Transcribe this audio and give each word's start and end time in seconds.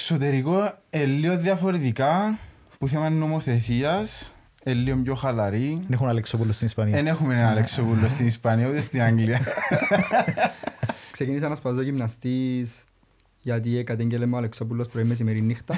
εξωτερικό 0.00 0.72
είναι 0.90 1.04
λίγο 1.04 1.36
διαφορετικά 1.38 2.38
που 2.78 2.88
θέμα 2.88 3.10
νομοθεσίας, 3.10 4.34
είναι 4.64 4.74
λίγο 4.74 4.96
πιο 4.96 5.14
χαλαρή. 5.14 5.78
Δεν 5.82 5.92
έχουν 5.92 6.08
Αλεξόπουλο 6.08 6.52
στην 6.52 6.66
Ισπανία. 6.66 6.96
Δεν 6.96 7.06
έχουμε 7.06 7.34
έναν 7.34 7.46
Αλεξόπουλο 7.46 8.08
στην 8.08 8.26
Ισπανία 8.26 8.68
ούτε 8.68 8.80
στην 8.80 9.02
Αγγλία. 9.02 9.40
Ξεκίνησα 11.12 11.48
να 11.48 11.54
σπαζώ 11.54 11.82
γυμναστής 11.82 12.84
γιατί 13.40 13.84
κατήγγελε 13.84 14.26
μου 14.26 14.32
ο 14.34 14.36
Αλεξόπουλος 14.38 14.88
πρωί 14.88 15.04
μεσημερή 15.04 15.40
νύχτα. 15.42 15.74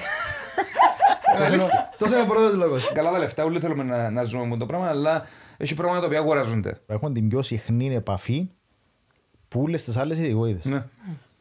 Τόσο 1.39 1.55
είναι 1.55 1.63
ο- 1.63 1.69
Τόσο 1.99 2.15
είναι 2.15 2.23
ο 2.23 2.27
πρώτος 2.27 2.55
λόγος. 2.55 2.93
Καλά 2.93 3.11
τα 3.13 3.19
λεφτά, 3.19 3.45
όλοι 3.45 3.59
θέλουμε 3.61 3.83
να, 3.83 4.11
να 4.11 4.23
ζούμε 4.23 4.47
με 4.47 4.57
το 4.57 4.67
πράγμα, 4.67 4.89
αλλά 4.89 5.27
έχει 5.57 5.75
πράγματα 5.75 6.01
τα 6.01 6.07
οποία 6.07 6.19
αγοράζονται. 6.19 6.81
Έχουν 6.87 7.13
την 7.13 7.29
πιο 7.29 7.43
συχνή 7.43 7.95
επαφή 7.95 8.49
που 9.49 9.63
όλες 9.63 9.85
τις 9.85 9.97
άλλες 9.97 10.19
ειδικότητες. 10.19 10.83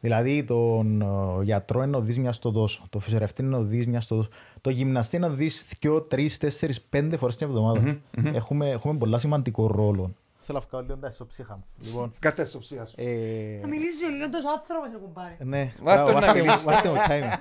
Ναι. 0.04 0.08
Δηλαδή 0.08 0.44
τον 0.44 1.02
ε, 1.02 1.42
γιατρό 1.42 1.82
είναι 1.82 1.90
να 1.90 2.00
δεις 2.00 2.18
μιας 2.18 2.36
στο 2.36 2.52
τόσο, 2.52 2.82
το 2.90 2.98
φυσιογραφτή 2.98 3.42
είναι 3.42 3.56
να 3.56 3.62
δεις 3.62 3.86
μιας 3.86 4.04
στο 4.04 4.16
τόσο, 4.16 4.28
το 4.60 4.70
γυμναστή 4.70 5.16
είναι 5.16 5.26
να 5.26 5.32
δεις 5.34 5.66
δυο, 5.80 6.00
τρεις, 6.02 6.38
τέσσερις, 6.38 6.80
πέντε 6.80 7.16
φορές 7.16 7.36
την 7.36 7.46
εβδομάδα. 7.46 7.96
Έχουμε, 8.32 8.68
έχουμε 8.70 8.98
πολλά 8.98 9.18
σημαντικό 9.18 9.66
ρόλο. 9.66 10.14
Θέλω 10.44 10.58
να 10.58 10.64
βγάλω 10.70 10.84
λίγο 10.86 10.98
τα 10.98 11.08
ισοψύχα 11.12 11.54
μου. 11.56 11.64
Λοιπόν, 11.86 12.12
Κάθε 12.18 12.44
στο 12.44 12.58
ψήχα 12.58 12.86
σου. 12.86 12.94
ε, 12.96 13.58
Θα 13.60 13.66
μιλήσει 13.68 14.04
ο 14.04 14.08
Λιόντος 14.16 14.42
άνθρωπος, 14.58 14.88
ρε 14.92 14.98
κουμπάρε. 14.98 15.36
ναι, 15.38 15.72
Βάρ' 15.82 16.00
τον 16.04 16.12
βάρτε 16.12 16.26
να 16.26 16.34
μου- 16.34 16.42
μιλήσει. 16.42 16.64
βάρτε 16.64 16.88
μου 16.88 16.94
timing. 17.08 17.38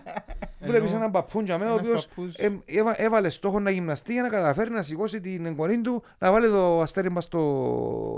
Βλέπεις 0.67 0.91
έναν 0.91 1.11
παππούν 1.11 1.45
για 1.45 1.57
μένα, 1.57 1.71
ο 1.71 1.73
Ένας 1.73 1.87
οποίος 1.87 2.07
παππούς. 2.07 2.35
έβαλε 2.97 3.29
στόχο 3.29 3.59
να 3.59 3.69
γυμναστεί 3.69 4.13
για 4.13 4.21
να 4.21 4.29
καταφέρει 4.29 4.69
να 4.71 4.81
σηκώσει 4.81 5.21
την 5.21 5.45
εγγονή 5.45 5.81
του 5.81 6.03
να 6.17 6.31
βάλει 6.31 6.49
το 6.49 6.81
αστέρι 6.81 7.11
μας 7.11 7.23
στο 7.23 7.39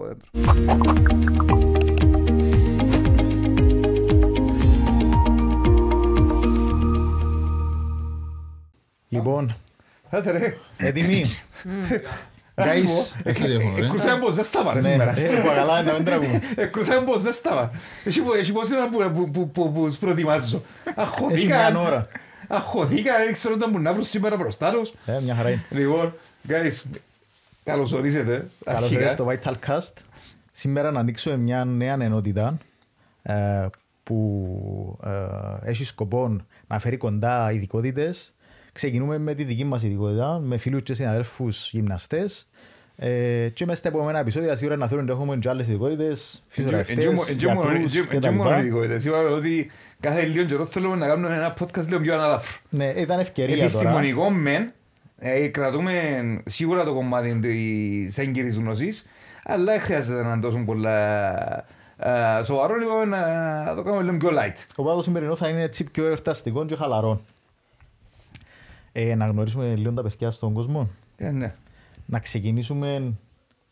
δέντρο. 0.08 1.83
Λοιπόν, 9.14 9.56
Άντε 10.10 10.32
ρε, 10.32 10.58
έτοιμοι. 10.78 11.36
Guys, 12.56 13.16
εκρούσαμε 13.76 14.20
πως 14.20 14.34
ζέσταμα 14.34 14.74
ρε 14.74 14.82
ναι, 14.82 14.90
σήμερα. 14.92 15.18
ε, 15.20 15.42
καλά, 15.56 15.82
να 15.82 15.94
μην 15.94 16.04
τραγούμε. 16.06 16.42
Εκρούσαμε 16.56 17.06
πως 17.06 17.22
ζέσταμα. 17.22 17.72
Έχει 18.04 18.22
πο- 18.22 18.34
Έχει 18.34 18.52
πόση 18.52 18.76
ώρα 18.76 18.90
που- 18.90 19.12
που- 19.14 19.32
που- 19.32 19.50
που 19.52 19.72
που 19.74 19.86
τους 19.86 19.98
προετοιμάζω. 19.98 20.62
Έχει 20.84 21.00
Αχωθήκα. 21.00 21.70
μια 21.72 21.80
ώρα. 21.80 22.06
Αχωθήκα, 22.48 23.18
δεν 23.18 23.34
ξέρω 23.34 23.54
όταν 23.54 23.70
μου 23.74 23.80
να 23.80 23.94
βρω 23.94 24.04
σήμερα 24.04 24.38
μπροστά 24.38 24.72
τους. 24.72 24.94
Ε, 25.06 25.20
Μια 25.24 25.36
χαρά 25.36 25.50
είναι. 25.50 25.64
Λοιπόν, 25.70 26.14
guys, 26.48 26.82
καλώς 27.64 27.92
ορίσετε. 27.92 28.48
Καλώς 28.66 28.82
αρχικά. 28.82 29.02
ήρθατε 29.02 29.14
στο 29.40 29.54
Vital 29.54 29.70
Cast. 29.70 29.94
Σήμερα 30.52 30.92
να 30.92 31.00
ανοίξουμε 31.00 31.38
μια 31.38 31.66
νέα 31.66 31.98
ενότητα 32.00 32.58
ε, 33.24 33.66
που 34.04 35.00
ε, 35.04 35.70
έχει 35.70 35.84
σκοπό 35.84 36.38
να 36.68 36.80
φέρει 36.80 36.98
κοντά 36.98 37.52
ειδικότητες. 37.52 38.34
Ξεκινούμε 38.74 39.18
με 39.18 39.34
τη 39.34 39.44
δική 39.44 39.64
μας 39.64 39.84
ειδικότητα, 39.84 40.40
με 40.44 40.58
φίλους 40.58 40.84
και 40.84 40.94
συναδέλφους 40.94 41.70
γυμναστές. 41.72 42.48
Ε, 42.96 43.50
και 43.50 43.66
μέσα 43.66 43.78
στα 43.78 43.88
επόμενα 43.88 44.20
επεισόδια 44.20 44.56
σίγουρα 44.56 44.78
να 44.78 44.88
θέλουν 44.88 45.06
να 45.06 45.12
έχουμε 45.12 45.38
και 45.38 45.50
άλλες 45.50 45.68
ειδικότητες, 45.68 46.44
φυσιογραφιστές, 46.48 47.04
γιατρούς 47.36 47.98
Εν 47.98 48.20
κτλ. 48.20 48.30
μόνο 48.30 48.58
ειδικότητες. 48.58 49.06
Είπαμε 49.06 49.30
ότι 49.30 49.72
κάθε 50.00 50.26
λίγο 50.26 50.46
καιρό 50.46 50.66
θέλουμε 50.66 50.96
να 50.96 51.08
κάνουμε 51.08 51.36
ένα 51.36 51.54
podcast 51.60 51.86
λίγο 51.88 52.00
πιο 52.00 52.14
ανάλαφρο. 52.14 52.58
Ναι, 52.70 52.86
ήταν 52.86 53.20
ευκαιρία 53.20 53.56
τώρα. 53.56 53.68
Επιστημονικό 53.68 54.30
μεν, 54.30 54.72
ε, 55.18 55.48
κρατούμε 55.48 55.94
σίγουρα 56.46 56.84
το 56.84 56.94
κομμάτι 56.94 57.40
της 57.40 58.18
έγκυρης 58.18 58.58
γνώσης, 58.58 59.10
αλλά 59.44 59.64
δεν 59.64 59.82
χρειάζεται 59.82 60.24
να 60.24 60.32
είναι 60.32 60.42
τόσο 60.42 60.64
πολλά 60.66 61.40
ε, 61.98 62.44
σοβαρό, 62.44 62.76
είπαμε 62.82 63.06
να 63.66 63.76
το 63.76 63.84
κάνουμε 63.84 64.04
λίγο 64.04 64.18
πιο 64.18 64.30
light. 64.30 64.66
Οπότε 64.76 64.96
το 64.96 65.04
σημερινός 65.04 65.40
θα 65.40 65.48
είναι 65.48 65.62
έτσι 65.62 65.84
πιο 65.84 66.06
εορταστικό 66.06 66.66
και 66.66 66.76
χαλαρό. 66.76 67.22
Ε, 68.96 69.16
να 69.16 69.26
γνωρίσουμε 69.26 69.76
λίγο 69.76 69.92
τα 69.94 70.02
παιδιά 70.02 70.32
στον 70.32 70.54
κόσμο. 70.54 70.90
Ε, 71.16 71.32
ναι. 71.32 71.54
Να 72.06 72.20
ξεκινήσουμε 72.20 73.14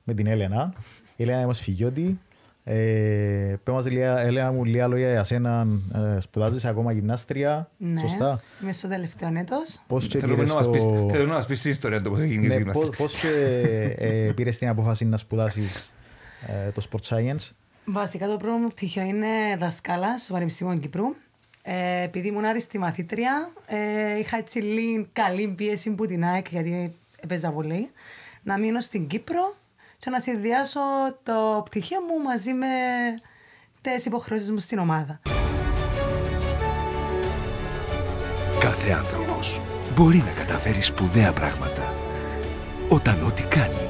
με 0.03 0.14
την 0.14 0.27
Έλενα. 0.27 0.73
Η 1.16 1.23
Έλενα 1.23 1.42
είναι 1.42 1.54
φυγιώτη. 1.54 2.20
Ε, 2.64 3.55
πες 3.64 3.73
μας, 3.73 3.86
Λία- 3.89 4.17
Έλενα 4.20 4.52
μου, 4.52 4.64
λίγα 4.65 4.87
λόγια 4.87 5.11
για 5.11 5.23
σένα. 5.23 5.67
Ε, 6.15 6.20
σπουδάζεις 6.20 6.65
ακόμα 6.65 6.92
γυμνάστρια. 6.92 7.70
Ναι, 7.77 7.99
Σωστά. 7.99 8.42
είμαι 8.61 8.71
στο 8.71 8.87
τελευταίο 8.87 9.30
έτος. 9.37 9.82
Πώς 9.87 10.08
και 10.08 10.20
Θέλουμε 10.20 10.37
πήρες 10.37 10.49
να 10.54 10.55
μας 10.61 10.70
πεις- 10.70 10.83
το... 10.83 11.08
θέλουμε 11.11 11.30
να 11.30 11.33
μας 11.36 11.45
πεις 11.45 11.61
την 11.61 11.71
ιστορία 11.71 12.02
του 12.02 12.09
πώς 12.09 12.20
έγινε 12.20 12.45
η 12.45 12.48
Ναι, 12.48 12.55
γυμναστική. 12.55 12.88
πώς, 12.88 12.98
πώς 12.98 13.15
και 13.15 13.27
ε, 13.98 14.32
πήρες 14.36 14.58
την 14.58 14.67
απόφαση 14.67 15.05
να 15.05 15.17
σπουδάσεις 15.17 15.93
ε, 16.48 16.70
το 16.71 16.82
Sport 16.92 17.15
Science; 17.15 17.49
Βασικά 17.86 18.27
το 18.27 18.38
πρώτο 18.38 18.58
μου 18.58 18.67
πτυχίο 18.67 19.03
είναι 19.03 19.27
δασκάλα 19.59 20.17
στο 20.17 20.33
Πανεπιστήμιο 20.33 20.77
Κύπρου. 20.77 21.03
Ε, 21.61 22.02
επειδή 22.02 22.27
ήμουν 22.27 22.45
άριστη 22.45 22.77
μαθήτρια, 22.80 23.52
ε, 23.66 24.17
είχα 24.20 24.38
έτσι 24.38 24.60
λίγη 24.60 25.10
καλή 25.14 25.54
πίεση 25.58 25.89
που 25.92 26.05
την 26.05 26.26
ΑΕΚ, 26.26 26.48
γιατί 26.49 26.94
έπαιζα 27.20 27.52
βολή, 27.52 27.89
να 28.44 28.58
μείνω 28.58 28.80
στην 28.80 29.08
Κύπρο 29.08 29.55
και 30.00 30.10
να 30.10 30.20
συνδυάσω 30.20 30.80
το 31.23 31.61
πτυχίο 31.66 32.00
μου 32.02 32.23
μαζί 32.23 32.54
με 32.54 32.67
τις 33.82 34.05
υποχρεώσεις 34.05 34.52
μου 34.52 34.60
στην 34.60 34.77
ομάδα. 34.77 35.21
Κάθε 38.60 38.92
άνθρωπος 38.92 39.61
μπορεί 39.95 40.17
να 40.17 40.32
καταφέρει 40.32 40.82
σπουδαία 40.82 41.33
πράγματα. 41.33 41.94
Όταν 42.89 43.23
ό,τι 43.26 43.44
κάνει, 43.44 43.89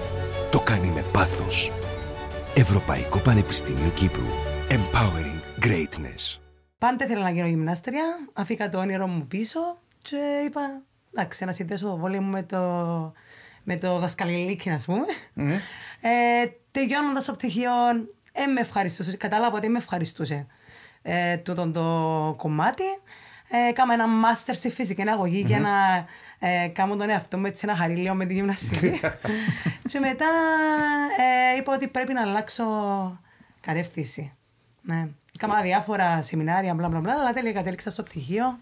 το 0.51 0.59
κάνει 0.59 0.87
με 0.87 1.05
πάθος. 1.11 1.71
Ευρωπαϊκό 2.55 3.19
Πανεπιστήμιο 3.19 3.89
Κύπρου. 3.89 4.25
Empowering 4.69 5.65
Greatness. 5.65 6.50
Πάντα 6.81 7.05
ήθελα 7.05 7.21
να 7.21 7.29
γίνω 7.29 7.47
γυμνάστρια, 7.47 8.03
αφήκα 8.33 8.69
το 8.69 8.79
όνειρο 8.79 9.07
μου 9.07 9.27
πίσω 9.27 9.59
και 10.01 10.17
είπα, 10.45 10.81
εντάξει, 11.13 11.45
να 11.45 11.51
συνδέσω 11.51 11.87
το 11.87 11.97
βόλιο 11.97 12.21
μου 12.21 12.29
με 12.29 12.43
το, 12.43 12.59
με 13.63 13.77
το 13.77 13.99
δασκαλιλίκι, 13.99 14.69
ας 14.69 14.85
πούμε. 14.85 15.05
Ε, 16.01 16.45
τελειώνοντας 16.71 17.25
το 17.25 17.33
πτυχίο, 17.33 17.71
ε, 18.31 18.45
με 18.45 18.59
ευχαριστούσε, 18.59 19.17
κατάλαβα 19.17 19.57
ότι 19.57 19.69
με 19.69 19.77
ευχαριστούσε 19.77 20.47
ε, 21.01 21.37
τούτο 21.37 21.71
το 21.71 22.35
κομμάτι. 22.37 22.83
Ε, 23.49 23.67
έκανα 23.67 23.93
ένα 23.93 24.07
μάστερ 24.07 24.55
σε 24.55 24.69
φυσική 24.69 25.09
αγωγή 25.09 25.43
για 25.47 25.59
να 25.59 26.05
ε, 26.39 26.67
κάνω 26.67 26.95
τον 26.95 27.09
εαυτό 27.09 27.37
μου 27.37 27.45
έτσι 27.45 27.65
να 27.65 27.75
χαρεί 27.75 27.95
λίγο 27.95 28.13
με 28.13 28.25
τη 28.25 28.33
γυμναστική. 28.33 28.99
και 29.89 29.99
μετά 29.99 30.27
ε, 31.53 31.57
είπα 31.57 31.73
ότι 31.73 31.87
πρέπει 31.87 32.13
να 32.13 32.21
αλλάξω 32.21 32.65
κατεύθυνση. 33.61 34.33
Ναι. 34.81 35.07
Κάμα 35.41 35.61
διάφορα 35.61 36.21
σεμινάρια, 36.21 36.73
μπλα 36.73 36.89
μπλα 36.89 36.99
μπλα, 36.99 37.13
αλλά 37.13 37.33
τέλεια 37.33 37.51
κατέληξα 37.51 37.91
στο 37.91 38.03
πτυχίο 38.03 38.59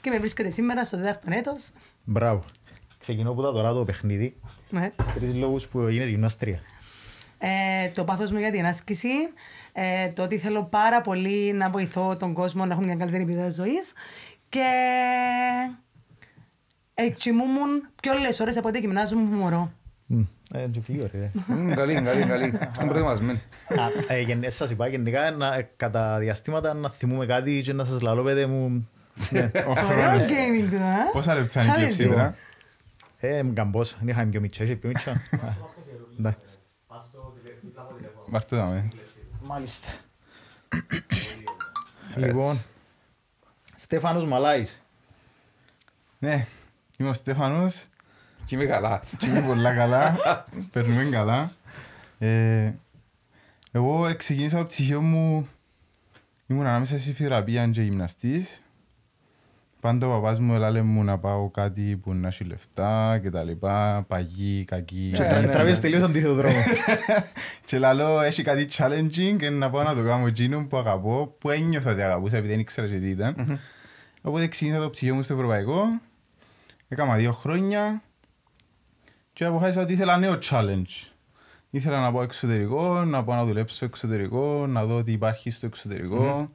και 0.00 0.10
με 0.10 0.18
βρίσκεται 0.18 0.50
σήμερα 0.50 0.84
στο 0.84 0.96
τέταρτο 0.96 1.30
έτος. 1.30 1.70
Μπράβο. 2.04 2.44
Ξεκινώ 2.98 3.30
από 3.30 3.42
τα 3.42 3.52
τώρα 3.52 3.72
το 3.72 3.84
παιχνίδι. 3.84 4.36
Ναι. 4.70 4.90
Τρεις 5.14 5.34
λόγους 5.34 5.66
που 5.66 5.88
γίνεις 5.88 6.08
γυμνάστρια. 6.08 6.60
Ε, 7.38 7.88
το 7.88 8.04
πάθος 8.04 8.30
μου 8.32 8.38
για 8.38 8.50
την 8.50 8.66
άσκηση, 8.66 9.08
ε, 9.72 10.08
το 10.08 10.22
ότι 10.22 10.38
θέλω 10.38 10.64
πάρα 10.64 11.00
πολύ 11.00 11.52
να 11.52 11.70
βοηθώ 11.70 12.16
τον 12.16 12.32
κόσμο 12.32 12.64
να 12.64 12.72
έχουν 12.72 12.84
μια 12.84 12.96
καλύτερη 12.96 13.24
ποιότητα 13.24 13.50
ζωής 13.50 13.92
και 14.48 14.68
εξημούμουν 16.94 17.88
πιο 18.02 18.12
όλες 18.12 18.40
ώρες 18.40 18.56
από 18.56 18.68
ό,τι 18.68 18.78
γυμνάζω 18.78 19.16
μου 19.16 19.36
μωρό. 19.36 19.72
Μμ, 20.54 20.58
Ε, 20.58 20.66
και 20.66 20.80
φύγει 20.80 21.02
ωραία. 21.02 21.30
Μμ, 21.46 21.72
Καλή, 21.74 21.94
καλή, 22.02 22.24
καλή. 22.24 22.48
Στον 22.74 22.88
προετοιμασμένο. 22.88 23.38
Α, 23.68 24.14
ε, 24.14 24.20
γεν- 24.20 24.50
Σας 24.50 24.70
είπα 24.70 24.86
γενικά 24.86 25.30
να- 25.30 25.54
ε, 25.54 25.70
κατά 25.76 26.18
διαστήματα 26.18 26.74
να 26.74 26.90
θυμούμε 26.90 27.26
κάτι 27.26 27.62
και 27.64 27.72
να 27.72 27.84
σας 27.84 28.00
λαλώ 28.00 28.22
παιδί 28.22 28.46
μου. 28.46 28.88
Ναι. 29.30 29.50
Ο 29.54 29.70
Ωραίο 29.70 29.84
χρόνος. 29.84 30.26
gaming 30.26 30.68
του, 30.70 30.76
α. 30.76 31.10
Πόσα 31.12 31.34
λεπτά 31.34 31.62
είναι 31.62 31.70
η 31.70 31.74
Challenge. 31.74 31.78
κλεψίδρα. 31.78 32.34
Ε, 33.18 33.42
μου 33.42 33.52
καμπόσα. 33.52 33.96
Δεν 33.98 34.08
είχαμε 34.08 34.30
πιο 34.30 34.40
μητσά, 34.40 34.64
είχε 34.64 34.74
πιο 34.76 34.88
μητσά. 34.88 35.10
Α, 35.46 35.54
εντάξει. 36.18 36.44
Βάρ' 38.28 38.44
το 38.44 38.56
δάμε. 38.56 38.88
Μάλιστα. 39.42 39.88
Λοιπόν, 42.16 42.62
Στέφανος 43.76 44.24
Μαλάης. 44.26 44.82
Ναι, 46.18 46.46
είμαι 46.98 47.08
ο 47.08 47.12
Στέφανος 47.12 47.74
Και 47.74 47.91
είμαι 48.54 48.64
καλά. 48.64 49.02
και 49.18 49.26
είμαι 49.26 49.40
πολλά 49.40 49.74
καλά, 49.74 50.16
περνούμε 50.72 51.04
καλά. 51.04 51.52
Ε, 52.18 52.72
εγώ 53.72 54.14
ξεκίνησα 54.16 54.58
το 54.58 54.66
ψυχείο 54.66 55.00
μου, 55.00 55.48
ήμουν 56.46 56.66
ανάμεσα 56.66 56.98
στη 56.98 57.10
φυσιοθεραπεία 57.10 57.66
και 57.66 57.82
γυμναστής. 57.82 58.62
Πάντα 59.80 60.06
ο 60.06 60.10
παπάς 60.10 60.40
μου 60.40 60.54
έλαλε 60.54 60.82
μου 60.82 61.04
να 61.04 61.18
πάω 61.18 61.50
κάτι 61.50 62.00
που 62.02 62.14
να 62.14 62.28
έχει 62.28 62.44
λεφτά 62.44 63.18
και 63.22 63.30
τα 63.30 63.42
λοιπά, 63.42 64.04
παγί, 64.08 64.64
κακή. 64.64 65.12
Ε, 65.14 65.32
ναι, 65.32 65.40
ναι. 65.40 65.52
Τραβείς 65.52 65.80
τελείως 65.80 66.02
αντίθετο 66.02 66.34
δρόμο. 66.34 66.56
Και 67.66 67.78
λαλό, 67.78 68.20
έχει 68.20 68.42
κάτι 68.42 68.68
challenging 68.72 69.36
και 69.38 69.50
να 69.50 69.70
πάω 69.70 69.82
να 69.82 69.94
το 69.94 70.02
κάνω 70.02 70.26
εκείνο 70.26 70.66
που 70.66 70.76
αγαπώ, 70.76 71.36
που 71.38 71.50
ένιωθα 71.50 71.90
ότι 71.90 72.02
αγαπούσα 72.02 72.36
επειδή 72.36 72.52
δεν 72.52 72.60
ήξερα 72.60 72.88
και 72.88 72.98
τι 72.98 73.08
ήταν. 73.08 73.60
Οπότε 74.22 74.46
ξεκίνησα 74.46 74.82
το 74.82 74.90
ψυχείο 74.90 75.14
μου 75.14 75.22
στο 75.22 75.34
ευρωπαϊκό, 75.34 75.84
έκανα 76.88 77.14
δύο 77.14 77.32
χρόνια 77.32 78.02
και 79.32 79.44
αποφάσισα 79.44 79.80
ότι 79.80 79.92
ήθελα 79.92 80.16
νέο 80.16 80.38
challenge. 80.50 81.08
Ήθελα 81.70 82.00
να 82.00 82.12
πάω 82.12 82.22
εξωτερικό, 82.22 83.04
να 83.04 83.24
πάω 83.24 83.36
να 83.36 83.44
δουλέψω 83.44 83.74
στο 83.74 83.84
εξωτερικό, 83.84 84.66
να 84.66 84.84
δω 84.84 85.02
τι 85.02 85.12
υπάρχει 85.12 85.50
στο 85.50 85.66
εξωτερικό, 85.66 86.50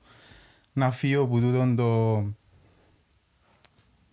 να 0.73 0.91
φύγω 0.91 1.23
από 1.23 1.39
τούτον 1.39 1.75
το 1.75 2.23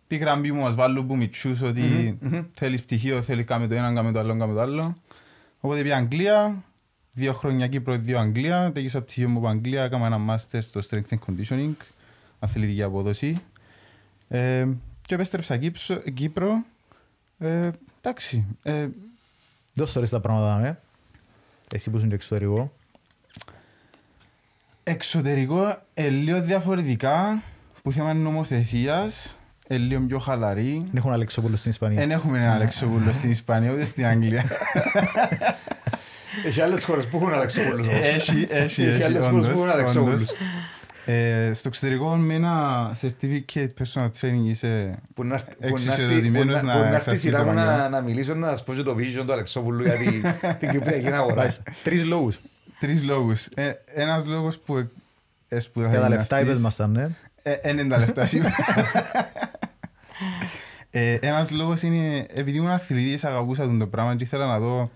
τη 0.06 0.16
γραμμή 0.16 0.48
που 0.48 0.54
μας 0.56 0.74
βάλουν 0.74 1.06
που 1.06 1.16
μητσούς 1.16 1.62
ότι 1.62 2.18
θέλεις 2.54 2.82
πτυχίο, 2.82 3.22
θέλεις 3.22 3.44
κάμε 3.44 3.66
το 3.66 3.74
ένα, 3.74 3.92
κάμε 3.92 4.12
το 4.12 4.18
άλλο, 4.18 4.36
κάμε 4.36 4.54
το 4.54 4.60
άλλο. 4.60 4.94
Οπότε 5.60 5.82
πήγα 5.82 5.96
Αγγλία, 5.96 6.62
δύο 7.12 7.32
χρόνια 7.32 7.66
Κύπρο, 7.68 7.96
δύο 7.96 8.18
Αγγλία, 8.18 8.72
τέγισα 8.72 9.02
πτυχίο 9.02 9.28
μου 9.28 9.38
από 9.38 9.48
Αγγλία, 9.48 9.82
έκανα 9.82 10.06
ένα 10.06 10.18
μάστερ 10.18 10.62
στο 10.62 10.80
Strength 10.90 11.08
and 11.14 11.18
Conditioning, 11.26 11.72
αθλητική 12.38 12.82
απόδοση. 12.82 13.38
Ε, 14.28 14.66
και 15.06 15.14
επέστρεψα 15.14 15.56
Κύψο- 15.56 16.10
Κύπρο, 16.14 16.64
ε, 17.38 17.70
εντάξει, 18.00 18.44
ε, 18.62 18.88
Δώσ' 19.74 19.92
τώρα 19.92 20.08
τα 20.08 20.20
πράγματα 20.20 20.60
με. 20.60 20.78
Εσύ 21.74 21.90
που 21.90 21.96
είσαι 21.96 22.06
στο 22.06 22.14
εξωτερικό. 22.14 22.72
εξωτερικό 24.82 25.76
ε, 25.94 26.08
λίγο 26.08 26.42
διαφορετικά, 26.42 27.42
που 27.82 27.92
θέμα 27.92 28.14
νομοθεσίας, 28.14 29.38
ε, 29.66 29.76
λίγο 29.76 30.00
πιο 30.00 30.18
χαλαρή. 30.18 30.84
Δεν 30.86 30.96
έχουν 30.96 31.12
Αλεξόπουλο 31.12 31.56
στην 31.56 31.70
Ισπανία. 31.70 32.00
Δεν 32.00 32.10
έχουμε 32.10 32.38
έναν 32.38 32.50
Αλεξόπουλο 32.50 33.12
στην 33.12 33.30
Ισπανία, 33.30 33.72
ούτε 33.72 33.84
στην 33.84 34.06
Αγγλία. 34.06 34.44
Έχει 36.46 36.60
άλλες 36.60 36.84
χώρες 36.84 37.06
που 37.06 37.16
έχουν 37.16 37.32
Αλεξόπουλους 37.32 37.88
όμως. 37.88 38.00
Έχει, 38.00 38.46
έχει, 38.50 38.50
Έχει 38.50 38.82
έχει, 38.82 39.02
άλλες 39.02 39.22
χώρες 39.22 39.34
όντως, 39.36 39.48
που 39.48 39.58
έχουν 39.58 39.70
Αλεξόπουλους. 39.70 40.30
Όντως. 41.06 41.16
Ε, 41.16 41.52
στο 41.54 41.68
εξωτερικό 41.68 42.16
με 42.16 42.34
ένα 42.34 42.96
certificate 43.02 43.68
personal 43.82 44.06
training 44.20 44.44
είσαι 44.44 44.98
Που 45.14 45.24
να 45.24 45.34
έρθει- 45.34 45.50
που 45.54 45.56
να 45.60 45.68
έρθει- 45.68 45.88
εξισοδοτημένος 45.88 46.60
που 46.60 46.66
να 46.66 46.72
να- 46.74 46.78
που 46.78 46.78
να 46.78 46.84
έρθει 46.84 46.92
η 46.92 46.96
εξασκείς 46.96 47.20
σειρά 47.20 47.38
τα 47.38 47.44
μου 47.44 47.52
να- 47.52 47.64
πανιά. 47.66 47.88
να 47.88 48.00
μιλήσω 48.00 48.34
να 48.34 48.48
σας 48.48 48.64
πω 48.64 48.74
και 48.74 48.82
το 48.82 48.94
vision 48.98 49.24
του 49.26 49.32
Αλεξόπουλου 49.32 49.82
για 49.84 49.92
τη- 49.96 50.20
την 50.60 50.70
Κυπριακή 50.70 51.12
αγορά. 51.12 51.34
Μάλιστα. 51.34 51.62
Τρεις 51.84 52.04
λόγους. 52.04 52.38
Τρεις 52.80 53.04
λόγους. 53.04 53.46
Ε, 53.54 53.72
ένας 53.94 54.26
λόγος 54.26 54.58
που 54.58 54.76
ε, 54.78 54.90
έσπουδα 55.48 55.88
Για 55.88 56.00
τα 56.00 56.08
λεφτά 56.08 56.40
είπες 56.40 56.58
μας 56.58 56.76
τα, 56.76 56.86
ναι. 56.86 57.06
Δεν 57.62 57.78
είναι 57.78 57.88
τα 57.88 57.98
λεφτά 57.98 58.24
σίγουρα. 58.24 58.54
Ε, 60.90 61.14
ένας 61.20 61.50
λόγος 61.50 61.82
είναι 61.82 62.26
επειδή 62.34 62.58
ήμουν 62.58 62.70
αθλητής 62.70 63.24
αγαπούσα 63.24 63.62
τον 63.64 63.78
το 63.78 63.86
πράγμα 63.86 64.16
και 64.16 64.24
ήθελα 64.24 64.46
να 64.46 64.58
δω 64.58 64.90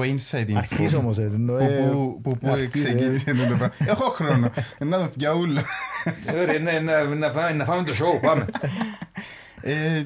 το 0.00 0.14
inside 0.14 0.48
info. 0.50 0.54
Αρχής 0.56 0.94
όμως, 0.94 1.18
ε, 1.18 1.22
ενώ, 1.22 1.52
Που- 1.56 1.62
ε, 1.64 1.88
που- 1.90 2.20
Που 2.22 2.38
που 2.38 2.50
αρχής, 2.50 2.84
ε. 2.84 2.94
ξεκίνησε 2.94 3.24
τον 3.24 3.36
το 3.48 3.56
πράγμα. 3.56 3.72
Έχω 3.78 4.10
χρόνο. 4.10 4.50
Ε, 4.78 4.84
Να 4.84 4.98
τον 4.98 5.10
φτιάουλω. 5.10 5.60
Ε, 6.26 6.40
ωραία, 6.40 6.58
ναι, 6.58 6.78
να- 6.80 7.04
να 7.04 7.30
φάμε- 7.30 7.52
Να 7.54 7.64
φάμε 7.64 7.82
το 7.82 7.92
show, 7.92 8.20
πάμε. 8.26 8.46
Ε, 9.60 10.04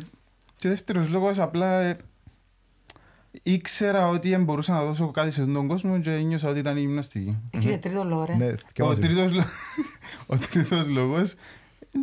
Και 0.57 0.67
ο 0.67 0.71
δεύτερος 0.71 1.09
λόγος 1.09 1.39
απλά 1.39 1.81
ε, 1.81 1.97
ήξερα 3.43 4.09
ότι 4.09 4.29
δεν 4.29 4.45
μπορούσα 4.45 4.73
να 4.73 4.85
δώσω 4.85 5.11
κάτι 5.11 5.31
σε 5.31 5.41
αυτόν 5.41 5.55
τον 5.55 5.67
κόσμο 5.69 6.01
και 6.01 6.11
νιώσα 6.11 6.49
ότι 6.49 6.59
ήταν 6.59 6.77
η 6.77 6.81
γυμναστική. 6.81 7.37
Έχει 7.51 7.67
και 7.69 7.79
τρίτο 7.79 8.05
λόγο, 8.05 8.25
ρε. 8.25 8.37
Ναι, 8.37 8.53
και 8.73 8.83
Ο 8.83 8.87
μαζί. 8.87 9.01
τρίτος, 9.01 9.33
λο- 9.33 9.45
ο 10.27 10.39
τρίτος 10.39 10.87
λόγος 10.87 11.35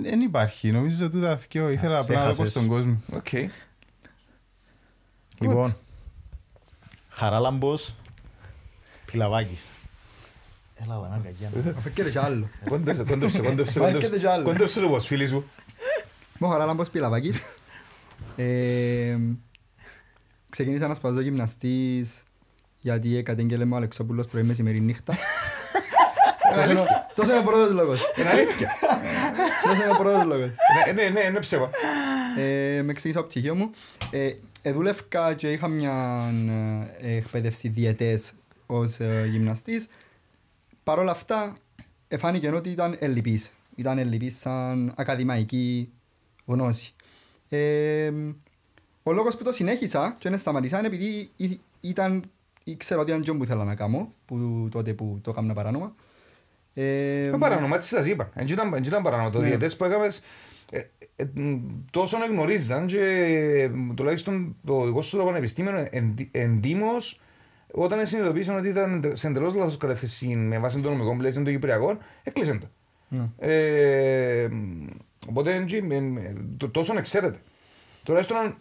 δεν 0.03 0.21
υπάρχει. 0.21 0.71
Νομίζω 0.71 1.05
ότι 1.05 1.21
τα 1.21 1.37
θυκιο 1.37 1.69
ήθελα 1.69 1.99
απλά 1.99 2.15
να 2.15 2.21
δω 2.23 2.27
έχασες. 2.29 2.49
στον 2.49 2.67
κόσμο. 2.67 3.01
Οκ. 3.13 3.27
Λοιπόν, 5.39 5.75
Χαράλαμπος, 7.17 7.93
Πιλαβάκης. 9.11 9.59
Έλα, 10.83 10.99
βανά, 10.99 11.21
κακιά. 11.23 11.73
Αφήκεται 11.77 12.09
κι 12.09 12.17
άλλο. 12.17 12.47
Κόντεψε, 12.69 13.03
κόντεψε, 13.03 13.39
κόντεψε, 13.41 13.79
Μα 13.79 13.85
κόντεψε. 13.85 14.07
έρχεται 14.07 14.19
κι 14.19 14.25
άλλο. 14.33 14.43
Κόντεψε 14.43 14.79
το 14.79 14.87
πως 14.89 15.05
φίλοι 15.05 15.27
σου. 15.27 15.49
Μου 16.39 16.49
χαρά 16.49 16.65
λάμπος 16.65 16.89
πιλαβάκης. 16.89 17.41
Ε, 18.35 19.17
Ξεκίνησα 20.49 20.87
να 20.87 20.93
σπαζώ 20.93 21.19
γυμναστής 21.21 22.23
γιατί 22.79 23.23
κατήγγελε 23.23 23.65
μου 23.65 23.73
ο 23.73 23.75
Αλεξόπουλος 23.77 24.27
πρωί 24.27 24.43
μεσημερή 24.43 24.79
νύχτα. 24.81 25.13
Τόσο 26.55 26.71
είναι 26.71 26.79
ο- 26.79 26.85
Τόσο 27.15 27.31
είναι 27.31 27.39
ο 27.39 27.43
πρώτος 27.43 27.71
λόγος. 27.71 28.01
Είναι 28.17 28.29
αλήθεια. 28.29 28.69
Τόσο 29.63 29.75
είναι 29.83 29.91
ο 29.91 29.97
πρώτος 29.97 30.23
λόγος. 30.23 30.49
Ναι, 30.85 30.91
Ναι, 31.03 31.09
ναι, 31.09 31.19
είναι 31.19 31.39
ψέμα. 31.39 31.69
Ε, 32.37 32.81
με 32.83 32.91
εξήγησα 32.91 33.19
το 33.21 33.25
πτυχίο 33.27 33.55
μου. 33.55 33.69
Ε, 34.11 34.33
εδούλευκα 34.61 35.33
και 35.33 35.51
είχα 35.51 35.67
μια 35.67 36.25
ε, 37.01 37.15
εκπαίδευση 37.17 37.67
διαιτές 37.69 38.33
ως 38.65 38.99
ε, 38.99 39.27
γυμναστής. 39.31 39.87
Παρ' 40.83 40.99
όλα 40.99 41.11
αυτά, 41.11 41.57
εφάνηκε 42.07 42.49
ότι 42.51 42.69
ήταν 42.69 42.95
ελλειπής. 42.99 43.53
Ήταν 43.75 43.97
ελλειπής 43.97 44.37
σαν 44.39 44.93
ακαδημαϊκή 44.97 45.89
γνώση. 46.45 46.93
Ε, 47.49 48.11
ο 49.03 49.11
λόγος 49.11 49.37
που 49.37 49.43
το 49.43 49.51
συνέχισα 49.51 50.15
και 50.19 50.29
δεν 50.29 50.37
σταματήσα 50.39 50.77
είναι 50.77 50.87
επειδή 50.87 51.29
ή- 51.35 51.59
ήταν, 51.81 52.23
ήξερα 52.63 53.01
ότι 53.01 53.09
ήταν 53.09 53.21
τζον 53.21 53.37
που 53.37 53.43
ήθελα 53.43 53.63
να 53.63 53.75
κάνω, 53.75 54.13
που, 54.25 54.67
τότε 54.71 54.93
που 54.93 55.19
το 55.23 55.31
έκανα 55.31 55.53
παράνομα. 55.53 55.95
Ε, 56.73 57.29
Το 57.29 57.37
παράνομα, 57.37 57.75
έτσι 57.75 57.89
σας 57.89 58.07
είπα. 58.07 58.29
Δεν 58.35 58.47
ήταν- 58.47 58.69
δεν 58.71 58.83
ήταν 58.83 59.03
παράνομα. 59.03 59.29
Το 59.29 59.39
Ναι. 59.39 59.47
διαιτές 59.47 59.75
που 59.77 59.83
έκαμες 59.83 60.21
ε, 60.71 60.79
ε, 61.15 61.25
μ, 61.33 61.57
τόσο 61.91 62.17
γνωρίζαν 62.29 62.85
και 62.85 62.99
ε, 62.99 63.71
τουλάχιστον 63.95 64.55
το 64.65 64.85
δικό 64.85 65.01
σου 65.01 65.17
το 65.17 65.23
πανεπιστήμιο 65.25 65.87
εν- 65.91 66.15
εντύμως 66.31 67.21
όταν 67.71 68.05
συνειδητοποίησαν 68.05 68.55
ότι 68.57 68.67
ήταν 68.67 69.11
σε 69.13 69.27
εντελώς 69.27 69.55
λάθος 69.55 69.77
κατεύθυνση 69.77 70.27
με 70.27 70.59
βάση 70.59 70.79
το 70.79 70.89
νομικό 70.89 71.15
πλαίσιο 71.17 71.43
των 71.43 71.53
Κυπριακών, 71.53 71.97
έκλεισαν 72.23 72.59
το. 72.59 72.67
Ναι. 73.09 73.29
Ε, 73.37 74.49
οπότε 75.27 75.55
έτσι, 75.55 75.81
με- 75.81 75.99
με- 75.99 76.35
το- 76.57 76.69
τόσο 76.69 76.93
να 76.93 77.01
ξέρετε. 77.01 77.39
Τουλάχιστον 78.03 78.37
αν- 78.37 78.57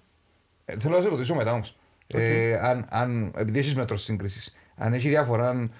ε, 0.64 0.78
θέλω 0.78 0.96
να 0.96 1.02
σε 1.02 1.08
ρωτήσω 1.08 1.34
μετά 1.34 1.52
όμως. 1.52 1.76
Ε, 2.06 2.58
αν, 2.58 2.86
αν, 2.90 3.32
επειδή 3.36 3.58
έχεις 3.58 3.74
μέτρο 3.74 3.96
σύγκρισης, 3.96 4.56
αν 4.76 4.92
έχει 4.92 5.08
διαφορά 5.08 5.48
αν 5.48 5.72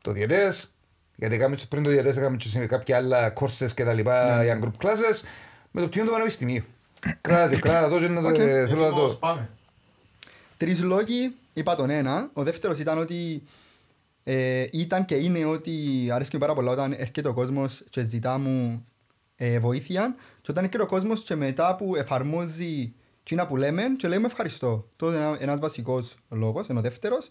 το 0.00 0.12
DITES, 0.12 0.74
γιατί 1.20 1.34
έκαμε 1.34 1.56
και 1.56 1.64
πριν 1.68 1.82
το 1.82 1.90
DITES 1.90 2.16
έκαμε 2.16 2.36
και 2.36 2.48
σε 2.48 2.66
κάποια 2.66 2.96
άλλα 2.96 3.32
courses 3.40 3.68
και 3.74 3.84
τα 3.84 3.92
λοιπά 3.92 4.44
για 4.44 4.58
group 4.62 4.86
classes, 4.86 5.20
με 5.70 5.80
το 5.80 5.86
πτυχίο 5.86 6.04
του 6.06 6.10
πανεπιστημίου. 6.12 6.64
Κράτα 7.20 7.50
το, 7.52 7.58
κράτα 7.58 7.88
το 7.88 7.98
και 7.98 8.08
να 8.08 8.20
το, 8.22 8.28
Οκ. 8.28 8.38
ε, 8.38 8.66
θέλω 8.66 8.80
να 8.88 8.90
το... 8.90 9.18
Τρεις 10.56 10.82
λόγοι, 10.82 11.34
είπα 11.52 11.74
τον 11.74 11.90
ένα. 11.90 12.30
Ο 12.32 12.42
δεύτερος 12.42 12.78
ήταν 12.78 12.98
ότι 12.98 13.42
ε, 14.24 14.64
ήταν 14.70 15.04
και 15.04 15.14
είναι 15.14 15.44
ότι 15.44 15.72
αρέσκει 16.12 16.34
μου 16.34 16.40
πάρα 16.40 16.54
πολλά 16.54 16.70
όταν 16.70 16.92
έρχεται 16.92 17.28
ο 17.28 17.32
κόσμος 17.34 17.84
και 17.90 18.02
ζητά 18.02 18.38
μου 18.38 18.86
ε, 19.36 19.58
βοήθεια 19.58 20.14
και 20.42 20.50
όταν 20.50 20.64
έρχεται 20.64 20.82
ο 20.82 20.86
κόσμος 20.86 21.22
και 21.22 21.34
μετά 21.34 21.76
που 21.76 21.96
εφαρμόζει 21.96 22.92
εκείνα 23.20 23.46
που 23.46 23.56
λέμε 23.56 23.82
και 23.96 24.08
λέμε 24.08 24.26
ευχαριστώ. 24.26 24.86
Αυτό 24.90 25.06
είναι 25.06 25.16
ένα- 25.16 25.36
ένας 25.40 25.58
βασικός 25.58 26.14
λόγος, 26.30 26.68
ενώ 26.68 26.78
ο 26.78 26.82
δεύτερος. 26.82 27.30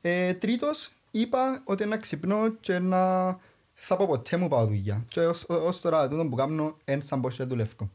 Ε, 0.00 0.34
τρίτος, 0.34 0.90
είπα 1.20 1.60
ότι 1.64 1.86
να 1.86 1.96
ξυπνώ 1.96 2.48
και 2.60 2.78
να 2.78 3.26
θα 3.74 3.96
πω 3.96 4.06
ποτέ 4.06 4.36
μου 4.36 4.48
πάω 4.48 4.66
δουλειά. 4.66 5.04
Και 5.08 5.20
ως, 5.20 5.44
ως 5.48 5.80
τώρα 5.80 6.08
τούτο 6.08 6.26
που 6.26 6.36
κάνω 6.36 6.76
είναι 6.84 7.00
σαν 7.02 7.20
πως 7.20 7.34
και 7.36 7.44
δουλεύω. 7.44 7.90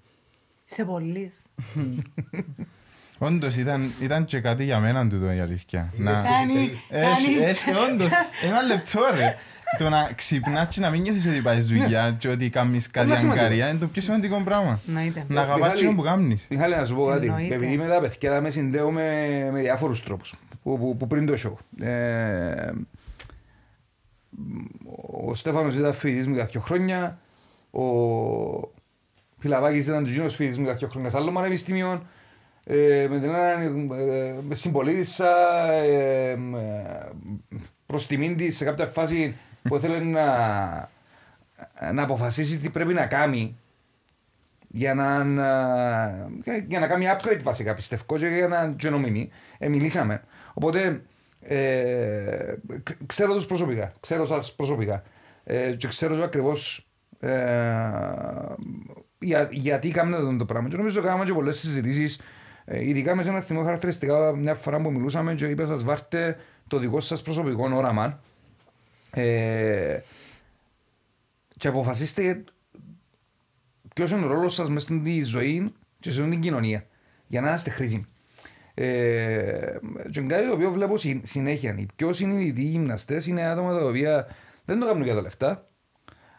Είσαι 0.72 0.86
πολύς. 0.86 1.42
Όντως 3.20 3.56
ήταν, 3.58 3.92
ήταν 4.02 4.26
και 4.26 4.40
κάτι 4.40 4.64
για 4.64 4.80
μένα 4.80 5.08
τούτο 5.08 5.32
η 5.32 5.40
αλήθεια. 5.40 5.94
Να... 5.98 6.12
Κάνει, 6.12 6.72
Έχει, 6.90 7.34
κάνει. 7.36 7.46
έχει, 7.46 7.70
όντως. 7.92 8.12
Ένα 8.44 8.62
λεπτό 8.62 9.00
ρε. 9.14 9.36
Το 9.78 9.90
να 9.90 10.10
ξυπνάς 10.16 10.68
και 10.68 10.80
να 10.82 10.90
μην 10.90 11.02
νιώθεις 11.02 11.28
ότι 11.28 11.42
πάεις 11.42 11.68
δουλειά 11.68 12.16
και 12.20 12.28
ότι 12.28 12.50
κάνεις 12.50 12.92
κάτι 12.92 13.08
Είναι 13.08 13.18
σημαντικό. 13.18 13.46
αγκαρία 13.46 13.70
είναι 13.70 13.78
το 13.80 13.88
πιο 13.88 14.02
σημαντικό 14.02 14.42
πράγμα. 14.44 14.80
Εννοείται. 14.88 15.26
Να 15.28 15.42
αγαπάς 15.42 15.60
Μιχάλη- 15.62 15.78
εκείνο 15.82 15.96
που 15.96 16.02
κάνεις. 16.02 16.48
Μιχάλη, 16.50 16.76
να 16.76 16.86
σου 16.86 16.96
πω 16.96 17.06
κάτι. 17.06 17.26
Εννοείται. 17.26 17.56
Επειδή 17.56 17.78
με 17.78 17.88
τα 17.88 18.00
παιδιά 18.02 18.42
με 18.42 18.50
συνδέω 18.50 18.92
με, 18.92 19.10
με 19.52 19.60
διάφορους 19.60 20.04
τρόπους 20.04 20.34
που, 20.64 20.78
που, 20.80 20.98
που 20.98 21.08
πριν 21.08 21.26
το 21.26 21.34
show. 21.44 21.54
Ε, 24.34 25.28
ο 25.30 25.36
Στέφανος 25.36 25.76
ήταν 25.76 25.94
φοιτητής 25.94 26.28
μου 26.28 26.34
για 26.34 26.46
δύο 26.46 26.62
χρόνια. 26.62 27.20
Ο 27.72 27.84
Φιλαβάκης 29.40 29.88
ήταν 29.88 30.04
και 30.04 30.10
εκείνος 30.10 30.36
φοιτητής 30.36 30.58
μου 30.58 30.64
για 30.64 30.74
δύο 30.74 30.88
χρόνια 30.88 31.10
σε 31.10 31.18
άλλο 31.18 31.32
πανεπιστήμιο. 31.32 32.06
Ε, 32.66 33.08
με 33.10 33.20
την 33.20 33.30
έναν 33.30 33.92
ε, 33.92 34.34
με 34.48 34.56
συμπολίτησα 34.56 35.32
ε, 35.72 36.30
ε, 36.32 36.38
προς 37.86 38.08
τιμήν 38.08 38.38
της 38.38 38.58
σε 38.58 38.66
κάποια 38.66 38.86
φάση 38.86 39.36
που 39.62 39.76
ήθελε 39.76 40.00
να, 40.00 40.26
να 41.94 42.04
αποφασίσει 42.04 42.60
τι 42.60 42.70
πρέπει 42.70 42.94
να 42.94 43.06
κάνει 43.06 43.58
για 44.68 44.94
να, 44.94 45.24
να- 45.24 46.30
για 46.68 46.80
να 46.80 46.88
κάνει 46.88 47.06
upgrade 47.10 47.40
βασικά 47.44 47.74
πιστεύω 47.74 48.04
και 48.18 48.28
για 48.28 48.48
να 48.48 48.68
και 48.78 48.90
νομίμη. 48.90 49.30
Ε, 49.58 49.68
μιλήσαμε. 49.68 50.24
Οπότε 50.54 51.02
ε, 51.44 52.56
ξ- 52.84 53.06
ξέρω 53.06 53.34
τους 53.34 53.46
προσωπικά, 53.46 53.94
ξέρω 54.00 54.26
σας 54.26 54.54
προσωπικά 54.56 55.04
ε, 55.44 55.72
και 55.76 55.88
ξέρω 55.88 56.16
και 56.16 56.24
ακριβώς 56.24 56.88
ε, 57.20 57.32
για, 59.20 59.50
γιατί 59.52 59.92
κάνουμε 59.92 60.18
αυτό 60.18 60.38
το 60.38 60.46
πράγμα. 60.46 60.70
Και 60.70 60.76
νομίζω 60.78 61.00
ότι 61.00 61.08
κάναμε 61.08 61.26
και 61.26 61.34
πολλές 61.34 61.60
συζητήσεις 61.60 62.20
ε, 62.66 62.88
ειδικά 62.88 63.16
με 63.16 63.24
σε 63.24 63.30
ένα 63.30 63.42
θυμό 63.42 63.64
χαρακτηριστικά 63.64 64.36
μια 64.36 64.56
φορά 64.56 64.82
που 64.82 64.92
μιλούσαμε 64.92 65.34
και 65.36 65.46
είπες 65.46 65.68
σας 65.68 65.84
βάρτε 65.84 66.38
το 66.68 66.78
δικό 66.78 67.00
σας 67.00 67.22
προσωπικό 67.22 67.70
όραμα 67.74 68.20
ε, 69.12 70.00
και 71.58 71.68
αποφασίστε 71.68 72.44
ποιος 73.96 74.12
είναι 74.12 74.26
ο 74.26 74.28
ρόλος 74.28 74.54
σας 74.54 74.70
μέσα 74.70 74.80
στην 74.80 75.24
ζωή 75.24 75.74
και 76.00 76.12
σε 76.12 76.24
την 76.30 76.40
κοινωνία 76.40 76.86
για 77.28 77.42
να 77.42 77.54
είστε 77.54 77.70
χρήσιμοι. 77.70 78.06
Ε, 78.74 79.78
και 80.12 80.22
κάτι 80.22 80.48
το 80.48 80.54
οποίο 80.54 80.72
βλέπω 80.72 80.98
συ- 80.98 81.26
συνέχεια. 81.26 81.76
Οι 81.78 81.86
πιο 81.96 82.14
συνειδητοί 82.14 82.62
γυμναστές 82.62 83.28
είναι 83.28 83.44
άτομα 83.46 83.80
τα 83.80 83.86
οποία 83.86 84.28
δεν 84.66 84.80
το 84.80 84.86
κάνουν 84.86 85.04
για 85.04 85.16
τα 85.16 85.22
λεφτά, 85.22 85.68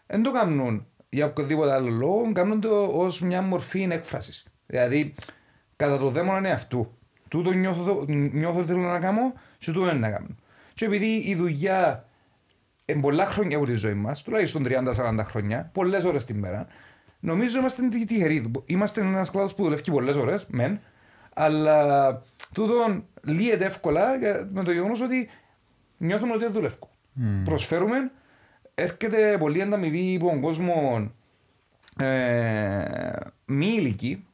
δεν 0.06 0.22
το 0.22 0.32
κάνουν 0.32 0.86
για 1.08 1.26
οποιοδήποτε 1.26 1.72
άλλο 1.72 1.90
λόγο, 1.90 2.32
κάνουν 2.32 2.60
το 2.60 2.86
ως 2.86 3.20
μια 3.20 3.42
μορφή 3.42 3.88
έκφρασης. 3.90 4.44
Δηλαδή, 4.66 5.14
κατά 5.76 5.98
το 5.98 6.08
δαίμονα 6.08 6.38
είναι 6.38 6.50
αυτού. 6.50 6.98
Τούτο 7.28 7.52
νιώθω, 7.52 8.04
νιώθω 8.08 8.58
ότι 8.58 8.66
θέλω 8.66 8.80
να 8.80 8.98
κάνω 8.98 9.32
και 9.58 9.72
τούτο 9.72 9.90
είναι 9.90 9.98
να 9.98 10.10
κάνω. 10.10 10.28
Και 10.74 10.84
επειδή 10.84 11.06
η 11.14 11.34
δουλειά 11.34 12.08
είναι 12.84 13.00
πολλά 13.00 13.24
χρόνια 13.24 13.56
από 13.56 13.66
τη 13.66 13.74
ζωή 13.74 13.94
μας, 13.94 14.22
τουλάχιστον 14.22 14.64
30-40 14.68 15.24
χρόνια, 15.24 15.70
πολλές 15.72 16.04
ώρες 16.04 16.24
τη 16.24 16.34
μέρα, 16.34 16.66
νομίζω 17.20 17.58
είμαστε 17.58 17.88
τυχεροί. 17.88 18.50
Είμαστε 18.66 19.00
ένας 19.00 19.30
κλάδος 19.30 19.54
που 19.54 19.62
δουλεύει 19.62 19.90
πολλές 19.90 20.16
ώρες, 20.16 20.46
μεν, 20.48 20.80
αλλά 21.34 22.22
τούτο 22.52 23.04
λύεται 23.22 23.64
εύκολα 23.64 24.24
ε, 24.24 24.48
με 24.52 24.64
το 24.64 24.72
γεγονός 24.72 25.00
ότι 25.00 25.28
νιώθουμε 25.96 26.32
ότι 26.32 26.42
δεν 26.42 26.52
δουλεύουμε. 26.52 26.90
Προσφέρουμε, 27.44 28.10
έρχεται 28.74 29.36
πολύ 29.38 29.62
ανταμοιβή 29.62 30.16
από 30.16 30.28
τον 30.28 30.40
κόσμο 30.40 31.10
ε, 31.98 33.12
μη 33.44 33.66
ηλικοί. 33.66 34.26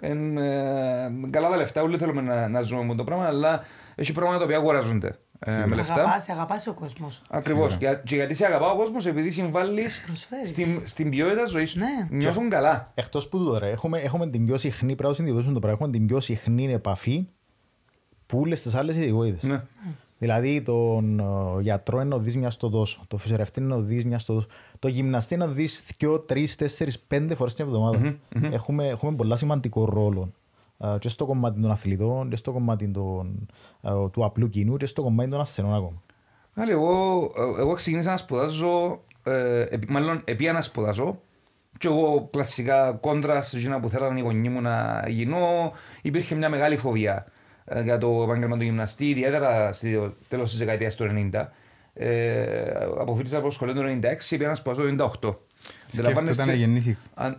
Εν, 0.00 0.36
ε, 0.36 1.12
καλά 1.30 1.48
τα 1.50 1.56
λεφτά, 1.56 1.82
όλοι 1.82 1.98
θέλουμε 1.98 2.20
να, 2.20 2.48
να 2.48 2.60
ζούμε 2.60 2.84
με 2.84 2.94
το 2.94 3.04
πράγμα, 3.04 3.26
αλλά 3.26 3.64
έχει 3.94 4.12
πράγματα 4.12 4.38
τα 4.38 4.44
οποία 4.44 4.56
αγοράζονται 4.56 5.18
ε, 5.44 5.66
με 5.66 5.74
λεφτά. 5.74 5.94
Αγαπάς, 5.94 6.28
αγαπάς 6.28 6.66
ο 6.66 6.72
κόσμος. 6.72 7.22
Ακριβώς. 7.28 7.76
Και, 7.76 7.98
και 8.04 8.14
γιατί 8.14 8.34
σε 8.34 8.46
αγαπά 8.46 8.70
ο 8.70 8.76
κόσμος, 8.76 9.06
επειδή 9.06 9.30
συμβάλλεις 9.30 10.02
Προσφέρεις. 10.06 10.50
στην, 10.50 10.82
στην 10.84 11.10
ποιότητα 11.10 11.46
ζωής 11.46 11.72
του. 11.72 11.78
Ναι. 11.78 12.06
Νιώθουν 12.10 12.50
καλά. 12.50 12.86
Εκτός 12.94 13.28
που 13.28 13.38
τούτο, 13.38 13.58
ρε, 13.58 13.70
έχουμε, 13.70 13.98
έχουμε 13.98 14.26
την 14.26 14.46
πιο 14.46 14.58
συχνή, 14.58 14.86
πρέπει 14.86 15.02
να 15.02 15.08
το 15.08 15.14
συνειδητοποιήσουμε 15.14 15.54
το 15.54 15.66
πράγμα, 15.66 15.78
έχουμε 15.80 15.98
την 15.98 16.06
πιο 16.06 16.20
συχνή 16.20 16.72
επαφή 16.72 17.26
που 18.26 18.38
όλες 18.38 18.62
τις 18.62 18.74
άλλες 18.74 18.96
ειδικότητες. 18.96 19.42
Ναι. 19.42 19.62
Δηλαδή, 20.18 20.62
τον 20.62 21.20
ε, 21.20 21.24
γιατρό 21.60 22.00
είναι 22.00 22.08
να 22.08 22.18
δεις 22.18 22.36
μιας 22.36 22.54
στο 22.54 22.68
δώσο, 22.68 23.04
το 23.08 23.16
φυσιογραφτή 23.16 23.60
είναι 23.60 23.74
να 23.74 23.80
δεις 23.80 24.04
μιας 24.04 24.22
στο 24.22 24.34
δώσο, 24.34 24.46
το 24.78 24.88
γυμναστή 24.88 25.34
είναι 25.34 25.46
να 25.46 25.52
δεις 25.52 25.84
δύο, 25.98 26.20
τρεις, 26.20 26.56
τέσσερις, 26.56 26.98
πέντε 26.98 27.34
φορές 27.34 27.54
την 27.54 27.64
εβδομάδα. 27.64 28.16
Έχουμε, 28.50 28.86
έχουμε 28.86 29.16
πολλά 29.16 29.36
σημαντικό 29.36 29.84
ρόλο 29.84 30.32
ε, 30.78 30.96
και 30.98 31.08
στο 31.08 31.26
κομμάτι 31.26 31.60
των 31.60 31.70
αθλητών, 31.70 32.28
και 32.28 32.36
στο 32.36 32.52
κομμάτι 32.52 32.88
των, 32.88 33.48
ε, 33.48 33.73
του 34.12 34.24
απλού 34.24 34.48
κοινού, 34.48 34.76
και 34.76 34.86
στο 34.86 35.02
κομμάτι 35.02 35.30
των 35.30 35.40
ασθενών 35.40 35.74
ακόμα. 35.74 36.02
Άλλη, 36.54 36.70
εγώ, 36.70 37.20
ε, 37.36 37.60
εγώ 37.60 37.74
ξεκίνησα 37.74 38.10
να 38.10 38.16
σπουδάζω, 38.16 39.00
ε, 39.22 39.60
επί- 39.60 39.90
μάλλον 39.90 40.20
επί 40.24 40.44
να 40.44 40.62
σπουδάζω 40.62 41.20
και 41.78 41.88
εγώ 41.88 42.28
κλασικά 42.32 42.92
κόντρα 42.92 43.42
σε 43.42 43.56
εκείνα 43.56 43.80
που 43.80 43.88
θέλανε 43.88 44.18
οι 44.18 44.22
γονείς 44.22 44.50
μου 44.52 44.60
να 44.60 45.04
γίνω 45.08 45.72
υπήρχε 46.02 46.34
μια 46.34 46.48
μεγάλη 46.48 46.76
φοβία 46.76 47.26
ε, 47.64 47.82
για 47.82 47.98
το 47.98 48.22
επάγγελμα 48.22 48.56
του 48.56 48.62
γυμναστή, 48.62 49.08
ιδιαίτερα 49.08 49.72
στο 49.72 50.12
τέλος 50.28 50.50
της 50.50 50.58
δεκαετίας 50.58 50.94
του 50.94 51.04
90. 51.32 51.52
Ε, 51.94 52.62
αποφύτησα 52.98 53.36
από 53.36 53.46
το 53.46 53.52
σχολείο 53.52 53.74
του 53.74 53.80
96, 53.80 54.36
πήγα 54.36 54.48
να 54.48 54.54
σπουδάζω 54.54 54.82
το 54.96 55.10
98. 55.22 55.36
Σκέφτεται 55.86 56.44
να 56.44 56.52
γεννήθηκα. 56.54 56.98
Αν- 57.14 57.36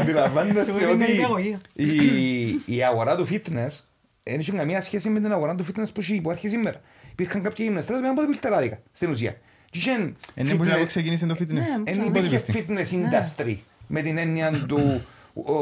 Αντιλαμβάνεστε 0.00 0.64
Σου 0.64 0.72
δίνει 0.78 1.02
ότι 1.02 1.22
αγωγή. 1.24 1.56
η, 1.72 2.76
η 2.76 2.84
αγορά 2.84 3.16
του 3.16 3.26
fitness 3.30 3.80
δεν 4.22 4.40
είχε 4.40 4.52
καμία 4.52 4.80
σχέση 4.80 5.08
με 5.08 5.20
την 5.20 5.32
αγορά 5.32 5.54
του 5.54 5.64
fitness 5.64 5.86
που 5.94 6.00
έχει- 6.00 6.12
που 6.14 6.18
υπάρχει 6.20 6.48
σήμερα. 6.48 6.76
Υπήρχαν 7.12 7.42
κάποιοι 7.42 7.64
γυμναστές 7.68 7.94
που 7.96 8.00
ήταν 8.04 8.18
από 8.18 8.26
πιλτεράδικα 8.30 8.78
στην 8.92 9.10
ουσία. 9.10 9.36
Και 9.70 9.78
είχαν 9.78 10.16
Είναι 10.34 10.54
που 10.54 10.64
fitness- 10.64 10.78
να 10.78 10.84
ξεκίνησε 10.84 11.26
το 11.26 11.36
fitness. 11.38 11.46
Ναι, 11.52 11.64
δεν 11.84 11.96
Το 11.98 12.04
υπήρχε 12.18 12.42
bodybuilding. 12.46 12.56
fitness 12.70 12.86
industry 12.94 13.56
με 13.86 14.02
την 14.02 14.18
έννοια 14.18 14.50
του 14.68 15.04
ο, 15.34 15.52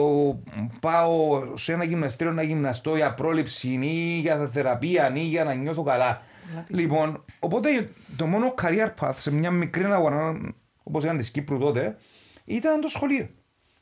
πάω 0.80 1.42
σε 1.56 1.72
ένα 1.72 1.84
γυμναστήριο 1.84 2.32
να 2.32 2.42
γυμναστώ 2.42 2.96
για 2.96 3.14
πρόληψη 3.14 3.78
ή 3.82 4.18
για 4.20 4.48
θεραπεία 4.52 5.12
ή 5.14 5.20
για 5.20 5.44
να 5.44 5.54
νιώθω 5.54 5.82
καλά. 5.82 6.22
Λοιπόν, 6.68 7.24
οπότε 7.38 7.88
το 8.16 8.26
μόνο 8.26 8.54
career 8.62 8.88
path 9.00 9.14
σε 9.16 9.32
μια 9.32 9.50
μικρή 9.50 9.84
αγορά 9.84 10.54
όπως 10.82 11.02
ήταν 11.04 11.16
της 11.16 11.30
Κύπρου 11.30 11.58
τότε 11.58 11.96
ήταν 12.44 12.80
το 12.80 12.88
σχολείο. 12.88 13.28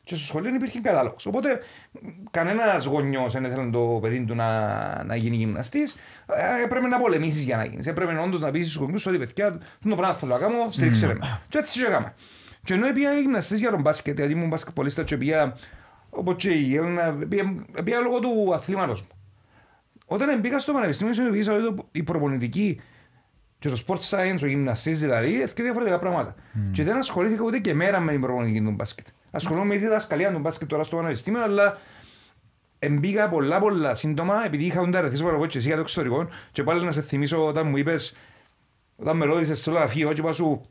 Και 0.04 0.14
στο 0.14 0.25
σχολείο 0.25 0.54
υπήρχε 0.54 0.81
κατάλογος. 0.81 1.26
Οπότε 1.26 1.61
κανένας 2.31 2.85
γονιός 2.85 3.33
δεν 3.33 3.45
ήθελε 3.45 3.71
το 3.71 3.99
παιδί 4.02 4.25
του 4.25 4.35
να, 4.35 5.04
να 5.04 5.16
γίνει 5.16 5.37
γυμναστής. 5.37 5.97
Ε, 6.26 6.62
έπρεπε 6.64 6.87
να 6.87 7.00
πολεμήσεις 7.00 7.45
για 7.45 7.57
να 7.57 7.64
γίνεις. 7.64 7.87
Έπρεπε 7.87 8.19
όντως 8.19 8.40
να 8.40 8.50
πεις 8.50 8.66
στους 8.66 8.76
γονιούς 8.81 9.07
ότι 9.07 9.19
παιδιά, 9.19 9.59
το 9.88 9.97
πράγμα 9.97 10.14
θέλω 10.14 10.33
να 10.33 10.38
κάνω, 10.38 10.69
στήριξε 10.71 11.07
με. 11.07 11.19
Και 11.49 11.59
έτσι 11.59 11.81
και 11.81 11.87
έκανα. 11.87 12.14
Και 12.64 12.75
ενώ 12.75 12.92
πήγα 12.92 13.12
γυμναστής 13.12 13.61
για 13.61 13.71
τον 13.71 13.81
μπάσκετ, 13.81 14.19
γιατί 14.19 14.33
ήμουν 14.33 14.49
μπασκετπολίστα 14.49 15.02
και 15.02 15.16
πήγα 15.16 15.54
όπως 16.11 16.35
και 16.37 16.50
η 16.50 16.76
Έλληνα, 16.76 17.12
πήγα, 17.28 17.54
πήγα 17.85 18.00
λόγω 18.00 18.19
του 18.21 18.54
αθλήματος 18.54 19.00
μου. 19.00 19.09
Όταν 20.12 20.40
μπήκα 20.40 20.59
στο 20.59 20.73
πανεπιστήμιο, 20.73 21.12
συνειδητοποίησα 21.14 21.52
ότι 21.52 21.75
το- 21.76 21.88
η 21.92 22.02
προπονητική 22.02 22.81
και 23.59 23.69
το 23.69 23.83
sport 23.87 23.99
science, 24.11 24.38
ο 24.42 24.47
γυμναστής 24.47 25.00
δηλαδή, 25.00 25.33
είναι 25.35 25.45
δύο 25.45 25.64
διαφορετικά 25.64 25.99
πράγματα. 25.99 26.35
Και 26.73 26.83
δεν 26.85 26.97
ασχολήθηκα 26.97 27.42
ούτε 27.42 27.59
και 27.59 27.75
μέρα 27.75 28.00
με 28.00 28.12
την 28.12 28.21
προπονητική 28.21 28.64
του 28.64 28.71
μπάσκετ. 28.71 29.07
Ασχολούμαι 29.31 29.64
με 29.66 29.75
τη 29.75 29.81
διδασκαλία 29.81 30.33
του 30.33 30.38
μπάσκετ 30.38 30.69
τώρα 30.69 30.83
στο 30.83 30.97
πανεπιστήμιο, 30.97 31.42
αλλά 31.42 31.78
εμπήκα 32.78 33.28
πολλά 33.28 33.59
πολλά 33.59 33.95
σύντομα, 33.95 34.45
επειδή 34.47 34.64
είχα 34.64 34.81
όντα 34.81 35.00
ρεθίσει 35.00 35.23
παραπάνω 35.23 35.47
και 35.47 35.59
εσύ 35.59 35.66
για 35.66 35.76
το 35.76 35.83
εξωτερικό 35.83 36.28
και 36.52 36.62
πάλι 36.62 36.85
να 36.85 36.92
σε 36.92 37.02
θυμίσω 37.02 37.47
όταν 37.47 37.69
μου 37.69 37.76
είπες, 37.76 38.16
όταν 38.97 39.16
με 39.16 39.25
ρώτησες 39.25 39.59
στο 39.59 39.71
γραφείο 39.71 40.12
και 40.12 40.21
είπα 40.21 40.33
σου, 40.33 40.62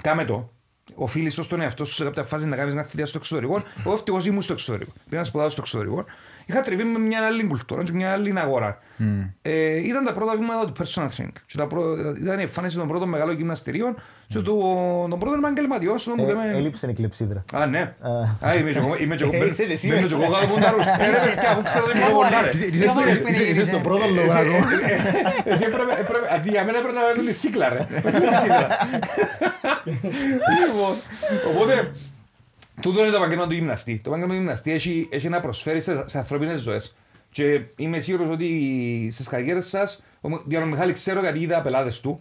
κάμε 0.00 0.24
το. 0.24 0.52
Οφείλεις 0.94 1.34
στον 1.34 1.60
εαυτό 1.60 1.84
σου 1.84 1.92
σε 1.94 2.04
κάποια 2.04 2.22
φάση 2.22 2.46
να 2.46 2.56
κάνεις 2.56 2.74
μια 2.74 2.82
θητεία 2.82 3.06
στο 3.06 3.18
εξωτερικό. 3.18 3.62
Εγώ 3.78 3.92
ευτυχώς 3.92 4.26
ήμουν 4.26 4.42
στο 4.42 4.52
εξωτερικό. 4.52 4.92
Πήγα 5.08 5.18
να 5.20 5.24
σπουδάσω 5.26 5.50
στο 5.50 5.60
εξωτερικό. 5.60 6.04
Είχα 6.46 6.62
τριβεί 6.62 6.84
με 6.84 6.98
μια 6.98 7.26
άλλη 7.26 7.44
κουλτούρα 7.46 7.82
και 7.82 7.92
μια 7.92 8.12
άλλη 8.12 8.34
αγορά. 8.40 8.78
Ε, 9.42 9.76
ήταν 9.86 10.04
τα 10.04 10.12
πρώτα 10.12 10.36
βήματα 10.36 10.64
του 10.66 10.72
personal 10.84 11.06
training. 11.16 11.32
Και 11.46 11.56
τα 11.56 11.66
πρω... 11.66 11.82
Ήταν 12.22 12.38
η 12.38 12.42
εμφάνιση 12.42 12.76
των 12.76 12.88
πρώτων 12.88 13.08
μεγάλων 13.08 13.34
γυμναστηρίων 13.36 13.96
και 14.28 14.38
του... 14.38 14.76
των 15.10 15.18
πρώτων 15.18 15.38
επαγγελματιών. 15.38 15.98
στον 15.98 16.14
που 16.16 16.26
λέμε- 16.26 16.54
Ε, 16.54 16.56
έλειψε 16.56 16.86
η 16.90 16.92
κλεψίδρα. 16.92 17.44
Α, 17.52 17.66
ναι. 17.66 17.80
Α, 18.46 18.54
είμαι 18.54 18.70
και 18.70 18.78
εγώ- 18.78 18.96
είμαι 19.00 19.14
και 19.16 19.22
εγώ. 19.24 19.32
Ε, 19.44 19.46
είσαι 19.48 19.62
εσύ, 19.62 19.86
Είμαι 19.86 19.96
και 19.96 20.14
εγώ 20.14 20.22
κάτω 20.32 20.44
από 20.44 20.60
τα 20.60 20.70
ρούχα. 20.70 21.02
Ε, 21.04 21.10
ρε 21.10 21.16
παιδιά, 21.24 21.50
αφού 21.50 21.62
ξέρω 21.62 21.84
ότι 21.88 21.98
είμαι 21.98 22.08
ποντάρε. 22.12 22.48
Είσαι- 22.48 22.64
Πιο 22.64 22.84
είσαι- 22.84 22.94
πολλές 22.94 23.16
είσαι- 23.16 23.28
Είσαι 23.30 23.38
περιοχές, 23.40 23.66
στον 23.66 23.80
ε. 23.80 23.82
πρώτο 23.82 24.04
λόγο 24.18 24.32
ακόμα. 24.32 24.64
Εσύ 25.50 25.62
έπρεπε, 25.70 25.92
έπρεπε, 26.04 26.26
αντί 26.34 26.48
για 26.54 26.64
μένα 26.64 26.78
έπρεπε 26.78 26.96
να 26.98 27.02
βάλουν 27.06 27.26
τη 27.26 27.34
σίκλα, 27.42 27.68
ρε. 27.68 27.78
Όχι 28.06 28.18
τη 28.32 28.36
σίκλα. 28.42 28.66
Λοιπόν, 30.60 30.92
οπότε, 31.50 31.74
τούτο 32.80 33.00
είναι 33.00 33.10
το 33.10 33.16
επάγγελμα 33.16 33.46
του 33.46 33.54
γυμναστή. 33.54 34.00
Το 34.04 34.10
επάγγελμα 34.10 34.34
του 34.34 34.38
γυμναστή 34.38 34.72
έχει, 34.72 35.08
έχει 35.10 35.28
να 35.28 35.40
προσφέρει 35.40 35.80
σε, 35.80 36.08
σε 36.08 36.18
ανθρώπινες 36.18 36.60
ζωές. 36.60 36.96
Και 37.30 37.62
είμαι 37.76 37.98
σίγουρος 37.98 38.28
ότι 38.28 39.08
στις 39.12 39.28
καριέρες 39.28 39.68
σας, 39.68 40.02
ο 40.20 40.28
Γιάννο 40.46 40.68
Μιχάλη 40.68 40.92
ξέρω 40.92 41.20
γιατί 41.20 41.38
είδα 41.38 41.62
πελάτες 41.62 42.00
του, 42.00 42.20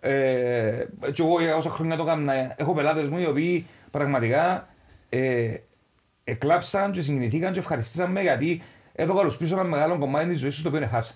ε, 0.00 0.84
και 1.12 1.22
εγώ 1.22 1.40
για 1.40 1.56
όσα 1.56 1.70
χρόνια 1.70 1.96
το 1.96 2.02
έκανα, 2.02 2.54
έχω 2.56 2.74
πελάτες 2.74 3.08
μου 3.08 3.18
οι 3.18 3.26
οποίοι 3.26 3.66
πραγματικά 3.90 4.68
ε, 5.08 5.54
εκλάψαν 6.24 6.92
και 6.92 7.00
συγκινηθήκαν 7.00 7.52
και 7.52 7.58
ευχαριστήσαν 7.58 8.10
με 8.10 8.20
γιατί 8.20 8.62
έδωκα 8.92 9.22
τους 9.22 9.36
πίσω 9.36 9.54
ένα 9.54 9.64
μεγάλο 9.64 9.98
κομμάτι 9.98 10.28
της 10.28 10.38
ζωής 10.38 10.54
τους 10.54 10.62
το 10.62 10.68
οποίο 10.68 10.88
χάσα. 10.90 11.14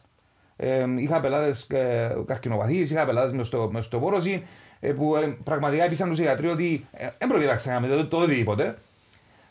Ε, 0.56 0.84
είχα 0.96 1.20
πελάτες 1.20 1.68
ε, 1.70 2.16
καρκινοπαθείς, 2.26 2.90
είχα 2.90 3.06
πελάτες 3.06 3.32
μες 3.32 3.46
στο, 3.46 3.68
μες 3.72 3.84
στο 3.84 3.98
πόρωση, 3.98 4.32
ε, 4.32 4.44
που 4.80 5.16
ε, 5.16 5.36
πραγματικά 5.44 5.84
έπεισαν 5.84 6.08
τους 6.08 6.18
γιατροί 6.18 6.48
ότι 6.48 6.86
ε, 6.92 7.08
δεν 7.18 7.28
πρόκειται 7.28 7.50
να 7.50 7.56
ξανάμε 7.56 7.88
το, 7.88 8.06
το 8.06 8.16
οτιδήποτε. 8.16 8.78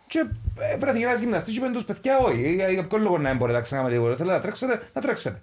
Και 0.07 0.25
ε, 0.59 0.77
βρέθηκε 0.77 1.03
ένας 1.05 1.19
γυμναστής 1.19 1.53
και 1.53 1.59
είπαν 1.59 1.73
τους 1.73 1.85
παιδιά 1.85 2.17
όχι, 2.17 2.53
για, 2.53 2.69
για 2.69 2.83
ποιο 2.83 2.97
λόγο 2.97 3.17
να 3.17 3.29
μην 3.29 3.37
μπορείτε 3.37 3.57
να 3.57 3.63
ξανάμε 3.63 3.89
τίποτα. 3.89 4.15
Θέλετε 4.15 4.35
να 4.35 4.41
τρέξετε, 4.41 4.81
να 4.93 5.01
τρέξετε. 5.01 5.41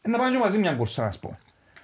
Ε, 0.00 0.08
να 0.08 0.18
πάνε 0.18 0.30
και 0.30 0.38
μαζί 0.38 0.58
μια 0.58 0.72
κούρσα, 0.72 1.02
να 1.02 1.12
πούμε. 1.20 1.38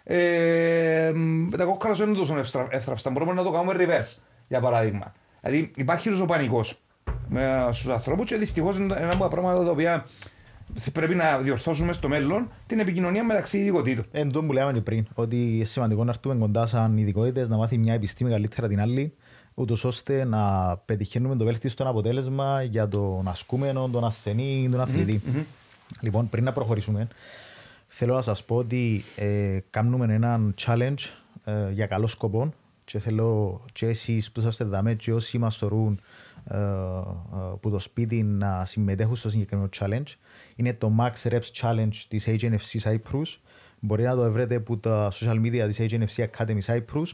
Ε, 0.05 1.13
μ, 1.15 1.49
τα 1.57 1.65
κόκκαλα 1.65 1.95
σου 1.95 2.03
είναι 2.03 2.17
τόσο 2.17 2.39
εύστρα- 2.39 2.69
εύθραυστα. 2.71 3.11
Μπορούμε 3.11 3.33
να 3.33 3.43
το 3.43 3.51
κάνουμε 3.51 3.75
reverse, 3.79 4.17
για 4.49 4.61
παράδειγμα. 4.61 5.13
Δηλαδή 5.41 5.71
υπάρχει 5.77 6.23
ο 6.23 6.27
πανικός 6.27 6.79
με 7.29 7.69
στους 7.71 7.89
ανθρώπους 7.89 8.27
και 8.27 8.37
δυστυχώς 8.37 8.77
είναι 8.77 8.95
ένα 8.99 9.13
από 9.13 9.23
τα 9.23 9.29
πράγματα 9.29 9.65
τα 9.65 9.71
οποία 9.71 10.07
πρέπει 10.93 11.15
να 11.15 11.39
διορθώσουμε 11.39 11.93
στο 11.93 12.09
μέλλον 12.09 12.51
την 12.67 12.79
επικοινωνία 12.79 13.25
μεταξύ 13.25 13.59
ειδικοτήτων. 13.59 14.05
Εν 14.11 14.33
τω 14.33 14.43
που 14.43 14.53
λέμε 14.53 14.73
και 14.73 14.81
πριν, 14.81 15.07
ότι 15.15 15.55
είναι 15.55 15.65
σημαντικό 15.65 16.05
να 16.05 16.11
έρθουμε 16.11 16.35
κοντά 16.35 16.67
σαν 16.67 16.97
ειδικότητες, 16.97 17.49
να 17.49 17.57
μάθει 17.57 17.79
μια 17.79 17.95
επιστήμη 17.95 18.31
καλύτερα 18.31 18.69
την 18.69 18.81
άλλη, 18.81 19.15
ούτως 19.55 19.85
ώστε 19.85 20.25
να 20.25 20.77
πετυχαίνουμε 20.77 21.37
το 21.37 21.45
βέλτιστο 21.45 21.89
αποτέλεσμα 21.89 22.63
για 22.63 22.89
τον 22.89 23.29
ασκούμενο, 23.29 23.89
τον 23.89 24.05
ασθενή, 24.05 24.69
τον 24.71 24.81
αθλητή. 24.81 25.23
Λοιπόν, 26.01 26.29
πριν 26.29 26.45
να 26.45 26.53
προχωρήσουμε, 26.53 27.09
θέλω 27.87 28.15
να 28.15 28.23
σας 28.23 28.45
πω 28.45 28.57
ότι 28.57 29.05
ε, 29.17 29.59
κάνουμε 29.71 30.15
έναν 30.15 30.55
challenge 30.67 31.11
ε, 31.45 31.71
για 31.73 31.87
καλό 31.87 32.07
σκοπό 32.07 32.53
και 32.85 32.99
θέλω 32.99 33.61
και 33.73 33.87
εσείς 33.87 34.33
που 34.33 34.41
είσαστε 34.41 34.65
δαμέ 34.65 34.95
και 34.95 35.13
όσοι 35.13 35.39
μας 35.39 35.57
θεωρούν 35.57 36.01
ε, 36.51 36.57
ε, 36.57 36.61
που 37.61 37.71
το 37.71 37.79
σπίτι 37.79 38.23
να 38.23 38.65
συμμετέχουν 38.65 39.17
στο 39.17 39.31
συγκεκριμένο 39.31 39.69
challenge. 39.79 40.15
Είναι 40.57 40.75
το 40.75 40.93
Max 41.01 41.29
Reps 41.31 41.51
Challenge 41.61 41.95
της 42.09 42.27
HNFC 42.29 42.79
Cyprus. 42.83 43.39
Μπορεί 43.81 44.03
να 44.03 44.17
το 44.17 44.33
βρείτε 44.33 44.55
από 44.55 44.77
τα 44.77 45.13
social 45.13 45.41
media 45.45 45.67
της 45.67 45.79
HNFC 45.81 46.25
Academy 46.25 46.61
Cyprus. 46.67 47.07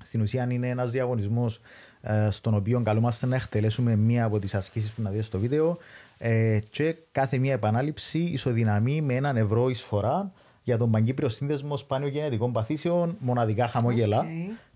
Στην 0.00 0.20
ουσία 0.20 0.46
είναι 0.50 0.68
ένας 0.68 0.90
διαγωνισμός 0.90 1.60
ε, 2.00 2.30
στον 2.30 2.54
οποίο 2.54 2.82
καλούμαστε 2.82 3.26
να 3.26 3.36
εκτελέσουμε 3.36 3.96
μία 3.96 4.24
από 4.24 4.38
τις 4.38 4.54
ασκήσεις 4.54 4.90
που 4.90 5.02
να 5.02 5.10
δείτε 5.10 5.22
στο 5.22 5.38
βίντεο 5.38 5.78
ε, 6.18 6.58
και 6.70 6.96
κάθε 7.12 7.38
μία 7.38 7.52
επανάληψη 7.52 8.18
ισοδυναμεί 8.18 9.00
με 9.00 9.14
έναν 9.14 9.36
ευρώ 9.36 9.68
εισφορά 9.68 10.32
για 10.62 10.78
τον 10.78 10.90
Παγκύπριο 10.90 11.28
Σύνδεσμο 11.28 11.76
Σπάνιο 11.76 12.08
Γενετικών 12.08 12.52
Παθήσεων, 12.52 13.16
μοναδικά 13.20 13.68
χαμόγελα. 13.68 14.18
ΟΚ. 14.18 14.26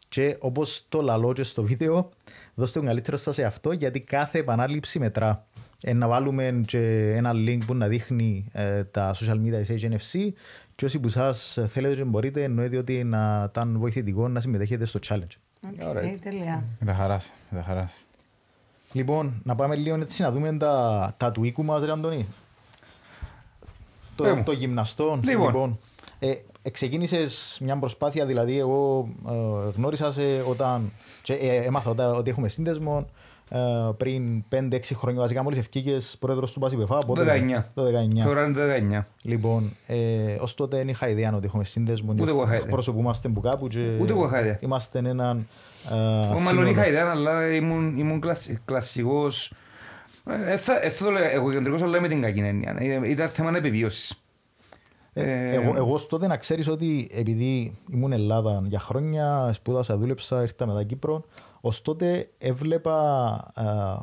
Και 0.08 0.36
όπως 0.38 0.84
το 0.88 1.02
λαλώ 1.02 1.32
και 1.32 1.42
στο 1.42 1.62
βίντεο, 1.62 2.08
δώστε 2.54 2.78
το 2.78 2.88
καλύτερο 2.88 3.16
σας 3.16 3.34
σε 3.34 3.44
αυτό 3.44 3.72
γιατί 3.72 4.00
κάθε 4.00 4.38
επανάληψη 4.38 4.98
μετρά. 4.98 5.46
Ε, 5.82 5.92
να 5.92 6.08
βάλουμε 6.08 6.62
και 6.66 7.12
ένα 7.16 7.32
link 7.34 7.58
που 7.66 7.74
να 7.74 7.86
δείχνει 7.86 8.44
ε, 8.52 8.84
τα 8.84 9.14
social 9.14 9.34
media 9.34 9.64
της 9.66 9.84
HNFC 9.84 10.32
και 10.74 10.84
όσοι 10.84 10.98
που 10.98 11.08
σας 11.08 11.58
θέλετε 11.68 11.94
και 11.94 12.04
μπορείτε 12.04 12.42
εννοείται 12.42 12.76
ότι 12.76 13.04
εν 13.04 13.25
να 13.25 13.46
ήταν 13.50 13.78
βοηθητικό 13.78 14.28
να 14.28 14.40
συμμετέχετε 14.40 14.84
στο 14.84 15.00
challenge. 15.08 15.36
ΟΚ, 15.66 16.20
τέλεια. 16.22 16.64
Με 16.78 16.86
τα 16.86 16.94
χαράς, 16.94 17.32
με 17.50 17.58
τα 17.58 17.64
χαράς. 17.64 18.04
Λοιπόν, 18.92 19.40
να 19.42 19.54
πάμε 19.54 19.76
λίγο 19.76 19.96
έτσι 19.96 20.22
να 20.22 20.30
δούμε 20.32 20.56
τα, 20.56 21.14
τα 21.16 21.32
του 21.32 21.44
οίκου 21.44 21.64
μας, 21.64 21.84
ρε 21.84 21.92
Αντώνη. 21.92 22.26
Το, 24.16 24.24
Πες 24.24 24.32
μου. 24.32 24.42
το 24.42 24.52
γυμναστό. 24.52 25.20
Λοιπόν. 25.22 25.78
ε, 26.18 26.34
ξεκίνησες 26.70 27.58
μια 27.60 27.76
προσπάθεια, 27.78 28.26
δηλαδή 28.26 28.58
εγώ 28.58 29.08
ε, 29.28 29.70
γνώρισα 29.76 30.12
σε 30.12 30.22
όταν 30.48 30.92
και, 31.22 31.34
ε, 31.34 31.56
έμαθα 31.56 31.90
όταν, 31.90 32.16
ότι 32.16 32.30
έχουμε 32.30 32.48
σύνδεσμο 32.48 32.98
ε, 32.98 33.04
πριν 33.96 34.44
5-6 34.52 34.80
χρόνια 34.94 35.20
βασικά 35.20 35.42
μόλις 35.42 35.58
ευκήκες 35.58 36.16
πρόεδρος 36.20 36.52
του 36.52 36.60
Πασιπεφά. 36.60 36.98
Το 36.98 37.14
19. 37.58 37.62
Το 37.74 37.84
19. 37.84 38.24
Τώρα 38.24 38.44
είναι 38.44 39.00
19. 39.00 39.04
Λοιπόν, 39.22 39.76
ε, 39.86 39.96
ως 40.40 40.54
τότε 40.54 40.76
δεν 40.76 40.88
είχα 40.88 41.08
ιδέα 41.08 41.32
ότι 41.36 41.46
έχουμε 41.46 41.64
σύνδεσμο. 41.64 42.14
Ούτε 42.18 42.30
εγώ 42.30 42.42
είχα 42.42 42.56
ιδέα. 42.56 42.68
Προσωπούμαστε 42.70 43.28
που 43.28 43.40
κάπου 43.40 43.68
και 43.68 43.96
Ούτε 44.00 44.12
εγώ 44.12 44.24
είχα 44.26 44.40
ιδέα. 44.40 44.58
είμαστε 44.60 44.98
έναν 44.98 45.46
ε, 45.90 45.94
Εγώ 45.94 46.24
μάλλον 46.26 46.38
σύνολο. 46.46 46.68
είχα 46.68 46.86
ιδέα, 46.88 47.10
αλλά 47.10 47.54
ήμουν, 47.54 47.98
ήμουν 47.98 48.20
κλασ, 48.20 48.50
κλασσικός. 48.64 49.52
Ε, 50.48 50.56
θα, 50.56 50.82
ε, 50.84 50.90
θα 50.90 51.04
το 51.04 51.10
λέω 51.10 51.24
εγωκεντρικός, 51.30 51.82
αλλά 51.82 52.00
με 52.00 52.08
την 52.08 52.22
κακή 52.22 52.40
έννοια. 52.40 52.76
Ε, 52.78 53.08
Ήταν 53.10 53.28
θέμα 53.28 53.56
επιβίωσης. 53.56 54.16
Ε, 55.12 55.22
Ε, 55.22 55.54
εγώ, 55.54 55.72
εγώ 55.76 55.92
ως 55.94 56.06
τότε 56.06 56.26
να 56.26 56.36
ξέρεις 56.36 56.68
ότι 56.68 57.10
επειδή 57.14 57.78
ήμουν 57.92 58.12
Ελλάδα 58.12 58.62
για 58.66 58.78
χρόνια, 58.78 59.50
σπούδασα, 59.52 59.96
δούλεψα, 59.96 60.42
ήρθα 60.42 60.66
μετά 60.66 60.82
Κύπρο, 60.84 61.24
ως 61.64 61.82
τότε 61.82 62.28
έβλεπα 62.38 63.36
ε, 63.56 63.62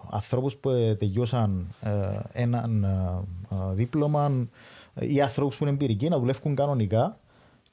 ανθρώπους 0.09 0.55
που 0.55 0.69
ε, 0.69 0.95
τελειώσαν 0.95 1.67
ε, 1.81 1.89
έναν 2.31 2.83
ε, 2.83 2.87
ε, 3.55 3.73
δίπλωμα 3.73 4.31
ή 4.99 5.21
ανθρώπους 5.21 5.57
που 5.57 5.63
είναι 5.63 5.73
εμπειρικοί 5.73 6.09
να 6.09 6.19
δουλεύουν 6.19 6.55
κανονικά 6.55 7.17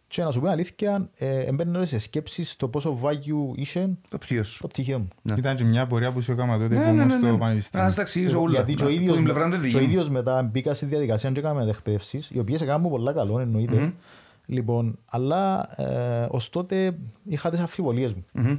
και 0.09 0.23
να 0.23 0.31
σου 0.31 0.41
πω 0.41 0.49
αλήθεια, 0.49 1.09
ε, 1.17 1.39
έμπαιρνε 1.41 1.85
σε 1.85 1.99
σκέψεις 1.99 2.57
το 2.57 2.69
πόσο 2.69 2.99
value 3.03 3.55
είχε 3.57 3.89
Το 4.09 4.19
πτυχίος. 4.19 4.59
το 4.63 4.69
πτυχίο 4.69 4.99
μου. 4.99 5.09
Ναι. 5.23 5.35
Ήταν 5.39 5.57
και 5.57 5.65
μια 5.65 5.87
πορεία 5.87 6.13
που 6.13 6.21
σου 6.23 6.33
έκανα 6.33 6.59
τότε 6.59 6.75
Ναι, 6.75 6.75
που 6.75 6.81
ναι, 6.81 6.89
ήμουν 6.89 7.07
ναι, 7.07 7.13
στο 7.13 7.27
ναι. 7.27 7.31
Να 7.33 7.39
πανεπιστήμιο. 7.39 7.87
σας 7.87 7.95
τα 7.95 8.01
εξηγήσω 8.03 8.41
όλα. 8.41 8.51
Γιατί 8.51 8.75
και 8.75 8.85
ο 8.85 8.87
Να- 8.87 8.93
ίδιος, 8.93 9.09
που 9.11 9.15
την 9.15 9.25
πλευρά 9.25 9.45
είναι 9.47 9.57
με- 9.57 9.61
δική 9.63 9.73
και 9.73 9.79
ο 9.79 9.83
μου. 9.83 9.89
ίδιος 9.91 10.09
μετά 10.09 10.43
μπήκα 10.43 10.75
στη 10.75 10.87
διαδικασία 10.87 11.31
και 11.31 11.39
έκαμε 11.39 11.63
εκπαιδεύσεις, 11.71 12.31
οι 12.31 12.39
οποίες 12.39 12.61
έκαναν 12.61 12.81
μου 12.81 12.89
πολλά 12.91 13.13
καλό, 13.13 13.39
εννοείται. 13.41 13.93
Λοιπόν, 14.47 14.99
αλλά 15.11 15.69
ε, 15.83 16.27
ως 16.31 16.51
τότε 16.51 16.97
είχα 17.25 17.51
τις 17.51 17.61
αμφιβολίες 17.61 18.13
μου. 18.13 18.25
Μμμ. 18.33 18.59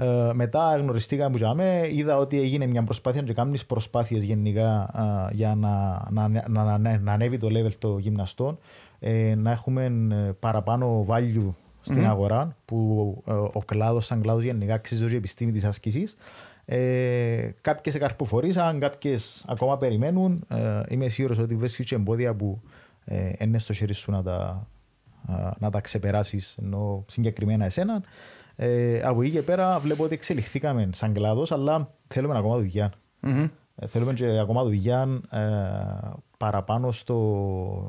Ε, 0.00 0.30
μετά 0.32 0.76
γνωριστήκαμε 0.76 1.30
που 1.30 1.36
τζάμε, 1.36 1.88
είδα 1.90 2.16
ότι 2.16 2.40
έγινε 2.40 2.66
μια 2.66 2.82
προσπάθεια 2.82 3.22
και 3.22 3.32
κάνεις 3.32 3.66
προσπάθειες 3.66 4.22
γενικά 4.22 4.70
α, 4.80 5.30
για 5.32 5.54
να, 5.54 6.06
να, 6.10 6.28
να, 6.28 6.44
να, 6.48 6.78
να, 6.78 6.98
να 6.98 7.12
ανέβει 7.12 7.38
το 7.38 7.48
level 7.50 7.72
των 7.78 7.98
γυμναστών, 7.98 8.58
ε, 8.98 9.34
να 9.34 9.50
έχουμε 9.50 9.84
ε, 10.10 10.30
παραπάνω 10.40 11.06
value 11.08 11.52
στην 11.80 12.06
αγορά, 12.06 12.56
που 12.64 13.22
ε, 13.26 13.32
ο 13.32 13.62
κλάδος 13.64 14.06
σαν 14.06 14.20
κλάδος 14.22 14.42
γενικά 14.42 14.74
αξίζει 14.74 15.04
ως 15.04 15.12
η 15.12 15.16
επιστήμη 15.16 15.52
της 15.52 15.64
άσκησης. 15.64 16.16
Ε, 16.64 17.50
κάποιες 17.60 17.94
εκαρποφορήσαν, 17.94 18.78
κάποιες 18.78 19.44
ακόμα 19.48 19.76
περιμένουν. 19.76 20.44
Ε, 20.48 20.80
είμαι 20.88 21.08
σίγουρος 21.08 21.38
ότι 21.38 21.56
βρίσκεις 21.56 21.86
και 21.86 21.94
εμπόδια 21.94 22.34
που 22.34 22.60
ε, 23.04 23.30
είναι 23.38 23.58
στο 23.58 23.72
χέρι 23.72 23.94
σου 23.94 24.10
να 24.10 24.22
τα, 24.22 24.66
α, 25.26 25.50
να 25.58 25.70
τα 25.70 25.80
ξεπεράσεις, 25.80 26.56
ενώ 26.62 27.04
συγκεκριμένα 27.08 27.64
εσένα. 27.64 28.02
Ε, 28.60 29.00
από 29.04 29.22
εκεί 29.22 29.30
και 29.30 29.42
πέρα 29.42 29.78
βλέπω 29.78 30.04
ότι 30.04 30.14
εξελιχθήκαμε 30.14 30.88
σαν 30.92 31.12
κλάδος, 31.12 31.52
αλλά 31.52 31.90
θέλουμε 32.06 32.38
ακόμα 32.38 32.56
δουλειά. 32.58 32.92
Μμμ. 33.20 33.46
Ε, 33.76 33.86
θέλουμε 33.86 34.12
και 34.12 34.38
ακόμα 34.38 34.62
δουλειά 34.64 35.08
ε, 35.30 35.38
παραπάνω 36.38 36.92
στο 36.92 37.14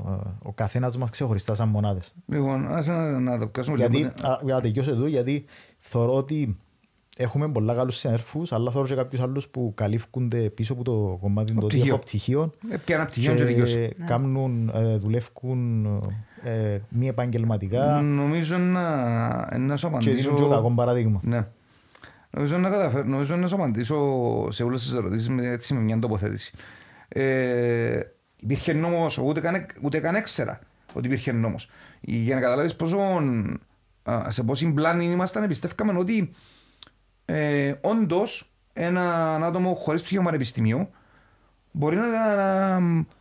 ε, 0.08 0.30
ο 0.44 0.54
καθένας 0.54 0.98
μας 0.98 1.10
ξεχωριστά 1.10 1.56
σαν 1.56 1.68
μονάδες. 1.68 2.14
Λοιπόν, 2.26 2.68
ας 2.68 2.88
να, 2.88 3.20
να 3.20 3.40
το 3.40 3.48
πιάσουμε 3.48 3.78
Γιατί, 3.78 3.98
λίγο. 3.98 4.10
α, 4.22 4.40
για 4.44 4.54
να 4.54 4.62
τελειώσω 4.62 4.92
εδώ, 4.92 5.08
γιατί 5.08 5.46
θεωρώ 5.78 6.16
ότι 6.16 6.58
έχουμε 7.18 7.50
πολλά 7.52 7.76
καλούς 7.76 7.96
συνέρφους, 7.98 8.52
αλλά 8.52 8.72
θεωρώ 8.72 8.88
και 8.88 8.96
κάποιους 8.96 9.22
άλλους 9.22 9.48
που 9.48 9.72
καλύφκονται 9.76 10.50
πίσω 10.50 10.74
από 10.74 10.84
το 10.84 11.18
κομμάτι 11.22 11.52
του 11.54 11.60
ότι 11.64 11.68
πτυχίο. 11.76 11.94
έχω 11.94 12.04
πτυχίο 12.04 12.54
Ε, 12.72 12.78
Πιάνα 12.86 13.06
πτυχίο 13.06 13.36
και 13.36 13.44
τελειώσει. 13.44 13.94
κάνουν, 14.08 14.72
ε, 14.76 14.96
δουλεύουν 14.98 15.86
ε, 16.44 16.80
μη 16.90 17.08
επαγγελματικά 17.08 18.02
Νομίζω 18.02 18.58
να, 18.58 19.58
να 19.58 19.78
σου 19.78 19.98
και 20.00 20.12
δίνουν 20.12 20.36
και 20.36 20.42
κακό 20.42 20.54
απαντήσω... 20.54 20.76
παράδειγμα. 20.76 21.20
Ναι. 21.24 21.46
Νομίζω 22.30 22.58
να, 22.58 22.70
καταφέρω, 22.70 23.04
νομίζω 23.04 23.36
να 23.36 23.48
σου 23.48 23.56
απαντήσω 23.56 23.98
σε 24.52 24.64
όλες 24.64 24.82
τις 24.82 24.94
ερωτήσεις 24.94 25.30
με, 25.30 25.48
έτσι, 25.48 25.74
με 25.74 25.80
μια 25.80 26.00
τοποθέτηση. 26.00 26.54
Ε, 27.08 28.00
υπήρχε 28.40 28.74
νόμος, 28.74 29.18
εγώ 29.18 29.28
ούτε 29.28 29.40
καν, 29.40 29.66
ούτε 29.82 30.00
καν 30.00 30.16
έξερα 30.16 30.60
ότι 30.94 31.08
υπήρχε 31.08 31.32
νόμος. 31.32 31.70
Για 32.02 32.36
να 32.36 32.42
καταλάβεις 32.42 32.76
πόσο, 32.76 32.98
α, 34.04 34.32
σε 34.32 34.44
πόση 34.44 34.72
πλάνη 34.72 35.06
ήμασταν, 35.06 35.48
πιστεύκαμε 35.48 36.00
ότι 36.00 36.32
ε, 37.26 37.74
όντως 37.82 38.54
ένα 38.74 39.36
άτομο 39.36 39.74
χωρίς 39.74 40.02
πτυχίο 40.02 40.22
πανεπιστημίου 40.22 40.90
μπορεί 41.72 41.96
να, 41.96 42.08
να, 42.08 42.80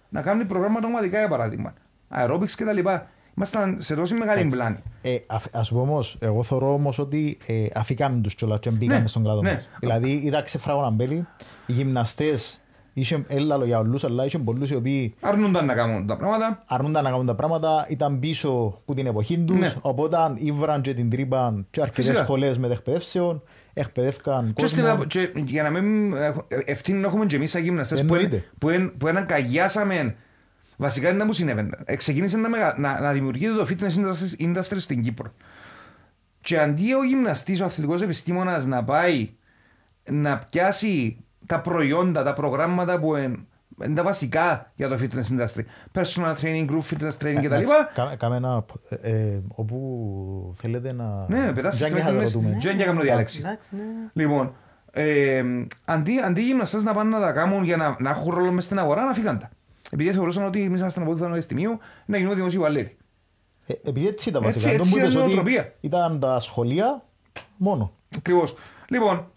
να 0.09 0.23
κάνει 0.23 0.45
προγράμματα 0.45 0.87
ομαδικά 0.87 1.19
για 1.19 1.29
παράδειγμα. 1.29 1.75
Aerobics 2.17 2.51
και 2.51 2.65
τα 2.65 2.73
λοιπά. 2.73 3.07
Ήμασταν 3.37 3.77
σε 3.81 3.95
τόση 3.95 4.15
μεγάλη 4.15 4.45
πλάνη. 4.45 4.77
Ε, 5.03 5.17
αφ- 5.27 5.57
ας 5.57 5.69
πούμε 5.69 5.81
όμως, 5.81 6.17
εγώ 6.21 6.43
θεωρώ 6.43 6.73
όμως 6.73 6.99
ότι 6.99 7.39
ε, 7.47 7.67
αφήκαμε 7.75 8.21
τους 8.21 8.35
κιόλας 8.35 8.59
και 8.59 8.71
μπήκαμε 8.71 9.01
Ναι, 9.01 9.07
στον 9.07 9.23
κλάδο 9.23 9.43
ναι. 9.43 9.53
μας. 9.53 9.69
Δηλαδή 9.81 10.11
είδα 10.25 10.43
ξεφράγω 10.43 10.81
να 10.81 10.91
μπέλει, 10.91 11.27
οι 11.67 11.73
γυμναστές, 11.73 12.61
είχε 12.93 13.25
έλα 13.29 13.65
για 13.65 13.79
όλους, 13.79 14.05
αλλά 14.05 14.25
είχε 14.25 14.39
πολλούς 14.39 14.71
οι 14.71 14.75
οποίοι 14.75 15.15
Αρνούνταν 15.21 15.67
να 15.67 15.75
κάνουν 15.75 16.07
τα 16.07 16.17
πράγματα. 16.17 16.63
αρνούνταν 16.67 17.05
να 17.05 17.11
κάνουν 17.11 17.27
τα 17.27 17.35
πράγματα, 17.35 17.87
ήταν 17.89 18.19
πίσω 18.19 18.79
από 18.83 18.95
την 18.95 19.07
εποχή 19.07 19.39
τους, 19.39 19.59
Ναι. 19.59 19.75
οπότε 19.81 20.17
ήβραν 20.35 20.81
και 20.81 20.95
την 20.95 21.11
τρύπαν 21.11 21.67
και 21.71 21.81
αρκετές 21.81 22.05
Φυσικά. 22.07 22.25
σχολές 22.25 22.59
μετεκπαιδεύσεων, 22.59 23.43
εκπαιδεύκαν 23.75 24.53
Και, 24.57 24.67
στην, 24.67 24.81
κόσμο. 24.83 24.95
απο- 24.95 25.05
και 25.09 25.31
για 25.35 25.63
να 25.63 25.71
μην 25.71 26.13
ε, 26.17 26.33
ευθύνη 26.65 26.99
να 26.99 27.07
έχουμε 27.07 27.27
και 27.27 27.37
εμείς 27.37 27.51
σαν 27.51 27.63
γυμναστές 27.63 28.05
που, 28.05 28.15
εν- 28.15 28.21
Εννοείται. 28.23 28.45
που, 28.59 28.69
εν- 28.69 28.93
που 28.99 29.07
εναγκαγιάσαμε 29.07 30.17
βασικά 30.79 31.09
είναι 31.09 31.19
να 31.19 31.25
μου 31.25 31.33
συνέβαινε. 31.33 31.71
Ε, 31.85 31.97
Ξεκίνησε 31.97 32.37
να, 32.37 32.49
μεγα- 32.49 32.75
να, 32.79 33.01
να 33.01 33.13
δημιουργείται 33.13 33.53
το 33.53 33.67
fitness 33.71 33.99
industry, 33.99 34.43
industry 34.57 34.77
στην 34.79 35.03
Κύπρο. 35.03 35.33
Και 36.41 36.59
αντί 36.59 36.95
ο 36.95 37.05
γυμναστής, 37.05 37.61
ο 37.61 37.65
αθλητικός 37.65 38.03
επιστήμονας 38.03 38.67
να 38.67 38.85
πάει 38.85 39.31
να 40.11 40.39
πιάσει 40.39 41.25
τα 41.47 41.61
προϊόντα, 41.61 42.23
τα 42.23 42.33
προγράμματα 42.33 42.99
που 43.01 43.17
είναι 43.17 43.37
είναι 43.85 43.95
τα 43.95 44.03
βασικά 44.03 44.73
για 44.75 44.89
το 44.89 44.99
fitness 45.01 45.39
industry. 45.39 45.63
Personal 45.93 46.35
training, 46.43 46.67
group 46.71 46.81
fitness 46.91 47.17
training 47.25 47.41
κτλ. 47.43 47.63
Κα- 47.95 48.17
Κάμε 48.19 48.37
ένα, 48.37 48.65
ε, 48.89 49.11
ε, 49.11 49.41
όπου 49.49 50.55
θέλετε 50.61 50.93
να... 50.93 51.27
Ναι, 51.29 51.53
πετάσεις 51.53 51.81
Τζάνι 51.81 52.01
στο 52.01 52.09
θα 52.09 52.15
το 52.15 52.21
SMS. 52.21 52.25
ρωτούμε. 52.25 52.59
Δεν 52.63 52.77
για 52.77 52.85
κάνω 52.85 53.01
διάλεξη. 53.01 53.39
Εντάξει, 53.45 53.69
ναι. 53.77 53.83
Λοιπόν, 54.13 54.55
ε, 54.91 55.43
αντί, 55.85 56.19
αντί 56.21 56.41
οι 56.41 56.45
γυμναστές 56.45 56.83
να 56.83 56.93
πάνε 56.95 57.11
να 57.11 57.21
τα 57.21 57.33
κάνουν 57.33 57.65
για 57.65 57.77
να, 57.77 57.97
να 57.99 58.11
έχουν 58.11 58.35
ρόλο 58.35 58.53
μες 58.53 58.65
στην 58.65 58.79
αγορά, 58.79 59.05
να 59.05 59.13
φύγαν 59.13 59.39
τα. 59.39 59.51
Επειδή 59.91 60.13
θεωρούσαν 60.13 60.45
ότι 60.45 60.63
εμείς 60.63 60.81
ήμασταν 60.81 61.03
από 61.03 61.13
το 61.15 61.19
Πανεπιστημίου, 61.19 61.79
να 62.07 62.19
γίνουν 62.19 62.35
δημοσίου 62.35 62.65
αλλήλοι. 62.65 62.97
Ε, 63.67 63.73
επειδή 63.85 64.07
έτσι 64.09 64.29
ήταν 64.29 64.43
Έτσι- 64.45 64.55
βασικά. 64.59 64.73
έτσι 64.75 64.83
Τον 64.83 64.91
που 64.91 64.97
είναι 64.99 65.07
είπες 65.07 65.15
η 65.15 65.25
ότι 65.25 65.35
νοοτροπία. 65.35 65.75
Ήταν 65.81 66.21
τα 66.21 66.41
σχολεία 66.41 67.03
μόνο. 67.57 67.93
Ακριβώς. 68.17 68.55
Λοιπόν, 68.89 69.31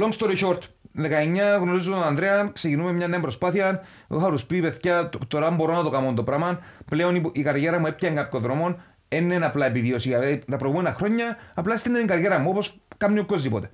long 0.00 0.10
story 0.18 0.36
short, 0.46 0.58
19 0.92 1.58
γνωρίζω 1.60 1.90
τον 1.90 2.02
Ανδρέα, 2.02 2.50
ξεκινούμε 2.52 2.92
μια 2.92 3.08
νέα 3.08 3.20
προσπάθεια. 3.20 3.82
Εγώ 4.10 4.20
θα 4.20 4.30
τους 4.30 4.44
πει, 4.44 4.60
παιδιά, 4.60 5.08
τ- 5.08 5.26
τώρα 5.28 5.50
μπορώ 5.50 5.72
να 5.72 5.82
το 5.82 5.90
κάνω 5.90 6.12
το 6.12 6.22
πράγμα. 6.22 6.58
Πλέον 6.90 7.14
η- 7.14 7.30
η 7.32 7.42
καριέρα 7.42 7.78
μου 7.78 7.86
έπιανε 7.86 8.14
κάποιο 8.20 8.38
δρόμο. 8.38 8.76
Δεν 9.08 9.30
είναι 9.30 9.46
απλά 9.46 9.66
επιβίωση. 9.66 10.08
Δηλαδή, 10.08 10.42
τα 10.50 10.56
προηγούμενα 10.56 10.92
χρόνια 10.94 11.36
απλά 11.54 11.76
στην 11.76 11.94
την 11.94 12.06
καριέρα 12.06 12.38
μου, 12.38 12.50
όπως 12.50 12.80
κάνει 12.96 13.18
ο 13.18 13.22
οποιοσδήποτε. 13.22 13.70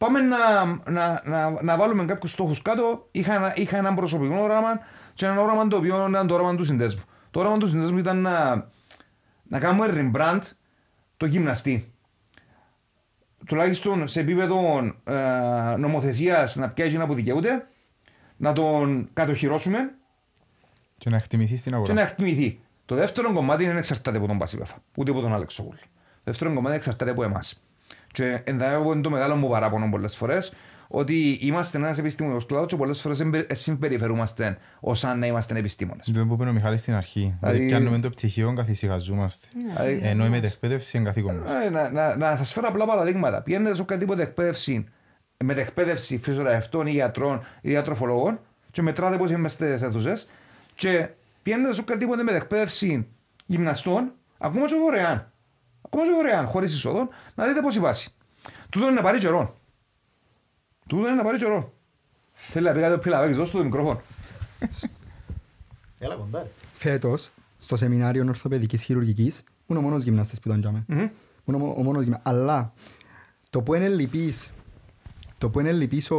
Πάμε 0.00 0.20
να, 0.20 0.64
να, 0.90 1.22
να, 1.24 1.62
να 1.62 1.76
βάλουμε 1.76 2.04
κάποιους 2.04 2.30
στόχους 2.32 2.62
κάτω. 2.62 3.08
Είχα, 3.10 3.34
ένα- 3.34 3.52
είχα 3.56 3.76
έναν 3.76 3.94
προσωπικό 3.94 4.36
όραμα 4.42 4.80
και 5.14 5.24
έναν 5.24 5.38
όραμα 5.38 5.66
το 5.66 5.76
οποίο 5.76 6.06
ήταν 6.08 6.26
το 6.26 6.34
όραμα 6.34 6.54
του 6.56 6.64
συνδέσμου. 6.64 7.02
Το 7.30 7.40
όραμα 7.40 7.58
του 7.58 7.68
συνδέσμου 7.68 7.98
ήταν 7.98 8.20
να, 8.20 8.66
να 9.42 9.58
κάνουμε 9.58 10.10
rebrand 10.14 10.40
το 11.16 11.26
γυμναστή. 11.26 11.92
Τουλάχιστον 13.46 14.08
σε 14.08 14.20
επίπεδο 14.20 14.78
ε, 15.04 15.76
νομοθεσίας 15.76 16.56
να 16.56 16.70
πιάσει 16.70 16.96
να 16.96 17.06
που 17.06 17.14
δικαιούται, 17.14 17.66
να 18.36 18.52
τον 18.52 19.08
κατοχυρώσουμε 19.12 19.94
Και 20.98 21.10
να 21.10 21.16
εκτιμηθεί 21.16 21.56
στην 21.56 21.70
και 21.70 21.76
αγορά. 21.76 21.92
να 21.94 22.00
εκτιμηθεί. 22.02 22.60
Το 22.86 22.94
δεύτερο 22.94 23.32
κομμάτι 23.32 23.64
είναι 23.64 23.78
εξαρτάται 23.78 24.16
από 24.16 24.26
τον 24.26 24.38
Πασίβεφα, 24.38 24.82
ούτε 24.96 25.10
από 25.10 25.20
τον 25.20 25.34
Άλεξο 25.34 25.62
Γουλ. 25.62 25.74
Το 25.76 25.82
δεύτερο 26.24 26.54
κομμάτι 26.54 26.76
εξαρτάται 26.76 27.10
από 27.10 27.22
εμάς. 27.24 27.62
Και 28.12 28.40
ενδεχομένω 28.44 28.92
είναι 28.92 29.00
το 29.02 29.10
μεγάλο 29.10 29.36
μου 29.36 29.48
παράπονο 29.48 29.88
πολλές 29.90 30.16
φορές 30.16 30.54
ότι 30.92 31.38
είμαστε 31.40 31.78
ένας 31.78 31.98
επιστήμονος 31.98 32.46
κλάδος 32.46 32.66
και 32.68 32.76
πολλές 32.76 33.00
φορές 33.00 33.18
δεν 33.18 33.30
περι- 33.30 33.54
συμπεριφερούμαστε 33.54 34.58
ως 34.80 35.04
αν 35.04 35.18
να 35.18 35.26
είμαστε 35.26 35.58
επιστήμονες. 35.58 36.10
Το 36.14 36.26
που 36.26 36.32
είπε 36.34 36.44
ο 36.48 36.52
Μιχάλης 36.52 36.80
στην 36.80 36.94
αρχή. 36.94 37.20
Δηλαδή- 37.20 37.36
Δηλαδή 37.58 37.66
πιάνουμε 37.66 37.98
το 37.98 38.10
πτυχίο, 38.10 38.52
καθησυχαζόμαστε. 38.54 39.46
Δηλαδή, 39.76 40.00
Ενώ 40.02 40.24
η 40.24 40.28
μετεκπαίδευση 40.28 40.96
είναι 40.96 41.06
καθήκον 41.06 41.36
μας. 41.36 41.50
Ε, 41.66 41.70
να, 41.70 41.90
να, 41.90 42.16
να 42.16 42.36
σας 42.36 42.52
φέρω 42.52 42.68
απλά 42.68 42.86
παραδείγματα. 42.86 43.42
Πηγαίνετε 43.42 43.74
σε 43.74 43.80
οποιαδήποτε 43.80 44.22
εκπαίδευση, 44.22 44.86
μετεκπαίδευση 45.44 46.18
φυσιοθεραπευτών 46.18 46.86
ή 46.86 46.90
γιατρών 46.90 47.42
ή 47.60 47.68
διατροφολόγων 47.68 48.40
και 48.70 48.82
μετράτε 48.82 49.16
πώς 49.16 49.30
είμαστε 49.30 49.76
σε 49.76 49.86
αίθουσες 49.86 50.28
και 50.74 51.08
πηγαίνετε 51.42 51.74
σε 51.74 51.80
οποιαδήποτε 51.80 52.22
μετεκπαίδευση 52.22 53.06
γυμναστών, 53.46 54.12
ακόμα 54.38 54.66
και 54.66 54.74
δωρεάν. 54.74 55.29
Ακόμα 55.82 56.04
και 56.04 56.10
δωρεάν, 56.10 56.46
χωρίς 56.46 56.74
εισόδων, 56.74 57.08
να 57.34 57.46
δείτε 57.46 57.60
πώς 57.60 57.76
η 57.76 57.80
βάση. 57.80 58.10
Τούτο 58.70 58.86
είναι 58.86 58.94
να 58.94 59.02
πάρει 59.02 59.18
καιρό. 59.18 59.54
Τούτο 60.88 61.06
είναι 61.06 61.16
να 61.16 61.22
πάρει 61.22 61.38
καιρό. 61.38 61.72
Θέλει 62.32 62.66
να 62.66 62.72
πει 62.72 62.80
κάτι 62.80 62.94
ο 62.94 62.98
Πιλαβάκης, 62.98 63.36
δώσ' 63.36 63.50
του 63.50 63.56
το 63.56 63.64
μικρόφωνο. 63.64 64.00
Έλα 65.98 66.14
κοντά. 66.14 66.42
ρε. 66.42 66.48
Φέτος, 66.74 67.30
στο 67.58 67.76
σεμινάριο 67.76 68.24
ορθοπαιδικής 68.28 68.82
χειρουργικής, 68.82 69.42
ήμουν 69.66 69.82
ο 69.84 69.86
μόνος 69.88 70.02
γυμναστής 70.02 70.40
που 70.40 70.48
ήταν 70.48 70.60
τζάμε. 70.60 70.84
Μμμ. 70.88 71.08
Ήμουν 71.44 71.62
ο- 71.62 71.74
ο 71.78 71.82
μόνος 71.82 72.02
γυμνα... 72.02 72.20
Αλλά 72.22 72.72
το 73.50 73.62
που 73.62 73.74
είναι 73.74 73.88
λυπής, 73.88 74.52
το 75.38 75.50
που 75.50 75.60
είναι 75.60 75.72
λυπής 75.72 76.10
ο, 76.10 76.16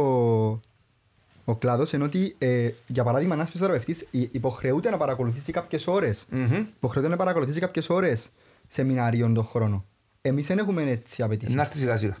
ο 1.44 1.56
κλάδος 1.58 1.92
είναι 1.92 2.04
ότι, 2.04 2.34
ε, 2.38 2.70
για 2.86 3.04
παράδειγμα, 3.04 3.34
ένας 3.34 3.50
φυσιοθεραπευτής 3.50 4.06
υ- 4.10 4.34
υποχρεούται 4.34 4.90
να 4.90 4.96
παρακολουθήσει 4.96 5.52
κάποιες 5.52 5.86
ώρες. 5.86 6.26
Μμμ. 6.30 6.54
Υποχρεούται 6.76 7.08
να 7.10 7.16
παρακολουθήσει 7.16 7.60
κάποιες 7.60 7.88
ώρες 7.88 8.28
σεμινάριων 8.72 9.34
τον 9.34 9.44
χρόνο. 9.44 9.84
Εμείς 10.22 10.46
δεν 10.46 10.58
έχουμε 10.58 10.82
έτσι 10.82 11.22
απαιτήσεις. 11.22 11.54
Να 11.54 11.62
έρθει 11.62 11.78
σιγά 11.78 11.96
σιγά. 11.96 12.16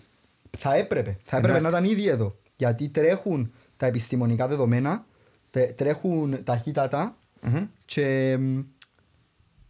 Θα 0.58 0.74
έπρεπε. 0.74 1.16
Θα 1.24 1.36
έπρεπε 1.36 1.60
να 1.60 1.68
Εντάξει. 1.68 1.84
ήταν 1.86 1.98
ήδη 1.98 2.08
εδώ. 2.08 2.36
Γιατί 2.56 2.88
τρέχουν 2.88 3.52
τα 3.76 3.86
επιστημονικά 3.86 4.48
δεδομένα, 4.48 5.04
τε- 5.50 5.72
τρέχουν 5.76 6.44
ταχύτατα 6.44 7.16
Μμμ. 7.40 7.66
και 7.84 8.36
μ, 8.40 8.58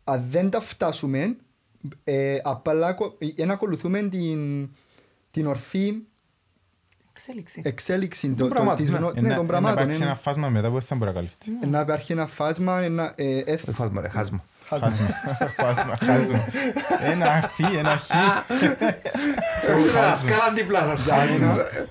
αν 0.05 0.25
δεν 0.31 0.51
τα 0.51 0.61
φτάσουμε, 0.61 1.37
ε, 2.05 2.39
απλά 2.43 2.93
κο- 2.93 3.19
ε, 3.37 3.45
να 3.45 3.53
ακολουθούμε 3.53 4.03
την, 4.09 4.69
την 5.31 5.47
ορθή 5.47 6.03
Εξέλιξη. 7.13 7.61
εξέλιξη 7.65 8.29
το- 8.29 8.35
Των 8.35 8.49
το- 8.49 8.55
πραγμάτων, 8.55 8.83
της 8.85 8.91
ναι. 8.93 8.99
γνω- 8.99 9.17
Ε, 9.17 9.21
ναι, 9.21 9.29
να- 9.29 9.35
των 9.35 9.43
Να 9.45 9.49
πραγμάτων. 9.51 9.79
υπάρξει 9.79 10.03
ε, 10.03 10.05
ένα 10.05 10.15
φάσμα 10.15 10.49
μετά 10.49 10.67
που 10.69 10.73
δεν 10.73 10.83
θα 10.83 10.95
μπορεί 10.95 11.07
να 11.11 11.17
καλυφθεί. 11.17 11.53
ε, 11.63 11.67
Να 11.67 11.81
υπάρχει 11.81 12.13
ένα 12.13 12.27
φάσμα, 12.27 12.81
ένα 12.81 13.13
ε, 13.17 13.39
ε, 13.39 13.57
Δεν 13.57 13.75
φάσμα 13.75 14.01
ρε, 14.01 14.09
χάσμα. 14.09 14.45
Χάσμα. 14.81 15.07
Φάσμα, 15.57 15.97
φάσμα, 15.97 15.97
χάσμα. 16.05 16.45
Ένα 17.13 17.51
φι, 17.55 17.77
ένα 17.77 17.97
χ. 17.97 18.03
Σκάλα 20.19 20.53
δίπλα 20.55 20.85
σας. 20.85 21.05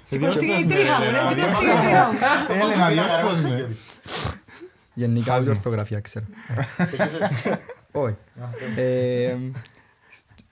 Σηκώστηκε 0.10 0.54
η 0.54 0.66
τρίχα 0.66 0.98
μου, 1.00 1.12
ρε, 1.12 1.18
σηκώστηκε 1.28 1.72
η 1.72 1.80
τρίχα 1.82 2.06
μου. 2.12 2.18
Έλενα, 2.62 2.90
διόρθωσμε. 2.90 3.76
Γενικά 4.94 5.34
Χάσμα. 5.34 5.52
η 5.54 5.56
ορθογραφία 5.56 6.00
ξέρω. 6.00 6.26
Όχι. 7.92 8.16
Ε, 8.76 9.36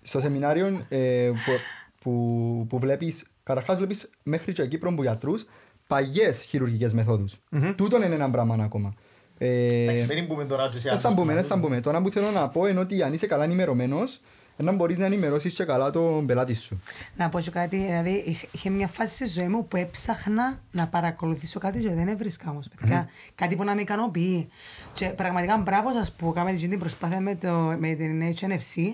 Στο 0.01 0.19
σεμινάριο 0.19 0.85
ε, 0.89 1.31
που- 1.45 1.59
που- 2.01 2.65
που 2.69 2.79
βλέπεις, 2.79 3.25
καταρχάς 3.43 3.77
βλέπεις 3.77 4.09
μέχρι 4.23 4.53
και 4.53 4.65
Κύπρο 4.67 4.93
που 4.93 5.01
γιατρούς 5.01 5.45
παγιές 5.87 6.41
χειρουργικές 6.43 6.93
μεθόδους. 6.93 7.35
Τούτον 7.75 8.01
είναι 8.01 8.15
ένα 8.15 8.29
πράγμα 8.31 8.63
ακόμα. 8.63 8.93
Ε, 9.41 9.83
Εντάξει, 9.83 10.13
μην 10.15 10.25
μπούμε 10.25 10.45
τώρα 10.45 10.69
και 10.71 10.77
σε 10.77 10.79
Δεν 10.79 10.91
άλλους 10.91 11.03
θα 11.03 11.09
μπούμε, 11.11 11.31
κλάδους. 11.31 11.41
δεν 11.41 11.57
θα 11.57 11.57
μπούμε. 11.67 11.81
Τώρα 11.81 12.01
που 12.01 12.09
θέλω 12.09 12.31
να 12.31 12.47
πω 12.49 12.67
είναι 12.67 12.79
ότι 12.79 13.03
αν 13.03 13.13
είσαι 13.13 13.27
καλά 13.27 13.43
ενημερωμένος, 13.43 14.21
να 14.57 14.71
μπορείς 14.71 14.97
να 14.97 15.05
ενημερώσεις 15.05 15.53
και 15.53 15.63
καλά 15.63 15.89
τον 15.91 16.25
πελάτη 16.25 16.53
σου. 16.53 16.81
Να 17.17 17.29
πω 17.29 17.39
και 17.39 17.49
κάτι, 17.51 17.77
δηλαδή 17.77 18.23
είχ- 18.25 18.53
είχε 18.53 18.69
μια 18.69 18.87
φάση 18.87 19.13
στη 19.15 19.25
ζωή 19.39 19.47
μου 19.47 19.67
που 19.67 19.77
έψαχνα 19.77 20.59
να 20.71 20.87
παρακολουθήσω 20.87 21.59
κάτι 21.59 21.79
και 21.79 21.89
δεν 21.89 22.07
έβρισκα 22.07 22.49
όμως, 22.49 22.67
παιδιά. 22.79 23.09
Κάτι 23.35 23.55
που 23.55 23.63
να 23.63 23.75
με 23.75 23.81
ικανοποιεί. 23.81 24.49
Και 24.93 25.05
πραγματικά 25.05 25.57
μπράβο 25.57 25.91
σας 25.93 26.11
που 26.11 26.31
κάνετε 26.33 26.55
αυτή 26.55 26.67
την 26.67 26.79
προσπάθεια 26.79 27.19
με, 27.19 27.35
το, 27.35 27.75
με 27.79 27.93
την 27.93 28.21
HNFC, 28.39 28.93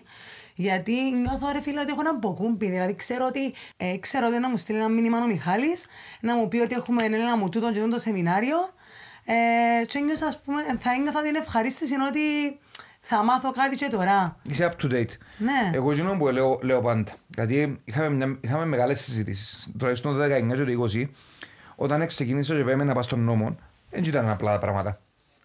γιατί 0.55 0.91
νιώθω 1.11 1.51
ρε 1.51 1.61
φίλε 1.61 1.79
ότι 1.79 1.91
έχω 1.91 1.99
ένα 2.01 2.17
μποκούμπι, 2.17 2.69
δηλαδή 2.69 2.95
ξέρω 2.95 3.25
ότι, 3.25 3.53
ε, 3.77 3.97
ξέρω 3.97 4.27
ότι 4.27 4.39
να 4.39 4.49
μου 4.49 4.57
στείλει 4.57 4.77
ένα 4.77 4.89
μήνυμα 4.89 5.23
ο 5.23 5.27
Μιχάλης, 5.27 5.85
να 6.21 6.35
μου 6.35 6.47
πει 6.47 6.57
ότι 6.57 6.75
έχουμε 6.75 7.03
ένα 7.03 7.37
μου 7.37 7.49
τούτο 7.49 7.71
και 7.71 7.79
τούτο 7.79 7.99
σεμινάριο 7.99 8.57
ε, 9.25 9.85
και 9.85 9.99
νιώσα, 9.99 10.25
ας 10.27 10.41
πούμε, 10.41 10.61
θα 10.79 10.91
ένιωθα 10.97 11.21
την 11.21 11.35
ευχαρίστηση 11.35 11.93
ότι 12.07 12.19
θα 12.99 13.23
μάθω 13.23 13.51
κάτι 13.51 13.75
και 13.75 13.87
τώρα. 13.91 14.37
Είσαι 14.43 14.73
up 14.77 14.83
to 14.85 14.91
date. 14.91 15.09
Ναι. 15.37 15.69
Εγώ 15.73 15.91
εκείνο 15.91 16.17
που 16.17 16.27
λέω, 16.27 16.59
λέω 16.63 16.81
πάντα. 16.81 17.11
Γιατί 17.35 17.81
είχαμε, 17.83 18.09
μια, 18.15 18.37
είχαμε 18.41 18.65
μεγάλες 18.65 18.99
συζητήσεις. 19.01 19.69
Τουλάχιστον 19.77 20.13
το 20.17 20.23
19 20.23 20.27
και 20.55 20.63
το 20.63 20.87
20, 20.93 21.09
όταν 21.75 22.05
ξεκίνησα 22.07 22.55
και 22.55 22.63
πέμε 22.63 22.83
να 22.83 22.93
πάω 22.93 23.03
στον 23.03 23.19
νόμο, 23.19 23.55
δεν 23.91 24.03
ήταν 24.03 24.29
απλά 24.29 24.51
τα 24.51 24.59
πράγματα. 24.59 24.97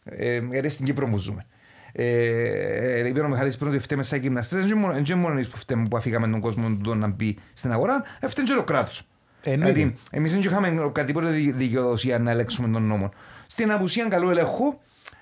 Ε, 0.04 0.40
γιατί 0.50 0.68
στην 0.68 0.84
Κύπρο 0.84 1.06
μου 1.06 1.18
ζούμε. 1.18 1.46
Ε, 1.92 2.04
ε, 2.04 3.08
είπε 3.08 3.20
ο 3.20 3.28
Μιχάλης 3.28 3.56
πριν 3.56 3.70
ότι 3.70 3.78
φταίμε 3.78 4.02
σαν 4.02 4.20
γυμναστές, 4.20 4.58
δεν 4.58 4.66
είναι 4.70 4.80
μόνο- 4.80 4.92
δεν 4.92 5.02
είναι 5.04 5.14
μόνο 5.14 5.32
εμείς 5.32 5.48
που 5.48 5.56
φταίμε 5.56 5.88
που 5.88 5.96
αφήκαμε 5.96 6.28
τον 6.28 6.40
κόσμο 6.40 6.76
του 6.82 6.94
να 6.94 7.06
μπει 7.06 7.38
στην 7.52 7.72
αγορά, 7.72 8.02
ε, 8.20 8.26
φταίνει 8.28 8.48
και 8.48 8.54
το 8.54 8.64
κράτος. 8.64 9.02
Εννοείται. 9.42 9.72
Δηλαδή, 9.72 9.96
εμείς 10.10 10.32
δεν 10.32 10.40
είχαμε 10.40 10.80
οποιαδήποτε 10.80 11.26
δι- 11.28 11.54
δικαιοδοσία 11.54 12.18
να 12.18 12.30
ελέγξουμε 12.30 12.68
τον 12.68 12.82
νόμο. 12.82 13.10
Στην 13.50 13.72
απουσία 13.72 14.08
καλού 14.08 14.30
ελέγχου, 14.30 14.78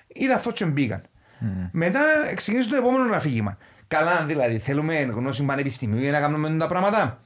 είδα 0.07 0.37
φως 0.37 0.53
και 0.53 0.65
μπήκαν. 0.65 1.01
Μετά 1.71 1.99
ξεκίνησε 2.35 2.69
το 2.69 2.75
επόμενο 2.75 3.15
αφήγημα. 3.15 3.57
Καλά, 3.87 4.25
δηλαδή, 4.25 4.57
θέλουμε 4.57 4.95
γνώση 5.01 5.43
πανεπιστημίου 5.45 5.99
για 5.99 6.11
να 6.11 6.19
κάνουμε 6.19 6.57
τα 6.57 6.67
πράγματα. 6.67 7.21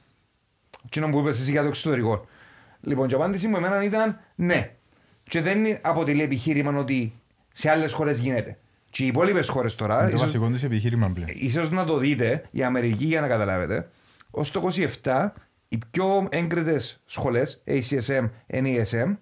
Τι 0.90 1.00
να 1.00 1.06
μου 1.06 1.18
είπες 1.18 1.40
εσύ 1.40 1.50
για 1.50 1.60
το 1.62 1.68
εξωτερικό. 1.68 2.26
Λοιπόν, 2.80 3.06
και 3.08 3.14
η 3.14 3.16
απάντηση 3.16 3.48
μου 3.48 3.56
εμένα 3.56 3.82
ήταν 3.84 4.20
ναι. 4.34 4.70
Και 5.28 5.40
δεν 5.40 5.78
αποτελεί 5.80 6.22
επιχείρημα 6.22 6.78
ότι 6.78 7.14
σε 7.52 7.70
άλλες 7.70 7.92
χώρες 7.92 8.18
γίνεται. 8.18 8.58
Και 8.90 9.02
οι 9.04 9.06
υπόλοιπες 9.06 9.48
χώρες 9.48 9.74
τώρα, 9.74 9.94
Είναι 10.00 10.02
το 10.08 10.16
ίσως, 10.16 10.26
βασικό 10.26 10.48
τους 10.48 10.62
επιχείρημα 10.62 11.10
πλέον. 11.10 11.28
ίσως 11.32 11.70
να 11.70 11.84
το 11.84 11.96
δείτε, 11.98 12.44
η 12.50 12.62
Αμερική 12.64 13.04
για 13.04 13.20
να 13.20 13.28
καταλάβετε, 13.28 13.88
ως 14.30 14.50
το 14.50 14.60
27 15.02 15.32
οι 15.68 15.78
πιο 15.90 16.26
έγκριτες 16.30 17.00
σχολές, 17.06 17.62
ACSM, 17.66 18.30
NESM, 18.52 19.16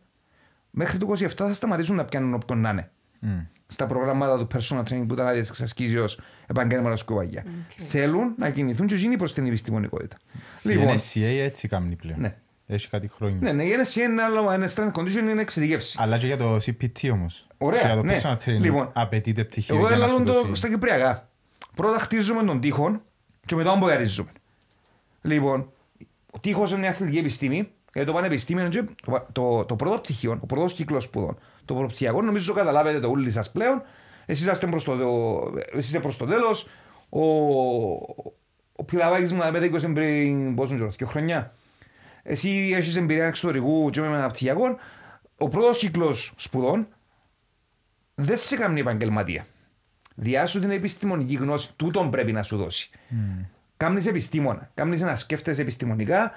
μέχρι 0.74 0.98
το 0.98 1.06
27 1.20 1.26
θα 1.36 1.54
σταματήσουν 1.54 1.96
να 1.96 2.04
πιάνουν 2.04 2.34
όποιον 2.34 2.60
να 2.60 2.70
είναι. 2.70 2.90
Στα 3.66 3.86
προγράμματα 3.86 4.38
του 4.38 4.46
personal 4.54 4.78
training 4.80 5.04
που 5.06 5.14
ήταν 5.14 5.26
άδειες 5.26 5.48
εξασκήσει 5.48 5.98
ως 5.98 6.20
επαγγέλματα 6.46 6.96
σκοπαγιά. 6.96 7.44
Θέλουν 7.88 8.34
να 8.38 8.50
κινηθούν 8.50 8.86
και 8.86 8.94
γίνει 8.94 9.16
προς 9.16 9.34
την 9.34 9.46
επιστημονικότητα. 9.46 10.16
Η 10.62 10.68
Λοιπόν, 10.68 10.94
NSCA 10.96 11.20
έτσι 11.22 11.68
κάνει 11.68 11.96
πλέον. 11.96 12.20
Ναι. 12.20 12.36
Έχει 12.66 12.88
κάτι 12.88 13.08
χρόνια. 13.08 13.38
ναι, 13.40 13.52
ναι, 13.52 13.64
η 13.64 13.72
NSC 13.82 13.96
είναι 13.96 14.04
ένα 14.04 14.24
άλλο, 14.24 14.50
ένα 14.50 14.68
strength 14.74 14.92
condition 14.92 15.12
είναι 15.30 15.40
εξειδικεύση. 15.40 15.98
Αλλά 16.00 16.18
και 16.18 16.26
για 16.26 16.36
το 16.36 16.54
CPT 16.56 17.10
όμως. 17.12 17.46
Ωραία, 17.58 17.80
Και 17.80 17.86
για 17.86 17.96
το 17.96 18.02
ναι. 18.02 18.20
personal 18.22 18.36
training 18.36 18.60
Λοιπόν, 18.60 18.90
απαιτείται 18.92 19.44
πτυχίο 19.44 19.74
Εγώ 19.76 19.86
για 19.88 19.96
να 19.96 20.04
έλαβα 20.04 20.18
σου 20.18 20.24
το 20.24 20.32
δώσει. 20.32 20.54
στα 20.54 20.68
Κυπριακά. 20.68 21.28
Πρώτα 21.76 21.98
χτίζουμε 21.98 22.42
τον 22.44 22.60
τείχο 22.60 23.02
και 23.46 23.54
μετά 23.54 23.70
τον 23.70 23.78
μπογαρίζουμε. 23.78 24.30
Λοιπόν, 25.22 25.72
ο 26.30 26.38
τείχος 26.40 26.70
είναι 26.70 26.80
μια 26.80 26.90
αθλητική 26.90 27.18
επιστήμη. 27.18 27.68
Γιατί 27.94 28.08
το 28.08 28.14
πανεπιστήμιο 28.14 28.64
είναι 28.64 28.72
και 28.74 28.84
το, 29.04 29.26
το, 29.32 29.64
το 29.64 29.76
πρώτο 29.76 29.98
πτυχίο, 29.98 30.38
ο 30.40 30.46
πρώτος 30.46 30.72
κύκλος 30.72 31.04
σπουδών. 31.04 31.38
Το 31.64 31.74
προπτυχιακό 31.74 32.22
νομίζω 32.22 32.52
καταλάβετε 32.52 33.00
το 33.00 33.10
όλοι 33.10 33.30
σας 33.30 33.50
πλέον. 33.50 33.82
Εσείς 34.26 34.46
είστε 34.46 34.66
προς 34.66 34.84
το, 34.84 34.92
εσείς 35.72 35.86
είστε 35.86 36.00
προς 36.00 36.16
το 36.16 36.26
τέλος. 36.26 36.68
Ο, 37.08 37.24
ο 38.72 38.84
Πιλαβάκης 38.84 39.32
μου 39.32 39.50
μετέκωσε 39.52 39.88
πριν 39.88 40.54
πόσο 40.54 40.74
καιρό, 40.74 40.88
δύο 40.88 41.06
χρόνια. 41.06 41.54
Εσύ 42.22 42.72
έχεις 42.74 42.96
εμπειρία 42.96 43.26
εξωτερικού 43.26 43.90
και 43.90 44.00
με 44.00 44.08
μεταπτυχιακών. 44.08 44.76
Ο 45.38 45.48
πρώτος 45.48 45.78
κύκλος 45.78 46.34
σπουδών 46.36 46.86
δεν 48.14 48.36
σε 48.36 48.56
κάνει 48.56 48.80
επαγγελματία. 48.80 49.46
Διάσου 50.14 50.60
την 50.60 50.70
επιστημονική 50.70 51.34
γνώση, 51.34 51.72
τούτον 51.76 52.10
πρέπει 52.10 52.32
να 52.32 52.42
σου 52.42 52.56
δώσει. 52.56 52.90
Mm. 53.10 53.44
Κάμνεις 53.76 54.06
επιστήμονα, 54.06 54.70
κάμνεις 54.74 55.00
να 55.00 55.16
σκέφτεσαι 55.16 55.62
επιστημονικά, 55.62 56.32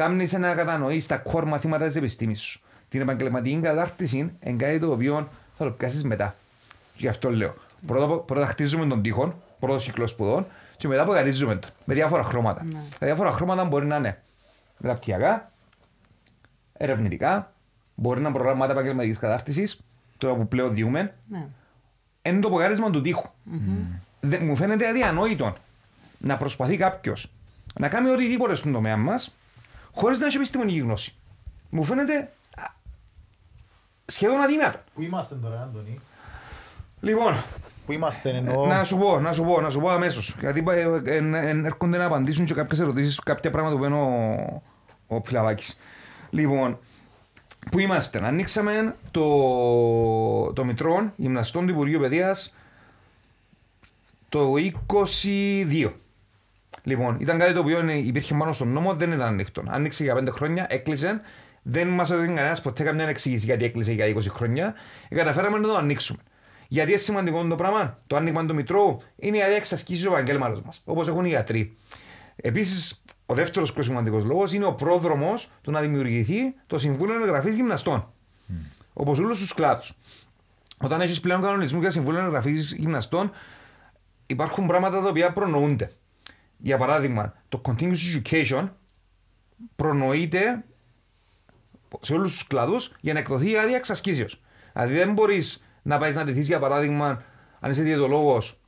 κάμνεις 0.00 0.32
να 0.32 0.54
κατανοείς 0.54 1.06
τα 1.06 1.22
core 1.32 1.44
μαθήματα 1.46 1.86
της 1.86 1.96
επιστήμης 1.96 2.40
σου. 2.40 2.60
Την 2.88 3.00
επαγγελματική 3.00 3.60
κατάρτιση 3.60 4.18
είναι 4.40 4.56
κάτι 4.64 4.78
το 4.78 4.90
οποίο 4.92 5.28
θα 5.58 5.64
το 5.64 5.70
πιάσεις 5.70 6.04
μετά. 6.04 6.34
Γι' 6.96 7.08
αυτό 7.08 7.30
λέω. 7.30 7.54
Πρώτα, 7.86 8.14
πρώτα 8.18 8.46
χτίζουμε 8.46 8.86
τον 8.86 9.02
τείχο, 9.02 9.42
πρώτο 9.58 9.76
κύκλο 9.76 10.06
σπουδών, 10.06 10.46
και 10.76 10.88
μετά 10.88 11.02
αποκαρίζουμε 11.02 11.54
τον 11.56 11.70
με 11.84 11.94
διάφορα 11.94 12.22
χρώματα. 12.22 12.66
Τα 12.98 13.06
διάφορα 13.06 13.32
χρώματα 13.32 13.64
μπορεί 13.64 13.86
να 13.86 13.96
είναι 13.96 14.22
μεταπτυχιακά, 14.78 15.52
ερευνητικά, 16.72 17.52
μπορεί 17.94 18.20
να 18.20 18.28
είναι 18.28 18.38
προγράμματα 18.38 18.72
επαγγελματικής 18.72 19.18
κατάρτισης, 19.18 19.80
τώρα 20.18 20.34
που 20.34 20.48
πλέον 20.48 20.74
διούμε, 20.74 21.14
Ναι. 21.28 21.46
είναι 22.22 22.40
το 22.40 22.50
πογάρισμα 22.50 22.90
του 22.90 23.00
τείχου. 23.00 23.28
Δε- 24.20 24.38
μου 24.38 24.56
φαίνεται 24.56 24.88
αδιανόητο 24.88 25.56
να 26.18 26.36
προσπαθεί 26.36 26.76
κάποιος 26.76 27.32
να 27.80 27.88
κάνει 27.88 28.08
οτιδήποτε 28.08 28.54
στον 28.54 28.72
τομέα 28.72 28.96
μας 28.96 29.36
χωρίς 29.96 30.18
να 30.18 30.26
έχει 30.26 30.36
επιστημονική 30.36 30.78
γνώση. 30.78 31.14
Μου 31.70 31.84
φαίνεται 31.84 32.32
α, 32.56 32.62
σχεδόν 34.04 34.40
αδύνατο. 34.40 34.78
Πού 34.94 35.02
είμαστε 35.02 35.34
τώρα, 35.34 35.62
Άντωνη. 35.62 36.00
Λοιπόν, 37.00 37.34
Πού 37.86 37.92
είμαστε 37.92 38.30
εννοώ; 38.30 38.66
να 38.66 38.84
σου 38.84 38.98
πω, 38.98 39.20
να 39.20 39.32
σου 39.32 39.44
πω, 39.44 39.60
να 39.60 39.70
σου 39.70 39.80
πω 39.80 39.88
αμέσως. 39.88 40.36
Γιατί 40.40 40.64
ε, 40.68 40.80
ε, 40.80 41.00
ε, 41.04 41.16
ε, 41.16 41.60
έρχονται 41.64 41.98
να 41.98 42.04
απαντήσουν 42.04 42.44
και 42.44 42.54
κάποιες 42.54 42.80
ερωτήσεις, 42.80 43.18
κάποια 43.18 43.50
πράγματα 43.50 43.76
που 43.76 43.84
είναι 43.84 43.94
ο, 43.96 44.62
ο 45.06 45.20
Πιλαβάκης. 45.20 45.78
Λοιπόν, 46.30 46.78
Πού 47.70 47.78
είμαστε, 47.78 48.26
ανοίξαμε 48.26 48.94
το, 49.10 50.52
το 50.52 50.64
Μητρόν 50.64 51.12
Γυμναστών 51.16 51.66
του 51.66 51.72
Υπουργείου 51.72 52.00
Παιδείας 52.00 52.54
το 54.28 54.54
22. 55.14 55.92
Λοιπόν, 56.86 57.16
ήταν 57.20 57.38
κάτι 57.38 57.52
το 57.52 57.60
οποίο 57.60 57.80
είναι- 57.80 57.98
υπήρχε 57.98 58.34
μόνο 58.34 58.52
στον 58.52 58.68
νόμο, 58.68 58.94
δεν 58.94 59.12
ήταν 59.12 59.26
ανοιχτό. 59.28 59.62
Άνοιξε 59.66 60.02
για 60.02 60.14
5 60.14 60.30
χρόνια, 60.30 60.66
έκλεισε. 60.68 61.20
Δεν 61.62 61.88
μας 61.88 62.10
έδωσε 62.10 62.26
κανένας 62.26 62.60
ποτέ 62.60 62.82
καμιά 62.82 63.08
εξήγηση 63.08 63.44
γιατί 63.44 63.64
έκλεισε 63.64 63.92
για 63.92 64.06
20 64.06 64.28
χρόνια. 64.30 64.74
Και 65.08 65.14
καταφέραμε 65.14 65.58
να 65.58 65.68
το 65.68 65.74
ανοίξουμε. 65.74 66.18
Γιατί 66.68 66.90
είναι 66.90 66.98
σημαντικό 66.98 67.44
το 67.46 67.54
πράγμα, 67.54 67.98
το 68.06 68.16
άνοιγμα 68.16 68.46
του 68.46 68.54
Μητρώου, 68.54 69.00
είναι 69.16 69.36
η 69.36 69.42
αρέα 69.42 69.56
εξασκήσης 69.56 70.04
του 70.04 70.08
επαγγέλματο 70.12 70.62
μας, 70.64 70.80
όπως 70.84 71.08
έχουν 71.08 71.24
οι 71.24 71.28
γιατροί. 71.28 71.76
Επίσης, 72.36 73.02
ο 73.26 73.34
δεύτερος 73.34 73.72
πιο 73.72 73.82
σημαντικός 73.82 74.24
λόγος 74.24 74.52
είναι 74.52 74.64
ο 74.64 74.74
πρόδρομος 74.74 75.50
του 75.62 75.70
να 75.70 75.80
δημιουργηθεί 75.80 76.54
το 76.66 76.78
Συμβούλιο 76.78 77.14
Εγγραφής 77.22 77.54
Γυμναστών. 77.54 78.12
Όπως 78.92 79.18
όλους 79.18 79.38
τους 79.38 79.54
κλάδους. 79.54 79.92
Όταν 80.78 81.00
έχεις 81.00 81.20
πλέον 81.20 81.42
κανονισμού 81.42 81.80
για 81.80 81.90
Συμβούλιο 81.90 82.20
Εγγραφής 82.24 82.72
Γυμναστών, 82.72 83.30
υπάρχουν 84.26 84.66
πράγματα 84.66 85.02
τα 85.02 85.08
οποία 85.08 85.32
προνοούνται. 85.32 85.90
Για 86.58 86.78
παράδειγμα, 86.78 87.34
το 87.48 87.60
continuous 87.64 87.96
education 88.16 88.68
προνοείται 89.76 90.64
σε 92.00 92.12
όλους 92.14 92.32
τους 92.32 92.46
κλάδου 92.46 92.76
για 93.00 93.12
να 93.12 93.18
εκδοθεί 93.18 93.50
η 93.50 93.58
άδεια 93.58 93.76
εξασκήσεως. 93.76 94.42
Δηλαδή 94.72 94.94
δεν 94.94 95.12
μπορείς 95.12 95.66
να 95.82 95.98
πάεις 95.98 96.14
να 96.14 96.24
ντυθεί, 96.24 96.40
για 96.40 96.58
παράδειγμα, 96.58 97.22
αν 97.60 97.70
είσαι 97.70 97.82
διαιτολόγος, 97.82 98.60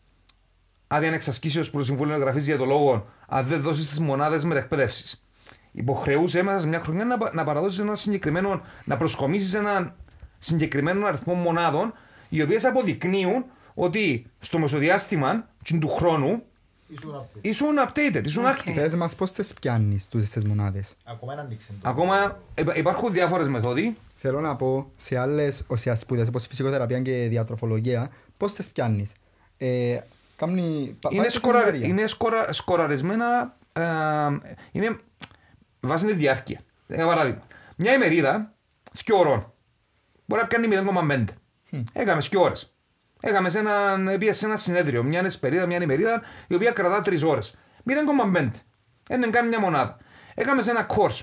άδεια 0.86 1.12
εξασκήσεως 1.12 1.70
προ 1.70 1.78
το 1.78 1.84
Συμβούλιο 1.84 2.14
Εγγραφής 2.14 2.44
Διαιτολόγων, 2.44 3.06
αν 3.26 3.44
δεν 3.44 3.60
δώσεις 3.60 3.88
τις 3.88 4.00
μονάδες 4.00 4.44
μετεκπαίδευσης. 4.44 5.24
Υποχρεούσε 5.72 6.42
μέσα 6.42 6.58
σε 6.58 6.66
μια 6.66 6.80
χρονιά 6.80 7.04
να, 7.04 7.18
πα- 7.18 7.34
να 7.34 7.44
παραδώσεις 7.44 7.78
ένα 7.78 7.94
συγκεκριμένο, 7.94 8.62
να 8.84 8.96
προσκομίσεις 8.96 9.54
έναν 9.54 9.94
συγκεκριμένο 10.38 11.06
αριθμό 11.06 11.34
μονάδων, 11.34 11.92
οι 12.28 12.42
οποίες 12.42 12.64
αποδεικνύουν 12.64 13.44
ότι 13.74 14.26
στο 14.38 14.58
μεσοδιάστημα 14.58 15.48
του 15.80 15.88
χρόνου 15.88 16.42
ήσουν 17.40 17.74
updated, 17.86 18.22
ήσουν 18.26 18.44
active. 18.46 18.72
Πες 18.74 18.94
μας 18.94 19.14
πώς 19.14 19.32
τις 19.32 19.54
πιάνεις 19.54 20.08
τούτες 20.08 20.30
τις 20.30 20.44
μονάδες. 20.44 20.94
Ακόμα 21.04 21.32
ένα 21.32 21.42
ανοίξει 21.42 21.72
το. 21.82 21.88
Ακόμα 21.88 22.40
υπά- 22.54 22.76
υπάρχουν 22.76 23.12
διάφορες 23.12 23.48
μεθόδοι. 23.48 23.96
Θέλω 24.16 24.40
να 24.40 24.56
πω 24.56 24.90
σε 24.96 25.18
άλλες 25.18 25.64
οσια 25.66 25.96
σπουδές 25.96 26.28
όπως 26.28 26.46
φυσικοθεραπεία 26.46 27.00
και 27.00 27.12
διατροφολογία 27.28 28.10
πώς 28.36 28.52
τις 28.52 28.70
πιάνεις. 28.70 29.12
Ε, 29.58 29.98
κάμνει, 30.36 30.96
πα- 31.00 31.08
είναι, 31.12 31.20
πάει 31.20 31.30
σε 31.30 31.38
σκορα, 31.38 31.58
σεμινάρια. 31.58 31.86
είναι 31.88 32.06
σκορα, 32.06 32.52
σκοραρισμένα. 32.52 33.56
Ε, 33.72 33.82
είναι 34.72 34.98
βάσει 35.80 36.06
της 36.06 36.16
διάρκειας. 36.16 36.60
Για 36.86 37.06
παράδειγμα, 37.06 37.42
μια 37.76 37.94
ημερίδα 37.94 38.52
2 39.04 39.16
ώρων 39.18 39.52
μπορεί 40.26 40.42
να 40.42 40.46
κάνει 40.48 40.66
0,5. 40.66 41.24
Έκαμε 41.92 42.20
2 42.22 42.40
ώρες. 42.40 42.72
Έκαμε 43.20 43.50
σε 43.50 43.58
ένα, 43.58 43.96
πήγες 44.18 44.36
σε 44.36 44.46
ένα 44.46 44.56
συνέδριο, 44.56 45.02
μια 45.02 45.20
εσπερίδα, 45.24 45.66
μια 45.66 45.82
ημερίδα 45.82 46.22
η 46.46 46.54
οποία 46.54 46.70
κρατά 46.70 47.02
3 47.02 47.22
ώρες. 47.24 47.56
0,5. 47.84 48.50
Είναι 49.10 49.26
κάνει 49.30 49.48
μια 49.48 49.60
μονάδα. 49.60 49.96
Έκαμε 50.34 50.62
σε 50.62 50.70
ένα 50.70 50.86
course. 50.88 51.20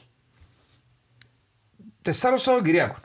4 2.01 2.11
Σαββατοκυριακών. 2.11 2.99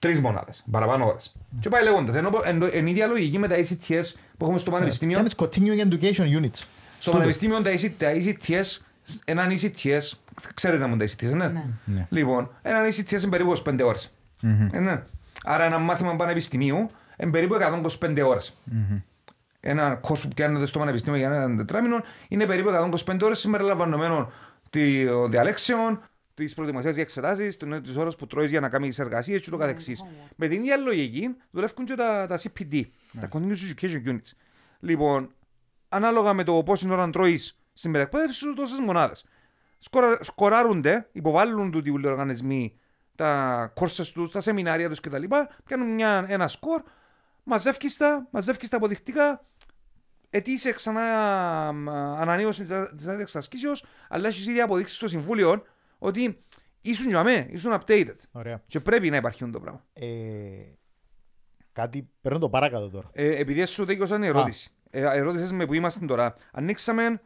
Τρεις 0.00 0.20
μονάδες. 0.20 0.64
Παραπάνω 0.70 1.06
ώρες. 1.06 1.36
Και 1.60 1.68
πάει 1.68 1.82
λέγοντας. 1.82 2.14
Ενώ 2.14 2.30
εν, 2.44 2.62
εν 2.72 2.86
ίδια 2.86 3.06
λογική 3.06 3.38
με 3.38 3.48
τα 3.48 3.54
ACTS 3.56 4.02
που 4.38 4.44
έχουμε 4.44 4.58
στο 4.58 4.70
πανεπιστήμιο. 4.70 5.16
Κάνεις 5.16 5.34
continuing 5.38 5.88
education 5.92 6.40
units. 6.42 6.62
Στο 6.98 7.10
πανεπιστήμιο 7.12 7.62
τα 7.62 7.70
EC- 7.70 7.92
τα 7.98 8.12
ECTS, 8.14 8.80
έναν 9.24 9.50
ECTS, 9.50 10.00
ξέρετε 10.54 10.86
μου 10.86 10.96
τα 10.96 11.04
ECTS, 11.04 11.32
ναι; 11.34 11.46
Ναι. 11.46 11.64
Ναι. 11.84 12.06
Λοιπόν, 12.10 12.50
έναν 12.62 12.86
ECTS 12.86 13.10
είναι 13.22 13.28
περίπου 13.30 13.62
25 13.66 13.80
ώρες. 13.84 14.14
Ε, 14.72 14.78
ναι. 14.78 15.02
Άρα 15.44 15.64
ένα 15.64 15.78
μάθημα 15.78 16.16
πανεπιστημίου 16.16 16.90
είναι 17.18 17.30
περίπου 17.30 17.54
125 18.00 18.22
ώρες. 18.26 18.56
Ένα 19.60 20.00
course 20.02 20.20
που 20.22 20.28
πιάνετε 20.28 20.66
στο 20.66 20.78
πανεπιστήμιο 20.78 21.18
για 21.18 21.32
ένα 21.32 21.56
τετράμινο 21.56 22.02
είναι 22.28 22.46
περίπου 22.46 22.70
125 23.06 23.18
ώρες 23.22 23.38
συμπεριλαμβανομένων 23.38 24.32
των 24.70 25.30
διαλέξεων, 25.30 26.02
της 26.34 26.54
προετοιμασίας 26.54 26.94
για 26.94 27.02
εξετάσεις, 27.02 27.56
της 27.56 27.96
ώρας 27.96 28.16
που 28.16 28.26
τρώεις 28.26 28.50
για 28.50 28.60
να 28.60 28.68
κάνεις 28.68 28.96
τι 28.96 29.02
εργασίες 29.02 29.40
και 29.40 29.50
το 29.50 29.56
καθεξής. 29.56 30.04
Με 30.36 30.46
την 30.46 30.60
ίδια 30.60 30.76
λογική 30.76 31.36
δουλεύουν 31.50 31.84
και 31.84 31.94
τα, 31.94 32.26
τα 32.26 32.38
CPD, 32.38 32.82
τα 33.20 33.28
Continuous 33.32 33.74
Education 33.74 34.08
Units. 34.08 34.32
Λοιπόν, 34.80 35.30
ανάλογα 35.88 36.32
με 36.32 36.44
το 36.44 36.62
πόση 36.62 36.90
ώρα 36.90 37.10
τρώεις 37.10 37.58
στην 37.72 37.90
μετακπαίδευση 37.90 38.38
σου, 38.38 38.54
τόσες 38.54 38.78
μονάδες. 38.78 39.24
Σκοράρονται, 40.20 41.08
υποβάλλουν 41.12 41.70
του 41.70 41.82
οι 41.84 42.06
οργανισμοί 42.06 42.78
τα 43.14 43.70
κόρσε 43.74 44.12
τους, 44.12 44.30
τα 44.30 44.40
σεμινάρια 44.40 44.88
τους 44.88 45.00
κτλ. 45.00 45.24
Κάνουν 45.64 45.94
μια, 45.94 46.24
ένα 46.28 46.48
σκορ, 46.48 46.82
μαζεύει 47.44 47.96
τα, 47.96 48.28
μαζεύεις 48.30 48.68
τα 48.68 48.76
αποδεικτικά, 48.76 49.44
ετήσια 50.30 50.72
ξανά 50.72 51.72
μ, 51.72 51.88
ανανέωση 51.90 52.62
της 52.96 53.06
άδειας 53.06 53.36
ασκήσεως, 53.36 53.84
αλλά 54.08 54.28
έχεις 54.28 54.46
ήδη 54.46 54.60
αποδείξει 54.60 54.94
στο 54.94 55.08
συμβούλιο 55.08 55.62
ότι 55.98 56.38
ήσουν 56.80 57.08
για 57.08 57.22
μέ, 57.22 57.48
ήσουν 57.50 57.72
updated. 57.72 58.16
Ωραία. 58.32 58.62
Και 58.66 58.80
πρέπει 58.80 59.10
να 59.10 59.16
υπάρχει 59.16 59.44
αυτό 59.44 59.58
το 59.58 59.64
πράγμα. 59.64 59.84
Ε, 59.92 60.06
κάτι, 61.72 62.10
παίρνω 62.20 62.38
το 62.38 62.48
παράκατο 62.48 62.90
τώρα. 62.90 63.10
Ε, 63.12 63.36
επειδή 63.36 63.64
σου 63.64 63.84
τέκειωσαν 63.84 64.22
η 64.22 64.26
ερώτηση. 64.26 64.70
Ε, 64.90 65.00
ερώτησες 65.00 65.52
με 65.52 65.66
που 65.66 65.74
είμαστε 65.74 66.06
τώρα. 66.06 66.34
Ανοίξαμε 66.52 67.20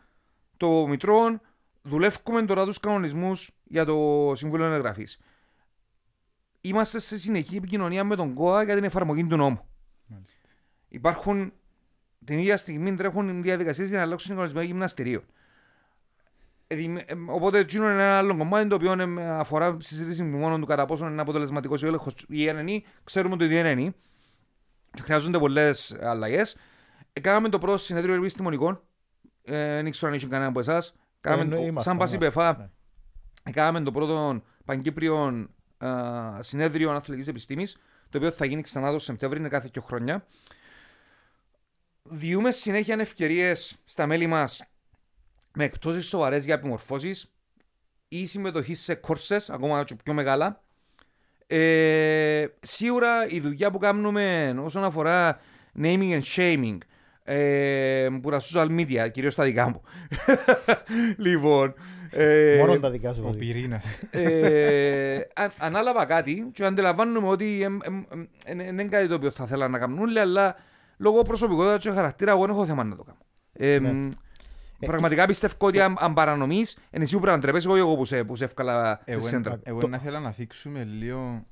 το 0.56 0.86
Μητρό, 0.86 1.40
δουλεύουμε 1.82 2.42
τώρα 2.42 2.64
τους 2.64 2.80
κανονισμούς 2.80 3.50
για 3.64 3.84
το 3.84 4.32
Συμβούλιο 4.34 4.66
Εγγραφής. 4.66 5.20
Είμαστε 6.60 6.98
σε 6.98 7.18
συνεχή 7.18 7.56
επικοινωνία 7.56 8.04
με 8.04 8.16
τον 8.16 8.34
ΚΟΑ 8.34 8.62
για 8.62 8.74
την 8.74 8.84
εφαρμογή 8.84 9.26
του 9.26 9.36
νόμου. 9.36 9.68
Μάλιστα. 10.08 10.36
Υπάρχουν 10.88 11.52
την 12.24 12.38
ίδια 12.38 12.56
στιγμή 12.56 12.94
τρέχουν 12.94 13.42
διαδικασίες 13.42 13.88
για 13.88 13.96
να 13.98 14.02
αλλάξουν 14.04 14.28
τον 14.28 14.36
κανονισμό 14.36 14.62
γυμναστηρίων. 14.62 15.22
Ε, 16.66 16.74
δημι- 16.74 17.10
ε, 17.10 17.14
Οπότε, 17.26 17.58
εκείνο 17.58 17.84
είναι 17.84 17.92
ένα 18.02 18.18
άλλο 18.18 18.36
κομμάτι 18.36 18.68
το 18.68 18.74
οποίο 18.74 18.92
ε, 18.92 19.28
αφορά 19.28 19.76
συζήτηση 19.80 20.22
μόνο 20.22 20.58
του 20.58 20.66
κατά 20.66 20.86
πόσο 20.86 21.06
είναι 21.06 21.20
αποτελεσματικός 21.20 21.82
ο 21.82 21.86
έλεγχος 21.86 22.12
ή 22.12 22.24
είναι. 22.28 22.82
Ξέρουμε 23.04 23.34
ότι 23.34 23.46
δεν 23.46 23.78
είναι. 23.78 23.94
Χρειάζονται 25.02 25.38
πολλές 25.38 25.96
αλλαγές. 26.00 26.56
Κάναμε 27.20 27.48
το 27.48 27.58
πρώτο 27.58 27.78
συνέδριο 27.78 28.14
επιστημονικών. 28.14 28.82
Ε, 29.42 29.82
Δεν 29.82 29.90
ξέρω 29.90 30.08
αν 30.12 30.16
είχε 30.18 30.26
κανένα 30.26 30.48
από 30.48 30.60
εσάς. 30.60 30.88
Ε, 30.88 30.92
Κάναμε, 31.20 31.42
εννοεί, 31.42 31.58
σαν 31.58 31.68
ήμασταν, 31.68 31.96
πάση 31.96 32.16
ήμασταν, 32.16 32.32
πεφά, 32.42 32.70
ναι. 33.44 33.52
Κάναμε 33.52 33.80
το 33.80 33.90
πρώτο 33.92 34.42
παγκύπριο 34.64 35.48
α, 35.78 36.42
συνέδριο 36.42 36.90
αθλητική 36.90 37.30
επιστήμης, 37.30 37.76
το 38.10 38.18
οποίο 38.18 38.30
θα 38.30 38.44
γίνει 38.44 38.62
ξανά 38.62 38.92
το 38.92 38.98
Σεπτέμβριο, 38.98 39.40
είναι 39.40 39.50
κάθε 39.50 39.68
δύο 39.72 39.82
χρόνια. 39.82 40.26
Διούμε 42.02 42.50
συνέχεια 42.50 42.96
ευκαιρίες 42.98 43.76
στα 43.84 44.06
μέλη 44.06 44.26
μας 44.26 44.62
με 45.52 45.64
εκπτώσεις 45.64 46.06
σοβαρές 46.06 46.44
για 46.44 46.54
επιμορφώσεις 46.54 47.32
ή 48.08 48.26
συμμετοχή 48.26 48.74
σε 48.74 48.94
κόρσε, 48.94 49.36
ακόμα 49.48 49.84
και 49.84 49.94
πιο 49.94 50.14
μεγάλα. 50.14 50.62
Ε, 51.46 52.46
σίγουρα 52.60 53.28
η 53.28 53.40
δουλειά 53.40 53.70
που 53.70 53.78
κάνουμε 53.78 54.54
όσον 54.58 54.84
αφορά 54.84 55.40
naming 55.82 56.20
and 56.20 56.22
shaming 56.36 56.78
ε, 57.22 58.08
που 58.22 58.30
τα 58.30 58.40
social 58.40 58.68
media, 58.68 59.10
κυρίως 59.10 59.34
τα 59.34 59.44
δικά 59.44 59.68
μου. 59.68 59.82
λοιπόν, 61.26 61.68
ε, 61.68 61.97
Μόνο 62.58 62.78
τα 62.80 62.90
δικά 62.90 63.12
σου. 63.12 63.20
Ο 63.22 63.26
Βασίλη. 63.26 63.44
πυρήνας. 63.52 63.98
ε, 64.10 65.20
αν- 65.34 65.52
ανάλαβα 65.58 66.04
κάτι 66.04 66.50
και 66.52 66.64
αντιλαμβάνομαι 66.64 67.28
ότι 67.28 67.66
δεν 68.46 68.58
είναι 68.60 68.84
κάτι 68.84 69.08
το 69.08 69.14
οποίο 69.14 69.30
θα 69.30 69.46
θέλα 69.46 69.68
να 69.68 69.78
κάνουν 69.78 69.98
όλοι, 69.98 70.18
αλλά 70.18 70.56
λόγω 70.96 71.22
προσωπικότητας 71.22 71.82
και 71.82 71.90
χαρακτήρα 71.90 72.30
εγώ 72.30 72.40
δεν 72.40 72.50
έχω 72.50 72.66
θέμα 72.66 72.84
να 72.84 72.96
το 72.96 73.02
κάνω. 73.02 73.18
Ε, 73.52 73.78
Ναι. 73.78 74.08
Πραγματικά 74.86 75.26
πιστεύω 75.26 75.54
ότι 75.58 75.80
αν, 75.80 75.96
αν 75.98 76.14
παρανομείς, 76.14 76.78
είναι 76.90 77.02
εσύ 77.04 77.14
που 77.14 77.20
πρέπει 77.20 77.36
να 77.36 77.42
τρεπείς 77.42 77.64
εγώ, 77.64 77.76
εγώ 77.76 77.96
που 77.96 78.04
σε, 78.04 78.24
που 78.24 78.36
σε 78.36 78.44
εύκολα 78.44 78.98
στη 79.02 79.12
Εγώ, 79.12 79.20
σέντρα. 79.20 79.60
εγώ 79.62 79.88
να 79.88 79.98
θέλω 79.98 80.18
να 80.20 80.30
θίξουμε 80.30 80.84
λίγο. 80.84 81.46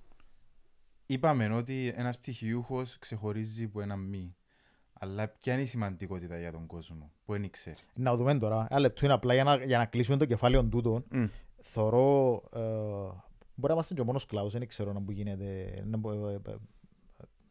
Είπαμε 1.07 1.49
ότι 1.55 1.92
ένας 1.97 2.19
πτυχιούχο 2.19 2.83
ξεχωρίζει 2.99 3.66
που 3.66 3.81
ένα 3.81 3.97
μη. 3.97 4.36
Αλλά 5.00 5.28
ποια 5.28 5.52
είναι 5.52 5.62
η 5.62 5.66
σημαντικότητα 5.66 6.38
για 6.38 6.52
τον 6.52 6.66
κόσμο 6.66 7.11
που 7.24 7.32
δεν 7.32 7.50
ξέρει. 7.50 7.76
Να 7.94 8.16
δούμε 8.16 8.38
τώρα. 8.38 8.66
Ένα 8.70 8.80
λεπτό 8.80 9.04
είναι 9.04 9.14
απλά 9.14 9.35
για 9.35 9.44
να, 9.44 9.56
για 9.64 9.78
να 9.78 9.85
κλείσουμε 9.85 10.16
το 10.16 10.24
κεφάλαιο 10.24 10.64
τούτο. 10.64 11.02
Μμ. 11.11 11.24
Θωρώ. 11.62 12.42
Ε, 12.54 12.61
μπορεί 13.54 13.68
να 13.68 13.72
είμαστε 13.72 13.94
και 13.94 14.00
ο 14.00 14.04
μόνος 14.04 14.26
κλάδος, 14.26 14.52
δεν 14.52 14.66
ξέρω 14.68 14.92
να 14.92 15.02
που 15.02 15.11
γίνεται. 15.12 15.82
Να, 15.87 15.96
μπο- 15.96 16.28
ε, 16.28 16.32
ε, 16.32 16.50
ε, 16.50 16.54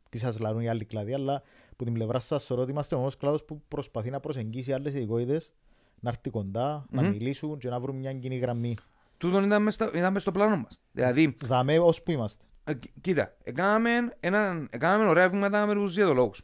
τι 0.09 0.17
σας 0.17 0.39
λαρούν 0.39 0.61
οι 0.61 0.69
άλλοι 0.69 0.85
κλάδοι, 0.85 1.13
αλλά 1.13 1.41
που 1.75 1.83
την 1.83 1.93
πλευρά 1.93 2.19
σας 2.19 2.45
θεωρώ 2.45 2.61
ότι 2.63 2.71
είμαστε 2.71 2.95
ο 2.95 2.97
μόνος 2.97 3.17
κλάδος 3.17 3.43
που 3.43 3.61
προσπαθεί 3.67 4.09
να 4.09 4.19
προσεγγίσει 4.19 4.73
άλλες 4.73 4.93
ειδικότητες, 4.93 5.53
να 5.99 6.09
έρθει 6.09 6.29
κοντά, 6.29 6.85
να 6.89 7.01
Μμμ. 7.01 7.09
μιλήσουν 7.09 7.57
και 7.57 7.69
να 7.69 7.79
βρουν 7.79 7.95
μια 7.95 8.13
κοινή 8.13 8.37
γραμμή. 8.37 8.75
Τούτον 9.17 9.43
ήταν 9.43 9.61
μες 9.63 9.73
στα- 9.73 9.91
ήταν 9.93 10.13
μες 10.13 10.21
στο 10.21 10.31
πλάνο 10.31 10.55
μας. 10.57 10.79
Δηλαδή, 10.91 11.37
Δαμέ 11.45 11.79
ως 11.79 12.01
που 12.03 12.11
είμαστε. 12.11 12.45
Ε, 12.63 12.73
κοι- 12.73 12.91
Κοίτα, 13.01 13.35
έκαναμε, 13.43 13.89
έναν, 14.19 14.67
έκαναμε 14.71 15.09
ωραία 15.09 15.29
βήματα 15.29 15.65
με 15.65 15.73
τους 15.73 15.93
διαιτολόγους. 15.93 16.41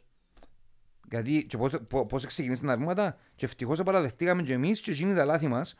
Γιατί 1.12 1.44
και 1.44 1.56
πώς, 1.56 1.72
πώς, 1.88 2.06
πώς 2.08 2.26
ξεκινήσαν 2.26 2.66
τα 2.66 2.76
βήματα 2.76 3.16
και 3.34 3.44
ευτυχώς 3.44 3.82
παραδεχτήκαμε 3.82 4.42
και 4.42 4.52
εμείς 4.52 4.80
και 4.80 4.90
εκείνοι 4.90 5.14
τα 5.14 5.24
λάθη 5.24 5.46
μας. 5.48 5.74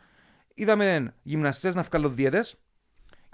Είδαμε 0.55 1.15
γυμναστές 1.23 1.75
να 1.75 1.83
βγάλουν 1.83 2.15
δίαιτες, 2.15 2.57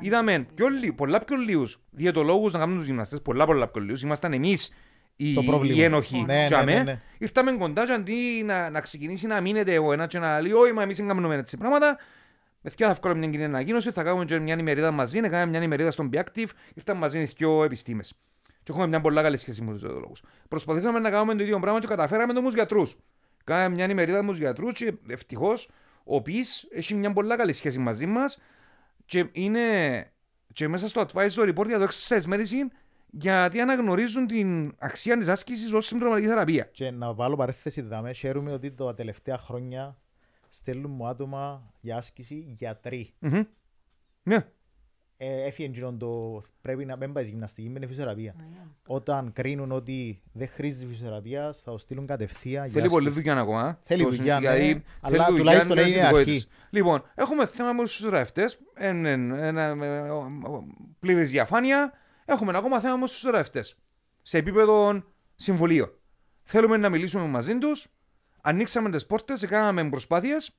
είδαμε 0.01 0.47
πιο 0.55 0.69
λι- 0.69 0.93
πολλά 0.93 1.19
πιο 1.19 1.37
λίγους 1.37 1.81
διαιτολόγους 1.91 2.53
να 2.53 2.59
κάνουν 2.59 2.77
τους 2.77 2.87
γυμναστές, 2.87 3.23
πολλά 3.23 3.47
πολλά 3.47 3.69
πιο 3.69 3.81
λίγους. 3.83 4.03
Ήμασταν 4.03 4.33
εμείς 4.33 4.75
οι, 5.17 5.35
Το 5.35 5.43
πρόβλημα. 5.43 5.77
οι 5.77 5.83
ένοχοι. 5.83 6.23
Ναι, 6.27 6.35
ναι, 6.41 6.47
Τζάμε. 6.47 6.73
ναι, 6.75 6.83
ναι. 6.83 7.01
Ήρθαμε 7.19 7.53
κοντά 7.53 7.85
και 7.87 7.93
αντί 7.93 8.43
να, 8.45 8.71
να 8.71 8.81
ξεκινήσει 8.81 9.27
να 9.27 9.41
μείνετε 9.41 9.79
ο 9.79 9.93
ένας 9.93 10.07
και 10.07 10.19
να 10.19 10.41
λέει 10.41 10.53
«Όχι, 10.53 10.73
μα 10.73 10.83
εμείς 10.83 10.97
δεν 10.97 11.07
κάνουμε 11.09 11.35
έτσι 11.35 11.57
πράγματα», 11.57 11.99
Παιδιά 12.63 12.87
θα 12.89 12.95
βγάλω 12.95 13.17
μια 13.17 13.29
κοινή 13.29 13.45
ανακοίνωση, 13.45 13.91
θα 13.91 14.03
κάνουμε 14.03 14.25
και 14.25 14.39
μια 14.39 14.57
ημερίδα 14.59 14.91
μαζί, 14.91 15.21
να 15.21 15.29
κάνουμε 15.29 15.51
μια 15.51 15.63
ημερίδα 15.63 15.91
στον 15.91 16.11
Biactive, 16.13 16.47
ήρθαν 16.75 16.97
μαζί 16.97 17.21
οι 17.21 17.25
δυο 17.25 17.65
επιστήμες. 17.65 18.13
Και 18.69 18.75
έχουμε 18.75 18.89
μια 18.89 19.01
πολλά 19.01 19.23
καλή 19.23 19.37
σχέση 19.37 19.63
με 19.63 19.73
τους 19.73 19.81
διαιτολόγους. 19.81 20.23
Προσπαθήσαμε 20.49 20.99
να 20.99 21.11
κάνουμε 21.11 21.35
το 21.35 21.43
ίδιο 21.43 21.61
πράγμα 21.61 21.79
και 21.81 21.87
καταφέραμε 21.87 22.33
το 22.33 22.41
με 22.41 22.47
τους 22.47 22.55
γιατρούς. 22.55 22.97
Κάναμε 23.45 23.75
μια 23.75 23.91
ημερίδα 23.91 24.23
με 24.23 24.29
τους 24.29 24.39
γιατρούς 24.39 24.73
και 24.73 24.95
ευτυχώς 25.09 25.71
ο 26.05 26.23
ΠΙΣ 26.23 26.67
έχει 26.71 26.95
μια 26.95 27.13
πολλά 27.13 27.37
καλή 27.37 27.53
σχέση 27.53 27.79
μαζί 27.79 28.07
μας 28.07 28.39
και 29.05 29.29
είναι 29.33 29.61
και 30.53 30.69
μέσα 30.69 30.89
στο 30.89 31.07
advisory 31.07 31.55
report 31.55 31.67
για 31.67 31.79
το 31.79 31.87
exercise 31.91 32.33
medicine 32.33 32.69
γιατί 33.11 33.61
αναγνωρίζουν 33.61 34.27
την 34.27 34.75
αξία 34.79 35.19
της 35.19 35.29
άσκησης 35.29 35.73
ως 35.73 35.87
συμπληρωματική 35.87 36.29
θεραπείας. 36.29 36.69
Και 36.73 36.91
να 36.91 37.15
βάλω 37.15 37.37
παρέθεση 37.37 37.81
δάμε, 37.81 38.13
χαίρομαι 38.13 38.53
ότι 38.53 38.73
τα 38.73 38.95
τελευταία 38.95 39.39
χρόνια 39.39 39.99
στέλνουν 40.49 40.91
μου 40.91 41.07
άτομα 41.07 41.73
για 41.81 41.97
άσκηση 41.97 42.55
γιατροί. 42.59 43.15
Μμμ. 43.19 43.43
Ναι. 44.23 44.47
Ε, 45.21 45.47
έφυγε 45.47 45.69
εκείνον 45.69 45.99
το 45.99 46.43
πρέπει 46.61 46.85
να 46.85 46.97
μην 46.97 47.13
πάει 47.13 47.25
γυμναστική, 47.25 47.69
με 47.69 47.87
φυσιοθεραπεία. 47.87 48.35
Όταν 48.87 49.33
κρίνουν 49.33 49.73
ότι 49.73 50.23
δεν 50.33 50.49
χρήζει 50.49 50.87
φυσιοθεραπεία, 50.87 51.53
θα 51.65 51.71
το 51.71 51.79
στείλουν 51.79 52.07
κατευθείαν 52.07 52.65
για 52.65 52.73
Θέλει 52.81 52.89
πολύ 52.93 53.09
άσκηση. 53.09 53.25
δουλειά 53.25 53.41
ακόμα. 53.43 53.79
Θέλει 53.85 54.03
Το- 54.03 54.11
δουλειά, 54.11 54.41
ναι, 54.41 54.41
γιατί 54.41 54.85
αλλά 55.01 55.25
θέλει 55.25 55.37
δουλειά, 55.39 55.39
τουλάχιστον 55.39 55.77
ναι, 55.77 55.83
είναι 55.83 55.91
στην 55.91 56.05
αρχή. 56.05 56.21
υπόθεση. 56.21 56.49
Λοιπόν, 56.71 57.03
έχουμε 57.15 57.47
θέμα 57.47 57.73
με 57.73 57.83
τους 57.83 58.01
ραευτές, 58.09 58.59
ένα 58.75 59.77
πλήρης 60.99 61.31
διαφάνεια. 61.31 61.93
Έχουμε 62.25 62.57
ακόμα 62.57 62.81
θέμα 62.81 62.97
με 62.97 63.07
τους 63.07 63.23
ραευτές. 63.23 63.79
Σε 64.23 64.39
επίπεδο 64.39 65.03
συμβολίων. 65.35 65.93
Θέλουμε 66.43 66.77
να 66.77 66.89
μιλήσουμε 66.89 67.25
μαζί 67.27 67.59
τους. 67.59 67.87
Ανοίξαμε 68.43 68.91
τις 68.91 69.07
πόρτες, 69.07 69.47
κάναμε 69.47 69.89
προσπάθειες. 69.89 70.59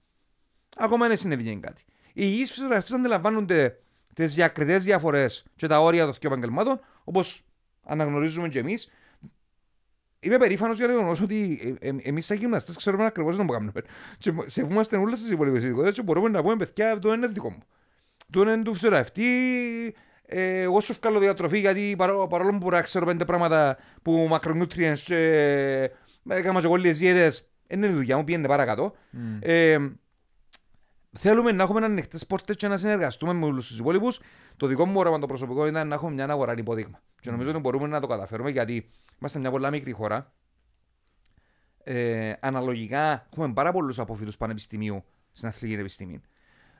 Ακόμα 0.77 1.07
δεν 1.07 1.17
συνέβη 1.17 1.55
κάτι. 1.59 1.83
Οι 1.87 2.11
υγιείς 2.13 2.49
φυσιογραφιστές 2.49 2.97
αντιλαμβάνονται 2.97 3.79
τις 4.25 4.35
διακριτές 4.35 4.83
διαφορές 4.83 5.43
και 5.55 5.67
τα 5.67 5.81
όρια 5.81 6.03
των 6.05 6.13
δύο 6.19 6.29
επαγγελμάτων, 6.31 6.79
όπως 7.03 7.43
αναγνωρίζουμε 7.83 8.47
και 8.47 8.59
εμείς. 8.59 8.91
Είμαι 10.19 10.37
περήφανος 10.37 10.77
για 10.77 10.85
το 10.87 10.91
γεγονός 10.93 11.21
ότι 11.21 11.59
ε, 11.81 11.87
ε, 11.87 11.95
εμείς, 12.03 12.25
σαν 12.25 12.37
γυμναστές, 12.37 12.75
ξέρουμε 12.75 13.05
ακριβώς 13.05 13.35
τι 13.37 13.43
να 13.43 13.51
κάνουμε. 13.51 13.71
Και 14.17 14.33
σεβούμαστε 14.45 14.97
όλες 14.97 15.19
τις 15.19 15.31
υπόλοιπες 15.31 15.63
ειδικότητες 15.63 15.95
και 15.95 16.01
μπορούμε 16.01 16.29
να 16.29 16.41
πούμε: 16.41 16.55
Παιδιά, 16.55 16.91
αυτό 16.91 17.13
είναι 17.13 17.27
δικό 17.27 17.49
μου. 17.49 17.63
Το 18.31 18.41
είναι 18.41 18.61
του 18.61 18.73
φυσιογραφτή. 18.73 19.25
Ε, 20.25 20.61
εγώ 20.61 20.81
σου 20.81 20.93
βγάλω 21.01 21.19
διατροφή 21.19 21.59
γιατί 21.59 21.95
παρό- 21.97 22.27
παρόλο 22.27 22.49
που 22.51 22.57
μπορώ 22.57 22.75
να 22.75 22.81
ξέρω 22.81 23.05
πέντε 23.05 23.25
πράγματα 23.25 23.77
που 24.01 24.27
μακροnutrients 24.31 24.97
και 25.03 25.15
ε, 26.29 26.37
έκανα 26.37 26.59
και 26.59 26.65
εγώ 26.65 26.75
λίγες 26.75 26.97
δίαιτες, 26.97 27.47
δεν 27.67 27.77
είναι 27.77 27.87
η 27.87 27.93
δουλειά 27.93 28.17
μου, 28.17 28.23
πήγαινε 28.23 28.47
παρακάτω. 28.47 28.95
Ε, 29.39 29.77
θέλουμε 31.17 31.51
να 31.51 31.63
έχουμε 31.63 31.85
ανοιχτέ 31.85 32.17
πόρτε 32.27 32.53
και 32.53 32.67
να 32.67 32.77
συνεργαστούμε 32.77 33.33
με 33.33 33.45
όλους 33.45 33.67
τους 33.67 33.79
υπόλοιπους. 33.79 34.19
Το 34.57 34.67
δικό 34.67 34.85
μου 34.85 34.99
όραμα 34.99 35.19
το 35.19 35.25
προσωπικό 35.27 35.67
ήταν 35.67 35.87
να 35.87 35.95
έχουμε 35.95 36.11
μια 36.11 36.29
αγορά 36.29 36.53
υπόδειγμα. 36.57 37.01
Και 37.21 37.31
νομίζω 37.31 37.49
ότι 37.49 37.59
μπορούμε 37.59 37.87
να 37.87 37.99
το 37.99 38.07
καταφέρουμε 38.07 38.49
γιατί 38.49 38.89
είμαστε 39.19 39.39
μια 39.39 39.51
πολλά 39.51 39.69
μικρή 39.69 39.91
χώρα. 39.91 40.33
Ε, 41.83 42.33
αναλογικά 42.39 43.27
έχουμε 43.33 43.53
πάρα 43.53 43.71
πολλούς 43.71 43.99
αποφύτου 43.99 44.31
πανεπιστημίου 44.37 45.03
στην 45.31 45.47
αθλητική 45.47 45.79
επιστήμη. 45.79 46.21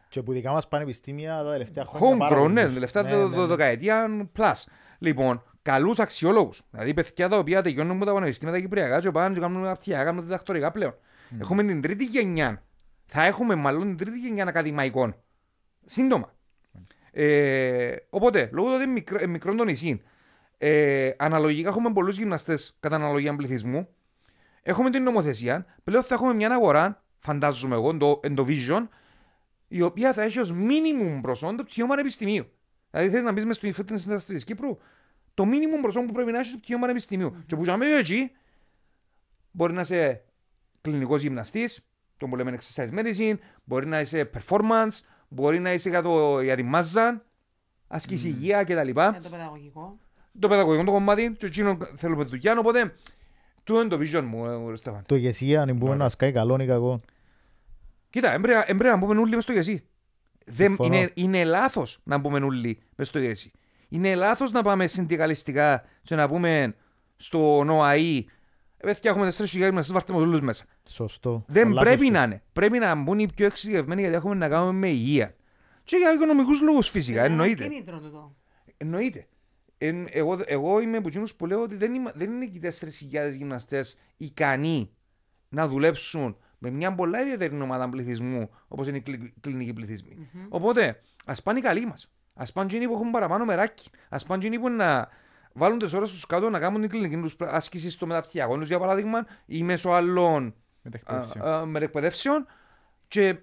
Και 0.09 0.21
που 0.23 0.31
δικά 0.33 0.51
μας 0.51 0.67
πανεπιστήμια 0.67 1.43
τα 1.43 1.51
τελευταία 1.51 1.85
χρόνια 1.85 2.17
πάρα 2.17 2.35
Homegrown, 2.35 2.37
ναι, 2.39 2.45
πολλούς. 2.47 2.63
την 2.63 2.73
τελευταία 2.73 3.03
Ναι, 3.03 3.09
δο- 3.09 3.27
ναι, 3.27 3.35
δο- 3.35 3.41
ναι. 3.41 3.47
δεκαετία 3.55 4.07
plus. 4.37 4.53
Λοιπόν, 4.99 5.43
καλούς 5.61 5.99
αξιόλογους. 5.99 6.61
Δηλαδή, 6.71 6.93
παιδιά 6.93 7.29
τα 7.29 7.37
οποία 7.37 7.61
τελειώνουν 7.61 7.95
από 7.95 8.05
τα 8.05 8.13
πανεπιστήμια 8.13 8.53
τα 8.53 8.59
Κυπριακά 8.59 8.99
και 8.99 9.11
πάνε 9.11 9.33
και 9.33 9.39
κάνουν 9.39 9.65
αυτιά, 9.65 10.03
κάνουν 10.03 10.23
διδακτορικά 10.23 10.71
πλέον. 10.71 10.95
Έχουμε 11.39 11.63
την 11.63 11.81
τρίτη 11.81 12.03
γενιά. 12.05 12.63
Θα 13.12 13.24
έχουμε 13.24 13.56
μάλλον 13.56 13.88
την 13.88 13.98
τρίτη 13.98 14.19
γενιά 14.19 14.45
ακαδημαϊκών. 14.45 15.15
Σύντομα. 15.86 16.36
Ε, 17.12 17.95
οπότε, 18.10 18.50
λόγω 18.54 18.67
του 18.67 18.74
ότι 18.74 18.84
είναι 18.84 18.91
μικρό, 18.91 19.17
ε, 19.22 19.28
μικρό 19.28 19.56
το 19.56 19.63
νησί, 19.63 20.02
ε, 20.58 21.12
αναλογικά 21.17 21.69
έχουμε 21.69 21.91
πολλούς 21.91 22.17
γυμναστές 22.17 22.78
κατά 22.80 22.95
αναλογία 22.95 23.36
πληθυσμού. 23.36 23.89
Έχουμε 24.62 24.89
την 24.89 25.04
νομοθεσία. 25.04 25.65
Πλέον 25.84 26.04
θα 26.04 26.13
έχουμε 26.13 26.34
μια 26.34 26.50
αγορά, 26.50 27.04
φαντάζομαι 27.17 27.76
εγώ, 27.76 27.98
το, 27.98 28.19
εν 28.24 28.36
το 28.36 28.45
vision, 28.48 28.88
η 29.67 29.82
οποία 29.82 30.13
θα 30.13 30.22
έχει 30.22 30.39
ως 30.39 30.54
minimum 30.54 31.19
προσόν 31.22 31.56
το 31.56 31.63
πτυχίο 31.63 31.88
πανεπιστημίου. 31.88 32.45
Δηλαδή, 32.91 33.10
θες 33.10 33.24
να 33.24 33.32
μπεις 33.32 33.45
μες 33.45 33.56
στο 33.56 33.67
fitness 33.67 34.13
industry 34.13 34.24
της 34.26 34.43
Κύπρου, 34.43 34.78
το 35.34 35.43
minimum 35.48 35.82
προσόν 35.82 36.06
που 36.06 36.13
πρέπει 36.13 36.32
να 36.32 36.39
έχεις 36.39 36.52
το 36.52 36.58
πτυχίο 36.58 36.80
πανεπιστημίου. 36.80 37.36
Και 37.45 37.56
που 37.56 37.63
για 37.63 37.78
εκεί, 38.00 38.32
μπορεί 39.52 39.74
να 39.74 39.82
είσαι 39.82 40.24
κλινικός 40.82 41.22
γυμναστής, 41.22 41.88
το 42.19 42.27
που 42.27 42.36
λέμε 42.36 42.58
exercise 42.58 42.89
medicine, 42.89 43.38
μπορεί 43.63 43.86
να 43.88 43.99
είσαι 43.99 44.29
performance, 44.38 44.99
μπορεί 45.27 45.60
να 45.60 45.73
είσαι 45.73 45.89
για, 45.89 46.01
το, 46.01 46.41
για 46.41 46.55
τη 46.55 46.63
μάζα, 46.63 47.25
άσκηση 47.88 48.27
υγεία 48.27 48.63
κτλ. 48.63 48.89
Για 48.89 49.19
το 49.23 49.29
παιδαγωγικό. 49.29 49.97
Το 50.39 50.47
παιδαγωγικό 50.47 50.84
το 50.84 50.91
κομμάτι, 50.91 51.32
και 51.38 51.45
εκείνο 51.45 51.77
θέλουμε 51.95 52.23
δουλειά, 52.23 52.58
οπότε 52.60 52.93
τούτο 53.63 53.79
είναι 53.82 53.89
το 53.89 53.97
vision 53.97 54.23
μου, 54.23 54.69
ε, 54.71 54.75
Στέφαν. 54.75 55.03
Το 55.05 55.15
ηγεσία, 55.15 55.62
αν 55.62 55.75
μπορούμε 55.75 55.97
να 55.97 56.10
σκάει 56.10 56.32
καλό 56.32 56.58
ή 56.60 56.65
κακό. 56.65 56.99
Κοίτα, 58.10 58.34
έμπρεπε 58.34 58.63
έμπρεπε 58.67 58.89
να 58.89 58.97
μπούμε 58.97 59.19
όλοι 59.19 59.36
μες 59.36 59.43
στο 59.43 59.51
γεσί. 59.51 59.84
Δεν, 60.45 60.67
Συμφωνώ. 60.67 60.95
είναι, 60.95 61.12
είναι 61.13 61.43
λάθος 61.43 61.99
να 62.03 62.17
μπούμε 62.17 62.39
όλοι 62.39 62.79
μες 62.95 63.08
στο 63.08 63.19
γεσί. 63.19 63.51
Είναι 63.89 64.15
λάθος 64.15 64.51
να 64.51 64.62
πάμε 64.62 64.88
συνδικαλιστικά 64.88 65.84
και 66.01 66.15
να 66.15 66.27
πούμε 66.27 66.75
στο 67.15 67.63
ΝΟΑΗ 67.63 68.25
«Ε, 68.81 68.87
παιδιά, 68.87 69.11
έχουμε 69.11 69.31
4.000 69.37 69.43
γυμναστές, 69.45 69.93
βάρτε 69.93 70.13
μας 70.13 70.21
όλους 70.21 70.39
μέσα. 70.41 70.65
Σωστό. 70.89 71.45
Δεν 71.47 71.67
Πολλά 71.67 71.81
πρέπει 71.81 71.97
σωστό. 71.99 72.13
να 72.13 72.23
είναι. 72.23 72.43
Πρέπει 72.53 72.77
να 72.79 72.95
μπουν 72.95 73.19
οι 73.19 73.33
πιο 73.33 73.45
εξειδικευμένοι 73.45 74.01
γιατί 74.01 74.15
έχουμε 74.15 74.35
να 74.35 74.49
κάνουμε 74.49 74.71
με 74.71 74.89
υγεία. 74.89 75.35
Και 75.83 75.95
για 75.97 76.13
οικονομικούς 76.13 76.61
λόγους 76.61 76.89
φυσικά, 76.89 77.25
Είναι 77.25 77.33
ένα 77.33 77.43
εννοείται. 77.43 77.67
κίνητρο 77.67 77.99
τούτο. 77.99 78.35
Εννοείται. 78.77 79.27
Εν, 79.77 80.07
εγώ, 80.09 80.39
εγώ 80.45 80.79
είμαι 80.79 80.97
από 80.97 81.07
εκείνους 81.07 81.35
που 81.35 81.45
λέω 81.45 81.61
ότι 81.61 81.75
δεν, 81.75 81.93
είμαι, 81.93 82.11
δεν 82.15 82.31
είναι 82.31 82.45
και 82.45 82.57
οι 82.57 82.61
4.000 82.61 83.31
γυμναστές 83.37 83.97
ικανοί 84.17 84.91
να 85.49 85.67
δουλέψουν 85.67 86.37
με 86.57 86.69
μια 86.69 86.95
πολλά 86.95 87.21
ιδιαίτερη 87.21 87.61
ομάδα 87.61 87.89
πληθυσμού 87.89 88.49
όπως 88.67 88.87
είναι 88.87 88.97
οι 88.97 89.01
κλι- 89.01 89.33
κλινικοί 89.41 89.73
πληθυσμοί. 89.73 90.29
Οπότε, 90.49 90.99
ας 91.25 91.41
πάνε 91.41 91.59
οι 91.59 91.61
καλοί 91.61 91.85
μας. 91.85 92.11
Ας 92.33 92.51
πάνε 92.51 92.67
εκείνοι 92.71 92.87
που 92.87 92.93
έχουν 92.93 93.11
παραπάνω 93.11 93.45
μεράκι. 93.45 93.89
Ας 94.09 94.25
πάνε 94.25 94.45
εκείνοι 94.45 94.61
που 94.61 94.69
να 94.69 95.07
βάλουν 95.53 95.77
τις 95.79 95.93
ώρες 95.93 96.12
τους 96.12 96.25
κάτω 96.25 96.49
να 96.49 96.59
κάνουν 96.59 96.81
την 96.81 96.89
κλινική 96.89 97.17
τους 97.17 97.35
άσκηση 97.39 97.89
στο 97.91 98.05
μεταπτυχιακό 98.05 98.57
τους 98.57 98.67
για 98.67 98.79
παράδειγμα 98.79 99.25
ή 99.45 99.63
μέσω 99.63 99.89
άλλων 99.89 100.53
Μετεκπαίδευση. 100.81 101.39
α, 101.43 101.53
α, 101.55 101.65
μετεκπαιδεύσεων 101.65 102.47
και 103.07 103.38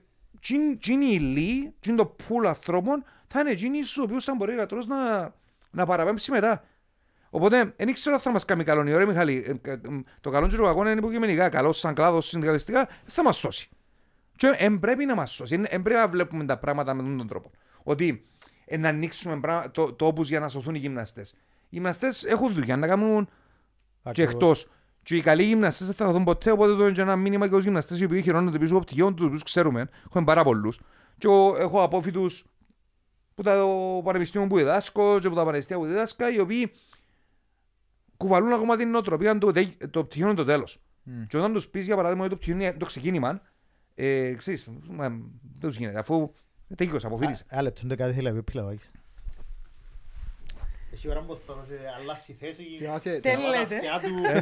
εκείνοι 0.73 1.05
οι 1.07 1.14
υλοί, 1.21 1.75
εκείνο 1.79 1.97
το 1.97 2.07
πουλ 2.07 2.47
ανθρώπων 2.47 3.05
θα 3.29 3.40
είναι 3.40 3.51
εκείνοι 3.51 3.83
στους 3.85 3.99
οποίους 4.03 4.25
θα 4.25 4.35
μπορεί 4.35 4.51
ο 4.51 4.55
γιατρός 4.55 4.87
να, 4.87 5.33
να 5.71 5.87
παραπέμψει 5.87 6.31
μετά. 6.31 6.64
Οπότε, 7.31 7.75
δεν 7.77 7.92
ξέρω 7.92 8.14
αν 8.14 8.21
θα 8.21 8.31
μας 8.31 8.45
κάνει 8.45 8.64
καλό 8.64 8.87
η 8.88 8.92
ώρα, 8.92 9.07
Μιχάλη. 9.07 9.61
Ε, 9.64 9.71
ε, 9.71 9.73
ε, 9.73 9.79
Το 10.21 10.31
καλό 10.31 10.47
και 10.49 10.57
το 10.57 10.62
κακό 10.62 10.81
είναι 10.81 10.90
υποκειμενικά. 10.90 11.49
Καλό 11.49 11.73
σαν 11.73 11.95
κλάδος 11.95 12.27
συνδικαλιστικά 12.27 12.88
θα 13.07 13.23
μας 13.23 13.37
σώσει. 13.37 13.69
Και 14.37 14.55
εν 14.57 14.79
πρέπει 14.79 15.05
να 15.05 15.14
μας 15.14 15.31
σώσει. 15.33 15.55
Εν 15.55 15.83
πρέπει 15.83 16.01
να 16.01 16.09
βλέπουμε 16.09 16.45
τα 16.45 16.59
πράγματα 16.59 16.95
με 16.95 17.01
αυτόν 17.03 17.16
τον 17.19 17.27
τρόπο. 17.29 17.51
Ότι 17.83 18.23
ε, 18.64 18.77
να 18.77 18.88
ανοίξουμε 18.88 19.40
πρά- 19.40 19.71
το- 19.71 19.92
τόπους 19.92 20.29
για 20.29 20.40
να 20.40 20.49
σωθούν 20.49 20.75
οι 20.75 20.79
γυμναστές. 20.79 21.35
Οι 21.69 21.77
γυμναστές 21.77 22.25
έχουν 22.25 22.53
δουλειά 22.53 22.77
να 22.77 22.87
κάνουν 22.87 23.25
και 23.25 23.31
Ακριβώς. 24.03 24.33
εκτός. 24.33 24.69
Και 25.03 25.17
οι 25.17 25.21
καλοί 25.21 25.43
γυμναστές 25.43 25.87
δεν 25.87 25.97
θα 25.97 26.13
δουν 26.13 26.25
ποτέ, 26.25 26.51
οπότε 26.51 26.75
το 26.75 26.83
είναι 26.83 26.93
και 26.93 27.01
ένα 27.01 27.17
μήνυμα 27.17 27.49
και 27.49 27.55
ως 27.55 27.65
γυμναστές 27.65 28.01
οι 28.01 28.05
οποίοι 28.05 28.23
χειρώνονται 28.23 28.59
πίσω 28.59 28.75
από 28.75 28.85
πτυχιών, 28.85 29.15
τους 29.17 29.27
οποίου 29.27 29.39
ξέρουμε, 29.45 29.89
έχουμε 30.07 30.25
πάρα 30.25 30.43
πολλούς. 30.45 30.81
Και 31.19 31.27
εγώ 31.27 31.57
έχω 31.59 31.83
απόφοιτους 31.83 32.45
που 33.35 33.43
τα 33.43 33.65
πανεπιστήμια 34.05 34.47
που 34.47 34.57
διδάσκω 34.57 35.19
και 35.21 35.27
από 35.27 35.37
τα 35.37 35.45
πανεπιστήμια 35.45 35.83
που 35.83 35.89
διδάσκα, 35.89 36.33
οι 36.33 36.39
οποίοι 36.41 36.73
κουβαλούν 38.17 38.53
ακόμα 38.53 38.77
την 38.77 38.91
νοοτροπία 38.91 39.39
το, 39.39 39.53
τε- 39.53 39.87
το 39.91 40.05
πτυχίο 40.05 40.27
είναι 40.27 40.35
το 40.35 40.45
τέλος. 40.45 40.81
Και 41.29 41.37
όταν 41.37 41.53
τους 41.53 41.69
πεις 41.69 41.87
για 41.87 41.97
παράδειγμα 41.97 42.25
ότι 42.25 42.33
το 42.33 42.37
πτυχίο 42.37 42.55
είναι 42.55 42.73
το 42.73 42.85
ξεκίνημα, 42.87 43.41
ε, 43.95 44.35
ξέρεις, 44.35 44.71
μα, 44.89 45.09
δεν 45.09 45.21
τους 45.61 45.77
γίνεται, 45.77 45.99
αφού 45.99 46.33
τελείωσε, 46.77 47.07
αποφύτησε. 47.07 47.45
Ένα 47.49 47.62
λεπτό, 47.62 47.83
δεν 47.87 47.97
κάτι 47.97 48.12
θέλει 48.12 48.33
να 48.33 48.43
πει 48.43 48.43
πιλαβάκης. 51.01 51.05
Εσύ 51.05 51.09
ώρα 51.09 51.20
που 51.20 51.38
θέλω 51.47 51.64
και 51.68 51.74
αλλάσει 52.01 52.32
θέση... 52.32 52.62
Θυμάσαι, 52.78 53.20
Τι 53.20 53.28
λέτε; 53.28 53.80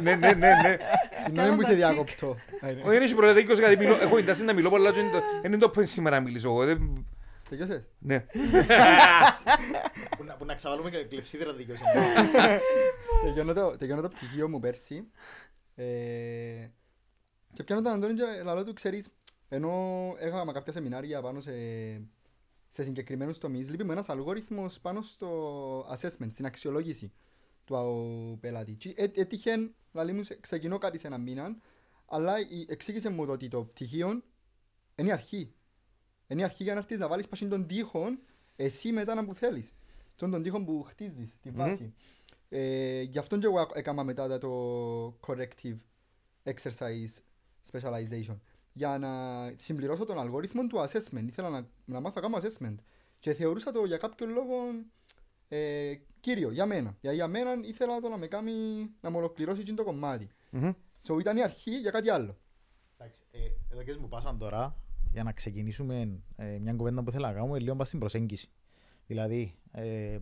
Ναι, 0.01 0.15
ναι, 0.15 0.33
ναι, 0.33 0.33
ναι. 0.33 0.77
συγγνώμη 1.25 1.55
που 1.55 1.63
σε 1.63 1.73
διακόπτω. 1.73 2.37
Α, 2.61 2.69
είναι. 2.69 2.81
Όχι, 2.81 2.89
δεν 2.89 3.01
έχει 3.01 3.15
πρόβλημα, 3.15 3.33
δεν 3.33 3.57
γιατί 3.57 3.77
μιλώ, 3.77 3.95
έχω 4.01 4.17
εντάσει 4.17 4.43
να 4.43 4.53
μιλώ 4.53 4.69
πολλά 4.69 4.91
και 4.91 4.99
είναι 4.99 5.11
το- 5.11 5.21
δεν 5.41 5.51
είναι 5.51 5.61
το 5.61 5.69
που 5.69 5.85
σήμερα 5.85 6.15
να 6.15 6.21
μιλήσω 6.21 6.47
εγώ. 6.49 6.65
δεν- 6.65 7.05
Τελειώσες; 7.49 7.83
Ναι. 7.99 8.19
Που 10.17 10.23
να- 10.23 10.33
Που 10.33 10.45
να 10.45 10.55
ξαβάλουμε 10.55 10.89
και 10.89 11.03
κλεψίδερα 11.03 11.53
δικαιώσει. 11.53 11.83
Τελειώνω 13.23 13.53
το- 13.53 13.77
Τελειώνω 13.77 14.01
το 14.01 14.09
πτυχίο 14.09 14.49
μου 14.49 14.59
πέρσι. 14.59 15.07
Ε, 15.75 15.85
Και 17.53 17.63
πιάνω 17.63 17.81
τον 17.81 17.91
Αντώνη 17.91 18.13
και 18.13 18.23
λαλό 18.43 18.63
του, 18.63 18.73
ξέρεις, 18.73 19.07
ενώ 19.49 19.71
έκανα 20.19 20.53
κάποια 20.53 20.73
σεμινάρια 20.73 21.21
πάνω 21.21 21.39
σε 21.39 21.51
σε 22.75 22.83
συγκεκριμένους 22.83 23.37
τομείς. 23.37 23.69
Λείπει 23.69 23.83
μου 23.83 23.91
ένας 23.91 24.09
αλγόριθμος 24.09 24.79
πάνω 24.79 25.01
στο 25.01 25.79
assessment, 25.95 26.27
στην 26.31 26.45
αξιολόγηση 26.45 27.11
του 27.65 27.77
α- 27.77 28.37
πελάτη. 28.39 28.73
Και 28.73 28.89
έ- 28.97 29.17
έτυχε, 29.17 29.71
δηλαδή 29.91 30.11
μου, 30.11 30.23
σε- 30.23 30.37
ξεκινώ 30.41 30.77
κάτι 30.77 30.97
σε 30.97 31.07
έναν 31.07 31.21
μήνα, 31.21 31.55
αλλά 32.05 32.39
η- 32.39 32.65
εξήγησε 32.67 33.09
μου 33.09 33.25
το 33.25 33.31
ότι 33.31 33.47
το 33.47 33.63
πτυχίο 33.63 34.07
είναι 34.95 35.09
η 35.09 35.11
αρχή. 35.11 35.53
Είναι 36.27 36.41
η 36.41 36.43
αρχή 36.43 36.63
για 36.63 36.73
να 36.73 36.79
έρθεις 36.79 36.97
να 36.97 37.07
βάλεις 37.07 37.27
πάσιν 37.27 37.49
τον 37.49 37.67
τοίχο, 37.67 38.05
εσύ 38.55 38.91
μετά 38.91 39.13
να 39.15 39.25
που 39.25 39.33
θέλεις. 39.33 39.73
Τον 40.15 40.31
τον 40.31 40.43
τοίχο 40.43 40.63
που 40.63 40.83
χτίζεις, 40.83 41.35
τη 41.41 41.49
βάση. 41.51 41.93
Ε, 42.49 43.01
γι' 43.01 43.17
αυτό 43.17 43.37
και 43.37 43.45
εγώ 43.45 43.69
έκανα 43.73 44.03
μετά 44.03 44.37
το 44.37 44.49
corrective 45.27 45.77
exercise 46.43 47.19
specialization. 47.71 48.37
Για 48.77 48.97
να 48.97 49.09
συμπληρώσω 49.57 50.05
τον 50.05 50.19
αλγόριθμο 50.19 50.67
του 50.67 50.77
assessment. 50.77 51.25
Ήθελα 51.27 51.49
να, 51.49 51.67
να 51.85 51.99
μάθω 51.99 52.21
να 52.21 52.27
κάνω 52.27 52.37
assessment. 52.37 52.75
Και 53.19 53.33
θεωρούσα 53.33 53.71
το 53.71 53.85
για 53.85 53.97
κάποιον 53.97 54.29
λόγο 54.29 54.55
ε, 55.47 55.93
κύριο 56.19 56.51
για 56.51 56.65
μένα. 56.65 56.97
Για, 57.01 57.11
για 57.11 57.27
μένα 57.27 57.51
ήθελα 57.63 57.99
το 57.99 58.09
να 58.09 58.17
με 58.17 58.27
κάνει 58.27 58.51
να 59.01 59.09
μου 59.09 59.17
ολοκληρώσει 59.17 59.61
εκείνο 59.61 59.75
το 59.75 59.83
κομμάτι. 59.83 60.29
Μμμ. 60.49 60.71
So 61.07 61.19
ήταν 61.19 61.37
η 61.37 61.43
αρχή 61.43 61.79
για 61.79 61.91
κάτι 61.91 62.09
άλλο. 62.09 62.37
Εντάξει, 62.97 63.23
ε, 63.31 63.39
εδώ 63.71 63.83
και 63.83 63.97
μου 63.99 64.07
πάσαν 64.07 64.37
τώρα 64.37 64.75
για 65.11 65.23
να 65.23 65.31
ξεκινήσουμε 65.31 66.19
ε, 66.35 66.57
μια 66.57 66.73
κουβέντα 66.73 67.03
που 67.03 67.11
θέλω 67.11 67.25
να 67.25 67.33
κάνουμε 67.33 67.59
λίγο 67.59 67.75
πας 67.75 67.87
στην 67.87 67.99
προσέγγιση. 67.99 68.49
Δηλαδή, 69.07 69.55
ε, 69.71 70.17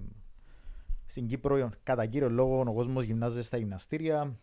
στην 1.06 1.28
Κύπρο 1.28 1.70
κατά 1.84 2.06
κύριο 2.06 2.30
λόγο 2.30 2.60
ο 2.60 2.74
κόσμος 2.74 3.04
γυμνάζεται 3.04 3.42
στα 3.42 3.58
γυμναστήρια. 3.58 4.38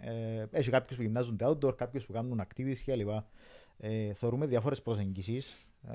Ε, 0.00 0.44
έχει 0.50 0.70
κάποιους 0.70 0.96
που 0.96 1.02
γυμνάζονται 1.02 1.44
outdoor, 1.48 1.76
κάποιους 1.76 2.06
που 2.06 2.12
κάνουν 2.12 2.42
activities 2.42 2.78
κλπ. 2.84 3.08
Ε, 3.76 4.12
θεωρούμε 4.12 4.46
διάφορες 4.46 4.82
προσεγγίσεις, 4.82 5.66
ε, 5.82 5.94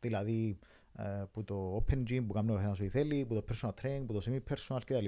δηλαδή 0.00 0.58
ε, 0.96 1.24
που 1.32 1.44
το 1.44 1.76
open 1.76 1.98
gym 1.98 2.24
που 2.26 2.32
κάνει 2.32 2.50
ο 2.50 2.54
καθένας 2.54 2.80
ό,τι 2.80 2.88
θέλει, 2.88 3.24
που 3.24 3.34
το 3.34 3.44
personal 3.50 3.70
training, 3.82 4.02
που 4.06 4.12
το 4.12 4.22
semi-personal 4.26 4.80
κτλ. 4.84 5.06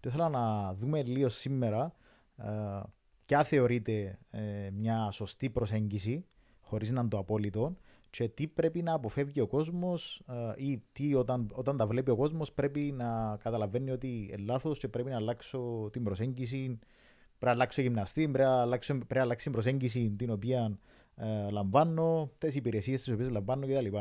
Και 0.00 0.08
ήθελα 0.08 0.28
να 0.28 0.74
δούμε 0.74 1.02
λίγο 1.02 1.28
σήμερα 1.28 1.94
ε, 2.36 2.80
ποια 3.24 3.44
θεωρείται 3.44 4.18
ε, 4.30 4.70
μια 4.72 5.10
σωστή 5.10 5.50
προσέγγιση, 5.50 6.24
χωρίς 6.60 6.90
να 6.90 7.00
είναι 7.00 7.08
το 7.08 7.18
απόλυτο, 7.18 7.76
και 8.10 8.28
τι 8.28 8.46
πρέπει 8.46 8.82
να 8.82 8.92
αποφεύγει 8.92 9.40
ο 9.40 9.46
κόσμος 9.46 10.22
ε, 10.28 10.64
ή 10.64 10.82
τι 10.92 11.14
όταν, 11.14 11.50
όταν 11.52 11.76
τα 11.76 11.86
βλέπει 11.86 12.10
ο 12.10 12.16
κόσμος 12.16 12.52
πρέπει 12.52 12.80
να 12.80 13.36
καταλαβαίνει 13.36 13.90
ότι 13.90 14.28
είναι 14.32 14.42
λάθος 14.44 14.78
και 14.78 14.88
πρέπει 14.88 15.10
να 15.10 15.16
αλλάξω 15.16 15.88
την 15.92 16.02
προσέγγιση, 16.02 16.78
πρέπει 17.38 17.44
να 17.46 17.50
αλλάξω 17.50 17.80
γυμναστή, 17.82 18.28
πρέπει 18.28 18.48
να 18.48 18.60
αλλάξω, 18.60 18.94
πρέπει 18.94 19.14
να 19.14 19.20
αλλάξει 19.22 19.44
την 19.44 19.52
προσέγγιση 19.52 20.14
την 20.18 20.30
οποία 20.30 20.78
ε, 21.16 21.50
λαμβάνω, 21.50 22.30
τις 22.38 22.54
υπηρεσίες 22.54 23.02
τις 23.02 23.12
οποίες 23.12 23.30
λαμβάνω 23.30 23.66
κτλ. 23.66 23.96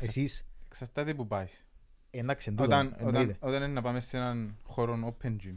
Εσείς, 0.00 0.46
Εξαρτάται 0.68 1.14
που 1.14 1.26
πάεις. 1.26 1.66
εντάξει, 2.10 2.48
εντούτο, 2.48 2.64
Όταν, 2.64 2.94
εννοείται. 2.98 3.20
όταν, 3.20 3.36
όταν 3.48 3.62
είναι 3.62 3.72
να 3.72 3.82
πάμε 3.82 4.00
σε 4.00 4.16
έναν 4.16 4.56
χώρο 4.66 5.16
open 5.22 5.28
gym, 5.30 5.56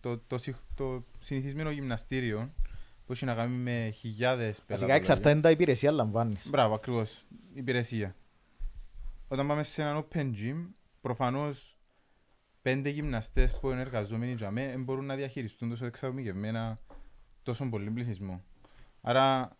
το, 0.00 0.18
το, 0.18 0.38
συ- 0.38 0.54
το 0.74 1.04
συνηθισμένο 1.20 1.70
γυμναστήριο 1.70 2.50
που 3.06 3.12
έχει 3.12 3.24
να 3.24 3.34
κάνει 3.34 3.56
με 3.56 3.90
χιλιάδες 3.94 4.62
Βασικά 4.68 4.94
εξαρτάται 4.94 5.40
τα 5.40 5.50
υπηρεσία 5.50 5.90
λαμβάνεις. 5.90 6.48
Μπράβο, 6.50 6.74
ακριβώς. 6.74 7.24
Υπηρεσία. 7.54 8.16
Όταν 9.28 9.46
πάμε 9.46 9.62
σε 9.62 9.82
έναν 9.82 10.04
open 10.12 10.32
gym, 10.34 10.66
προφανώς 11.00 11.75
πέντε 12.66 12.88
γυμναστές 12.88 13.58
που 13.58 13.70
είναι 13.70 13.80
εργαζόμενοι 13.80 14.32
για 14.32 14.50
μέ, 14.50 14.66
δεν 14.66 14.82
μπορούν 14.82 15.04
να 15.04 15.14
διαχειριστούν 15.14 15.68
τόσο 15.68 15.86
εξατομικευμένα 15.86 16.80
τόσο 17.42 17.68
πολύ 17.68 17.90
πληθυσμό. 17.90 18.44
Άρα 19.00 19.56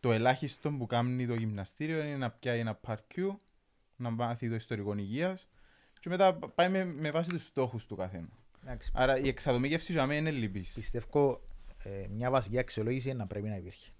το 0.00 0.12
ελάχιστο 0.12 0.70
που 0.70 0.86
κάνει 0.86 1.26
το 1.26 1.34
γυμναστήριο 1.34 2.02
είναι 2.02 2.16
να 2.16 2.30
πιάει 2.30 2.58
ένα 2.58 2.74
παρκιού, 2.74 3.40
να 3.96 4.10
μάθει 4.10 4.48
το 4.48 4.54
ιστορικό 4.54 4.96
υγείας 4.96 5.48
και 6.00 6.08
μετά 6.08 6.34
πάει 6.34 6.68
με, 6.68 6.84
με 6.84 7.10
βάση 7.10 7.28
τους 7.28 7.44
στόχους 7.44 7.86
του 7.86 7.96
καθένα. 7.96 8.28
Εντάξει, 8.62 8.90
Άρα 8.94 9.18
η 9.18 9.28
εξατομικεύση 9.28 9.92
για 9.92 10.06
μένα 10.06 10.18
είναι 10.28 10.38
λυπής. 10.38 10.72
Πιστεύω 10.72 11.40
ε, 11.82 12.06
μια 12.10 12.30
βασική 12.30 12.58
αξιολόγηση 12.58 13.08
είναι 13.08 13.18
να 13.18 13.26
πρέπει 13.26 13.48
να 13.48 13.56
υπήρχε. 13.56 13.90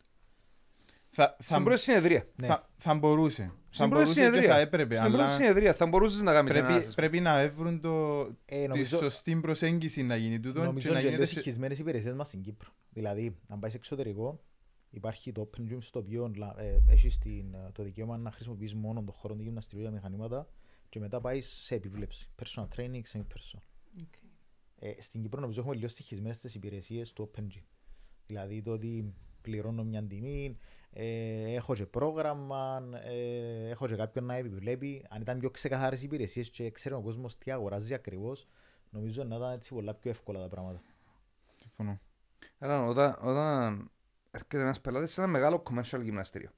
Θα, 1.16 1.36
θα, 1.40 1.52
Στην 1.52 1.64
πρώτη 1.64 1.80
συνεδρία. 1.80 2.26
Ναι. 2.36 2.46
θα, 2.46 2.70
θα 2.76 2.94
μπορούσε. 2.94 3.42
Θα 3.42 3.52
Στην 3.70 3.88
πρώτη 3.88 4.04
μπορούσε 4.04 4.20
και 4.20 4.26
συνεδρία. 4.26 4.50
θα 4.52 4.58
έπρεπε. 4.58 4.94
Στην 4.96 5.08
πρώτη 5.08 5.22
Αλλά 5.22 5.32
συνεδρία 5.32 5.74
θα 5.74 5.86
μπορούσες 5.86 6.22
να 6.22 6.32
κάνεις 6.32 6.54
ένα 6.54 6.66
πρέπει, 6.66 6.86
assessment. 6.86 6.94
πρέπει 6.94 7.20
να 7.20 7.38
έβρουν 7.40 7.80
το, 7.80 8.20
Ε, 8.44 8.60
τη 8.62 8.68
νομίζω, 8.68 8.96
σωστή 8.96 9.36
προσέγγιση 9.36 10.02
να 10.02 10.16
γίνει 10.16 10.40
τούτο 10.40 10.58
και 10.60 10.66
νομίζω 10.66 10.88
να 10.88 10.94
και 10.94 11.00
γίνεται 11.00 11.16
είναι 11.16 11.26
σε... 11.26 11.32
συγχυσμένες 11.34 11.78
υπηρεσίες 11.78 12.14
μας 12.14 12.26
στην 12.26 12.40
Κύπρο. 12.42 12.68
Δηλαδή, 12.90 13.36
αν 13.48 13.58
πάει 13.58 13.70
σε 13.70 13.76
εξωτερικό, 13.76 14.40
υπάρχει 14.90 15.32
το 15.32 15.50
open 15.50 15.60
gym 15.60 15.78
στο 15.80 15.98
οποίο 15.98 16.30
λα- 16.36 16.54
ε, 16.58 16.82
έχεις 16.88 17.18
την, 17.18 17.54
ε, 17.54 17.70
το 17.72 17.82
δικαίωμα 17.82 18.16
να 18.16 18.30
χρησιμοποιείς 18.30 18.74
μόνο 18.74 19.02
τον 19.02 19.14
χώρο 19.14 19.34
του 19.34 19.42
γυμναστηρίου 19.42 19.82
για 19.82 19.90
μηχανήματα 19.92 20.48
και 20.88 20.98
μετά 21.00 21.20
πάεις 21.20 21.46
σε 21.64 21.74
επιβλέψη. 21.74 22.28
Personal 22.42 22.66
training, 22.76 23.02
semi-personal. 23.12 23.62
Okay. 24.00 24.28
Ε, 24.78 24.92
στην 25.00 25.22
Κύπρο 25.22 25.40
νομίζω 25.40 25.60
έχουμε 25.60 25.74
λίγο 25.74 25.88
στοιχισμένες 25.88 26.38
τις 26.38 26.54
υπηρεσίες 26.54 27.12
του 27.12 27.30
Open 27.34 27.40
Gym. 27.42 27.62
Δηλαδή 28.26 28.62
το 28.62 28.70
ότι 28.72 29.14
πληρώνω 29.40 29.84
μια 29.84 30.04
τιμή, 30.04 30.58
ε, 30.96 31.54
έχω 31.54 31.74
και 31.74 31.86
πρόγραμμα, 31.86 32.82
ε, 33.04 33.68
έχω 33.68 33.86
και 33.86 33.94
κάποιον 33.96 34.24
να 34.24 34.34
επιβλέπει. 34.34 35.06
Αν 35.10 35.20
ήταν 35.20 35.38
πιο 35.38 35.50
ξεκαθαρές 35.50 36.00
οι 36.00 36.04
υπηρεσίες 36.04 36.50
και 36.50 36.70
ξέρει 36.70 36.94
ο 36.94 37.00
κόσμος 37.00 37.38
τι 37.38 37.50
αγοράζει 37.50 37.94
ακριβώς, 37.94 38.48
νομίζω 38.90 39.24
να 39.24 39.36
ήταν 39.36 39.52
έτσι 39.52 39.74
πολλά 39.74 39.94
πιο 39.94 40.10
εύκολα 40.10 40.40
τα 40.40 40.48
πράγματα. 40.48 40.80
Συμφωνώ. 41.56 42.00
Αλλά 42.58 42.84
όταν, 42.84 43.18
όταν 43.22 43.90
έρχεται 44.30 44.60
ένας 44.60 44.80
πελάτης 44.80 45.12
σε 45.12 45.20
ένα 45.20 45.30
μεγάλο 45.30 45.62
commercial 45.70 46.00
γυμναστήριο, 46.02 46.50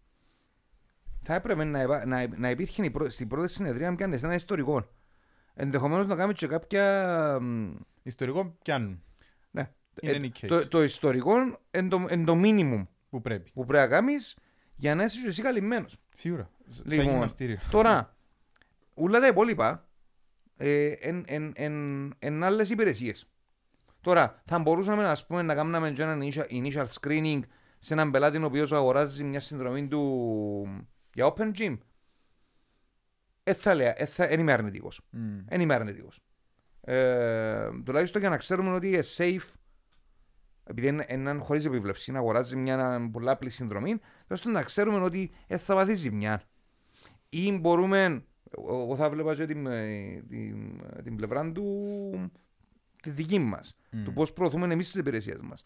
θα 1.22 1.34
έπρεπε 1.34 1.64
να, 1.64 1.82
υπά- 1.82 2.04
να, 2.06 2.28
να 2.36 2.50
υπήρχε 2.50 2.84
η 2.84 2.90
πρω- 2.90 3.10
στην 3.10 3.28
πρώτη 3.28 3.48
συνεδρία 3.52 3.90
να 3.90 3.96
κάνεις 3.96 4.22
ένα 4.22 4.34
ιστορικό. 4.34 4.88
Ενδεχομένως 5.54 6.06
να 6.06 6.16
κάνεις 6.16 6.38
και 6.38 6.46
κάποια... 6.46 7.38
μ, 7.40 7.74
Ιστορικό 8.02 8.56
πιάνουν 8.62 9.02
Ναι, 9.50 9.70
In 10.02 10.08
Ε, 10.08 10.18
any 10.18 10.28
case. 10.40 10.46
το, 10.48 10.68
το 10.68 10.82
ιστορικό 10.82 11.36
είναι 11.70 11.88
το, 11.88 12.06
εν 12.08 12.24
το 12.24 12.34
minimum 12.36 12.86
που 13.16 13.22
πρέπει. 13.22 13.50
που 13.54 13.64
πρέπει 13.64 13.82
να 13.88 13.96
κάνεις 13.96 14.36
για 14.74 14.94
να 14.94 15.04
είσαι 15.04 15.20
και 15.20 15.28
εσύ 15.28 15.42
καλυμμένος. 15.42 15.96
Σίγουρα. 16.16 16.50
Σαν 16.68 16.84
Λοιπόν, 16.86 17.04
γυμναστήριο. 17.04 17.58
Τώρα, 17.70 18.16
όλα 18.94 19.20
τα 19.20 19.26
υπόλοιπα 19.26 19.88
ε, 20.56 20.86
εν, 20.86 21.24
εν, 21.26 21.52
εν, 21.54 22.14
εν 22.18 22.44
άλλες 22.44 22.70
υπηρεσίες. 22.70 23.28
Τώρα, 24.00 24.42
θα 24.44 24.58
μπορούσαμε 24.58 25.08
ας 25.08 25.26
πούμε, 25.26 25.42
να 25.42 25.54
κάνουμε 25.54 25.90
και 25.90 26.02
ένα 26.02 26.18
initial- 26.20 26.50
initial 26.50 26.86
screening 27.00 27.40
σε 27.78 27.92
έναν 27.94 28.10
πελάτη 28.10 28.36
ο 28.36 28.44
οποίος 28.44 28.72
αγοράζει 28.72 29.24
μια 29.24 29.40
συνδρομή 29.40 29.88
του 29.88 30.86
για 31.14 31.34
open 31.34 31.50
gym. 31.58 31.78
Ε, 33.42 33.54
θα 33.54 33.74
λέω, 33.74 33.92
ε, 33.96 34.04
θα, 34.06 34.24
εν 34.24 34.40
είμαι 34.40 34.52
αρνητικός. 34.52 35.00
Μμ. 35.10 35.38
Εν 35.48 35.60
είμαι 35.60 35.74
αρνητικός. 35.74 36.20
Ε, 36.80 37.68
τουλάχιστον 37.84 38.20
για 38.20 38.30
να 38.30 38.36
ξέρουμε 38.36 38.70
ότι 38.70 38.88
είναι 38.88 39.02
safe 39.16 39.52
επειδή 40.68 40.86
είναι 40.86 41.04
έναν 41.08 41.40
χωρίς 41.40 41.64
επιβλέψη 41.64 42.12
να 42.12 42.18
αγοράζει 42.18 42.56
μια 42.56 43.08
πολλά 43.12 43.32
απλή 43.32 43.50
συνδρομή, 43.50 44.00
τουλάχιστον 44.22 44.52
να 44.52 44.62
ξέρουμε 44.62 44.98
ότι 44.98 45.30
δεν 45.46 45.58
θα 45.58 45.74
πάθει 45.74 45.94
ζημιά. 45.94 46.42
Ή 47.28 47.58
μπορούμε, 47.58 48.24
εγώ 48.68 48.96
θα 48.96 49.10
βλέπα 49.10 49.34
και 49.34 49.46
την, 49.46 49.66
ε, 49.66 50.22
την, 50.28 50.80
την 51.04 51.16
πλευρά 51.16 51.52
του, 51.52 52.30
τη 53.02 53.10
δική 53.10 53.38
μας, 53.38 53.76
Μμ. 53.90 54.04
του 54.04 54.12
πώς 54.12 54.32
προωθούμε 54.32 54.72
εμείς 54.72 54.90
τις 54.90 55.00
υπηρεσίες 55.00 55.40
μας. 55.40 55.64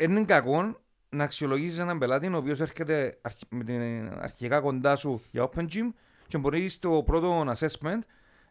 Είναι 0.00 0.24
κακό 0.24 0.80
να 1.08 1.24
αξιολογήσεις 1.24 1.78
έναν 1.78 1.98
πελάτη 1.98 2.26
ο 2.26 2.36
οποίος 2.36 2.60
έρχεται 2.60 3.18
αρχ- 3.22 3.48
με 3.48 3.64
την 3.64 4.08
αρχικά 4.18 4.60
κοντά 4.60 4.96
σου 4.96 5.22
για 5.30 5.48
open 5.50 5.60
gym 5.68 5.92
και 6.26 6.38
μπορεί 6.38 6.68
στο 6.68 7.02
πρώτο 7.06 7.52
assessment 7.58 7.98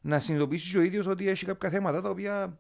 να 0.01 0.19
συνειδητοποιήσει 0.19 0.71
και 0.71 0.77
ο 0.77 0.81
ίδιος 0.81 1.07
ότι 1.07 1.27
έχει 1.27 1.45
κάποια 1.45 1.69
θέματα 1.69 2.01
τα 2.01 2.09
οποία 2.09 2.59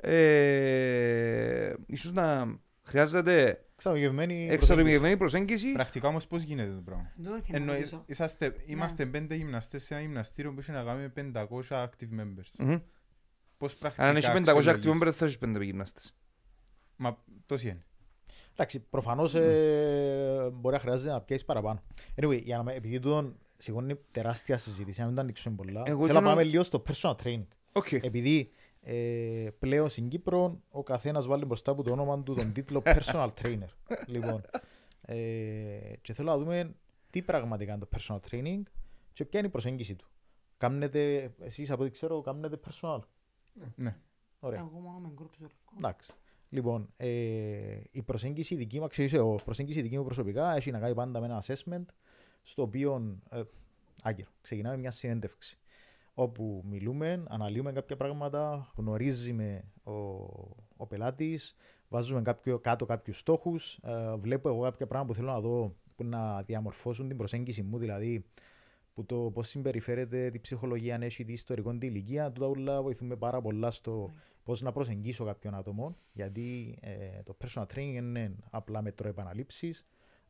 ε, 0.00 1.74
ίσως 1.86 2.12
να 2.12 2.58
χρειάζεται 2.82 3.62
Εξατομικευμένη 3.80 4.48
εξατομικευμένη 4.50 5.16
προσέγγιση. 5.16 5.72
Πρακτικά 5.72 6.08
όμως 6.08 6.26
πώς 6.26 6.42
γίνεται 6.42 6.70
το 6.74 6.80
πράγμα; 6.84 7.12
Δεν 7.16 7.30
το 7.30 7.36
ήθελα 7.36 7.52
να 7.52 7.56
Εννοεί, 7.64 7.76
ρωτήσω. 7.76 8.02
είσαστε, 8.06 8.54
είμαστε 8.66 9.06
πέντε 9.06 9.34
γυμναστές 9.34 9.84
σε 9.84 9.94
ένα 9.94 10.02
γυμναστήριο 10.02 10.52
που 10.52 10.60
έχει 10.60 10.70
να 10.70 10.82
κάνει 10.82 11.00
με 11.14 11.46
500 11.70 11.84
active 11.84 12.20
members. 12.20 12.50
Μμμ. 12.58 12.76
Πώς 13.56 13.74
πρακτικά 13.76 14.08
Αν 14.08 14.16
έχεις 14.16 14.28
500 14.28 14.32
active 14.34 14.48
αξιολογείς; 14.68 14.88
members 15.02 15.12
θα 15.12 15.24
έχεις 15.24 15.38
5 15.38 15.60
γυμνάστες. 15.62 16.14
Μα 16.96 17.18
τόσοι 17.46 17.68
είναι. 17.68 17.82
Εντάξει, 18.52 18.80
προφανώς 18.80 19.34
ε, 19.34 20.50
μπορεί 20.52 20.74
να 20.74 20.80
χρειάζεται 20.80 21.10
να 21.10 21.20
πιέσεις 21.20 21.44
παραπάνω. 21.44 21.82
Anyway, 22.22 22.42
για 22.42 22.56
να, 22.56 22.62
με- 22.62 22.74
επειδή 22.74 23.00
τούτον 23.00 23.38
σηκώνει 23.58 23.94
τεράστια 24.10 24.58
συζήτηση, 24.58 25.00
να 25.00 25.06
μην 25.06 25.14
το 25.14 25.20
ανοίξουμε 25.20 25.54
πολλά, 25.56 25.82
Εγώ 25.86 26.06
θέλω 26.06 26.12
να 26.12 26.18
γίνω- 26.18 26.30
πάμε 26.30 26.44
λίγο 26.44 26.62
στο 26.62 26.82
personal 26.88 27.14
training. 27.24 27.46
ΟΚ. 27.72 27.92
Επειδή 27.92 28.50
ε, 28.80 29.48
πλέον 29.58 29.88
στην 29.88 30.08
Κύπρο 30.08 30.60
ο 30.70 30.82
καθένας 30.82 31.26
βάλλει 31.26 31.44
μπροστά 31.44 31.70
από 31.70 31.82
το 31.82 31.92
όνομα 31.92 32.22
του 32.22 32.34
τον 32.34 32.52
τίτλο 32.52 32.82
personal 32.84 33.28
trainer. 33.42 33.68
λοιπόν, 34.06 34.42
ε, 35.00 35.16
και 36.02 36.12
θέλω 36.12 36.30
να 36.30 36.38
δούμε 36.38 36.74
τι 37.10 37.22
πραγματικά 37.22 37.72
είναι 37.72 37.86
το 37.90 37.98
personal 37.98 38.18
training 38.30 38.62
και 39.12 39.24
ποια 39.24 39.38
είναι 39.38 39.48
η 39.48 39.50
προσέγγιση 39.50 39.94
του. 39.94 40.08
Κάμνετε, 40.56 41.32
εσείς 41.40 41.70
από 41.70 41.82
ό,τι 41.82 41.90
ξέρω, 41.90 42.20
κάμνετε 42.20 42.60
personal. 42.68 42.98
Ναι. 43.74 43.96
Ωραία. 44.40 44.58
Εγώ 44.58 44.78
μόνο 44.78 44.98
με 44.98 45.08
group 45.18 45.30
δουλεύω. 45.36 45.54
Εντάξει. 45.76 46.10
Λοιπόν, 46.48 46.92
ε, 46.96 47.80
η 47.90 48.02
προσέγγιση 48.02 48.54
δική 48.54 48.80
μου, 48.80 48.86
ξέρεις 48.86 49.12
εγώ, 49.12 49.34
η 49.34 49.42
προσέγγιση 49.44 49.80
δική 49.80 49.98
μου 49.98 50.04
προσωπικά 50.04 50.54
έχει 50.54 50.70
να 50.70 50.78
κάνει 50.78 50.94
πάντα 50.94 51.20
με 51.20 51.26
ένα 51.26 51.42
assessment 51.46 51.84
στο 52.42 52.62
οποίο, 52.62 53.18
ε, 53.30 53.42
άκυρο, 54.02 54.30
ξεκινάμε 54.40 54.76
μια 54.76 54.90
συνέντευξη 54.90 55.58
όπου 56.18 56.62
μιλούμε, 56.64 57.22
αναλύουμε 57.28 57.72
κάποια 57.72 57.96
πράγματα, 57.96 58.72
γνωρίζουμε 58.76 59.64
ο, 59.82 59.92
ο 60.76 60.86
πελάτης, 60.88 61.56
βάζουμε 61.88 62.22
κάποιο, 62.22 62.58
κάτω 62.58 62.86
κάποιους 62.86 63.18
στόχους. 63.18 63.78
Ε, 63.82 64.16
βλέπω 64.16 64.48
εγώ 64.48 64.62
κάποια 64.62 64.86
πράγματα 64.86 65.12
που 65.12 65.18
θέλω 65.20 65.32
να 65.32 65.40
δω 65.40 65.74
που 65.96 66.04
να 66.04 66.42
διαμορφώσουν 66.42 67.08
την 67.08 67.16
προσέγγιση 67.16 67.62
μου, 67.62 67.78
δηλαδή 67.78 68.24
που 68.94 69.06
το 69.06 69.30
πώς 69.34 69.48
συμπεριφέρεται 69.48 70.30
τη 70.30 70.38
ψυχολογία, 70.38 70.94
αν 70.94 71.02
έχει 71.02 71.24
τη 71.24 71.32
ιστορικό 71.32 71.70
την 71.70 71.88
ηλικία. 71.88 72.32
Τούτα 72.32 72.46
όλα 72.46 72.82
βοηθούμε 72.82 73.16
πάρα 73.16 73.40
πολλά 73.40 73.70
στο 73.70 74.10
πώς 74.44 74.62
να 74.62 74.72
προσεγγίσω 74.72 75.24
κάποιον 75.24 75.54
άτομο. 75.54 75.96
Γιατί 76.12 76.78
ε, 76.80 77.22
το 77.22 77.36
personal 77.44 77.64
training 77.74 77.94
είναι 77.94 78.34
απλά 78.50 78.82
μετρό 78.82 79.08
επαναλήψει. 79.08 79.74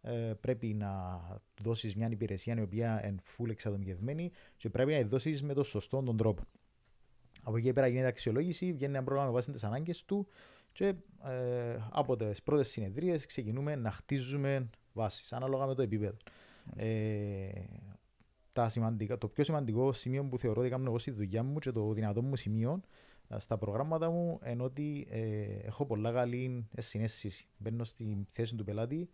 Ε, 0.09 0.35
πρέπει 0.41 0.75
να 0.75 1.21
του 1.55 1.63
δώσεις 1.63 1.95
μια 1.95 2.09
υπηρεσία 2.11 2.55
η 2.59 2.63
οποία 2.63 3.07
είναι 3.07 3.23
full 3.37 3.49
εξατομικευμένη 3.51 4.31
και 4.57 4.71
πρέπει 4.71 4.93
να 4.93 4.99
τη 4.99 5.05
δώσεις 5.05 5.43
με 5.43 5.55
τον 5.55 5.65
σωστό 5.65 6.03
τον 6.03 6.17
τρόπο. 6.17 6.43
Από 7.43 7.57
εκεί 7.57 7.73
πέρα 7.73 7.87
γίνεται 7.87 8.07
αξιολόγηση, 8.07 8.73
βγαίνει 8.73 8.95
ένα 8.95 9.05
πρόγραμμα 9.05 9.29
με 9.29 9.35
βάση 9.35 9.53
τις 9.53 9.65
ανάγκες 9.65 10.05
του 10.05 10.27
και 10.73 10.95
ε, 11.25 11.77
από 11.91 12.17
τις 12.17 12.43
πρώτες 12.43 12.69
συνεδρίες 12.69 13.27
ξεκινούμε 13.27 13.77
να 13.77 13.91
χτίζουμε 13.91 14.71
βάσεις 14.93 15.33
ανάλογα 15.33 15.67
με 15.67 15.75
το 15.75 15.83
επίπεδο. 15.83 16.17
Ε, 16.77 17.49
τα 18.53 18.69
σημαντικά, 18.69 19.19
το 19.19 19.29
πιο 19.29 19.45
σημαντικό 19.45 19.93
σημείο 19.93 20.25
που 20.25 20.39
θεωρώ 20.39 20.61
ότι 20.61 20.71
κάνω 20.71 20.85
εγώ 20.87 20.99
στη 20.99 21.11
δουλειά 21.11 21.43
μου 21.43 21.59
και 21.59 21.73
το 21.73 21.93
δυνατό 21.93 22.23
μου 22.23 22.37
σημείο 22.37 22.81
ε, 23.29 23.39
στα 23.39 23.59
προγράμματα 23.59 24.11
μου 24.11 24.41
είναι 24.51 24.63
ότι 24.63 25.07
ε, 25.11 25.45
έχω 25.67 25.87
πολλά 25.87 26.13
καλή 26.13 26.69
συνέστηση. 26.79 27.47
Μπαίνω 27.59 27.85
στη 27.85 28.27
θέση 28.31 28.55
του 28.55 28.65
πελάτη, 28.65 29.09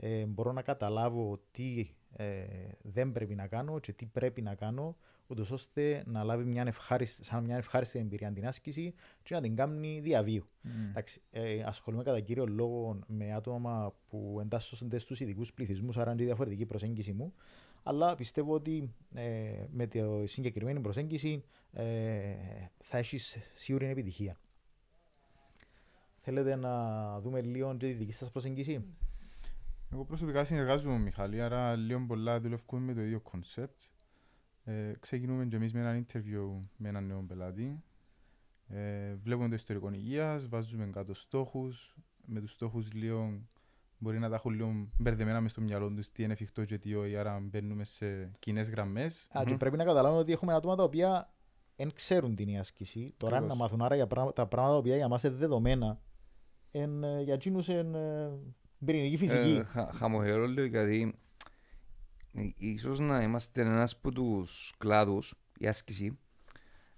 ε, 0.00 0.24
μπορώ 0.24 0.52
να 0.52 0.62
καταλάβω 0.62 1.40
τι 1.50 1.90
ε, 2.12 2.44
δεν 2.82 3.12
πρέπει 3.12 3.34
να 3.34 3.46
κάνω 3.46 3.78
και 3.78 3.92
τι 3.92 4.06
πρέπει 4.06 4.42
να 4.42 4.54
κάνω, 4.54 4.96
ούτως 5.26 5.50
ώστε 5.50 6.02
να 6.06 6.22
λάβει 6.22 6.44
μια 6.44 6.62
ευχάριστη, 6.66 7.24
σαν 7.24 7.44
μια 7.44 7.56
ευχάριστη 7.56 7.98
εμπειρία 7.98 8.32
την 8.32 8.46
άσκηση 8.46 8.94
και 9.22 9.34
να 9.34 9.40
την 9.40 9.56
κάνει 9.56 10.00
διαβίου. 10.00 10.44
Mm. 10.64 10.68
Εντάξει, 10.90 11.22
ε, 11.30 11.62
ασχολούμαι 11.62 12.02
κατά 12.02 12.20
κύριο 12.20 12.46
λόγο 12.46 12.98
με 13.06 13.32
άτομα 13.32 13.94
που 14.08 14.38
εντάσσονται 14.40 14.98
στους 14.98 15.20
ειδικούς 15.20 15.52
πληθυσμούς, 15.52 15.96
άρα 15.96 16.12
είναι 16.12 16.24
διαφορετική 16.24 16.66
προσέγγιση 16.66 17.12
μου. 17.12 17.34
Αλλά 17.82 18.14
πιστεύω 18.14 18.52
ότι 18.54 18.94
ε, 19.14 19.64
με 19.70 19.86
τη 19.86 20.00
συγκεκριμένη 20.24 20.80
προσέγγιση 20.80 21.44
ε, 21.72 22.34
θα 22.78 22.98
έχεις 22.98 23.36
σίγουρη 23.54 23.86
επιτυχία. 23.86 24.38
Θέλετε 26.18 26.56
να 26.56 27.20
δούμε 27.20 27.40
λίγο 27.40 27.76
τη 27.76 27.92
δική 27.92 28.12
σας 28.12 28.30
προσέγγιση; 28.30 28.84
Εγώ 29.92 30.04
προσωπικά 30.04 30.44
συνεργάζομαι 30.44 30.94
με 30.94 31.02
Μιχάλη, 31.02 31.42
άρα 31.42 31.76
λίγο 31.76 32.04
πολλά 32.06 32.40
δουλεύουμε 32.40 32.80
με 32.80 32.94
το 32.94 33.00
ίδιο 33.00 33.20
κονσέπτ. 33.20 33.80
Ε, 34.64 34.92
ξεκινούμε 35.00 35.46
και 35.46 35.56
εμείς 35.56 35.72
με 35.72 35.80
ένα 35.80 36.04
interview 36.04 36.66
με 36.76 36.88
έναν 36.88 37.06
νέο 37.06 37.24
πελάτη. 37.28 37.82
Ε, 38.68 39.14
βλέπουμε 39.14 39.48
το 39.48 39.54
ιστορικό 39.54 39.90
υγείας, 39.92 40.48
βάζουμε 40.48 40.86
κάτω 40.86 41.14
στόχους. 41.14 41.96
Με 42.26 42.40
τους 42.40 42.52
στόχους 42.52 42.92
λίγο 42.92 43.40
μπορεί 43.98 44.18
να 44.18 44.28
τα 44.28 44.34
έχουν 44.34 44.52
λίγο 44.52 44.88
μπερδεμένα 44.98 45.40
μες 45.40 45.50
στο 45.50 45.60
μυαλό 45.60 45.90
τους 45.90 46.12
τι 46.12 46.22
είναι 46.22 46.32
εφικτό 46.32 46.64
και 46.64 46.78
τι 46.78 46.94
όχι, 46.94 47.16
άρα 47.16 47.40
μπαίνουμε 47.42 47.84
σε 47.84 48.30
κοινές 48.38 48.70
γραμμές. 48.70 49.28
Α, 49.38 49.42
και 49.46 49.56
πρέπει 49.56 49.76
να 49.76 49.84
καταλάβουμε 49.84 50.20
ότι 50.20 50.32
έχουμε 50.32 50.54
άτομα 50.54 50.76
τα 50.76 50.82
οποία 50.82 51.32
δεν 51.76 51.92
ξέρουν 51.92 52.34
την 52.34 52.58
άσκηση. 52.58 53.14
Τώρα 53.16 53.36
Ακριβώς. 53.36 53.56
να 53.56 53.62
μάθουν 53.62 53.82
άρα 53.82 53.94
για 53.94 54.06
πράγματα, 54.06 54.42
τα 54.42 54.48
πράγματα 54.48 54.72
τα 54.72 54.78
οποία 54.78 54.96
για 54.96 55.08
μας 55.08 55.22
είναι 55.22 55.34
δεδομένα. 55.34 56.00
Εν, 56.70 57.04
ε, 57.04 57.22
για 57.22 57.34
εκείνους 57.34 57.68
είναι 57.68 58.30
πυρηνική 58.86 59.16
φυσική. 59.16 59.50
Ε, 59.50 59.62
χα- 59.62 59.92
χαμογελώ 59.92 60.46
λίγο 60.46 60.66
γιατί 60.66 61.14
ε, 62.34 62.48
ίσως 62.56 62.98
να 62.98 63.22
είμαστε 63.22 63.60
ένας 63.60 63.92
από 63.92 64.12
τους 64.12 64.72
κλάδους, 64.78 65.34
η 65.58 65.66
άσκηση, 65.66 66.18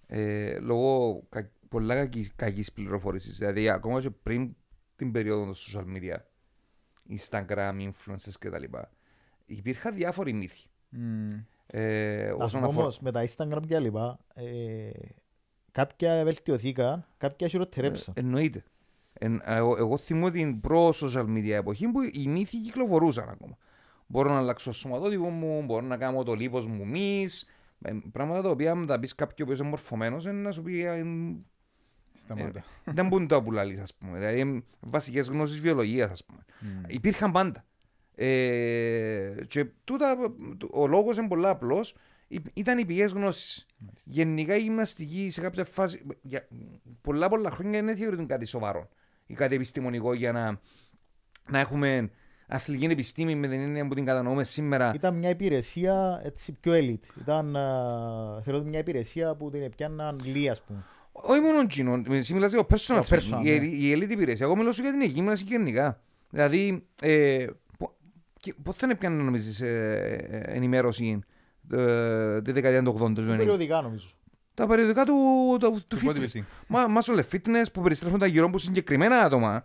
ε, 0.07 0.59
λόγω 0.59 1.23
κα, 1.29 1.51
πολλά 1.69 1.95
κακής, 1.95 2.31
κακής 2.37 2.73
πληροφόρησης. 2.73 3.39
Δηλαδή 3.39 3.69
ακόμα 3.69 4.01
και 4.01 4.11
πριν 4.11 4.57
την 4.97 5.13
περίοδο 5.13 5.45
των 5.45 5.55
social 5.55 5.85
media, 5.97 6.17
Instagram, 7.19 7.91
influencers 7.91 8.35
κτλ. 8.39 8.65
Υπήρχαν 9.47 9.95
διάφοροι 9.95 10.33
μύθοι. 10.33 10.67
Mm. 10.93 11.45
Ε, 11.67 12.25
Να 12.27 12.31
σου 12.33 12.37
όσον 12.41 12.61
πω 12.61 12.67
αφορά... 12.67 12.83
όμως, 12.83 13.01
με 13.01 13.13
τα 13.13 13.25
Instagram 13.29 13.63
και 13.67 13.79
λοιπά, 13.79 14.19
ε, 14.35 14.91
κάποια 15.73 16.25
βελτιωθήκαν, 16.25 17.07
κάποια 17.19 17.49
χειροτερέψαν. 17.49 18.15
Ε, 18.17 18.21
εννοείται. 18.21 18.65
Εν, 19.23 19.43
εγώ, 19.45 19.77
εγώ 19.79 19.97
θυμώ 19.97 20.31
την 20.31 20.61
προ-social 20.61 21.25
media 21.27 21.49
εποχή 21.51 21.89
που 21.89 22.01
οι 22.03 22.27
μύθοι 22.29 22.57
κυκλοφορούσαν 22.57 23.29
ακόμα. 23.29 23.57
Μπορώ 24.07 24.31
να 24.33 24.39
αλλάξω 24.39 24.71
το 24.71 24.77
σωματότυπο 24.77 25.29
μου, 25.29 25.63
μπορώ 25.63 25.87
να 25.87 25.97
κάνω 25.97 26.23
το 26.23 26.35
λίπος 26.35 26.67
μου 26.67 26.87
μυς, 26.87 27.49
ε, 27.83 27.93
πράγματα 28.13 28.43
τα 28.43 28.49
οποία 28.49 28.71
αν 28.71 28.87
τα 28.87 28.99
πεις 28.99 29.15
κάποιον 29.15 29.49
που 29.49 29.55
είσαι 29.55 29.63
μορφωμένος 29.63 30.25
είναι 30.25 30.33
να 30.41 30.53
σου 30.53 30.63
πει 30.63 30.83
ε, 30.85 31.05
Σταμάτα. 32.15 32.65
δεν 32.85 33.07
μπορούν 33.09 33.27
τα 33.27 33.43
πουλάλεις 33.43 33.81
ας 33.81 33.95
πούμε. 33.95 34.19
Δηλαδή 34.19 34.41
ε, 34.41 34.63
βασικές 34.81 35.29
γνώσεις 35.29 35.61
βιολογίας 35.61 36.11
ας 36.11 36.25
πούμε. 36.25 36.45
Υπήρχαν 36.89 37.33
πάντα. 37.33 37.65
Ε, 38.15 39.35
και 39.49 39.67
τούτα, 39.85 40.17
ο 40.73 40.87
λόγος 40.87 41.17
είναι 41.17 41.29
πολύ 41.29 41.47
απλός. 41.47 41.95
Υ- 42.29 42.47
Ήταν 42.55 42.79
οι 42.79 42.85
πηγές 42.85 43.13
γνώσης. 43.13 43.67
Γενικά 44.05 44.57
η 44.57 44.61
γυμναστική 44.61 45.31
σε 45.31 45.41
κάποια 45.41 45.65
φάση, 45.65 46.07
για 46.23 46.49
πολλά 47.01 47.29
πολλά 47.29 47.51
χρόνια 47.51 47.83
δεν 47.83 47.97
θεωρείται 47.97 48.25
κάτι 48.25 48.45
σοβαρό 48.45 48.89
ή 49.31 49.35
κάτι 49.35 49.55
επιστημονικό 49.55 50.15
για 50.15 50.33
να, 50.33 50.61
να 51.51 51.59
έχουμε 51.59 52.11
αθλητική 52.47 52.93
επιστήμη 52.93 53.35
με 53.35 53.49
την 53.49 53.61
έννοια 53.61 53.87
που 53.87 53.95
την 53.95 54.05
κατανοούμε 54.05 54.45
σήμερα. 54.45 54.93
Ήταν 54.95 55.15
μια 55.17 55.29
υπηρεσία 55.29 56.21
έτσι 56.25 56.53
πιο 56.53 56.73
elite. 56.75 57.21
Ήταν, 57.21 57.57
α, 57.57 58.41
θεωρώ 58.43 58.59
ότι 58.59 58.69
μια 58.69 58.79
υπηρεσία 58.79 59.35
που 59.35 59.51
την 59.51 59.63
έπιαναν 59.63 60.21
λίγοι, 60.25 60.49
ας 60.49 60.63
πούμε. 60.63 60.85
Όχι 61.13 61.41
μόνο 61.41 61.61
εκείνο, 61.61 62.03
εσύ 62.11 62.35
μιλάς 62.35 62.53
για 62.53 62.65
το 62.65 62.77
personal 62.77 63.01
Το 63.01 63.07
training, 63.09 63.15
personal, 63.39 63.45
η, 63.47 63.59
ναι. 63.59 63.67
η 63.67 63.93
elite 63.97 64.11
υπηρεσία. 64.11 64.47
Εγώ 64.47 64.57
μιλώ 64.57 64.73
σου 64.73 64.83
για 64.83 64.91
την 64.91 65.03
γύμναση 65.03 65.45
γενικά. 65.45 66.01
Δηλαδή, 66.31 66.87
ε, 67.03 67.47
πο- 67.79 67.97
και- 68.41 68.55
πώς 68.63 68.77
θα 68.77 68.87
είναι 68.87 68.95
πια 68.95 69.09
να 69.11 69.23
νομίζεις 69.23 69.61
ε, 69.61 70.27
ε, 70.31 70.57
ενημέρωση 70.57 71.21
ε, 71.73 72.43
τη 72.43 72.53
δεκαετία 72.53 72.83
του 72.83 72.99
80 73.01 73.15
του 73.15 73.23
90. 73.33 73.37
Περιοδικά 73.37 73.81
νομίζω. 73.81 74.09
Τα 74.61 74.67
περιοδικά 74.67 75.05
του, 75.05 75.15
του, 75.61 75.71
του 75.71 75.85
Του 75.89 75.99
fitness. 75.99 76.37
bodybuilding. 76.37 76.43
Μας, 76.67 77.09
muscle 77.09 77.23
fitness 77.33 77.65
που 77.73 77.81
περιστρέφονται 77.83 78.27
γύρω 78.27 78.47
από 78.47 78.59
συγκεκριμένα 78.59 79.19
άτομα 79.19 79.65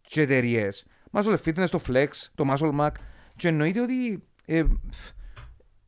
και 0.00 0.20
εταιρείες. 0.20 0.86
Muscle 1.12 1.36
fitness, 1.44 1.68
το 1.70 1.80
flex, 1.86 2.08
το 2.34 2.44
muscle 2.50 2.80
mac. 2.80 2.90
Και 3.36 3.48
εννοείται 3.48 3.80
ότι 3.80 4.24
ε, 4.46 4.62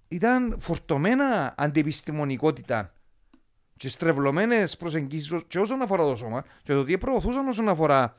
ήταν 0.09 0.57
φορτωμένα 0.59 1.55
αντιεπιστημονικότητα 1.57 2.93
και 3.77 3.89
στρεβλωμένες 3.89 4.77
προσεγγίσεις 4.77 5.33
και 5.49 5.59
όσον 5.59 5.83
αφορά 5.83 6.03
το 6.03 6.17
σώμα 6.17 6.45
και 6.63 6.73
το 6.73 6.85
τι 6.85 6.99
προωθούσαν 6.99 7.49
όσον 7.49 7.69
αφορά 7.69 8.17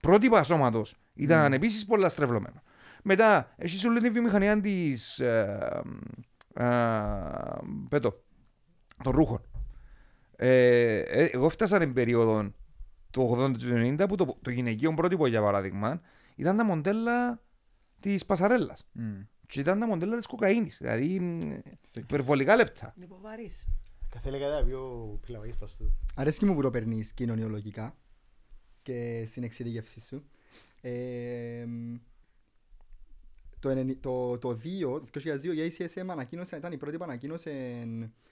πρότυπα 0.00 0.42
σώματος 0.42 0.96
ήταν 1.14 1.52
mm. 1.52 1.54
επίσης 1.54 1.84
πολλά 1.84 2.08
στρεβλωμένο. 2.08 2.62
Μετά, 3.02 3.54
έχει 3.56 3.86
όλη 3.86 4.00
τη 4.00 4.10
βιομηχανία 4.10 4.60
της. 4.60 5.18
Ε, 5.18 5.82
ε, 6.54 6.64
πέτω, 7.88 8.22
των 9.02 9.12
ρούχων. 9.12 9.40
Ε, 10.36 10.98
ε, 10.98 11.24
εγώ 11.24 11.48
φτάσα 11.48 11.78
την 11.78 11.92
περίοδο 11.92 12.52
του 13.10 13.36
80 13.38 13.52
του 13.58 13.96
90 14.00 14.04
που 14.08 14.14
το, 14.16 14.38
το 14.42 14.50
γυναικείο 14.50 14.94
πρότυπο 14.94 15.26
για 15.26 15.42
παράδειγμα 15.42 16.00
ήταν 16.36 16.56
τα 16.56 16.64
μοντέλα 16.64 17.42
της 18.00 18.26
πασαρέλας. 18.26 18.86
Mm. 18.98 19.26
Και 19.46 19.60
ήταν 19.60 19.80
τα 19.80 19.86
μοντέλα 19.86 20.16
της 20.16 20.26
κοκαίνης. 20.26 20.78
Δηλαδή 20.80 21.20
μ, 21.20 21.40
υπερβολικά 21.94 22.56
λεπτά. 22.56 22.94
Λιποβαρής. 22.96 23.66
Θέλει 24.22 24.38
κάτι 24.38 24.64
πιο 24.66 25.18
πιλαβαγής 25.26 25.56
προς 25.56 25.76
τούτο. 25.76 25.90
Αρέσκει 26.14 26.44
μου 26.44 26.54
που 26.54 26.62
το 26.62 26.70
παίρνεις 26.70 27.12
κοινωνιολογικά 27.12 27.96
και 28.82 29.24
στην 29.26 29.42
εξειδικεύση 29.42 30.00
σου. 30.00 30.24
Ε, 30.80 31.64
το, 33.58 33.68
ενενη- 33.68 34.00
το, 34.00 34.38
το 34.38 34.50
2, 34.50 34.54
το 35.10 35.20
2002 35.24 35.44
η 35.44 35.72
ACSM 35.78 36.06
ανακοίνωσε, 36.08 36.56
ήταν 36.56 36.72
η 36.72 36.76
πρώτη 36.76 36.96
που 36.96 37.04
ανακοίνωσε 37.04 37.50
π- 37.50 38.10
τε- 38.10 38.23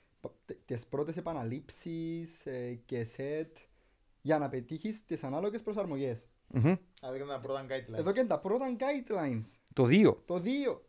τις 0.65 0.87
πρώτες 0.87 1.17
επαναλήψεις 1.17 2.47
ε, 2.47 2.81
και 2.87 3.05
σετ 3.05 3.57
για 4.21 4.39
να 4.39 4.49
πετύχεις 4.49 5.05
τις 5.05 5.25
ανάλογες 5.25 5.63
προσαρμογές. 5.63 6.27
Μμμ. 6.47 6.75
Δηλαδή 7.01 7.17
ήταν 7.17 7.29
τα 7.29 7.41
πρώτα 7.41 7.67
guidelines. 7.69 7.99
Εν 7.99 8.13
τζαι 8.13 8.19
είναι 8.19 8.29
τα 8.29 8.39
πρώτα 8.39 8.77
guidelines. 8.79 9.59
Το 9.73 9.85
2. 9.85 10.17
Το 10.25 10.43
2. 10.45 10.81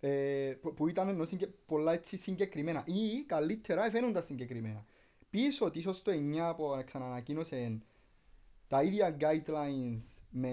Ε, 0.00 0.54
που, 0.60 0.74
που 0.74 0.88
ήταν 0.88 1.08
ενώ 1.08 1.24
συγκε, 1.24 1.46
πολλά 1.66 1.92
έτσι 1.92 2.16
συγκεκριμένα 2.16 2.84
ή 2.86 3.24
καλύτερα 3.26 3.90
φαίνονταν 3.90 4.22
συγκεκριμένα. 4.22 4.84
Πίσω 5.30 5.70
τη 5.70 5.78
ίσως 5.78 6.02
το 6.02 6.12
9 6.50 6.54
που 6.56 6.82
ξανανακοίνωσε 6.84 7.78
τα 8.68 8.82
ίδια 8.82 9.16
guidelines 9.20 10.22
με... 10.30 10.50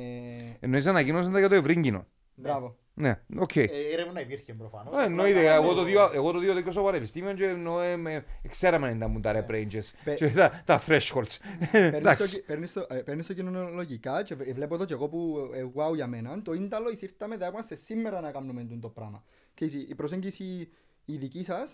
Εννοείς 0.60 0.86
ανακοίνωσαν 0.86 1.32
τα 1.32 1.40
για 1.40 1.50
το 1.50 1.56
ευρύ 1.56 1.82
κοινό. 1.82 2.08
Μπράβο. 2.36 2.78
Ναι, 2.98 3.20
ΟΚ. 3.38 3.56
Ε, 3.56 3.68
έρευνα 3.94 4.22
υπήρχε 4.22 4.54
προφανώς. 4.54 5.00
Ε, 5.00 5.04
Εννοείται, 5.04 5.54
εγώ 5.54 5.74
το 5.74 5.84
δύο, 5.84 6.12
εγώ 6.14 6.32
το 6.32 6.40
2010 6.40 6.72
στο 6.72 6.84
πανεπιστήμιο 6.84 7.34
και 7.34 7.46
εννοώ, 7.46 7.80
ε, 7.82 7.96
με- 7.96 8.24
ξέραμε 8.50 8.94
να 8.94 8.96
ήταν 8.96 9.22
τα 9.22 9.46
rep 9.48 9.52
ranges 9.52 9.80
Πε- 10.04 10.18
και 10.18 10.28
τα, 10.30 10.62
τα 10.66 10.82
thresholds. 10.88 11.38
Παίρνεις 11.72 11.92
το, 11.92 11.98
Εντάξει. 11.98 12.36
κι- 12.40 12.46
παίρνεις 12.46 12.74
το, 12.74 12.86
ε, 12.90 12.96
παίρνεις 12.96 13.28
το 13.28 13.34
κοινωνιολογικά 13.34 14.24
και 14.24 14.36
βε- 14.36 14.54
βλέπω 14.54 14.78
το 14.78 14.86
και 14.86 14.94
εγώ 14.94 15.08
που 15.08 15.50
ε, 15.54 15.64
wow 15.76 15.96
για 15.96 16.08
μένα. 16.08 16.42
Το 16.42 16.54
ίνταλο 16.54 16.88
ήρθαμε 17.00 17.38
θα 17.38 17.48
είμαστε 17.48 17.76
σήμερα 17.76 18.22
να 18.22 18.32
κάνουμε 18.32 18.62
τούτο 18.64 18.80
το 18.80 18.90
πράγμα. 18.90 19.24
Και 19.54 19.66
η 19.66 19.86
η 19.90 19.96
προσέγγιση 19.96 20.70
η 21.06 21.18
δική 21.18 21.44
σας 21.44 21.72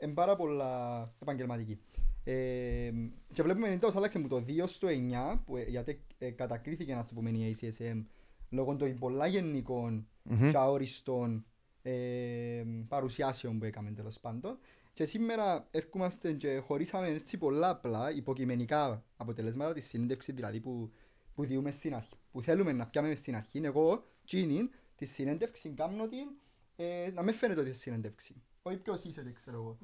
είναι 0.00 0.12
πάρα 0.14 0.36
πολλά 0.36 1.00
επαγγελματική. 1.22 1.80
Ε, 2.24 2.90
και 3.32 3.42
βλέπουμε 3.42 3.68
εντός 3.68 3.96
άλλαξε 3.96 4.18
μου 4.18 4.28
το 4.28 4.42
2 4.46 4.66
στο 4.66 4.88
9 4.88 5.42
που, 5.46 5.56
ε, 5.56 5.62
γιατί 5.62 6.00
ε, 6.18 6.30
κατακρίθηκε 6.30 6.94
να 6.94 7.04
το 7.04 7.14
πούμε 7.14 7.30
η 7.30 7.56
ACSM 7.60 8.04
λόγω 8.48 8.76
των 8.76 8.98
πολλά 8.98 9.26
γενικών 9.26 10.08
Μμμ. 10.22 10.50
και 10.50 10.56
αόριστων 10.56 11.44
ε, 11.82 12.64
παρουσιάσεων 12.88 13.58
που 13.58 13.64
έκαμε 13.64 13.90
τέλος 13.90 14.20
πάντων. 14.20 14.58
Και 14.92 15.04
σήμερα 15.04 15.68
έρχομαστε 15.70 16.32
και 16.32 16.58
χωρίσαμε 16.58 17.08
έτσι 17.08 17.38
πολλά 17.38 17.68
απλά 17.68 18.14
υποκειμενικά 18.14 19.04
αποτελέσματα 19.16 19.72
της 19.72 19.86
συνέντευξης 19.86 20.34
δηλαδή 20.34 20.60
που, 20.60 20.90
που 21.34 21.44
διούμε 21.44 21.70
στην 21.70 21.94
αρχή. 21.94 22.16
Που 22.30 22.42
θέλουμε 22.42 22.72
να 22.72 22.86
πιάμε 22.86 23.14
στην 23.14 23.36
αρχή. 23.36 23.60
Εγώ, 23.64 24.04
τσίνιν, 24.24 24.70
τη 24.96 25.04
συνέντευξη 25.04 25.68
κάνω 25.68 26.08
την 26.08 26.28
ε, 26.76 27.10
να 27.14 27.22
με 27.22 27.32
φαίνεται 27.32 27.60
ότι 27.60 27.68
είναι 27.68 27.78
συνέντευξη. 27.78 28.42
Όχι 28.62 28.76
ποιος 28.76 29.04
είσαι, 29.04 29.22
δεν 29.22 29.34
ξέρω 29.34 29.56
εγώ. 29.56 29.78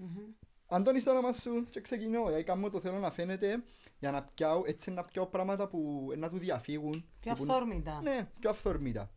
Αντώνη 0.75 1.01
στο 1.01 1.11
όνομα 1.11 1.33
σου 1.33 1.67
και 1.71 1.81
ξεκινώ, 1.81 2.29
γιατί 2.29 2.45
κάνω 2.45 2.71
το 2.71 2.81
θέλω 2.81 2.99
να 2.99 3.11
φαίνεται 3.11 3.63
για 3.99 4.11
να 4.11 4.23
πιάω, 4.23 4.63
έτσι 4.67 4.91
να 4.91 5.05
πιάω 5.05 5.27
πράγματα 5.27 5.69
που 5.69 6.09
ε, 6.13 6.17
να 6.17 6.29
του 6.29 6.39
διαφύγουν. 6.39 7.05
Πιο 7.21 7.35
που- 7.35 7.43
αυθόρμητα. 7.43 8.01
Ναι, 8.03 8.29
πιο 8.41 8.51
αυθόρμητα. 8.51 9.11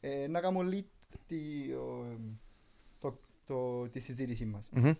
Ε, 0.00 0.26
να 0.26 0.40
κάνω 0.40 0.60
lead 0.60 0.84
τη, 1.26 1.72
ο, 1.72 2.18
το, 2.98 3.18
το, 3.44 3.88
τη 3.88 4.00
συζήτησή 4.00 4.44
μας. 4.44 4.68
Μμμ. 4.72 4.92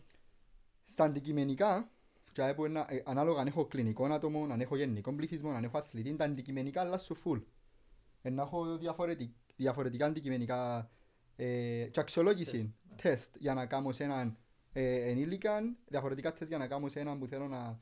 Στα 0.85 1.05
αντικειμενικά, 1.05 1.91
και 2.33 2.53
που 2.57 2.65
ένα, 2.65 2.87
ε, 2.89 3.03
ανάλογα 3.05 3.41
αν 3.41 3.47
έχω 3.47 3.65
κλινικό 3.65 4.05
άτομο, 4.05 4.47
αν 4.51 4.61
έχω 4.61 4.77
γενικό 4.77 5.13
πληθυσμό, 5.13 5.51
αν 5.51 5.65
έχω 5.65 5.79
αθλητή, 5.79 6.17
τα 6.17 6.25
αντικειμενικά 6.25 6.81
αλλάσουν 6.81 7.17
full. 7.25 7.43
Ε, 8.23 8.31
να 8.31 8.43
έχω 8.43 8.77
διαφορετικ, 8.77 9.33
διαφορετικά 9.57 10.07
αντικειμενικά 10.07 10.91
ε, 11.37 11.89
και 11.91 12.01
αξιολόγηση, 12.01 12.75
τεστ 13.03 13.37
για 13.39 13.55
να 13.55 13.67
κάνω 13.67 13.93
σε 13.93 14.05
έναν 14.05 14.37
ε, 14.73 15.11
ενήλικα, 15.11 15.77
διαφορετικά 15.89 16.33
τεστ 16.33 16.49
για 16.49 16.59
να 16.59 16.67
κάνω 16.67 16.89
σε 16.89 17.01
έναν 17.01 17.19
που 17.19 17.27
θέλω 17.27 17.49
να 17.49 17.81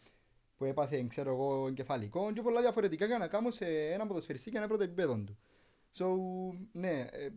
που 0.57 0.65
έπαθε, 0.65 1.07
ξέρω 1.09 1.31
εγώ, 1.31 1.67
εγκεφαλικό 1.67 2.33
και 2.33 2.43
πολλά 2.43 2.61
διαφορετικά 2.61 3.07
για 3.07 3.19
να 3.19 3.27
κάνω 3.29 3.51
σε 3.51 3.67
έναν 3.67 4.09
ποδοσφαιριστή 4.09 4.51
και 4.51 4.59
να 4.59 4.67
βρω 4.67 4.77
το 4.77 4.83
επίπεδο 4.83 5.17
του. 5.17 5.39
So, 5.99 6.07
ναι, 6.73 7.01
ε, 7.11 7.29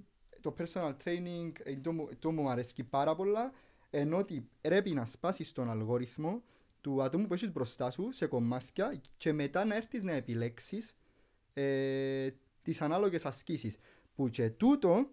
το 0.42 0.56
personal 0.58 0.94
training 1.04 1.52
ε, 1.64 1.76
το, 1.76 1.92
μου- 1.92 2.10
το 2.20 2.32
μου 2.32 2.50
αρέσει 2.50 2.84
πάρα 2.84 3.16
πολλά 3.16 3.52
ενώ 3.90 4.18
ότι 4.18 4.50
πρέπει 4.62 4.92
να 4.92 5.06
σπάσεις 5.06 5.52
τον 5.52 5.70
αλγόριθμο 5.70 6.44
του 6.82 7.04
ατόμου 7.04 7.28
που 7.28 7.34
έχεις 7.34 7.52
μπροστά 7.52 7.92
σου 7.92 8.12
σε 8.12 8.28
κομμάτια 8.28 9.02
και 9.18 9.34
μετά 9.34 9.66
να 9.66 9.76
έρθεις 9.76 10.04
να 10.04 10.12
επιλέξεις 10.12 10.96
ε, 11.54 12.30
τις 12.62 12.82
ανάλογες 12.82 13.26
ασκήσεις 13.26 13.78
που 14.16 14.30
και 14.30 14.50
τούτο 14.50 15.10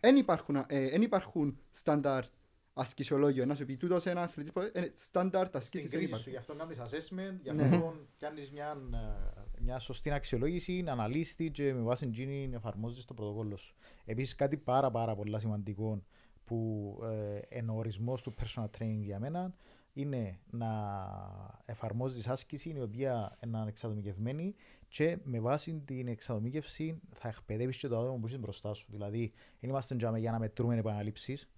δεν 0.00 0.16
υπάρχουν, 0.16 0.56
ε, 0.56 0.64
εν 0.66 1.02
υπάρχουν 1.02 1.58
στάνταρ 1.70 2.24
ασκησιολόγιο 2.80 3.44
να 3.46 3.54
σου 3.54 3.64
πει 3.64 3.76
τούτος 3.76 4.06
ένα 4.06 4.22
αθλητής 4.22 4.52
που- 4.52 4.70
ε, 4.72 4.90
στάνταρ 4.94 5.46
Στην 5.46 5.58
ασκήσεις 5.58 5.90
δεν 5.90 5.98
κρίση 6.00 6.22
σου, 6.22 6.30
υπάρχουν. 6.30 6.32
γι' 6.32 6.38
αυτό 6.38 6.54
κάνεις 6.54 6.78
assessment, 6.78 7.40
γι' 7.42 7.52
Ναι. 7.52 7.62
αυτό 7.64 7.94
κάνεις 8.18 8.50
μια, 8.50 8.76
ε, 8.94 9.60
μια 9.60 9.78
σωστή 9.78 10.10
αξιολόγηση, 10.10 10.82
να 10.82 10.92
αναλύσεις 10.92 11.34
τη 11.34 11.50
και 11.50 11.72
με 11.74 11.80
βάση 11.80 12.06
εκείνη 12.06 12.50
εφαρμόζεις 12.54 13.04
το 13.04 13.14
πρωτοκόλλο 13.14 13.56
σου. 13.56 13.74
Επίσης 14.04 14.34
κάτι 14.34 14.56
πάρα 14.56 14.90
πάρα 14.90 15.14
πολύ 15.14 15.38
σημαντικό 15.40 16.02
που 16.44 16.98
ε, 17.50 17.58
είναι 17.58 17.70
ο 17.70 17.74
ορισμός 17.74 18.22
του 18.22 18.34
personal 18.40 18.64
training 18.78 19.00
για 19.00 19.18
μένα 19.18 19.54
είναι 19.92 20.38
να 20.50 20.68
εφαρμόζεις 21.66 22.26
άσκηση 22.28 22.68
η 22.76 22.80
οποία 22.80 23.38
είναι 23.44 23.64
εξατομικευμένη 23.68 24.54
και 24.88 25.18
με 25.22 25.40
βάση 25.40 25.82
την 25.84 26.08
εξατομίκευση 26.08 27.00
θα 27.14 27.28
εκπαιδεύεις 27.28 27.76
και 27.76 27.88
το 27.88 27.98
άτομο 27.98 28.18
που 28.18 28.26
είσαι 28.26 28.38
μπροστά 28.38 28.74
σου. 28.74 28.86
Δηλαδή, 28.90 29.32
δεν 29.60 29.70
είμαστε 29.70 29.96
τζάμε 29.96 30.18
για 30.18 30.30
να 30.30 30.38
μετρούμε 30.38 30.76
επαναλήψεις, 30.76 31.48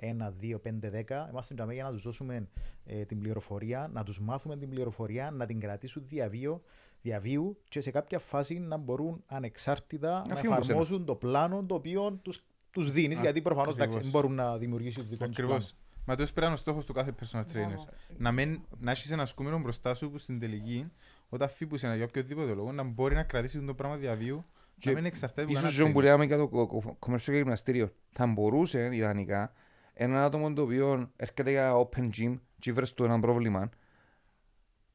1, 0.00 0.32
2, 0.40 0.56
5, 0.62 0.90
10. 0.90 1.28
Είμαστε 1.30 1.54
τζάμε 1.54 1.74
για 1.74 1.84
να 1.84 1.90
τους 1.92 2.02
δώσουμε 2.02 2.48
ε, 2.84 3.04
την 3.04 3.18
πληροφορία, 3.18 3.90
να 3.92 4.02
τους 4.02 4.20
μάθουμε 4.20 4.56
την 4.56 4.68
πληροφορία, 4.68 5.30
να 5.30 5.46
την 5.46 5.60
κρατήσουν 5.60 6.02
διαβίου, 6.06 6.62
διαβίου 7.02 7.58
και 7.68 7.80
σε 7.80 7.90
κάποια 7.90 8.18
φάση 8.18 8.58
να 8.58 8.76
μπορούν 8.76 9.22
ανεξάρτητα 9.26 10.24
να 10.28 10.36
φύγουν 10.36 10.52
από 10.54 10.62
εφαρμόσουν 10.64 11.04
το 11.04 11.14
πλάνο 11.14 11.64
το 11.64 11.74
οποίο 11.74 12.12
τους 12.22 12.44
τους 12.70 12.92
δίνεις, 12.92 13.18
Α, 13.18 13.22
γιατί 13.22 13.42
προφανώς 13.42 13.72
ακριβώς. 13.74 13.94
εντάξει, 13.94 14.10
δεν 14.10 14.20
μπορούν 14.20 14.36
να 14.36 14.58
δημιουργήσουν 14.58 15.02
το 15.02 15.08
δικό 15.10 15.26
τους 15.26 15.36
πλάνο. 15.36 15.52
Ακριβώς. 15.54 15.74
Μα 16.06 16.14
το 16.14 16.22
πρέπει 16.22 16.40
να 16.40 16.44
είναι 16.46 16.54
ο 16.54 16.56
στόχος 16.58 16.86
του 16.86 16.92
κάθε 16.92 17.14
personal 17.20 17.40
trainer. 17.40 17.92
Να, 18.18 18.32
μην, 18.32 18.60
να 18.78 18.90
έχεις 18.90 19.10
έναν 19.10 19.26
ασκούμενο 19.26 19.58
μπροστά 19.58 19.94
σου 19.94 20.10
που 20.10 20.18
στην 20.18 20.38
τελική, 20.40 20.92
όταν 21.28 21.48
φύγεις 21.48 21.82
ένα 21.82 21.94
για 21.96 22.04
οποιοδήποτε 22.04 22.52
λόγο, 22.54 22.72
να 22.72 22.82
μπορεί 22.82 23.14
να 23.14 23.22
κρατήσει 23.22 23.60
το 23.60 23.74
πράγμα 23.74 23.96
διά 23.96 24.17
βίου 24.17 24.44
Και 24.78 24.88
να 24.90 24.94
μην 24.96 25.04
εξαρτάται 25.04 25.42
από 25.42 25.50
Ίσως 25.50 25.62
κανένα 25.62 25.78
Τζον 25.80 25.92
που 25.92 25.98
trainer. 25.98 26.02
λέγαμε 26.02 26.24
για 26.24 26.36
το 26.36 26.48
κο- 26.48 26.66
κο- 26.66 26.96
commercial 27.06 27.20
και 27.24 27.32
γυμναστήριο. 27.32 27.92
Θα 28.12 28.26
μπορούσε 28.26 28.88
ιδανικά 28.92 29.52
έναν 29.98 30.22
άτομο 30.22 30.52
το 30.52 30.62
οποίο 30.62 31.12
έρχεται 31.16 31.50
για 31.50 31.72
open 31.74 32.10
gym 32.16 32.38
και 32.58 32.72
βρες 32.72 32.92
του 32.94 33.04
ένα 33.04 33.20
πρόβλημα 33.20 33.68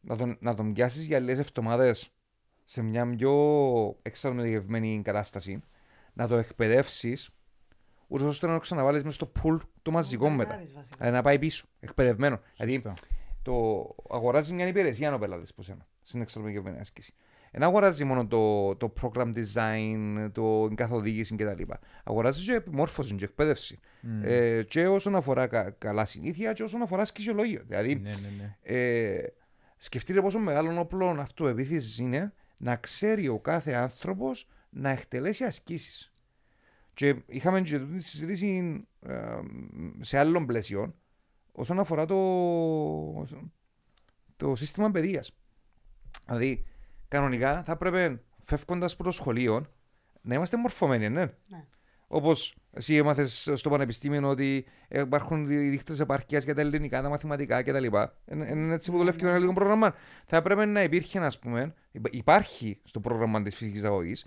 να 0.02 0.16
τον, 0.16 0.38
να 0.40 0.54
τον 0.54 0.74
πιάσεις 0.74 1.06
για 1.06 1.20
λίγες 1.20 1.40
εβδομάδες 1.40 2.12
σε 2.64 2.82
μια 2.82 3.10
πιο 3.16 4.00
εξατομικευμένη 4.02 5.02
κατάσταση 5.04 5.60
να 6.14 6.28
το 6.28 6.36
εκπαιδεύσεις 6.38 7.30
ούτως 8.08 8.28
ώστε 8.28 8.48
να 8.48 8.54
το 8.54 8.60
ξαναβάλεις 8.60 9.04
μέσα 9.04 9.16
στο 9.16 9.32
pool 9.44 9.58
το 9.82 9.92
μαζικό 9.92 10.30
Να 10.30 10.36
μετά. 10.36 10.48
τρενάρεις 10.48 10.74
βασικά. 10.74 10.96
Δηλαδή 10.98 11.16
να 11.16 11.22
πάει 11.22 11.40
πίσω, 11.40 11.66
εκπαιδευμένο. 11.80 12.40
Δηλαδή 12.56 12.74
Σωστά. 12.74 12.94
το 13.42 13.88
αγοράζεις 14.10 14.52
μια 14.52 14.68
υπηρεσία 14.68 15.14
ο 15.14 15.20
πελάτη 15.20 15.54
που 15.56 15.62
σένα 15.62 15.88
στην 16.02 16.22
εξορμικευμένη 16.22 16.80
άσκηση. 16.80 17.14
Δεν 17.52 17.64
αγοράζει 17.64 18.04
μόνο 18.04 18.28
το, 18.28 18.76
το 18.76 18.94
program 19.02 19.32
design, 19.36 20.30
το 20.32 20.68
την 20.68 20.76
καθοδήγηση 20.76 21.36
κτλ. 21.36 21.64
Αγοράζει 22.04 22.44
και 22.44 22.54
επιμόρφωση 22.54 23.16
και 23.16 23.24
εκπαίδευση. 23.24 23.80
Ε, 24.24 24.64
και 24.64 24.88
όσον 24.88 25.16
αφορά 25.16 25.48
κα, 25.48 25.70
καλά 25.70 26.06
συνήθεια 26.06 26.54
και 26.54 26.64
όσον 26.64 26.82
αφορά 26.82 27.06
σκησιολόγιο. 27.06 27.62
Δηλαδή, 27.68 27.96
Ναι, 27.96 28.10
ναι, 28.10 28.30
ναι. 28.38 28.58
ε, 28.62 29.34
σκεφτείτε 29.78 30.22
πόσο 30.22 30.40
μεγάλο 30.40 30.80
όπλο 30.80 31.08
αυτοεπίθεση 31.20 32.04
είναι 32.04 32.34
να 32.58 32.76
ξέρει 32.76 33.28
ο 33.28 33.40
κάθε 33.40 33.74
άνθρωπος 33.74 34.48
να 34.70 34.90
εκτελέσει 34.90 35.44
ασκήσεις. 35.44 36.12
Και 36.94 37.16
είχαμε 37.28 37.62
και 37.62 37.80
τη 37.80 38.04
συζήτηση 38.04 38.82
ε, 39.02 39.16
σε 40.00 40.18
άλλων 40.18 40.46
πλαίσιων 40.46 40.96
όσον 41.52 41.80
αφορά 41.80 42.06
το, 42.06 43.28
το 44.38 44.56
σύστημα 44.56 44.92
παιδείας. 44.92 45.36
Δηλαδή, 46.26 46.66
κανονικά 47.12 47.64
θα 47.64 47.78
πρέπει 47.78 48.22
φεύγοντας 48.40 48.94
από 48.94 49.04
το 49.04 49.12
σχολείο 49.12 49.66
να 50.22 50.36
είμαστε 50.36 50.58
μορφωμένοι, 50.58 51.10
ναι. 51.10 51.22
Ναι. 51.22 51.66
Όπως 52.08 52.56
εσύ 52.72 52.96
έμαθες 52.96 53.50
στο 53.54 53.70
πανεπιστήμιο 53.70 54.30
ότι 54.30 54.66
υπάρχουν 54.90 55.48
δείκτε 55.48 55.96
επαρκεία 56.00 56.40
για 56.40 56.56
τα 56.56 56.62
ελληνικά, 56.62 57.02
τα 57.02 57.10
μαθηματικά 57.10 57.64
κτλ. 57.64 57.86
Είναι 58.32 58.74
έτσι 58.74 58.92
που 58.92 58.98
δουλεύει 58.98 59.18
και 59.18 59.24
το 59.24 59.30
ελληνικό 59.30 59.54
πρόγραμμα. 59.54 59.96
Θα 60.26 60.38
έπρεπε 60.38 60.66
να 60.66 60.84
υπήρχε, 60.84 61.20
ας 61.20 61.40
πούμε, 61.40 61.74
υπά- 61.92 62.14
υπάρχει 62.14 62.82
στο 62.84 63.00
πρόγραμμα 63.00 63.42
της 63.42 63.56
φυσικής 63.56 63.84
αγωγής, 63.84 64.26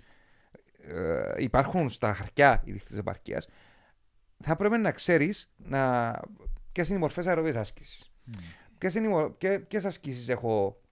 ε, 0.81 1.33
υπάρχουν 1.37 1.89
στα 1.89 2.13
χαρτιά 2.13 2.61
οι 2.65 2.71
δείκτε 2.71 2.99
επαρκεία. 2.99 3.43
Θα 4.43 4.51
έπρεπε 4.51 4.77
να 4.77 4.91
ξέρεις 4.91 5.53
να... 5.57 6.11
ποιες 6.71 6.87
είναι 6.87 6.97
οι 6.97 7.01
μορφές 7.01 7.27
αεροβία 7.27 7.59
άσκησης. 7.59 8.13
Ποιες 9.67 9.85
ασκήσεις 9.85 10.29
έχω 10.29 10.79
για 10.81 10.84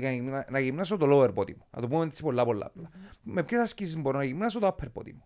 να 0.00 0.10
γυμνα- 0.12 0.46
να 0.50 0.58
γυμνάσω 0.58 0.96
το 0.96 1.06
lower 1.10 1.34
body 1.34 1.54
μου. 1.56 1.66
Να 1.70 1.80
το 1.80 1.88
πούμε 1.88 2.04
έτσι 2.04 2.22
πολλά 2.22 2.44
πολλά 2.44 2.66
απλά. 2.66 2.90
Με 3.22 3.42
ποιες 3.42 3.60
ασκήσεις 3.60 3.96
μπορώ 3.96 4.18
να 4.18 4.24
γυμνάσω 4.24 4.58
το 4.58 4.66
upper 4.78 4.86
body 5.00 5.12
μου. 5.12 5.24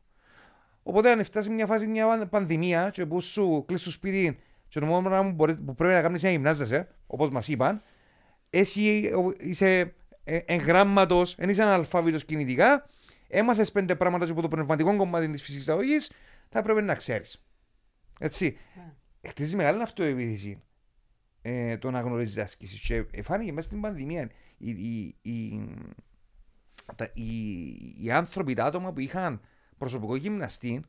Οπότε 0.82 1.10
αν 1.10 1.24
φτάσει 1.24 1.50
μια 1.50 1.66
φάση 1.66 1.86
μια 1.86 2.26
πανδημία 2.28 2.90
και 2.90 3.06
που 3.06 3.20
σου 3.20 3.64
κλείσει 3.66 3.82
στο 3.82 3.90
σπίτι 3.90 4.38
και 4.68 4.80
το 4.80 4.86
μόνος 4.86 5.10
πράγμα 5.10 5.28
που, 5.28 5.34
μπορείς- 5.34 5.62
που 5.64 5.74
πρέπει 5.74 5.92
να 5.94 6.02
κάνεις 6.02 6.20
είναι 6.22 6.30
να 6.30 6.36
γυμνάζεσαι, 6.36 6.88
όπως 7.06 7.30
μας 7.30 7.48
είπαν, 7.48 7.82
εσύ 8.50 9.12
ο- 9.14 9.34
είσαι 9.38 9.92
ε, 10.24 10.36
εγγράμματος, 10.44 11.34
δεν 11.34 11.48
είσαι 11.48 11.62
αναλφάβητος 11.62 12.24
κινητικά, 12.24 12.86
έμαθες 13.28 13.72
πέντε 13.72 13.94
πράγματα 13.96 14.24
και 14.24 14.30
από 14.30 14.40
το 14.42 14.48
πνευματικό 14.48 14.96
κομμάτι 14.96 15.30
της 15.30 15.42
φυσικής 15.42 15.68
αγωγής, 15.68 16.12
θα 16.48 16.62
πρέπει 16.62 16.82
να 16.82 16.94
ξέρεις. 16.94 17.44
Έτσι. 18.20 18.58
Ναι. 18.76 19.28
Χτίζεις 19.28 19.54
μεγάλη 19.54 19.82
αυτοεπίθεση 19.82 20.62
ε, 21.42 21.76
το 21.76 21.90
να 21.90 22.00
γνωρίζεις 22.00 22.38
άσκηση 22.38 22.80
και 22.86 23.04
εφάνηκε 23.10 23.52
μέσα 23.52 23.68
στην 23.68 23.80
πανδημία 23.80 24.30
οι, 24.58 24.70
οι, 24.70 25.16
οι, 25.22 25.68
τα, 26.96 27.10
οι, 27.14 27.70
οι 28.04 28.10
άνθρωποι, 28.10 28.54
τα 28.54 28.64
άτομα 28.64 28.92
που 28.92 29.00
είχαν 29.00 29.40
προσωπικό 29.78 30.16
γυμναστή 30.16 30.84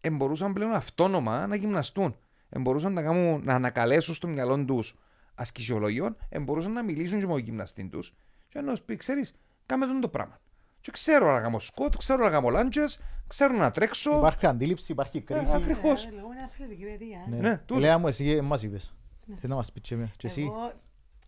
εμπορούσαν 0.00 0.52
πλέον 0.52 0.72
αυτόνομα 0.72 1.46
να 1.46 1.56
γυμναστούν. 1.56 2.16
Εμπορούσαν 2.48 2.92
να, 2.92 3.02
κάνουν, 3.02 3.42
να 3.44 3.54
ανακαλέσουν 3.54 4.14
στο 4.14 4.28
μυαλό 4.28 4.64
τους 4.64 4.96
ασκησιολογιών, 5.34 6.16
εμπορούσαν 6.28 6.72
να 6.72 6.82
μιλήσουν 6.82 7.18
και 7.18 7.26
με 7.26 7.32
τον 7.32 7.40
γυμναστή 7.42 7.88
τους. 7.88 8.14
Και 8.48 8.60
να 8.60 8.74
σου 8.74 8.84
πει, 8.84 8.96
ξέρεις, 8.96 9.32
κάμε 9.66 9.86
τον 9.86 10.00
το 10.00 10.08
πράγμα. 10.08 10.40
Και 10.80 10.90
ξέρω 10.90 11.32
να 11.32 11.40
κάνω 11.40 11.58
σκότ, 11.58 11.96
ξέρω 11.96 12.24
να 12.24 12.30
κάνω 12.30 12.48
λάντζες, 12.48 13.00
ξέρω 13.26 13.54
να 13.56 13.70
τρέξω. 13.70 14.16
Υπάρχει 14.16 14.46
αντίληψη, 14.46 14.92
υπάρχει 14.92 15.20
κρίση. 15.20 15.52
ακριβώς. 15.54 16.06
Ε, 16.06 16.10
Λεγόμενη 16.10 16.40
αθλητική 16.42 16.84
παιδεία. 16.84 17.24
ε. 17.26 17.30
Ναι. 17.30 17.36
Ναι, 17.36 17.58
τούτο. 17.58 17.80
Λέα 17.80 17.98
μου, 17.98 18.06
εσύ 18.06 18.40
μας 18.40 18.62
είπες. 18.62 18.94
Θέλει 19.26 19.38
να 19.42 19.54
μας 19.54 19.72
πεις 19.72 19.82
και 19.82 19.94
εμένα. 19.94 20.10
Και 20.16 20.26
εσύ. 20.26 20.40
Εγώ, 20.42 20.72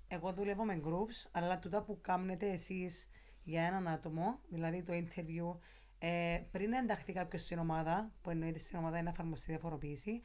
εγώ 0.08 0.32
δουλεύω 0.32 0.64
με 0.64 0.80
groups, 0.84 1.28
αλλά 1.32 1.58
τούτα 1.58 1.82
που 1.82 1.98
κάνετε 2.00 2.48
εσείς 2.48 3.08
για 3.44 3.62
έναν 3.62 3.88
άτομο, 3.88 4.40
δηλαδή 4.48 4.82
το 4.82 4.92
interview, 4.92 5.58
ε, 5.98 6.40
πριν 6.50 6.72
ενταχθεί 6.72 7.12
κάποιος 7.12 7.42
στην 7.42 7.58
ομάδα, 7.58 8.10
που 8.22 8.30
εννοείται 8.30 8.58
στην 8.58 8.78
ομάδα 8.78 8.96
είναι 8.96 9.04
να 9.04 9.10
εφαρμοστεί 9.10 9.50
διαφοροποίηση, 9.50 10.20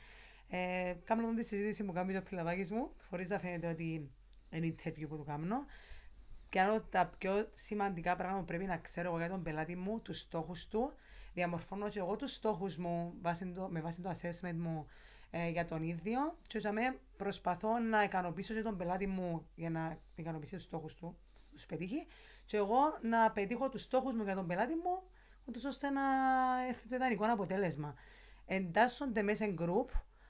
ε, 0.48 0.96
κάνω 1.04 1.34
τη 1.34 1.44
συζήτηση 1.44 1.84
που 1.84 1.92
κάνει 1.92 2.14
το 2.14 2.22
πιλαβάκης 2.22 2.72
μου, 2.72 2.92
χωρίς 3.10 3.30
να 3.30 3.40
φαίνεται 3.40 3.68
ότι 3.68 4.12
είναι 4.50 4.76
interview 4.78 5.06
που 5.10 5.18
το 5.18 5.24
κάνω. 5.24 5.66
Κάνω 6.50 6.82
τα 6.82 7.12
πιο 7.18 7.50
σημαντικά 7.54 8.16
πράγματα 8.16 8.40
που 8.40 8.46
πρέπει 8.46 8.66
να 8.66 8.78
ξέρω 8.78 9.08
εγώ 9.08 9.18
για 9.18 9.30
τον 9.30 9.44
πελάτη 9.44 9.76
μου, 9.76 10.00
τους 10.02 10.20
στόχους 10.20 10.68
του. 10.68 10.94
Διαμορφώνω 11.34 11.90
και 11.90 12.00
εγώ 12.00 12.16
τους 12.16 12.34
στόχους 12.34 12.78
μου 12.78 13.14
βάσει 13.22 13.46
το, 13.46 13.68
με 13.72 13.82
βάση 13.82 14.02
το 14.02 14.12
assessment 14.12 14.56
μου 14.58 14.88
ε, 15.36 15.50
για 15.50 15.66
τον 15.66 15.84
ίδιο 15.84 16.38
και 16.48 16.58
για 16.58 16.72
μέ 16.72 17.00
προσπαθώ 17.18 17.80
να 17.80 18.04
ικανοποιήσω 18.04 18.54
και 18.54 18.62
τον 18.62 18.78
πελάτη 18.78 19.08
μου 19.08 19.48
για 19.56 19.70
να 19.70 19.98
ικανοποιήσει 20.16 20.56
τους 20.56 20.64
στόχους 20.64 20.96
του, 20.96 21.18
τους 21.52 21.66
πετύχει 21.66 22.08
και 22.46 22.58
εγώ 22.58 22.80
να 23.02 23.32
πετύχω 23.32 23.70
τους 23.70 23.82
στόχους 23.82 24.14
μου 24.14 24.24
για 24.24 24.36
τον 24.36 24.48
πελάτη 24.48 24.74
μου 24.74 25.04
ούτως 25.46 25.64
ώστε 25.64 25.90
να 25.90 26.02
έρθει 26.68 26.88
το 26.88 26.96
ιδανικό 26.96 27.32
αποτέλεσμα. 27.32 27.96
Εντάσσονται 28.46 29.22
μέσα 29.22 29.46
σε 29.46 29.54
group, 29.58 29.90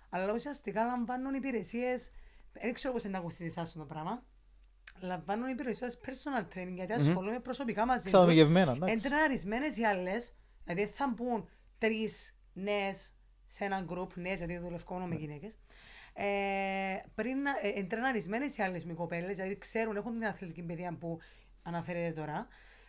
αλλά 0.10 0.34
ουσιαστικά 0.34 0.86
λαμβάνουν 0.86 1.34
υπηρεσίες, 1.34 2.12
δεν 2.54 2.74
ξέρω 2.74 2.94
πώς 2.94 3.04
είναι 3.04 3.12
να 3.12 3.18
ακούσεις 3.18 3.46
εσάς 3.46 3.74
το 3.74 3.86
πράγμα, 3.86 4.24
λαμβάνουν 5.00 5.48
υπηρεσίες 5.48 6.00
personal 6.06 6.58
training 6.58 6.74
γιατί 6.74 6.94
ασχολούμαι 6.94 7.40
προσωπικά 7.40 7.86
μαζί 7.86 8.02
τους. 8.02 8.12
Ξαδομικευμένα, 8.12 8.72
εντάξει. 8.72 8.94
Εντρεναρισμένες 8.94 9.78
οι 9.78 9.84
άλλες, 9.84 10.34
δηλαδή 10.64 10.86
θα 10.86 11.14
μπουν 11.16 11.50
τρεις 11.78 12.38
νέες 12.54 13.14
σε 13.54 13.64
ένα 13.66 13.86
group, 13.90 14.08
νέες 14.16 14.38
γιατί 14.38 14.58
δουλεύω 14.58 14.84
μόνο 14.94 15.06
με 15.06 15.16
γυναίκες, 15.16 15.58
ε, 16.14 16.24
πριν 17.16 17.42
να, 17.42 17.52
ε, 17.62 17.80
εντρεναρισμένες 17.80 18.58
οι 18.58 18.62
άλλες 18.62 18.86
με 18.86 18.94
κοπέλες, 18.94 19.36
δηλαδή 19.36 19.58
ξέρουν, 19.58 19.96
έχουν 19.96 20.12
την 20.14 20.26
αθλητική 20.26 20.62
παιδεία 20.62 20.98
που 21.00 21.20
αναφέρεται 21.64 22.12
τώρα. 22.22 22.48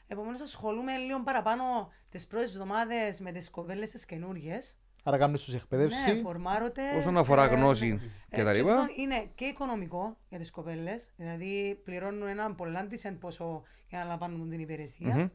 Επομένως 0.08 0.40
ασχολούμαι 0.40 0.96
λίγο 0.96 1.22
παραπάνω 1.22 1.92
τις 2.10 2.26
πρώτες 2.26 2.48
εβδομάδες 2.52 3.20
με 3.20 3.32
τις 3.32 3.50
κοπέλες 3.50 3.90
τις 3.90 4.04
καινούργιες. 4.04 4.76
Άρα 5.04 5.18
κάνουν 5.18 5.36
στους 5.36 5.52
Ναι, 5.54 5.58
εκπαιδεύσει. 5.62 6.20
φορμάρονται. 6.22 6.82
Όσον 6.98 7.12
σε- 7.12 7.18
αφορά 7.20 7.46
γνώση 7.46 8.00
Ε, 8.28 8.36
και 8.36 8.42
τα 8.42 8.52
λοιπά. 8.52 8.80
τούτο 8.80 9.02
Είναι 9.02 9.30
και 9.34 9.44
οικονομικό 9.44 10.16
για 10.28 10.38
τις 10.38 10.50
κοπέλες, 10.50 11.10
δηλαδή 11.16 11.80
πληρώνουν 11.84 12.28
έναν 12.28 12.54
πολλάντισεν 12.54 13.18
ποσό 13.18 13.62
για 13.88 13.98
να 13.98 14.04
λαμβάνουν 14.04 14.50
την 14.50 14.60
υπηρεσία. 14.60 15.32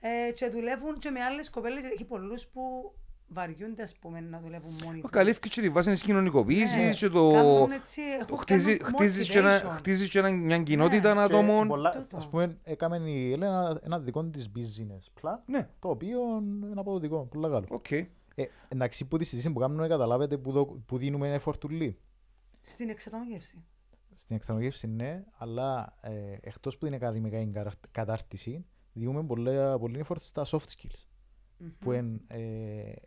Ε, 0.00 0.32
και 0.32 0.48
δουλεύουν 0.48 0.98
και 0.98 1.10
με 1.10 1.20
άλλες 1.20 1.50
κοπέλες, 1.50 1.82
έχει 1.84 2.04
πολλούς 2.04 2.46
που 2.46 2.94
βαριούνται 3.28 3.82
ας 3.82 3.94
πούμε 4.00 4.20
να 4.20 4.40
δουλεύουν 4.40 4.74
μόνοι 4.84 5.00
τους. 5.00 5.10
Καλύφθηκε 5.10 5.48
και 5.48 5.60
τη 5.60 5.68
βάση 5.70 5.90
της 5.90 6.02
κοινωνικοποίησης 6.02 6.74
Ναι, 6.76 6.90
και 6.92 7.08
το... 7.08 7.30
κάνουν 7.32 7.70
έτσι, 7.70 8.00
το 8.18 8.24
έχουν- 8.24 8.38
χτίζει- 8.38 8.76
κάνουν 8.76 8.94
χτίζεις 8.96 9.28
και 9.28 9.38
ένα- 9.38 9.62
motivation. 9.62 9.76
χτίζεις 9.76 10.08
και 10.08 10.18
ένα- 10.18 10.30
μια 10.30 10.58
κοινότητα 10.62 11.14
Ναι. 11.14 11.20
ατόμων. 11.22 11.68
Πολλά, 11.68 11.90
Τούτο. 11.90 12.16
ας 12.16 12.28
πούμε, 12.28 12.58
έκαμε 12.64 12.96
η 12.96 13.32
Έλενα 13.32 13.80
ένα 13.82 14.00
δικό 14.00 14.24
της 14.24 14.50
business 14.56 15.20
plan, 15.22 15.38
Ναι, 15.46 15.68
το 15.78 15.88
οποίο 15.88 16.20
είναι 16.70 16.80
αποδοτικό, 16.80 17.24
πολύ 17.30 17.48
καλό. 17.50 17.66
ΟΚ. 17.70 17.90
Ε, 17.90 18.08
εντάξει, 18.68 19.04
που 19.04 19.16
τη 19.16 19.24
συζήτηση 19.24 19.52
που 19.52 19.60
κάνουμε, 19.60 19.88
καταλάβετε 19.88 20.38
που, 20.38 20.52
δο, 20.52 20.64
που 20.66 20.98
δίνουμε 20.98 21.40
effort 21.44 21.56
πολλύ. 21.60 21.98
Στην 22.60 22.88
εξατομίκευση. 22.88 23.64
Στην 24.14 24.36
εξατομίκευση 24.36 24.86
ναι, 24.86 25.24
αλλά 25.38 25.94
ε, 26.00 26.10
εκτός 26.40 26.78
που 26.78 26.86
είναι 26.86 26.96
ακαδημικά 26.96 27.40
η 27.40 27.46
κατα- 27.46 27.72
κατάρτιση, 27.90 28.64
διούμε 28.92 29.24
πολλά, 29.24 29.78
πολύ 29.78 30.04
effort 30.08 30.16
στα 30.20 30.44
soft 30.46 30.58
skills. 30.76 31.06
Που 31.78 31.92
εν, 31.92 32.20
ε, 32.26 32.38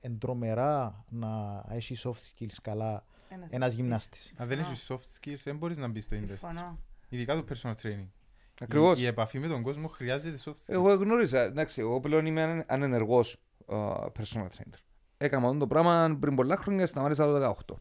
εν 0.02 0.18
τρομερά 0.18 1.06
να 1.10 1.64
έχει 1.70 1.96
soft 2.04 2.12
skills 2.44 2.56
καλά 2.62 3.06
ένας 3.50 3.74
γυμνάστης. 3.74 4.34
Αν 4.38 4.48
δεν 4.48 4.60
έχεις 4.60 4.88
soft 4.92 4.96
skills, 5.20 5.38
δεν 5.44 5.58
μπορείς 5.58 5.78
να 5.78 5.88
μπεις 5.88 6.04
στο 6.04 6.16
industry. 6.18 6.28
Συμφωνώ. 6.28 6.80
Ειδικά 7.10 7.36
το 7.36 7.46
personal 7.50 7.74
training. 7.82 8.08
Ακριβώς. 8.62 9.00
Η, 9.00 9.02
η 9.04 9.06
επαφή 9.06 9.40
με 9.40 9.48
τον 9.48 9.62
κόσμο 9.62 9.88
χρειάζεται 9.88 10.38
soft 10.46 10.50
skills. 10.54 10.74
Εγώ 10.74 10.94
γνώρισα, 10.94 11.40
εντάξει, 11.42 11.82
εγώ 11.82 12.00
πλέον 12.00 12.26
είμαι 12.26 12.42
ανε- 12.42 12.66
ανενεργός 12.68 13.38
α, 13.68 13.76
personal 14.20 14.48
trainer. 14.58 14.80
Έκανα 15.18 15.46
αυτό 15.48 15.58
το 15.60 15.68
πράγμα 15.68 16.18
πριν 16.20 16.36
πολλά 16.36 16.58
χρόνια, 16.58 16.86
σταμάτησα 16.86 17.26
το 17.26 17.56
18. 17.68 17.76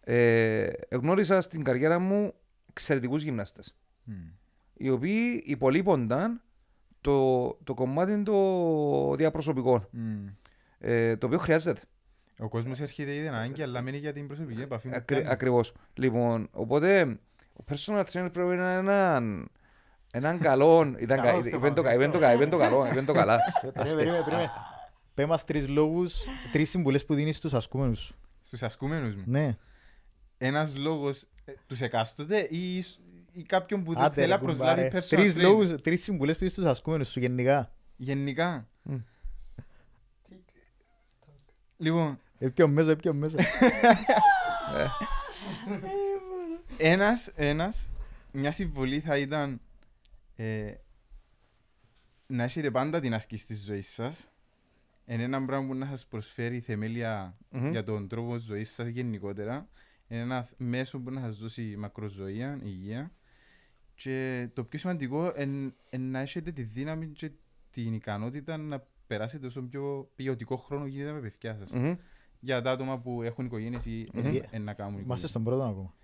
Ε, 0.00 0.70
γνώρισα 0.90 1.40
στην 1.40 1.62
καριέρα 1.62 1.98
μου 1.98 2.32
εξαιρετικούς 2.70 3.22
γυμνάστες, 3.22 3.76
Μμ. 4.04 4.14
οι 4.74 4.90
οποίοι 4.90 5.42
υπολείπονταν 5.46 6.42
το, 7.02 7.48
το 7.64 7.74
κομμάτι 7.74 8.22
των 8.22 9.16
διαπροσωπικών, 9.16 9.88
Μμ. 9.90 10.26
ε, 10.78 11.16
το 11.16 11.26
οποίο 11.26 11.38
χρειάζεται. 11.38 11.80
Ο 12.38 12.48
κόσμος 12.48 12.80
έρχεται 12.80 13.14
ήδη 13.14 13.28
ανάγκη, 13.28 13.62
αλλά 13.62 13.80
μένει 13.82 13.96
για 13.96 14.12
την 14.12 14.26
προσωπική 14.26 14.60
επαφή 14.60 14.88
με 14.88 14.96
Ακρι, 14.96 15.16
κάνει. 15.16 15.28
ακριβώς. 15.28 15.72
Λοιπόν, 15.94 16.48
οπότε 16.52 17.18
ο 17.52 17.64
personal 17.68 18.04
trainer 18.04 18.28
πρέπει 18.32 18.48
να 18.56 18.72
είναι 18.72 18.72
έναν, 18.78 19.48
έναν 20.12 20.38
καλό. 20.38 20.80
Ήταν, 21.00 21.16
κα- 21.16 21.22
Καλώς 21.24 21.48
το 21.48 21.56
είπεν 21.56 21.74
το, 21.74 21.82
πάμε, 21.82 21.94
είπεν 21.94 22.10
το, 22.10 22.18
κα- 22.18 22.34
είπεν 22.34 22.50
το 22.50 22.58
καλό, 22.58 22.86
είπεν 22.86 23.04
το 23.04 23.12
καλά. 23.12 23.38
Περίμενε, 23.60 23.94
περίμενε, 23.96 24.22
περίμενε. 24.24 24.50
Πες 25.14 25.26
μας 25.26 25.44
τρεις 25.44 25.68
λόγους, 25.68 26.14
τρεις 26.52 26.70
συμβουλές 26.70 27.04
που 27.04 27.14
δίνεις 27.14 27.36
στους 27.36 27.54
ασκούμενους 27.54 27.98
σου. 28.00 28.14
Στους 28.42 28.62
ασκούμενους 28.62 29.14
μου. 29.14 29.22
Ναι. 29.26 29.56
Ένας 30.38 30.76
λόγος 30.76 31.22
ε, 31.44 31.52
τους 31.66 31.80
εκάστοτε 31.80 32.38
ή, 32.50 32.84
ή 33.32 33.42
κάποιον 33.42 33.84
που 33.84 33.92
Άντε, 33.96 34.14
θέλει 34.14 34.26
ρε, 34.26 34.32
να 34.32 34.38
προσλάβει 34.38 34.82
κουμπάρε. 34.82 34.98
personal 35.04 35.08
Τρεις 35.08 35.34
trainer. 35.34 35.40
λόγους, 35.40 35.80
τρεις 35.82 36.02
συμβουλές 36.02 36.32
που 36.32 36.38
δίνεις 36.38 36.52
στους 36.52 36.64
ασκούμενους 36.66 37.08
σου 37.08 37.20
γενικά. 37.20 37.72
Γενικά. 37.96 38.68
Μμ. 38.82 38.96
Λοιπόν, 41.76 42.20
Έπιον 42.38 42.70
μέσα, 42.72 42.90
έπιον 42.90 43.16
μέσα. 43.16 43.38
ένας, 46.78 47.26
ένας, 47.34 47.90
μια 48.32 48.52
συμβολή 48.52 49.00
θα 49.00 49.18
ήταν 49.18 49.60
ε, 50.36 50.72
να 52.26 52.42
έχετε 52.42 52.70
πάντα 52.70 53.00
την 53.00 53.14
άσκηση 53.14 53.46
της 53.46 53.64
ζωής 53.64 53.92
σας. 53.92 54.26
Είναι 55.06 55.22
ένα 55.22 55.44
πράγμα 55.44 55.66
που 55.66 55.74
να 55.74 55.86
σας 55.86 56.06
προσφέρει 56.06 56.60
θεμέλια 56.60 57.36
Μμμ. 57.50 57.70
για 57.70 57.84
τον 57.84 58.08
τρόπο 58.08 58.36
ζωής 58.36 58.72
σας 58.72 58.88
γενικότερα. 58.88 59.68
Είναι 60.08 60.20
ένα 60.20 60.48
μέσο 60.56 60.98
που 61.00 61.10
να 61.10 61.20
σας 61.20 61.38
δώσει 61.38 61.76
μακροζωία, 61.78 62.58
υγεία. 62.62 63.10
Και 64.02 64.48
το 64.54 64.64
πιο 64.64 64.78
σημαντικό 64.78 65.32
είναι 65.38 65.72
να 65.98 66.18
έχετε 66.20 66.50
τη 66.50 66.62
δύναμη 66.62 67.06
και 67.06 67.30
την 67.70 67.94
ικανότητα 67.94 68.56
να 68.56 68.86
περάσετε 69.06 69.46
όσο 69.46 69.62
πιο 69.62 70.10
ποιοτικό 70.16 70.56
χρόνο 70.56 70.86
γίνεται 70.86 71.12
με 71.12 71.20
παιδιά 71.20 71.56
σας. 71.58 71.70
Μμμ. 71.70 71.94
Για 72.40 72.62
τα 72.62 72.70
άτομα 72.70 72.98
που 72.98 73.22
έχουν 73.22 73.44
οικογένειες 73.44 73.86
ή 73.86 74.08
Μμμ. 74.12 74.26
εν- 74.26 74.42
εν 74.50 74.62
να 74.62 74.72
κάνουν 74.72 74.92
Είμαστε 74.92 75.02
οικογένειες. 75.02 75.30
στον 75.30 75.44
πρώτο 75.44 75.62
ακόμα. 75.62 75.94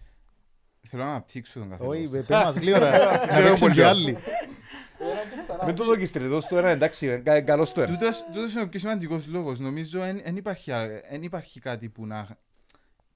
Θέλω 0.87 1.03
να 1.03 1.09
αναπτύξω 1.11 1.59
τον 1.59 1.69
καθένα. 1.71 1.89
Όχι, 1.91 2.09
πες 2.09 2.27
μας 2.29 2.57
γλύωρα. 2.57 2.91
Να 3.21 3.27
Ξέρω 3.27 3.47
παίξουν 3.49 3.59
πολύ 3.59 3.73
και 3.75 3.81
ωραία. 3.81 3.91
άλλοι. 3.91 4.17
Με 5.65 5.73
το 5.73 5.85
δοκις 5.85 6.13
τρίτος 6.13 6.47
του 6.47 6.57
ένα 6.57 6.69
εντάξει, 6.69 7.07
ε, 7.07 7.17
κα- 7.17 7.41
καλός 7.41 7.73
του 7.73 7.81
ένα. 7.81 7.99
Τούτος, 7.99 8.25
τούτος 8.33 8.53
είναι 8.53 8.63
ο 8.63 8.69
πιο 8.69 8.81
σημαντικός 8.81 9.27
λόγος. 9.27 9.59
Νομίζω 9.59 10.01
δεν 10.01 10.37
υπάρχει, 10.37 10.73
α- 10.73 11.01
εν 11.09 11.23
υπάρχει 11.23 11.61
κάτι 11.61 11.89
που 11.89 12.07
να 12.07 12.29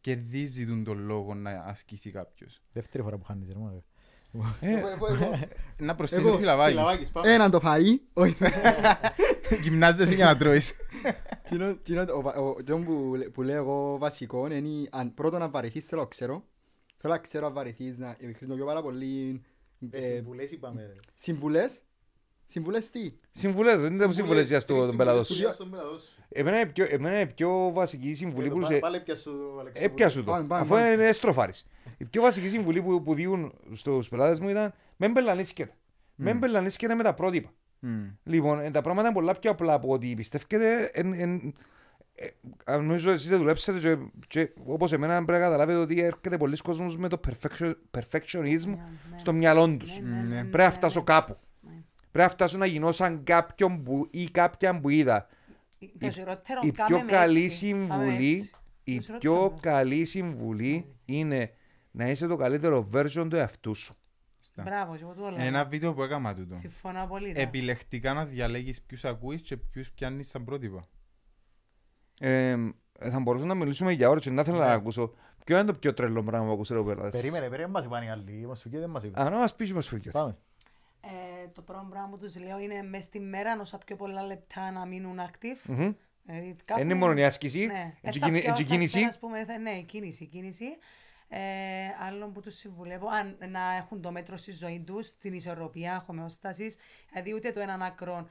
κερδίζει 0.01 0.67
τον, 0.67 0.85
τον 0.85 0.99
λόγο 0.99 1.35
να 1.35 1.51
ασκηθεί 1.51 2.11
κάποιος. 2.11 2.63
Δεύτερη 2.73 3.03
φορά 3.05 3.17
που 3.19 3.25
χάνεις, 3.25 3.49
ρε 3.53 3.59
μάνα. 3.59 3.83
Να 5.79 5.95
προσθέσει 5.95 6.23
Εγώ, 6.23 6.31
το 6.31 6.39
πιλαβάκι. 6.39 6.77
Έναν 7.23 7.51
το 7.51 7.61
φαΐ, 7.65 7.99
όχι. 8.13 8.37
Γυμνάζεσαι 9.63 10.15
για 10.15 10.25
να 10.25 10.37
τρώεις. 10.37 10.73
Τινό- 11.49 11.83
τινό 11.83 12.05
το- 12.05 12.17
ο 12.17 12.21
βα- 12.21 12.35
ο- 12.37 12.63
τινό 12.63 12.79
που 12.79 13.15
λέ- 13.17 13.29
που 13.29 13.43
λέω 13.43 13.57
εγώ 13.57 13.99
βασικό 13.99 14.47
είναι 14.53 14.89
αν 14.91 15.15
πρώτον 15.15 15.41
να 15.41 15.49
βαρεθείς 15.49 15.87
θέλω 15.87 16.01
να 16.01 16.07
ξέρω. 16.07 16.45
Θέλω 16.97 17.13
να 17.13 17.19
ξέρω 17.19 17.47
αν 17.47 17.53
βαρεθείς 17.53 17.99
να 17.99 18.17
χρησιμοποιώ 18.21 18.65
πάρα 18.65 18.83
πολύ 18.83 19.43
ε, 19.91 20.01
Συμβουλές 20.01 20.51
είπαμε, 20.53 20.81
ρε. 20.87 20.93
συμβουλές. 21.15 21.81
Συμβουλές 22.53 22.91
τι; 22.91 23.13
Συμβουλές, 23.31 23.77
δεν 23.81 23.95
ήταν 23.95 24.13
συμβουλές 24.13 24.49
για 24.49 24.61
στο- 24.61 24.87
τον 24.87 24.97
πελάτος 24.97 25.27
σου. 25.27 25.33
Συμβουλές 25.33 25.55
στον 25.57 25.71
πελάτος 25.71 26.03
σου. 26.03 26.09
Εμένα 26.29 26.61
είναι 26.61 26.71
πιο- 26.71 26.87
εμένα 26.91 27.21
είναι 27.21 27.27
πιο 27.27 27.71
βασική 27.73 28.15
συμβουλή 28.15 28.49
που 28.49 28.65
σε... 28.65 28.75
Πάλι 28.79 28.97
έπιασου 28.97 29.31
το, 29.31 29.59
Αλέξη. 29.61 29.85
Έπιασου 29.85 30.25
το, 30.25 30.31
Πάμε, 30.31 30.47
πάμε, 30.47 30.61
αφού 30.63 30.71
πάμε. 30.75 30.87
είναι 30.91 31.05
εστροφάρης. 31.07 31.67
Η 31.99 32.05
πιο 32.05 32.23
βασική 32.23 32.49
συμβουλή 32.49 32.83
που, 32.83 33.03
που 33.03 33.15
διούν 33.15 33.53
στους 33.73 34.09
πελάτες 34.09 34.41
μου 34.41 34.49
ήταν 34.49 34.73
«Μεν 34.97 35.13
πελανίσκετε». 35.13 35.73
Μεν 36.15 36.39
πελανίσκετε 36.39 36.95
με 36.95 37.03
τα 37.03 37.15
πρότυπα. 37.15 37.51
Μμ. 37.79 38.03
Λοιπόν, 38.25 38.61
ε, 38.61 38.71
τα 38.71 38.81
πράγματα 38.81 39.07
είναι 39.09 39.17
πολλά 39.17 39.35
πιο 39.39 39.51
απλά 39.51 39.73
από 39.75 39.89
ό,τι 39.93 40.15
πιστεύετε. 40.15 40.91
Εν, 40.93 41.13
εν, 41.13 41.55
ε, 42.15 42.27
ε, 42.65 42.77
νομίζω 42.77 43.11
εσείς 43.11 43.29
δεν 43.29 43.39
δουλέψετε 43.39 43.79
και, 43.79 43.97
και 44.29 44.51
όπως 44.67 44.93
εμένα 44.93 45.25
πρέπει 45.25 45.41
να 45.41 45.47
καταλάβετε 45.47 45.79
ότι 45.79 46.01
έρχεται 46.01 46.37
πολλοί 46.37 46.57
κόσμος 46.57 46.97
με 46.99 47.09
το 47.09 47.21
perfection, 47.29 47.73
perfectionism 47.99 48.67
Ναι, 48.67 48.79
στο 49.17 49.33
μυαλό 49.33 49.77
τους. 49.77 49.99
Ναι, 50.01 50.09
ναι, 50.11 50.23
ναι, 50.23 50.41
Πρέπει 50.41 50.57
να 50.57 50.65
ναι, 50.65 50.71
φτάσω 50.71 50.99
ναι. 50.99 51.05
κάπου. 51.05 51.37
Ναι. 52.13 52.19
Πρέπει 52.21 52.29
να 52.29 52.29
φτάσω 52.29 52.59
να 52.59 52.67
γίνω 52.67 52.93
σαν 52.93 53.25
κάποιον 53.25 53.83
που, 53.83 54.09
ή 54.11 54.25
κάποια 54.31 54.81
που 54.81 54.89
είδα. 54.89 55.27
Το 55.99 56.11
χειρότερο, 56.11 56.61
Η 56.63 56.71
κάμε 56.71 56.89
πιο 56.89 56.99
με 57.01 57.05
καλή 57.11 57.45
έτσι. 57.45 57.71
Κάμε 57.71 57.85
συμβουλή, 57.85 58.39
έτσι. 58.39 58.51
η 58.85 58.97
Το 58.97 59.03
χειρότερο 59.03 59.19
πιο 59.19 59.45
όμως. 59.45 59.61
καλή 59.61 60.05
συμβουλή 60.05 60.95
είναι 61.05 61.51
να 61.91 62.09
είσαι 62.11 62.27
το 62.27 62.37
καλύτερο 62.37 62.89
version 62.95 63.27
του 63.31 63.37
εαυτού 63.37 63.75
σου. 63.75 63.97
Σωστά. 64.41 64.63
Μπράβο, 64.63 64.97
και 64.97 65.03
εγώ 65.03 65.13
το 65.15 65.27
Είναι 65.27 65.37
λέω. 65.37 65.47
ένα 65.47 65.65
βίντεο 65.65 65.93
που 65.95 66.03
έκανα 66.03 66.35
τούτο. 66.35 66.55
Συμφωνώ 66.57 67.07
πολύ. 67.07 67.33
Επιλεκτικά 67.37 68.13
να 68.13 68.25
διαλέγεις 68.27 68.83
ποιους 68.83 69.05
ακούεις 69.05 69.43
και 69.43 69.57
ποιους 69.57 69.91
πιάνεις 69.91 70.29
σαν 70.29 70.45
πρότυπα. 70.45 70.89
Ε, 72.21 72.57
θα 73.11 73.21
μπορούσαμε 73.21 73.53
να 73.53 73.59
μιλήσουμε 73.59 73.93
για 73.93 74.09
ώρες 74.09 74.23
και 74.23 74.31
να 74.31 74.45
θέλω 74.45 74.59
να 74.59 74.73
ακούσω. 74.73 75.15
Ποιο 75.45 75.57
είναι 75.59 75.67
το 75.67 75.75
πιο 75.79 75.95
τρελό 75.95 76.23
πράγμα 76.23 76.47
που 76.47 76.53
ακούσατε 76.53 76.81
ο 76.81 76.85
Περλάς. 76.85 77.11
Περίμενε, 77.11 77.49
περίμενε, 77.49 77.73
μας 77.73 77.85
είπαν 77.85 78.03
οι 78.03 78.11
άλλοι. 78.11 78.47
Μας 78.47 78.61
φυγεί, 78.61 78.79
δεν 78.79 78.91
μας 78.91 79.05
είπαν. 79.05 79.27
Α, 79.27 79.31
να 79.31 79.37
μας 79.39 79.55
πεις 79.57 79.73
μας 79.73 79.89
φύγει. 79.89 80.11
Πάμε. 80.11 80.37
Ε, 81.43 81.49
το 81.55 81.63
πρώτο 81.63 81.87
πράγμα 81.91 82.09
που 82.09 82.19
τους 82.19 82.39
λέω 82.39 82.59
είναι 82.59 82.83
μες 82.83 83.05
στη 83.05 83.21
μέρα 83.21 83.61
όσα 83.61 83.79
πιο 83.79 83.97
πολλά 83.97 84.23
λεπτά 84.23 84.71
να 84.71 84.85
μείνουν 84.87 85.19
active. 85.21 85.61
Μμμ. 85.67 85.93
Δηλαδή, 86.25 86.57
Είναι 86.79 86.95
μόνο 86.95 87.13
η 87.21 87.25
άσκηση, 87.25 87.67
Ναι, 87.67 87.95
έτσι 88.03 88.19
Ε, 88.19 88.21
θα 88.21 88.27
κίνη- 88.27 88.41
πιάω 88.41 88.51
έτσι 88.53 88.65
στα 88.65 88.73
κίνηση. 88.75 88.89
σφαίρα, 88.93 89.09
ας 89.09 89.19
πούμε, 89.19 89.45
θα- 89.45 89.59
ναι, 89.59 89.71
η 89.71 89.83
κίνηση, 89.83 90.23
η 90.23 90.27
κίνηση. 90.27 90.65
Ε, 91.29 91.41
άλλον 92.07 92.33
που 92.33 92.41
τους 92.41 92.55
συμβουλεύω, 92.55 93.09
αν, 93.09 93.39
να 93.51 93.73
έχουν 93.73 94.03
το 94.03 94.11
μέτρο 94.13 94.37
στη 94.37 94.53
ζωή 94.53 94.81
τους, 94.87 95.19
την 95.19 95.33
ισορροπία, 95.33 96.03
χωμεόστασης, 96.07 96.77
δηλαδή 97.09 97.35
ούτε 97.35 97.53
το 97.53 97.61
έναν 97.61 97.83
άκρο, 97.83 98.27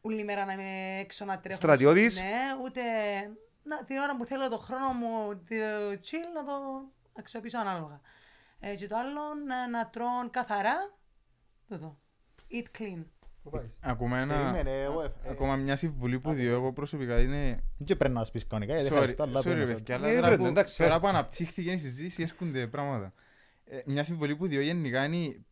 όλη 0.00 0.24
μέρα 0.24 0.44
να 0.44 0.52
είμαι 0.52 0.98
έξω 1.00 1.24
να 1.24 1.38
τρέχω. 1.40 1.56
Στρατιώτης. 1.56 2.18
Ναι, 2.20 2.62
ούτε 2.64 2.80
να, 3.62 3.84
την 3.84 3.96
ώρα 3.96 4.16
που 4.16 4.24
θέλω 4.24 4.48
το 4.48 4.58
χρόνο 4.58 4.88
μου, 4.92 5.34
το 5.48 5.54
chill, 6.02 6.28
να 6.34 6.44
το 6.44 6.52
αξιοποιήσω 7.18 7.58
ανάλογα. 7.58 8.00
Ε, 8.60 8.74
και 8.74 8.86
το 8.86 8.96
άλλο, 8.96 9.20
να, 9.46 9.68
να 9.68 9.86
τρώνε 9.88 10.28
καθαρά, 10.30 10.94
τούτο, 11.68 11.98
eat 12.52 12.78
clean. 12.78 13.04
Πού 13.42 13.50
πάεις; 13.50 13.76
Ακόμα, 13.80 14.18
ένα, 14.18 14.34
Περίμενε, 14.34 14.80
εγώ, 14.82 15.02
ε, 15.02 15.12
ε, 15.24 15.30
ακόμα 15.30 15.56
μια 15.56 15.76
συμβουλή 15.76 16.20
που 16.20 16.32
διώ 16.32 16.52
εγώ 16.52 16.72
προσωπικά 16.72 17.20
είναι... 17.20 17.62
Δεν 17.78 17.96
πρέπει 17.96 18.12
να 18.14 18.18
μας 18.18 18.30
πεις 18.30 18.46
κανονικά, 18.46 18.72
γιατί 18.74 18.88
Sorry, 18.88 18.92
ευχαριστώ, 18.92 19.22
αλλά 19.22 19.38
sorry 19.40 19.42
πρέπει 19.42 19.58
να 19.58 19.64
ρε 19.64 19.70
σας- 19.70 19.78
παιδιά, 19.78 19.94
αλλά 19.94 20.08
Ε, 20.08 20.14
τώρα 20.14 20.26
πρέπει, 20.26 20.42
που- 20.42 20.48
εντάξει, 20.48 20.76
τώρα 20.76 20.94
ας- 20.94 21.00
που 21.00 21.06
αναπτύχθηκε 21.06 21.72
η 21.72 21.76
συζήτηση 21.76 22.22
έρχονται 22.22 22.66
πράγματα. 22.66 23.12
Ε, 23.64 23.80
Μια 23.86 24.04
συμβολή 24.04 24.36
που 24.36 24.46
διώ 24.46 24.60
γενικά 24.60 25.04
είναι 25.04 25.44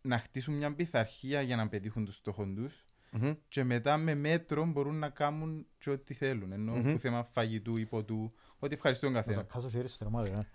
να 0.00 0.18
χτίσουν 0.18 0.54
μια 0.54 0.74
πειθαρχία 0.74 1.40
για 1.40 1.56
να 1.56 1.68
πετύχουν 1.68 2.04
τους 2.04 2.14
στόχους 2.14 2.46
τους 2.54 2.84
Μμμ. 3.10 3.32
και 3.48 3.64
μετά 3.64 3.96
με 3.96 4.14
μέτρο 4.14 4.64
μπορούν 4.64 4.98
να 4.98 5.08
κάνουν 5.08 5.66
και 5.78 5.90
ό,τι 5.90 6.14
θέλουν. 6.14 6.52
Ενώ 6.52 6.72
Μμμ. 6.74 6.92
που 6.92 6.98
θέμα 6.98 7.22
φαγητού 7.22 7.76
ή 7.78 7.86
ποτού, 7.86 8.32
ό,τι 8.58 8.74
ευχαριστώ 8.74 9.06
τον 9.06 9.14
Θα 9.14 9.22
καθένα. 9.22 9.46
χάσω 9.50 9.68
χέρι 9.68 9.88
στην 9.88 10.06
ομάδα, 10.06 10.28
ε. 10.28 10.46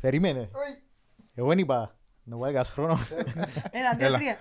Περίμενε. 0.00 0.50
Εγώ 1.34 1.48
δεν 1.48 1.58
είπα. 1.58 1.96
Να 2.24 2.36
βάλει 2.36 2.52
κανένας 2.54 2.68
χρόνο. 2.74 2.98
Ένα, 3.70 3.96
δύο, 3.96 4.06
Έλα. 4.06 4.18
τρία. 4.18 4.36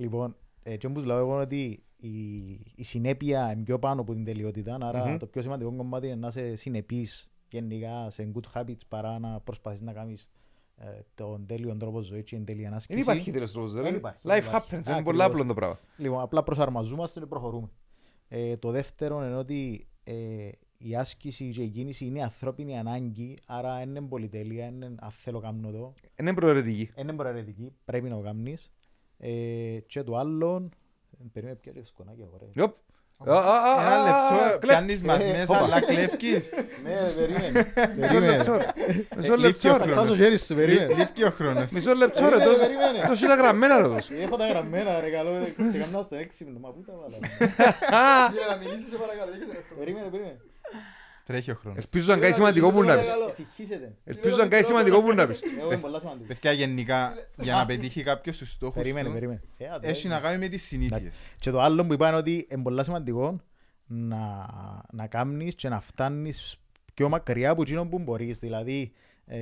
Λοιπόν, 0.00 0.36
ε, 0.62 0.76
και 0.76 0.86
όπως 0.86 1.04
λέω 1.04 1.18
εγώ 1.18 1.32
είναι 1.32 1.42
ότι 1.42 1.82
η, 1.96 2.34
η 2.74 2.84
συνέπεια 2.84 3.52
είναι 3.52 3.62
πιο 3.62 3.78
πάνω 3.78 4.00
από 4.00 4.14
την 4.14 4.24
τελειότητα, 4.24 4.78
άρα 4.80 5.06
Μμμ. 5.06 5.16
το 5.16 5.26
πιο 5.26 5.42
σημαντικό 5.42 5.72
κομμάτι 5.76 6.06
είναι 6.06 6.16
να 6.16 6.28
είσαι 6.28 6.54
συνεπής 6.56 7.30
γενικά 7.50 8.10
σε 8.10 8.32
good 8.34 8.58
habits 8.60 8.80
παρά 8.88 9.18
να 9.18 9.40
προσπαθείς 9.40 9.80
να 9.80 9.92
κάνεις 9.92 10.30
ε, 10.76 10.86
τον 11.14 11.46
τέλειο 11.46 11.76
τρόπο 11.76 12.00
ζωής 12.00 12.24
και 12.24 12.36
την 12.36 12.44
τέλεια 12.44 12.68
Δεν 12.68 12.74
άσκηση. 12.76 13.00
υπάρχει 13.00 13.30
τέλος 13.30 13.52
τρόπος. 13.52 13.70
Δεν 13.72 13.78
δηλαδή. 13.80 13.98
υπάρχει, 13.98 14.18
Life 14.22 14.28
δεν 14.28 14.38
υπάρχει. 14.38 14.68
happens. 14.68 14.72
Είναι 14.72 14.80
Ακριβώς. 14.86 15.02
πολύ 15.02 15.22
απλό 15.22 15.44
το 15.44 15.54
πράγμα. 15.54 15.78
Λοιπόν, 15.96 16.20
απλά 16.20 16.42
προσαρμαζόμαστε 16.42 17.20
και 17.20 17.26
προχωρούμε. 17.26 17.68
Ε, 18.28 18.56
το 18.56 18.70
δεύτερο 18.70 19.24
είναι 19.26 19.36
ότι 19.36 19.86
ε, 20.04 20.48
η 20.78 20.96
άσκηση 20.96 21.50
και 21.50 21.62
η 21.62 21.68
κίνηση 21.68 22.04
είναι 22.04 22.22
ανθρώπινη 22.22 22.78
ανάγκη, 22.78 23.38
άρα 23.46 23.80
είναι 23.82 24.00
πολυτέλεια, 24.00 24.66
είναι 24.66 24.86
αν 24.86 25.10
θέλω 25.10 25.40
κάνω 25.40 25.70
το. 25.70 25.94
Είναι 26.20 26.34
προαιρετική. 26.34 26.90
Είναι 26.96 27.12
προαιρετική, 27.12 27.72
πρέπει 27.84 28.08
να 28.08 28.16
το 28.16 28.22
κάνεις. 28.22 28.70
Ε, 29.22 29.30
και 29.86 30.02
το 30.02 30.16
άλλο, 30.16 30.68
ε, 31.20 31.24
περίμενε 31.32 31.58
πια 31.62 31.72
λίγο 31.74 31.84
σκονάκι, 31.84 32.24
ωραία. 32.34 32.48
Ιωπ. 32.52 32.74
Α, 33.26 33.34
α, 33.34 33.38
α, 33.38 33.80
Ένα 33.86 33.96
α, 33.96 34.04
λεπτό, 34.04 34.58
κλέφτη. 34.58 34.66
πιάνεις 34.66 35.02
μας 35.02 35.22
Ε, 35.24 35.30
μέσα, 35.30 35.54
όπα. 35.56 35.64
αλλά 35.64 35.80
κλέφκεις. 35.80 36.50
Ναι, 36.84 36.96
περίμενε. 37.16 37.72
περίμενε. 38.00 38.44
Μισό 39.16 39.34
λήφθη 39.36 39.66
λεπτό. 39.66 39.72
ο 39.72 39.76
ρε. 39.76 39.82
χρόνος. 39.82 40.06
Χάσω 40.06 40.14
χέρις 40.14 40.44
σου, 40.44 40.54
περίμενε. 40.54 40.94
Λήφκει 40.94 41.24
ο 41.24 41.30
χρόνος. 41.30 41.70
Μισό 41.70 41.94
λεπτό 41.94 42.20
ρε. 42.20 42.28
Περίμενε, 42.28 42.50
τόσο- 42.50 42.60
περίμενε. 42.66 43.04
Τόσο 43.08 43.26
τα 43.26 43.34
γραμμένα 43.34 43.76
ρε 43.80 43.88
τόσο. 43.88 44.14
Έχω 44.14 44.36
τα 44.36 44.46
γραμμένα, 44.48 45.00
ρε 45.00 45.10
καλό, 45.10 45.30
και 45.72 45.78
κάνω 45.78 46.02
στο 46.02 46.16
έξυπνο, 46.16 46.58
μα 46.58 46.70
πού 46.72 46.80
τα 46.86 46.92
βάλα. 47.00 47.16
Για 48.36 48.46
να 48.50 48.56
μιλήσεις, 48.56 48.90
σε 48.90 48.96
παρακαλώ. 48.96 49.30
δεν 49.30 49.40
ξέρω. 49.44 49.60
Περίμενε, 49.78 50.08
περίμενε. 50.14 50.40
Τρέχει 51.30 51.50
ο 51.50 51.54
χρόνος. 51.54 51.78
Ελπίζω 51.78 52.14
να 52.14 52.18
κάνει 52.20 52.34
σημαντικό 52.34 52.70
που 52.70 52.82
να 52.82 52.98
πεις. 52.98 53.08
Ησυχήσετε. 53.30 53.96
Ελπίζω 54.04 54.36
να 54.36 54.46
κάνει 54.46 54.64
σημαντικό 54.64 55.02
που 55.02 55.12
να 55.12 55.26
πεις. 55.26 55.42
Εγώ 55.58 55.66
είναι 55.66 55.80
πολλά 55.80 55.98
σημαντικό. 55.98 56.26
Παιδιά, 56.26 56.52
γενικά, 56.52 57.14
για 57.36 57.54
να 57.54 57.66
πετύχει 57.66 58.02
κάποιος 58.02 58.38
τους 58.38 58.52
στόχους 58.52 58.82
Περίμενε, 58.82 59.06
του, 59.08 59.14
περίμενε. 59.14 59.40
Ε, 59.56 59.68
άντε, 59.68 59.88
έχει 59.88 60.08
να 60.08 60.20
κάνει 60.20 60.38
με 60.38 60.48
τις 60.48 60.62
συνήθειες. 60.62 61.14
Και 61.38 61.50
το 61.50 61.60
άλλο 61.60 61.86
που 61.86 61.92
είπα 61.92 62.08
είναι 62.08 62.16
ότι 62.16 62.46
είναι 62.50 62.62
πολύ 62.62 62.84
σημαντικό 62.84 63.40
να, 63.86 64.46
να 64.92 65.06
κάνεις 65.06 65.54
και 65.54 65.68
να 65.68 65.80
φτάνεις 65.80 66.60
πιο 66.94 67.08
μακριά 67.08 67.50
από 67.50 67.62
εκείνο 67.62 67.86
που 67.86 67.98
μπορείς. 67.98 68.38
Δηλαδή 68.38 68.92
ε, 69.26 69.38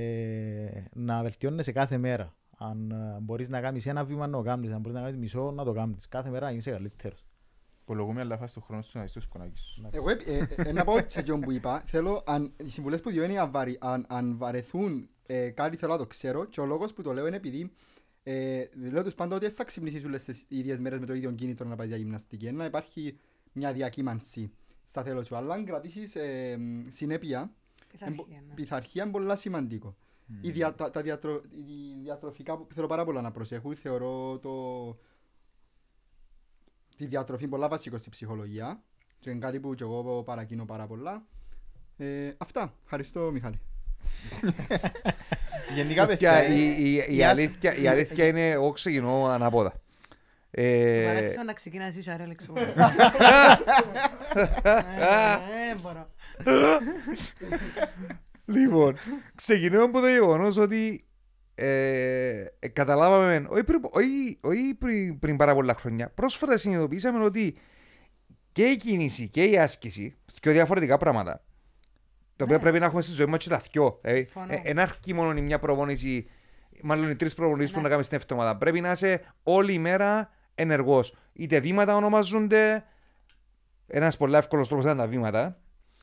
να 0.93 1.21
βελτιώνεσαι 1.21 1.71
κάθε 1.71 1.97
μέρα. 1.97 2.33
Αν 2.57 2.91
ε, 2.91 3.19
μπορείς 3.21 3.49
να 3.49 3.61
κάνεις 3.61 3.85
ένα 3.85 4.03
βήμα 4.03 4.27
να 4.27 4.37
το 4.37 4.43
κάνεις, 4.43 4.71
αν 4.73 4.79
μπορείς 4.79 4.97
να 4.97 5.03
κάνεις 5.03 5.19
μισό 5.19 5.51
να 5.51 5.63
το 5.63 5.73
κάνεις. 5.73 6.07
Κάθε 6.07 6.29
μέρα 6.29 6.45
να 6.45 6.57
είσαι 6.57 6.71
καλύτερος. 6.71 7.25
Υπολογούμε 7.89 8.21
αλλά 8.21 8.37
φας 8.37 8.53
το 8.53 8.61
χρόνο 8.61 8.81
σου 8.81 8.97
να 8.97 9.03
δεις 9.03 9.11
το 9.11 9.19
σκονάκι 9.19 9.57
σου. 9.59 9.87
Εγώ 9.91 10.09
ε, 10.09 10.17
ε, 10.25 10.47
ε, 10.55 10.71
να 10.71 10.83
πω 10.83 10.97
σε 11.07 11.19
αυτό 11.19 11.37
που 11.37 11.51
είπα, 11.51 11.81
θέλω, 11.85 12.23
αν, 12.25 12.53
οι 12.65 12.69
συμβουλές 12.69 13.01
που 13.01 13.09
διώ 13.09 13.23
είναι 13.23 13.39
αν, 13.39 13.51
βαρι- 13.51 13.77
αν, 13.85 14.05
αν 14.09 14.37
βαρεθούν 14.37 15.09
ε, 15.25 15.49
κάτι 15.49 15.77
θέλω 15.77 15.91
να 15.91 15.97
το 15.97 16.07
ξέρω 16.07 16.45
και 16.45 16.61
ο 16.61 16.65
λόγος 16.65 16.93
που 16.93 17.01
το 17.01 17.13
λέω 17.13 17.27
είναι 17.27 17.35
επειδή 17.35 17.71
ε, 18.23 18.63
λέω 18.91 19.03
τους 19.03 19.13
πάντα 19.15 19.35
ότι 19.35 19.45
δεν 19.45 19.55
θα 19.55 19.63
ξυπνήσεις 19.63 20.05
όλες 20.05 20.23
τις 20.23 20.45
ίδιες 20.47 20.79
μέρες 20.79 20.99
με 20.99 21.05
το 21.05 21.13
ίδιο 21.13 21.31
κίνητρο 21.31 21.67
να 21.67 21.75
πάεις 21.75 21.89
για 21.89 21.99
γυμναστική, 21.99 22.51
να 22.51 22.65
υπάρχει 22.65 23.17
μια 23.51 23.73
διακύμανση 23.73 24.51
στα 24.85 25.03
θέλω 25.03 25.23
σου, 25.23 25.35
αλλά 25.35 25.53
αν 25.53 25.65
κρατήσεις 25.65 26.15
ε, 26.15 26.57
συνέπεια, 26.89 27.51
Πειθαρχία, 27.87 28.07
εμπο- 28.07 28.25
ναι. 28.47 28.53
πειθαρχία 28.53 29.03
είναι 29.03 29.11
πολύ 29.11 29.37
σημαντικό. 29.37 29.95
Η 30.41 30.51
δια, 30.51 30.75
τα, 30.75 30.91
τα 30.91 31.01
διατρο, 31.01 31.41
η 31.51 31.99
διατροφικά 32.01 32.57
που 32.57 32.73
θέλω 32.73 32.87
πάρα 32.87 33.05
πολλά 33.05 33.21
να 33.21 33.31
προσέχουν, 33.31 33.75
θεωρώ 33.75 34.39
το, 34.39 34.49
τη 36.99 37.05
διατροφή 37.05 37.47
πολλά 37.47 37.67
βασικό 37.67 37.97
στη 37.97 38.09
ψυχολογία 38.09 38.81
και 39.19 39.29
είναι 39.29 39.39
κάτι 39.39 39.59
που 39.59 39.73
και 39.75 39.83
εγώ 39.83 40.23
παρακίνω 40.23 40.65
πάρα 40.65 40.87
πολλά. 40.87 41.23
Ε, 41.97 42.31
αυτά. 42.37 42.73
Ευχαριστώ 42.83 43.31
Μιχάλη. 43.31 43.59
Γενικά, 45.75 46.05
Παιδιά, 46.05 46.33
παιδιά, 46.33 46.55
η- 46.55 46.83
η- 46.83 47.05
η 47.07 47.15
η 47.17 47.23
άσ- 47.23 47.39
αλήθεια- 47.39 47.75
η 47.75 47.87
αλήθεια 47.87 48.25
είναι 48.25 48.49
εγώ 48.49 48.71
ξεκινώ 48.71 49.25
ανάποδα. 49.25 49.73
Ε, 50.51 51.03
Παράξενο 51.05 51.43
να 51.43 51.53
ξεκινάς 51.53 51.95
είσαι 51.95 52.15
ρε 52.17 52.23
Αλέξο. 52.23 52.53
Ε, 52.57 52.73
Δεν 55.49 55.79
μπορώ. 55.81 56.09
Λοιπόν, 58.45 58.95
ξεκινώ 59.35 59.83
από 59.83 59.99
το 59.99 60.09
γεγονός 60.09 60.57
ότι 60.57 61.05
ε, 61.61 62.45
ε, 62.59 62.67
καταλάβαμε, 62.67 63.45
όχι, 63.49 63.63
πριν, 63.63 63.79
όχι, 63.89 64.37
όχι 64.41 64.75
πριν, 64.79 65.19
πριν 65.19 65.37
πάρα 65.37 65.53
πολλά 65.53 65.73
χρόνια, 65.73 66.09
πρόσφατα 66.09 66.57
συνειδητοποίησαμε 66.57 67.23
ότι 67.23 67.57
και 68.51 68.63
η 68.65 68.75
κίνηση 68.75 69.27
και 69.27 69.43
η 69.43 69.57
άσκηση, 69.57 70.17
και 70.39 70.51
διαφορετικά 70.51 70.97
πράγματα, 70.97 71.43
τα 72.35 72.43
οποία 72.43 72.55
Ναι. 72.55 72.61
πρέπει 72.61 72.79
να 72.79 72.85
έχουμε 72.85 73.01
στη 73.01 73.11
ζωή 73.11 73.25
μας 73.25 73.39
και 73.43 73.49
τα 73.49 73.61
δυο. 73.71 73.99
Ε, 74.01 74.13
Συμφωνώ. 74.15 74.53
ε, 74.53 74.61
εν 74.63 74.79
αρκεί 74.79 75.13
μόνο 75.13 75.37
η 75.37 75.41
μια 75.41 75.59
προπόνηση, 75.59 76.29
μάλλον 76.81 77.09
οι 77.09 77.15
τρεις 77.15 77.33
προπονήσεις 77.33 77.71
που 77.71 77.75
Ναι. 77.77 77.81
να 77.83 77.87
κάνουμε 77.87 78.05
στην 78.05 78.17
εβδομάδα. 78.17 78.57
Πρέπει 78.57 78.81
να 78.81 78.91
είσαι 78.91 79.21
όλη 79.43 79.73
η 79.73 79.79
μέρα 79.79 80.29
ενεργός. 80.55 81.15
Είτε 81.33 81.59
βήματα 81.59 81.95
ονομαζούνται, 81.95 82.83
ένας 83.87 84.17
πολύ 84.17 84.35
εύκολος 84.35 84.67
τρόπος 84.67 84.85
ήταν 84.85 84.97
τα 84.97 85.07
βήματα, 85.07 85.59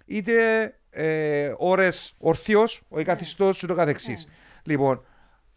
είτε 0.06 0.34
ε, 0.90 1.52
ώρες 1.56 2.14
ορθίο, 2.18 2.64
όχι 2.88 3.04
καθιστό 3.04 3.50
και 3.58 3.66
το 3.66 3.74
καθεξής. 3.74 4.26
Ναι. 4.26 4.32
Λοιπόν, 4.62 5.04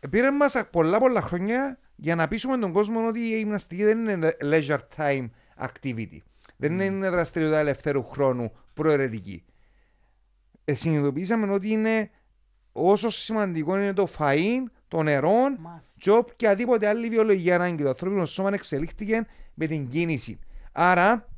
πήρε 0.10 0.32
μας 0.32 0.64
πολλά 0.72 1.00
πολλά 1.00 1.22
χρόνια 1.22 1.80
για 1.96 2.16
να 2.16 2.28
πείσουμε 2.28 2.58
τον 2.58 2.72
κόσμο 2.72 3.08
ότι 3.08 3.20
η 3.20 3.38
γυμναστική 3.38 3.84
δεν 3.84 4.08
είναι 4.08 4.38
leisure 4.42 4.80
time 4.96 5.30
activity. 5.60 6.18
Δεν 6.58 6.80
είναι 6.80 7.10
δραστηριότητα 7.10 7.60
ελευθέρου 7.60 8.04
χρόνου 8.04 8.52
προαιρετική. 8.74 9.44
Ε, 10.66 10.74
συνειδητοποίησαμε 10.74 11.54
ότι 11.54 11.70
είναι 11.70 12.10
όσο 12.72 13.10
σημαντικό 13.10 13.78
είναι 13.78 13.94
το 13.94 14.08
φαΐν, 14.18 14.64
το 14.88 15.04
νερό 15.04 15.46
Must. 15.46 15.96
και 15.98 16.12
οποιαδήποτε 16.12 16.88
άλλη 16.88 17.10
βιολογική 17.10 17.52
ανάγκη. 17.52 17.84
Το 17.84 17.90
ανθρώπινο 17.90 18.26
σώμα 18.26 18.50
εξελίχθηκε 18.54 19.26
με 19.54 19.66
την 19.66 19.88
κίνηση. 19.88 20.40
Άρα, 20.72 21.30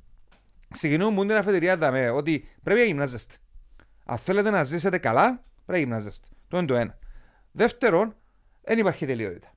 ξεκινούμε 0.70 1.16
με 1.16 1.26
την 1.26 1.36
αφετηρία 1.36 1.78
δαμέ, 1.78 2.09
ότι 2.09 2.47
πρέπει 2.64 2.80
να 2.80 2.86
γυμνάζεστε. 2.86 3.36
Αν 4.05 4.18
θέλετε 4.18 4.49
να 4.49 4.64
ζήσετε 4.64 4.97
καλά, 4.97 5.43
πρέπει 5.66 5.72
να 5.72 5.78
γυμνάζεστε. 5.78 6.28
Το 6.47 6.57
είναι 6.57 6.68
το 6.68 6.76
ένα. 6.76 6.97
Δεύτερον, 7.51 8.16
δεν 8.62 8.78
υπάρχει 8.78 9.05
τελειότητα. 9.05 9.51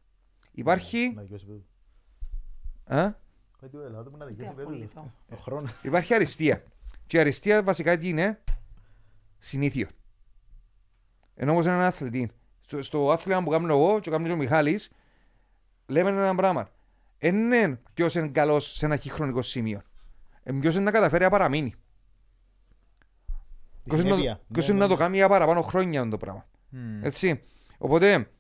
Υπάρχει. 0.52 1.12
Να 1.14 1.22
δικαιώσει 1.22 1.46
παιδί. 1.46 1.64
Α; 2.84 3.12
Κάτι 3.61 3.76
ο 3.76 3.82
Ελλάδα 3.82 4.11
μου 4.11 4.16
να 4.16 4.26
Τι 4.26 4.32
δικαιώσει 4.32 4.55
παιδί. 4.55 4.68
απολύτω. 4.72 5.12
Ο 5.30 5.36
χρόνος. 5.36 5.72
Υπάρχει 5.82 6.14
αριστεία. 6.14 6.62
Και 7.07 7.16
η 7.16 7.20
αριστεία 7.20 7.62
βασικά 7.62 7.98
τι 7.98 8.09
είναι, 8.09 8.42
συνήθιο. 9.38 9.88
Ενώ 11.34 11.52
όμως 11.52 11.66
έναν 11.66 11.80
αθλητή, 11.80 12.30
στο, 12.61 12.82
στο 12.82 13.11
άθλημα 13.11 13.42
που 13.42 13.50
κάνω 13.50 13.66
εγώ 13.74 14.00
και 14.00 14.11
κάνω 14.11 14.26
και 14.26 14.32
ο 14.32 14.36
Μιχάλης, 14.36 14.92
λέμε 15.86 16.11
ένα 16.11 16.34
πράγμα. 16.34 16.68
Δεν 17.18 17.36
είναι 17.36 17.80
ποιος 17.94 18.14
είναι 18.14 18.28
καλός 18.28 18.72
σε 18.76 18.84
ένα 18.86 18.98
χρονικό 18.98 19.42
σημείο. 19.42 19.82
Ε, 20.42 20.52
ποιος 20.52 20.74
είναι 20.74 20.84
να 20.84 20.90
καταφέρει 20.90 21.24
να 21.24 21.30
παραμείνει. 21.30 21.70
Τη 23.82 23.90
Ποιος 23.90 24.00
είναι, 24.00 24.09
να- 24.11 24.16
συνέπεια. 24.16 24.40
ποιος 24.52 24.66
Ναι, 24.68 24.72
είναι 24.74 24.82
ναι, 24.82 24.88
να 24.88 24.88
το 24.88 24.98
ναι. 24.98 25.05
κάνει 25.05 25.16
για 25.16 25.28
παραπάνω 25.28 25.62
χρόνια 25.62 25.98
αυτό 26.00 26.11
το 26.11 26.16
πράγμα. 26.18 26.46
Μμμ. 26.68 27.05
Έτσι. 27.05 27.42
Οπότε, 27.78 28.30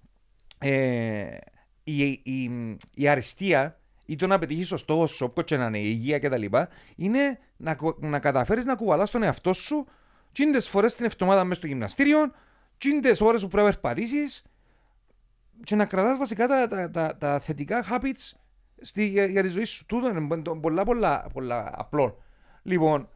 ε, 0.68 1.36
η, 1.84 2.06
η, 2.22 2.50
η 2.94 3.08
αριστεία 3.08 3.78
ή 4.06 4.16
το 4.16 4.26
να 4.26 4.38
πετύχεις 4.38 4.68
το 4.68 4.76
στόχο 4.76 5.06
σου, 5.06 5.26
όποιο 5.30 5.42
και 5.42 5.56
να 5.56 5.66
είναι, 5.66 5.78
η 5.78 5.86
υγεία 5.86 6.18
κτλ., 6.18 6.44
είναι 6.96 7.38
να, 7.56 7.74
κου- 7.74 8.02
να 8.02 8.18
καταφέρεις 8.18 8.64
να 8.64 8.74
κουβαλάς 8.74 9.10
τον 9.10 9.22
εαυτό 9.22 9.52
σου 9.52 9.86
τσίντες 10.32 10.68
φορές 10.68 10.94
την 10.94 11.04
εβδομάδα 11.04 11.44
μέσα 11.44 11.54
στο 11.54 11.66
γυμναστήριο, 11.66 12.32
τσίντες 12.78 13.20
ώρες 13.20 13.42
που 13.42 13.48
πρέπει 13.48 13.66
να 13.66 13.72
περπατήσεις 13.72 14.42
και 15.64 15.76
να 15.76 15.84
κρατάς 15.84 16.18
βασικά 16.18 16.46
τα, 16.46 16.68
τα, 16.68 16.90
τα, 16.90 17.16
τα 17.16 17.40
θετικά 17.40 17.84
habits 17.90 18.32
στη, 18.80 19.06
για, 19.06 19.26
για 19.26 19.42
τη 19.42 19.48
ζωή 19.48 19.64
σου. 19.64 19.86
Τούτο 19.86 20.08
είναι 20.08 20.42
πο- 20.42 20.56
πολλά, 20.60 20.84
πολλά, 20.84 21.26
πολλά 21.32 21.72
απλό. 21.74 22.22
Λοιπόν, 22.62 23.08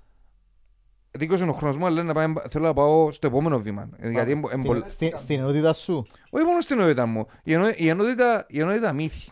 δίκιο 1.11 1.37
είναι 1.37 1.51
ο 1.51 1.53
χρόνος 1.53 1.77
μου, 1.77 1.87
αλλά 1.87 2.03
να 2.03 2.15
πάμε, 2.15 2.43
θέλω 2.49 2.65
να 2.67 2.73
πάω 2.75 3.11
στο 3.11 3.27
επόμενο 3.27 3.59
βήμα. 3.59 3.89
Ε, 3.99 4.11
Γιατί 4.11 4.31
είναι 4.31 4.41
πο- 4.41 4.51
είναι 4.55 4.65
πολλά- 4.65 4.89
Στην- 4.89 5.13
Στην 5.19 5.39
ενότητα 5.41 5.73
σου. 5.73 6.07
όχι 6.31 6.45
μόνο 6.45 6.61
στην 6.61 6.79
ενότητα 6.81 7.07
μου. 7.07 7.27
Η, 7.43 7.53
ενο, 7.53 7.69
η, 7.77 7.89
ενότητα, 7.89 8.47
η 8.49 8.61
ενότητα 8.61 8.95
myth. 8.99 9.27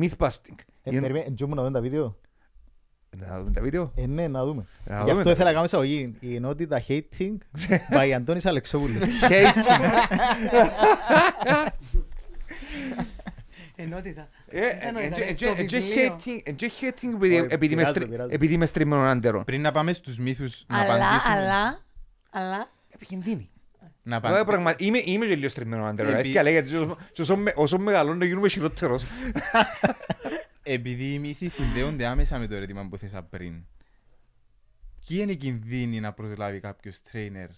Myth 0.00 0.16
busting. 0.26 0.54
Ε, 0.82 0.90
Η 0.90 0.94
εν- 0.96 1.00
περιμένε, 1.02 1.24
εντζούμε 1.28 1.54
να 1.54 1.62
δούμε 1.62 1.74
τα 1.74 1.80
βίντεο; 1.80 2.16
Να 3.28 3.38
δούμε 3.38 3.50
τα 3.50 3.60
βίντεο. 3.60 3.92
Ε, 3.94 4.06
ναι, 4.06 4.28
να 4.28 4.44
δούμε. 4.44 4.66
Να 4.84 4.94
Γι' 4.94 5.00
δούμε 5.00 5.10
αυτό 5.12 5.24
τα- 5.24 5.30
ήθελα 5.30 5.44
να 5.46 5.52
κάνω 5.52 5.64
εισαγωγή. 5.64 6.14
Η 6.20 6.34
ενότητα 6.34 6.82
hating 6.88 7.36
by 7.96 8.10
Αντώνης 8.16 8.46
Αλεξόπουλος. 8.46 9.02
Hating. 9.28 9.80
Ενότητα. 13.76 14.28
Ε, 14.52 14.60
Δεν 14.60 14.96
ε, 14.96 15.06
ήταν, 15.06 15.20
ε, 15.22 15.34
το 15.34 15.46
ε, 15.46 15.50
ε, 15.50 15.54
βιβλίο. 15.54 16.16
hating- 16.16 16.40
ε, 16.44 16.52
και 16.52 16.70
hating 16.80 17.14
επειδή- 17.14 17.34
Όχι, 17.40 17.46
επειδή 17.50 17.72
είμαι 17.72 17.82
πειράζω, 17.82 17.90
στρι- 17.92 18.08
πειράζω. 18.08 18.28
επειδή 18.32 18.54
είμαι 18.54 18.66
στριμμένο 18.66 19.02
άντερο. 19.02 19.44
Πριν 19.44 19.60
να 19.60 19.72
πάμε 19.72 19.92
στους 19.92 20.18
μύθους 20.18 20.64
να 20.68 20.78
Αλλά, 20.78 20.94
απαντήσουμε. 20.94 21.34
αλλά, 21.34 21.80
αλλά, 22.30 22.70
Επικίνδυνη. 22.88 23.50
Να 24.02 24.16
Εγώ 24.16 24.26
απαντήσουμε. 24.26 24.44
πραγμα- 24.52 24.74
Είμαι 24.78 25.00
είμαι 25.04 25.26
και 25.26 25.34
λίγο 25.34 25.48
στριμμένο 25.48 25.84
άντερο. 25.84 26.08
Επί- 26.10 26.26
Έτσι 26.26 26.42
λέει, 26.42 26.52
γιατί 26.52 26.76
όσο- 26.76 26.96
όσο 27.18 27.36
με- 27.36 27.52
όσο 27.56 27.78
μεγαλώνω 27.78 28.24
γίνομαι 28.24 28.48
χειρότερος. 28.48 29.02
Επειδή 30.62 31.12
οι 31.12 31.18
μύθοι 31.18 31.48
συνδέονται 31.48 32.06
άμεσα 32.06 32.38
με 32.38 32.46
το 32.46 32.54
ερώτημα 32.54 32.86
που 32.88 32.96
θέσα 32.96 33.22
πριν. 33.22 33.54
Ποιοι 35.06 35.18
είναι 35.20 35.32
οι 35.32 35.36
κινδύνοι 35.36 36.00
να 36.00 36.12
προσλάβει 36.12 36.60
κάποιος 36.60 37.00
trainer; 37.12 37.48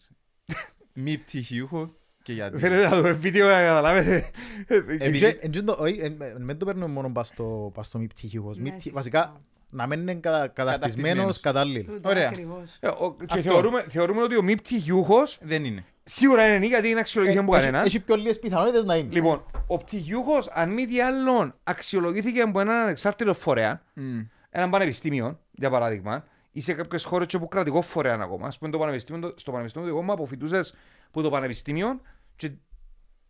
Μη 0.95 1.18
πτυχιούχο 1.18 1.97
και 2.22 2.32
γιατί; 2.32 2.58
Θέλετε 2.58 2.88
να 2.88 2.96
δούμε 2.96 3.12
βίντεο 3.12 3.48
να 3.48 3.60
καταλάβετε. 3.60 4.30
Επειδή- 4.66 5.04
Εντζέ- 5.04 5.44
εντζέ 5.44 5.62
το- 5.62 5.76
όχι, 5.80 5.98
εν- 6.00 6.16
εν- 6.20 6.42
Μην 6.42 6.58
το 6.58 6.64
παίρνουμε 6.64 6.86
μόνο 6.86 7.10
πας 7.12 7.26
στο- 7.26 7.70
πας 7.74 7.86
στο 7.86 7.98
μη 7.98 8.06
πτυχικός. 8.06 8.56
Μη 8.56 8.62
Ναι, 8.62 8.68
πτυχ- 8.70 8.82
συμφωνώ. 8.82 9.02
Βασικά, 9.02 9.40
να 9.70 9.86
μην 9.86 10.00
είναι 10.00 10.14
κατα- 10.14 10.46
καταρτισμένος 10.48 10.54
Καταρτισμένος. 10.54 11.40
κατάλληλ. 11.40 11.84
τούτο 11.86 12.08
Ωραία. 12.08 12.28
ακριβώς. 12.28 12.76
Ε, 12.80 12.88
ο- 12.88 13.14
Και 13.18 13.24
Αυτό. 13.30 13.50
θεωρούμε- 13.50 13.84
θεωρούμε 13.88 14.22
ότι 14.22 14.36
ο 14.36 14.42
μη 14.42 14.56
πτυχιούχος 14.56 15.38
Δεν 15.42 15.64
είναι. 15.64 15.84
σίγουρα 16.04 16.54
είναι 16.54 16.66
γιατί 16.66 16.88
είναι 16.88 17.00
αξιολογηθεί 17.00 17.38
από 17.38 17.54
Ε, 17.54 17.56
Έχει- 17.56 17.64
κανέναν. 17.66 17.86
Έχει 17.86 18.00
πιο 18.00 18.16
λίγες 18.16 18.38
πιθανότητες 18.38 18.84
να 18.84 18.96
είναι. 18.96 19.08
Λοιπόν, 19.12 19.44
ο 19.66 19.76
πτυχιούχος, 19.78 20.48
αν 20.52 20.70
μη 20.70 20.86
τι 20.86 21.00
άλλον, 21.00 21.54
αξιολογήθηκε 21.64 22.40
από 22.40 22.60
έναν 22.60 22.76
ανεξάρτητο 22.82 23.34
φορέα, 23.34 23.82
Μμ. 23.94 24.18
έναν 24.50 24.70
πανεπιστήμιο, 24.70 25.38
για 25.50 25.70
παράδειγμα, 25.70 26.24
ή 26.52 26.60
σε 26.60 26.72
κάποιες 26.72 27.04
χώρες 27.04 27.26
και 27.26 27.36
από 27.36 27.46
κρατικό 27.46 27.82
φορέα 27.82 28.18
ακόμα. 28.20 28.46
Α 28.46 28.50
πούμε, 28.58 28.70
το 28.70 28.78
πανεπιστήμιο, 28.78 29.28
το- 29.28 29.34
στο 29.38 29.50
πανεπιστήμιο 29.50 29.88
του 29.88 29.94
εγώ 29.94 30.02
μου 30.04 30.12
αποφοιτούσες 30.12 30.74
από 31.14 31.22
το 31.22 31.30
πανεπιστήμιο 31.30 32.00
και 32.36 32.52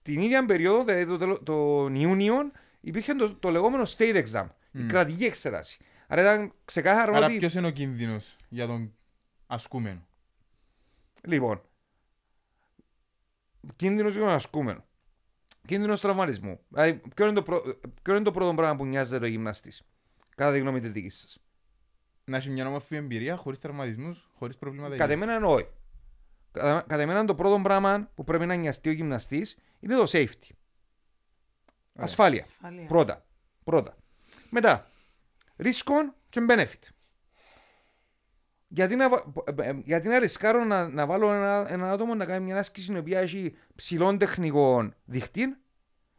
την 0.03 0.21
ίδια 0.21 0.45
περίοδο, 0.45 0.85
δηλαδή 0.85 1.07
το, 1.07 1.17
τέλο- 1.19 1.43
τον 1.43 1.95
Ιούνιο, 1.95 2.35
υπήρχε 2.81 3.15
το, 3.15 3.35
το 3.35 3.51
λεγόμενο 3.51 3.83
state 3.97 4.25
exam, 4.27 4.47
η 4.73 4.83
κρατική 4.87 5.25
εξέταση. 5.25 5.81
Άρα 6.07 6.21
ήταν 6.21 6.53
ξεκάθαρο 6.65 7.15
Άρα 7.17 7.27
ότι. 7.27 7.37
ποιος 7.37 7.55
είναι 7.55 7.67
ο 7.67 7.71
κίνδυνος 7.71 8.37
για 8.49 8.67
τον 8.67 8.95
ασκούμενο; 9.47 10.07
Λοιπόν, 11.25 11.63
κίνδυνος 13.77 14.13
για 14.13 14.21
τον 14.21 14.31
ασκούμενο. 14.31 14.85
Κίνδυνος 15.67 16.01
τραυματισμού. 16.01 16.61
Δηλαδή, 16.69 17.01
ποιο 17.15 17.25
είναι, 17.27 17.35
το 17.35 17.43
πρω... 17.43 17.63
ποιο 18.03 18.15
είναι 18.15 18.25
το 18.25 18.31
πρώτο 18.31 18.55
πράγμα 18.55 18.77
που 18.77 18.87
νοιάζεται 18.87 19.25
ο 19.25 19.29
γυμναστής, 19.29 19.83
κατά 20.37 20.53
τη 20.53 20.59
γνώμη 20.59 20.81
της 20.81 20.91
δικής 20.91 21.19
σας; 21.19 21.39
Να 22.25 22.37
έχει 22.37 22.51
μια 22.51 22.67
όμορφη 22.67 22.97
εμπειρία, 22.97 23.37
χωρίς 23.37 23.59
τραυματισμούς, 23.59 24.31
χωρίς 24.35 24.57
προβλήματα 24.59 24.97
Κατά 24.97 25.13
υγείας. 25.13 25.29
εμένα 25.29 25.47
όχι. 25.47 25.67
Κατά, 26.53 26.85
κατά 26.89 27.03
εμένα 27.03 27.25
το 27.25 27.35
πρώτο 27.35 27.61
πράγμα 27.63 28.11
που 28.15 28.25
πρέπει 28.25 28.47
να 28.47 28.55
νοιαστεί 28.55 28.89
ο 28.89 28.93
γυμναστής 28.93 29.59
είναι 29.81 29.97
το 29.97 30.05
safety. 30.07 30.51
Ασφάλεια. 31.95 32.43
Ασφάλεια. 32.43 32.87
Πρώτα. 32.87 33.25
Πρώτα. 33.65 33.97
Μετά, 34.51 34.87
ρίσκον 35.57 36.15
και 36.29 36.41
benefit. 36.49 36.89
Γιατί 38.69 38.97
να, 38.97 39.09
βα- 39.09 39.25
ε, 39.57 39.69
ε, 39.69 39.79
γιατί 39.85 40.09
να 40.09 40.19
ρισκάρω 40.19 40.65
να, 40.65 40.89
να 40.89 41.07
βάλω 41.07 41.33
ένα, 41.33 41.73
ένα 41.73 41.93
άτομο 41.93 42.15
να 42.15 42.25
κάνει 42.25 42.45
μια 42.45 42.59
άσκηση 42.59 42.93
η 42.93 42.99
οποία 42.99 43.21
έχει 43.21 43.57
ψηλών 43.75 44.19
τεχνικών 44.19 44.95
δικτύν, 45.05 45.57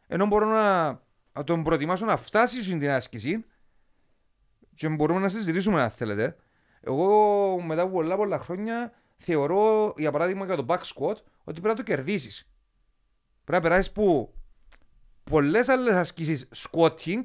ενώ 0.06 0.26
μπορώ 0.26 0.46
να, 0.46 0.84
να 1.32 1.44
τον 1.44 1.62
προετοιμάσω 1.62 2.04
να 2.04 2.16
φτάσει 2.16 2.62
στην 2.64 2.90
άσκηση 2.90 3.44
και 4.74 4.88
μπορούμε 4.88 5.20
να 5.20 5.28
συζητήσουμε 5.28 5.82
αν 5.82 5.90
θέλετε. 5.90 6.36
Εγώ 6.80 7.60
μετά 7.60 7.82
από 7.82 7.92
πολλά 7.92 8.16
πολλά 8.16 8.38
χρόνια 8.38 8.92
θεωρώ, 9.16 9.92
για 9.96 10.10
παράδειγμα 10.12 10.44
για 10.44 10.56
το 10.56 10.64
back 10.68 10.78
squat, 10.80 11.16
ότι 11.44 11.60
πρέπει 11.60 11.66
να 11.68 11.74
το 11.74 11.82
κερδίσεις. 11.82 12.48
Πρέπει 13.44 13.62
να 13.62 13.68
περάσεις 13.68 13.92
που 13.92 14.34
πολλές 15.24 15.68
άλλες 15.68 15.94
ασκήσεις 15.94 16.48
squatting 16.56 17.22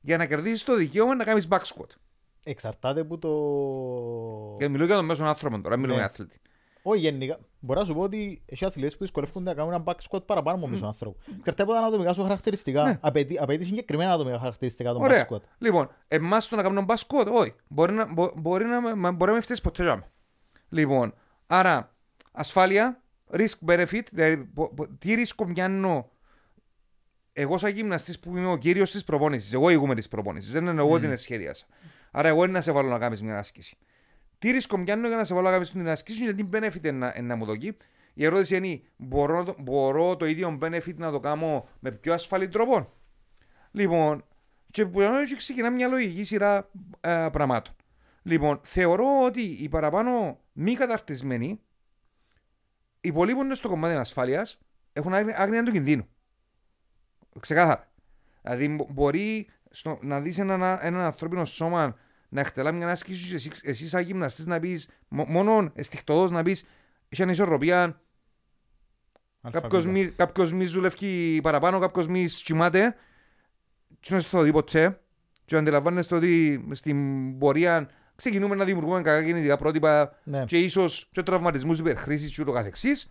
για 0.00 0.16
να 0.16 0.26
κερδίσεις 0.26 0.64
το 0.64 0.76
δικαίωμα 0.76 1.14
να 1.14 1.24
κάνεις 1.24 1.48
back 1.50 1.58
squat. 1.60 1.88
Εξαρτάται 2.44 3.04
που 3.04 3.18
το... 3.18 3.30
Και 4.58 4.68
μιλώ 4.68 4.84
για 4.84 4.94
τον 4.94 5.04
μέσον 5.04 5.26
άνθρωπο 5.26 5.60
τώρα, 5.60 5.76
μιλώ 5.76 5.88
Ναι. 5.92 5.94
για 5.98 6.04
αθλητή. 6.04 6.40
Όχι 6.82 7.00
γενικά. 7.00 7.38
Μπορώ 7.60 7.80
να 7.80 7.86
σου 7.86 7.94
πω 7.94 8.00
ότι 8.00 8.42
έχει 8.46 8.64
αθλητές 8.64 8.92
που 8.96 8.98
δυσκολεύονται 9.02 9.44
να 9.50 9.54
κάνουν 9.54 9.72
ένα 9.72 9.82
back 9.86 9.94
squat 10.10 10.26
παραπάνω 10.26 10.56
από 10.56 10.66
μέσον 10.68 10.88
άνθρωπο. 10.88 11.18
Εξαρτάται 11.28 11.62
από 11.62 11.72
τα 11.72 11.78
ανατομικά 11.78 12.12
σου 12.14 12.22
χαρακτηριστικά. 12.22 12.98
Απαιτεί, 13.00 13.38
απαιτεί 13.38 13.64
συγκεκριμένα 13.64 14.08
ανατομικά 14.08 14.38
χαρακτηριστικά 14.38 14.92
το 14.92 14.98
back 14.98 15.02
Ωραία. 15.02 15.28
squat. 15.30 15.40
Λοιπόν, 15.58 15.88
εμάς 16.08 16.48
το 16.48 16.56
να 16.56 16.62
κάνουμε 16.62 16.86
back 16.88 16.96
squat, 17.06 17.26
όχι. 17.32 17.52
Μπορεί 17.68 17.92
να, 17.92 18.12
μπο- 18.12 18.32
μπορεί 18.36 18.64
να, 18.64 18.96
μα- 18.96 19.12
μπορεί 19.12 19.26
να 19.26 19.32
μην 19.32 19.42
φταίεις 19.42 19.60
ποτέ 19.60 19.82
για 19.82 19.94
μένα. 19.94 20.10
Λοιπόν, 20.68 21.14
άρα 21.46 21.94
ασφάλεια, 22.32 23.02
risk 23.30 23.66
benefit, 23.66 24.02
δηλαδή 24.12 24.36
πο- 24.44 24.74
πο- 24.74 24.88
τι 24.88 25.14
ρίσκο 25.14 25.44
πιάνω 25.46 26.10
εγώ 27.32 27.58
σαν 27.58 27.70
γυμναστής 27.70 28.18
που 28.20 28.36
είμαι 28.36 28.50
ο 28.50 28.56
κύριος 28.56 28.90
της 28.90 29.04
προπόνησης, 29.04 29.52
εγώ 29.52 29.70
ηγούμε 29.70 29.94
της 29.94 30.08
προπόνησης, 30.08 30.52
δεν 30.52 30.66
είναι 30.66 30.80
εγώ 30.80 31.00
την 31.00 31.16
σχέδιασα. 31.16 31.66
Άρα 32.10 32.28
εγώ 32.28 32.44
είναι 32.44 32.52
να 32.52 32.60
σε 32.60 32.72
βάλω 32.72 32.88
να 32.88 32.98
κάνεις 32.98 33.22
μια 33.22 33.38
άσκηση. 33.38 33.76
Τι 34.38 34.50
ρίσκο 34.50 34.82
πιάνω 34.84 35.08
για 35.08 35.16
να 35.16 35.24
σε 35.24 35.34
βάλω 35.34 35.46
να 35.46 35.52
κάνεις 35.52 35.70
την 35.70 35.88
άσκηση 35.88 36.24
και 36.24 36.32
τι 36.32 36.48
benefit 36.52 36.84
είναι 36.84 36.90
να, 36.98 37.14
είναι 37.16 37.26
να 37.26 37.36
μου 37.36 37.44
δοκεί. 37.44 37.76
Η 38.14 38.24
ερώτηση 38.24 38.56
είναι, 38.56 38.80
μπορώ, 38.96 39.36
να 39.38 39.44
το- 39.44 39.56
μπορώ 39.58 40.16
το 40.16 40.26
ίδιο 40.26 40.58
benefit 40.62 40.94
να 40.96 41.10
το 41.10 41.20
κάνω 41.20 41.68
με 41.80 41.90
πιο 41.90 42.12
ασφαλή 42.12 42.48
τρόπο; 42.48 42.92
Λοιπόν, 43.70 44.24
και 44.70 44.86
που 44.86 45.00
εκεί 45.00 45.36
ξεκινά 45.36 45.70
μια 45.70 45.88
λογική 45.88 46.24
σειρά 46.24 46.70
ε, 47.00 47.28
πραγμάτων. 47.32 47.74
Λοιπόν, 48.26 48.60
θεωρώ 48.62 49.06
ότι 49.24 49.40
οι 49.40 49.68
παραπάνω 49.68 50.40
μη 50.52 50.74
καταρτισμένοι 50.74 51.60
υπολείπονται 53.00 53.54
στο 53.54 53.68
κομμάτι 53.68 53.94
ασφάλειας 53.94 54.58
έχουν 54.92 55.14
άγνοια 55.14 55.38
άγνοια 55.38 55.62
του 55.62 55.70
κινδύνου. 55.72 56.06
Ξεκάθαρα. 57.40 57.92
Δηλαδή, 58.42 58.68
μπο- 58.68 58.86
μπορεί 58.90 59.48
στο, 59.70 59.98
να 60.02 60.20
δεις 60.20 60.38
έναν, 60.38 60.62
έναν 60.82 61.00
ανθρώπινο 61.00 61.44
σώμα 61.44 61.96
να 62.28 62.40
εκτελά 62.40 62.72
μια 62.72 62.88
άσκηση 62.88 63.28
και 63.28 63.34
εσύ, 63.34 63.50
εσύ 63.62 63.88
σαν 63.88 64.02
γυμναστής 64.02 64.46
να 64.46 64.60
πεις, 64.60 64.88
μόνο 65.08 65.70
αισθηκτοδός 65.74 66.30
να 66.30 66.42
πεις, 66.42 66.66
έχει 67.08 67.22
ανισορροπία, 67.22 68.00
κάποιος 69.50 69.64
Αλφαβήτα. 69.64 69.90
μη, 69.90 70.10
κάποιος 70.10 70.52
μη 70.52 70.64
δουλεύει 70.64 71.40
παραπάνω, 71.42 71.78
κάποιος 71.78 72.06
μη 72.08 72.24
κοιμάται 72.24 72.96
και 74.00 74.14
δεν 74.14 74.22
θα 74.22 74.36
το 74.36 74.42
δει 74.42 74.52
ποτέ 74.52 75.00
και 75.44 75.56
αντιλαμβάνεστε 75.56 76.14
ότι 76.14 76.64
στην 76.72 77.38
πορεία 77.38 77.90
ξεκινούμε 78.16 78.54
να 78.54 78.64
δημιουργούμε 78.64 79.00
κακά 79.00 79.20
γεννητικά 79.26 79.56
πρότυπα 79.56 80.18
Ναι. 80.24 80.44
και 80.44 80.58
ίσως 80.58 81.08
και 81.12 81.22
τραυματισμούς 81.22 81.78
υπερχρήσης 81.78 82.34
και 82.34 82.42
ούτω 82.42 82.52
καθεξής. 82.52 83.10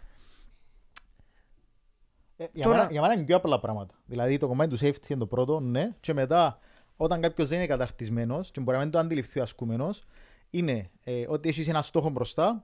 Ε, 2.37 2.45
για, 2.53 2.63
Τώρα- 2.65 2.77
μένα, 2.77 2.91
για 2.91 3.01
μένα 3.01 3.13
είναι 3.13 3.23
πιο 3.23 3.35
απλά 3.35 3.59
πράγματα. 3.59 3.93
Δηλαδή 4.05 4.37
το 4.37 4.47
κομμάτι 4.47 4.69
του 4.69 4.85
safety 4.85 5.09
είναι 5.09 5.19
το 5.19 5.25
πρώτο, 5.27 5.59
ναι. 5.59 5.89
Και 5.99 6.13
μετά, 6.13 6.59
όταν 6.97 7.21
κάποιος 7.21 7.47
δεν 7.47 7.57
είναι 7.57 7.67
καταρτισμένος 7.67 8.51
και 8.51 8.59
μπορεί 8.61 8.77
να 8.77 8.83
μην 8.83 8.91
το 8.91 8.99
αντιληφθεί 8.99 9.39
ο 9.39 9.43
ασκούμενος, 9.43 10.03
είναι 10.49 10.89
ε, 11.03 11.25
ότι 11.27 11.49
έχεις 11.49 11.67
ένα 11.67 11.81
στόχο 11.81 12.09
μπροστά. 12.09 12.63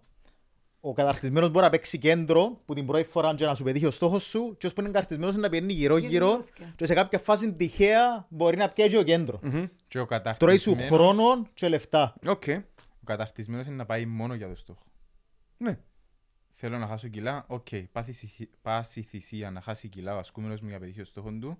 Ο 0.81 0.93
καταρτισμένος 0.93 1.49
μπορεί 1.51 1.65
να 1.65 1.69
παίξει 1.71 1.97
κέντρο 1.97 2.61
που 2.65 2.73
την 2.73 2.85
πρώτη 2.85 3.03
φορά 3.03 3.35
και 3.35 3.45
να 3.45 3.55
σου 3.55 3.63
πετύχει 3.63 3.85
ο 3.85 3.91
στόχος 3.91 4.23
σου, 4.23 4.55
και 4.57 4.65
όσο 4.65 4.75
είναι 4.79 4.87
καταρτισμένος 4.89 5.35
να 5.35 5.49
πηγαίνει 5.49 5.73
γύρω-γύρω, 5.73 6.27
Γεννηθώθηκε. 6.27 6.73
και 6.75 6.85
σε 6.85 6.93
κάποια 6.93 7.19
φάση 7.19 7.53
τυχαία 7.53 8.25
μπορεί 8.29 8.57
να 8.57 8.69
πιέζει 8.69 8.95
ο 8.97 9.03
κέντρο. 9.03 9.39
Και 9.87 9.99
ο 9.99 10.05
Τρώει 10.05 10.57
σου 10.57 10.71
καταρτισμένος- 10.71 10.87
χρόνο 10.91 11.47
και 11.53 11.67
λεφτά. 11.67 12.13
Οκ. 12.27 12.43
Ο 13.01 13.05
καταρτισμένος 13.05 13.65
είναι 13.65 13.75
να 13.75 13.85
πάει 13.85 14.05
μόνο 14.05 14.33
για 14.33 14.47
το 14.49 14.55
στόχο. 14.55 14.83
Ναι. 15.57 15.77
Θέλω 16.49 16.77
να 16.77 16.87
χάσω 16.87 17.07
κιλά, 17.07 17.45
οκ. 17.47 17.67
πάθεις 17.91 18.17
συχ- 18.17 18.49
Πάση 18.61 19.01
θυσία 19.01 19.51
να 19.51 19.61
χάσει 19.61 19.87
κιλά 19.87 20.15
ο 20.15 20.17
ασκούμενος 20.17 20.61
μου 20.61 20.67
για 20.67 20.75
να 20.77 20.81
πετύχει 20.83 20.99
το 20.99 21.05
στόχος 21.05 21.33
του, 21.41 21.59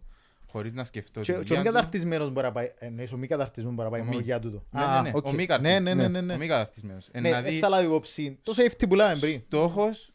χωρίς 0.52 0.74
να 0.74 0.84
σκεφτώ 0.84 1.22
Και, 1.22 1.34
τη 1.34 1.34
και 1.34 1.34
ο 1.38 1.40
μη 1.40 1.46
δουλειά 1.46 1.64
του. 1.64 1.72
καταρτισμένος 1.76 2.32
μπορεί 2.32 2.46
να 2.46 2.52
πάει. 2.52 2.72
Εννοείς 2.78 3.12
ο 3.12 3.18
μη 3.18 3.28
καταρτισμένος 3.28 3.76
μπορεί 3.76 3.88
να 3.90 3.94
πάει 3.94 4.02
Ο 4.02 4.06
μόνο 4.06 4.18
μη. 4.18 4.24
για 4.24 4.40
τούτο. 4.40 4.66
Ναι, 4.70 4.82
Α, 4.84 5.02
ναι, 5.02 5.10
ναι. 5.10 5.18
οκ. 5.18 5.26
Ο 5.26 5.32
μη 5.32 5.36
Ναι, 5.36 5.46
καταρτισμένος. 5.46 5.96
ναι, 5.96 6.08
ναι, 6.08 6.08
ναι, 6.08 6.22
ναι. 6.22 6.34
Ο 6.34 6.38
μη 6.38 6.48
καταρτισμένος. 6.48 7.08
Ε, 7.12 7.20
Ναι, 7.20 7.30
να 7.30 7.42
δεν 7.42 7.52
δει 7.52 7.60
θα 7.60 7.70
λάβει 7.70 7.86
υπόψη. 7.86 8.40
Το 8.44 8.54
safety 8.58 8.90
που 8.90 8.96
λέμε 8.96 9.16
πριν. 9.20 9.42
στόχος, 9.46 10.14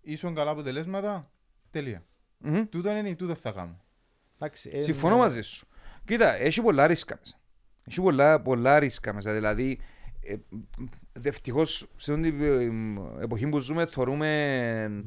ίσον 0.00 0.34
καλά 0.34 0.50
αποτελέσματα, 0.50 1.30
τελεία. 1.70 2.04
Μμμ. 2.38 2.62
Τούτο 2.68 2.90
είναι, 2.96 3.14
τούτο 3.14 3.34
θα 3.34 3.50
κάνω. 3.50 3.80
Εντάξει, 4.40 4.70
ε, 4.72 4.82
Συμφωνώ 4.82 5.16
μαζί 5.16 5.42
σου. 5.42 5.66
Κοίτα, 6.04 6.34
έχει 6.34 6.62
πολλά 6.62 6.86
ρίσκα 6.86 7.16
μέσα. 7.18 7.36
Έχει 7.88 8.00
πολλά, 8.00 8.40
πολλά 8.42 8.78
ρίσκα 8.78 9.14
μέσα. 9.14 9.32
Δηλαδή, 9.32 9.80
ε, 10.20 10.36
ευτυχώ 11.22 11.64
σε 11.64 11.86
αυτή 11.96 12.32
την 12.32 12.40
ε, 12.42 13.22
εποχή 13.22 13.46
που 13.48 13.58
ζούμε, 13.58 13.86
θεωρούμε 13.86 15.04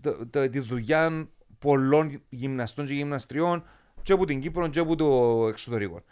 το- 0.00 0.26
το- 0.26 0.50
τη 0.50 0.58
δουλειά 0.58 1.28
πολλών 1.58 2.22
γυμναστών 2.28 2.86
και 2.86 2.92
γυμναστριών 2.92 3.64
και 4.02 4.12
από 4.12 4.26
την 4.26 4.40
Κύπρο 4.40 4.68
και 4.68 4.78
από 4.78 4.96
το 4.96 5.06
εξωτερικό. 5.48 6.02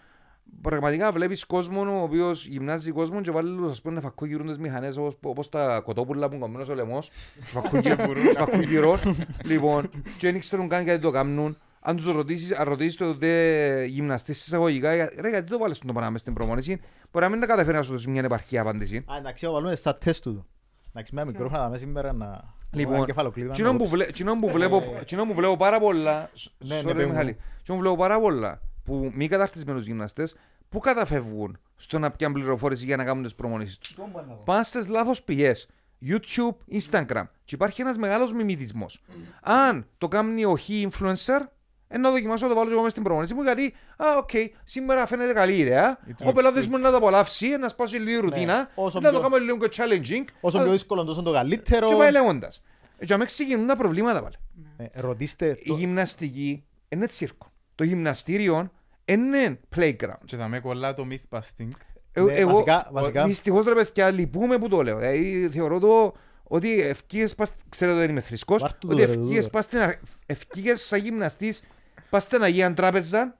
Πραγματικά 0.61 1.13
βλέπεις 1.13 1.45
κόσμο 1.45 2.01
ο 2.01 2.03
οποίος 2.03 2.47
γυμνάζει 2.47 2.91
κόσμο 2.91 3.21
και 3.21 3.31
βάλει 3.31 3.57
τους, 3.57 3.71
ας 3.71 3.83
πούμε, 3.83 3.95
να 3.95 4.01
φακούγυρουν 4.01 4.47
τις 4.47 4.59
μηχανές 4.59 4.97
όπως 5.21 5.49
τα 5.49 5.81
κοτόπουλα 5.81 6.29
που 6.29 6.35
είναι 6.35 6.43
κομμένος 6.43 6.69
ο 6.69 6.75
λαιμός. 6.75 7.11
Φακούγυρων. 8.37 9.17
Λοιπόν, 9.51 9.89
και 10.19 10.31
δεν 10.31 10.41
ξέρουν 10.41 10.69
καν 10.69 10.83
γιατί 10.83 11.01
το 11.01 11.11
κάνουν. 11.11 11.57
Αν 11.81 11.97
τους 11.97 12.13
ρωτήσεις, 12.13 12.53
αν 12.53 12.69
ρωτήσεις 12.69 12.97
το 12.97 13.15
δε 13.15 13.85
γυμναστής 13.85 14.47
εισαγωγικά, 14.47 14.95
ρε, 15.21 15.29
γιατί 15.29 15.51
το 15.51 15.59
βάλει 15.59 15.75
το 15.75 15.93
πράγμα 15.93 16.11
μες 16.11 16.21
στην 16.21 16.35
προμόνηση, 16.35 16.81
μπορεί 17.11 17.25
να 17.25 17.31
μην 17.31 17.41
τα 17.41 17.47
καταφέρει 17.47 17.77
να 17.77 17.83
σου 17.83 17.93
δώσει 17.93 18.11
μια 18.11 18.23
επαρκή 18.25 18.59
απάντηση. 18.59 18.97
Α, 18.97 19.17
εντάξει, 19.19 19.47
βάλουμε 19.47 19.75
στα 19.75 19.97
τεστ 19.97 20.23
του. 20.23 20.47
Εντάξει, 20.95 21.15
με 21.15 21.21
ένα 21.21 21.31
μικρόφωνο 21.31 21.59
θα 21.59 21.65
δούμε 21.65 21.79
σήμερα 21.79 22.13
να... 22.13 22.55
Λοιπόν, 22.71 22.95
ένα 22.95 23.05
κεφαλοκλείδημα 23.05 23.53
να 23.53 23.57
κοινό 23.59 23.73
που, 23.73 23.79
κόψει. 23.79 23.95
βλέ, 23.95 24.11
κοινό 24.11 24.39
που 24.39 24.51
βλέπω, 24.51 24.83
κοινό 25.05 25.27
που 25.27 25.35
βλέπω 25.35 25.57
πάρα 25.57 25.81
πολλά, 25.81 26.31
Ναι, 26.59 26.81
sorry, 26.81 26.85
ναι, 26.85 26.93
πες 26.95 27.05
μου. 27.05 27.11
Μιχάλη, 27.11 27.37
κοινό 27.63 27.77
που 27.77 27.83
βλέπω 27.83 27.97
πάρα 27.97 28.21
πολλά 28.21 28.61
που 28.85 29.11
μη 29.15 29.29
καταρτισμένους 29.29 29.87
γυμναστές 29.87 30.37
που 30.69 30.79
καταφεύγουν 30.79 31.59
στο 31.77 31.99
να 31.99 32.11
πιάνουν 32.11 32.41
πληροφόρηση 32.41 32.85
για 32.85 32.97
να 32.97 33.05
κάνουν 33.05 33.23
τις 33.23 33.35
προμονήσεις 33.35 33.79
τους; 33.79 33.97
Πάνε 34.45 34.63
στις 34.63 34.89
λάθος 34.89 35.23
πηγές. 35.23 35.69
YouTube, 36.07 36.57
Instagram. 36.81 37.25
Και 37.45 37.55
υπάρχει 37.55 37.81
ένας 37.81 37.97
μεγάλος 37.97 38.33
μιμητισμός. 38.33 39.03
Αν 39.43 39.87
το 39.99 40.09
κάνει 40.09 40.45
ο 40.45 40.57
χι 40.57 40.89
influencer, 40.91 41.41
εννα 41.89 42.11
δοκιμάσω 42.11 42.45
να 42.45 42.49
το 42.51 42.55
βάλω 42.57 42.67
και 42.69 42.75
εγώ 42.75 42.83
μες 42.83 42.91
στην 42.91 43.03
προπόνηση 43.05 43.35
μου 43.35 43.43
γιατί, 43.43 43.75
α, 43.97 44.07
ΟΚ, 44.19 44.31
σήμερα 44.65 45.07
φαίνεται 45.07 45.33
καλή 45.33 45.57
ιδέα. 45.57 45.99
Ο 46.25 46.33
πελάτης 46.33 46.69
μου 46.69 46.79
να 46.79 46.91
το 46.91 46.97
απολαύσει, 46.97 47.47
να 47.49 47.69
σπάσει 47.69 47.97
λίγο 47.97 48.21
ρουτίνα, 48.21 48.57
Ναι. 48.59 48.67
όσο 48.75 49.01
να 49.01 49.11
το 49.11 49.19
πιο- 49.19 49.29
κάνουμε 49.29 49.39
λίγο 49.45 49.57
και 49.59 49.69
challenging. 49.77 50.25
Όσο 50.41 50.59
Α, 50.59 50.63
πιο 50.63 50.73
δύσκολο, 50.73 51.05
τόσο 51.05 51.23
το 51.23 51.33
καλύτερο. 51.33 51.89
Και 51.89 51.95
πάει 51.95 52.11
λέγοντας. 52.11 52.63
Ε, 52.99 53.05
Και 53.05 53.13
αμέσως 53.13 53.33
ξεκινούν 53.33 53.67
τα 53.67 53.77
προβλήματα 53.77 54.23
πάλι. 54.23 54.35
Ε, 54.77 54.85
Ρωτήστε... 55.01 55.59
Η 55.63 55.67
το- 55.69 55.75
γυμναστική 55.75 56.65
είναι 56.89 57.07
τσίρκο. 57.07 57.47
Το 57.75 57.85
γυμναστήριο 57.85 58.71
είναι 59.05 59.61
playground. 59.77 60.19
Και 60.25 60.37
θα 60.37 60.49
με 60.49 60.61
κολλά 60.61 60.95
το 60.95 61.07
myth 61.11 61.39
busting. 61.39 61.69
Ε, 62.13 62.21
Ναι, 62.21 62.33
εγώ, 62.33 62.51
βασικά- 62.51 62.89
βασικά- 62.93 63.25
δυστυχώς 63.25 63.65
ρε 63.67 63.75
παιδιά, 63.75 64.11
λυπούμε 64.11 64.59
που 64.59 64.69
το 64.69 64.83
λέω. 64.83 64.99
Δηλαδή, 64.99 65.49
θεωρώ 65.53 65.79
το 65.79 66.15
ότι 66.55 66.81
ευκείες 66.81 67.35
πας, 67.35 67.51
ξέρετε 67.69 67.99
δεν 67.99 68.11
είμαι 68.11 68.21
θρησκός, 68.21 68.61
Βάρ' 68.61 68.73
του 68.75 68.89
ότι 68.91 69.01
το, 69.01 69.07
ρε, 69.07 69.13
ευκείες 69.13 69.45
τούτο. 69.45 69.49
πας 69.57 69.65
στην 69.65 69.79
αρ- 69.79 69.99
ευκείες 70.27 70.83
σαν 70.87 71.01
γυμναστής 71.01 71.63
πας 72.11 72.23
στην 72.23 72.43
Αγία 72.43 72.73
Τράπεζα 72.73 73.37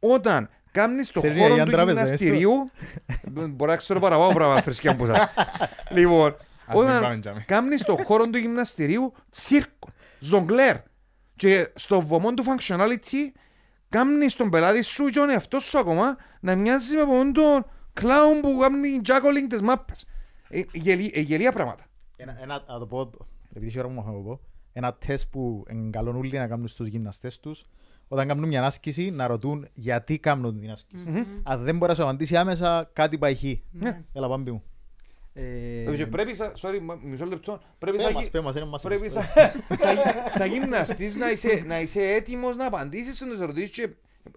όταν 0.00 0.48
κάνεις 0.72 1.10
το 1.10 1.20
Ξέρεις, 1.20 1.36
η 1.36 1.40
χώρο 1.40 1.52
Αγία 1.52 1.64
του 1.64 1.70
Τράπεζα, 1.70 2.02
γυμναστηρίου 2.02 2.50
μπορεί 3.50 3.70
να 3.70 3.76
ξέρω 3.76 4.00
παραπάνω 4.00 4.32
πράγματα 4.34 4.62
θρησκεία 4.62 4.90
από 4.90 5.04
εσάς. 5.06 5.28
λοιπόν, 5.96 6.36
Ας 6.66 6.76
μην 6.76 6.84
πάμε 6.86 6.96
όταν 6.98 7.20
τζάμε. 7.20 7.44
κάνεις 7.46 7.82
το 7.82 7.96
χώρο 7.96 8.28
του 8.28 8.38
γυμναστηρίου 8.38 9.12
τσίρκο, 9.30 9.88
ζογκλέρ 10.18 10.76
και 11.36 11.68
στο 11.74 12.00
βωμό 12.00 12.34
του 12.34 12.44
functionality 12.46 13.30
κάνεις 13.88 14.34
τον 14.34 14.50
πελάτη 14.50 14.82
σου 14.82 15.04
και 15.04 15.18
τον 15.18 15.30
εαυτό 15.30 15.60
σου 15.60 15.78
ακόμα 15.78 16.16
να 16.40 16.54
μοιάζει 16.56 16.94
με 16.94 17.00
αυτόν 17.02 17.32
τον 17.32 17.66
κλάουν 17.92 18.40
που 18.40 18.58
κάνει 18.60 19.00
juggling 19.08 19.46
τις 19.48 19.62
μάπες. 19.62 20.04
Ε, 20.48 20.60
γελί- 20.72 21.16
ε, 21.16 21.20
γελία 21.20 21.52
πράγματα. 21.52 21.84
Ένα, 22.16 22.36
ένα, 22.42 22.64
να 22.68 22.78
το 22.78 22.86
πω, 22.86 23.10
επειδή 23.54 23.76
η 23.76 23.78
ώρα 23.78 23.88
μου 23.88 23.98
έχω 24.00 24.10
να 24.10 24.16
το 24.16 24.20
πω, 24.22 24.40
ένα 24.72 24.94
τεστ 24.94 25.26
που 25.30 25.64
εγκαλούν 25.66 26.16
όλοι 26.16 26.30
να 26.38 26.46
κάνουν 26.48 26.68
στους 26.68 26.86
γυμναστές 26.88 27.40
τους, 27.40 27.66
όταν 28.08 28.26
κάνουν 28.28 28.48
μια 28.48 28.64
άσκηση, 28.64 29.10
να 29.10 29.26
ρωτούν 29.26 29.68
γιατί 29.74 30.18
κάνουν 30.18 30.60
την 30.60 30.70
άσκηση. 30.70 31.04
Αν 31.42 31.62
δεν 31.64 31.76
μπορεί 31.76 31.90
να 31.90 31.96
σου 31.96 32.02
απαντήσει 32.02 32.36
άμεσα, 32.36 32.90
κάτι 32.92 33.18
πάει 33.18 33.34
χ. 33.34 33.42
Ναι. 33.72 34.02
Έλα 34.12 34.28
πάμε 34.28 34.50
μου. 34.50 34.62
Ε, 35.32 35.96
Και 35.96 36.06
πρέπει, 36.06 36.34
σα- 36.34 36.52
sorry, 36.52 36.80
μα- 36.82 36.98
μισό 37.02 37.24
λεπτό, 37.24 37.60
πρέπει 37.78 37.96
Πέ 37.96 38.02
σαν 38.02 38.12
μας, 38.12 38.22
γι- 38.22 38.30
πέ 38.30 38.40
μας, 38.40 38.54
είναι 38.56 38.64
μας 38.64 38.82
πρέπει 38.82 39.00
είπες. 39.06 39.12
σαν 39.12 39.24
σαν- 39.82 39.98
σαν 40.34 40.50
γυμναστής 40.52 41.16
να 41.16 41.30
είσαι, 41.30 41.62
να 41.66 41.80
είσαι 41.80 42.02
έτοιμος 42.02 42.56
να 42.56 42.66
απαντήσεις 42.66 43.16
στις 43.16 43.40
ερωτήσεις 43.40 43.70
και 43.70 43.88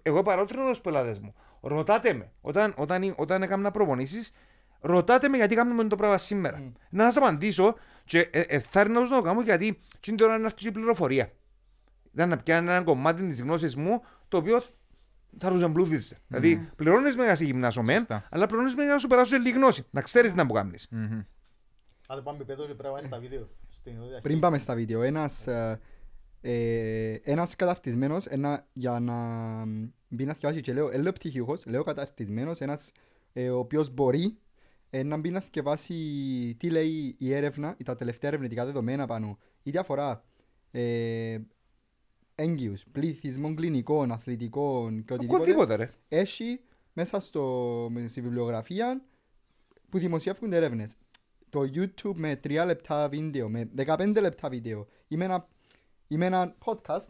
εγώ 0.02 0.22
παρότρινω 0.22 0.68
τους 0.68 0.80
πελάτες 0.80 1.18
μου. 1.18 1.34
Ρωτάτε 1.60 2.12
με. 2.12 2.30
Όταν, 2.40 2.74
όταν, 2.76 3.14
όταν 3.16 3.42
έκανα 3.42 3.70
προπονήσεις, 3.70 4.32
ρωτάτε 4.80 5.28
με 5.28 5.36
γιατί 5.36 5.54
κάνουμε 5.54 5.84
το 5.84 5.96
πράγμα 5.96 6.18
σήμερα. 6.18 6.72
Να 6.90 7.04
σας 7.04 7.16
απαντήσω 7.16 7.74
και 8.04 8.18
ε, 8.18 8.40
ε, 8.40 8.58
θα 8.58 8.80
έρθω 8.80 9.00
να 9.00 9.08
το 9.08 9.22
κάνω 9.22 9.42
γιατί 9.42 9.80
την 10.00 10.16
τώρα 10.16 10.38
να 10.38 10.46
έρθει 10.46 10.68
η 10.68 10.70
πληροφορία. 10.70 11.32
Ήταν 12.14 12.28
να 12.28 12.36
πιάνει 12.36 12.68
ένα 12.68 12.82
κομμάτι 12.82 13.26
της 13.26 13.42
γνώσης 13.42 13.76
μου 13.76 14.02
το 14.28 14.36
οποίο 14.36 14.60
θα 15.38 15.48
ρουζεμπλούδιζε. 15.48 16.18
Δηλαδή 16.26 16.70
πληρώνεις 16.76 17.16
με 17.16 17.26
να 17.26 17.34
σε 17.34 17.44
γυμνάσω 17.44 17.82
μεν, 17.82 17.96
Σωστά. 17.96 18.28
αλλά 18.30 18.46
πληρώνεις 18.46 18.74
με 18.74 18.84
να 18.84 18.98
σου 18.98 19.08
περάσω 19.08 19.36
λίγη 19.36 19.56
γνώση. 19.56 19.86
Να 19.90 20.00
ξέρεις 20.00 20.30
τι 20.30 20.36
να 20.36 20.44
μου 20.44 20.52
κάνεις. 20.52 20.88
Μμμ. 20.90 21.20
Άντε 22.06 22.20
πάμε 22.20 22.44
παιδό 22.44 22.66
και 22.66 22.74
πρέπει 22.74 22.92
να 22.92 22.98
είναι 22.98 23.08
στα 23.08 23.18
βίντεο. 23.18 23.48
Στην 23.68 24.02
ιδέα. 24.02 24.20
Πριν 24.20 24.40
πάμε 24.40 24.58
στα 24.58 24.74
βίντεο, 24.74 25.02
ένας, 25.02 25.46
ε, 25.46 25.80
ε, 26.40 27.14
ένας 27.22 27.56
καταρτισμένος 27.56 28.26
ένα, 28.26 28.66
για 28.72 29.00
να 29.00 29.14
μπει 30.08 30.24
να 30.24 30.32
θυκευάσει 30.32 30.60
και 30.60 30.72
λέω, 30.72 30.90
ε, 30.90 30.96
λέω 30.96 31.12
πτυχιούχος, 31.12 31.66
λέω 31.66 31.82
καταρτισμένος, 31.82 32.60
ένας 32.60 32.92
ε, 33.32 33.50
ο 33.50 33.58
οποίος 33.58 33.90
μπορεί 33.90 34.38
ε, 34.90 35.02
να 35.02 35.16
μπει 35.16 35.30
να 35.30 35.40
θυκευάσει 35.40 35.94
τι 36.58 36.70
λέει 36.70 37.14
η 37.18 37.32
έρευνα, 37.34 37.76
τα 37.84 37.96
τελευταία 37.96 38.30
ερευνητικά 38.30 38.64
δεδομένα 38.64 39.06
πάνω, 39.06 39.38
είτε 39.62 39.78
αφορά 39.78 40.24
ε, 40.70 41.38
έγκυους, 42.34 42.84
πληθυσμών 42.92 43.56
κλινικών, 43.56 44.12
αθλητικών 44.12 45.04
και 45.04 45.12
οτιδήποτε 45.12 45.42
Οτιδήποτε 45.42 45.74
ρε. 45.74 45.90
έχει 46.08 46.60
μέσα 46.92 47.20
στο, 47.20 47.88
με- 47.90 48.08
στη 48.08 48.20
βιβλιογραφία 48.20 49.04
που 49.88 49.98
δημοσιεύουν 49.98 50.52
έρευνες. 50.52 50.96
Το 51.48 51.60
YouTube 51.60 52.14
με 52.14 52.40
3 52.44 52.62
λεπτά 52.66 53.08
βίντεο, 53.08 53.48
με 53.48 53.70
15 53.76 54.16
λεπτά 54.20 54.48
βίντεο 54.48 54.86
ή 55.08 55.16
με 55.16 55.24
ένα, 55.24 55.48
ή 56.08 56.16
με 56.16 56.26
ένα 56.26 56.56
podcast, 56.64 57.06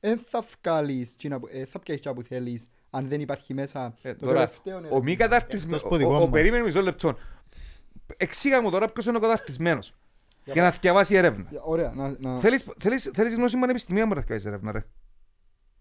δεν 0.00 0.18
θα 0.18 0.44
βγάλεις, 0.62 1.16
τσίνα 1.16 1.40
που- 1.40 1.48
ε, 1.50 1.64
θα 1.64 1.78
πιάσεις 1.78 2.02
τσά 2.02 2.12
που 2.14 2.22
θέλεις 2.22 2.68
αν 2.90 3.08
δεν 3.08 3.20
υπάρχει 3.20 3.54
μέσα 3.54 3.94
Ε, 4.02 4.14
το 4.14 4.26
τώρα, 4.26 4.38
τελευταίο 4.46 4.74
ο 4.74 4.78
έρευνα. 4.78 5.02
μη 5.02 5.16
καταρτισμένος, 5.16 5.76
Εκτός 5.82 5.90
που 5.92 5.96
δικό 5.96 6.12
ο, 6.12 6.16
ο, 6.16 6.20
μας. 6.20 6.30
περίμενε 6.30 6.62
μισό 6.64 6.80
λεπτό. 6.82 7.16
Εξήγα 8.16 8.62
μου 8.62 8.70
τώρα 8.70 8.86
ποιος 8.88 9.06
είναι 9.06 9.16
ο 9.16 9.20
καταρτισμένος. 9.20 9.94
Για 10.44 10.62
να 10.62 10.70
θυκευάσει 10.70 11.14
έρευνα. 11.14 11.46
Ωραία, 11.64 11.92
να, 11.94 12.16
να... 12.18 12.40
Θέλεις, 12.40 12.64
θέλεις, 12.78 13.10
θέλεις 13.14 13.34
γνώση 13.34 13.58
πανεπιστημία 13.58 14.06
μου 14.06 14.14
να 14.14 14.20
θυκευάσεις 14.20 14.46
έρευνα 14.46 14.72
ρε. 14.72 14.84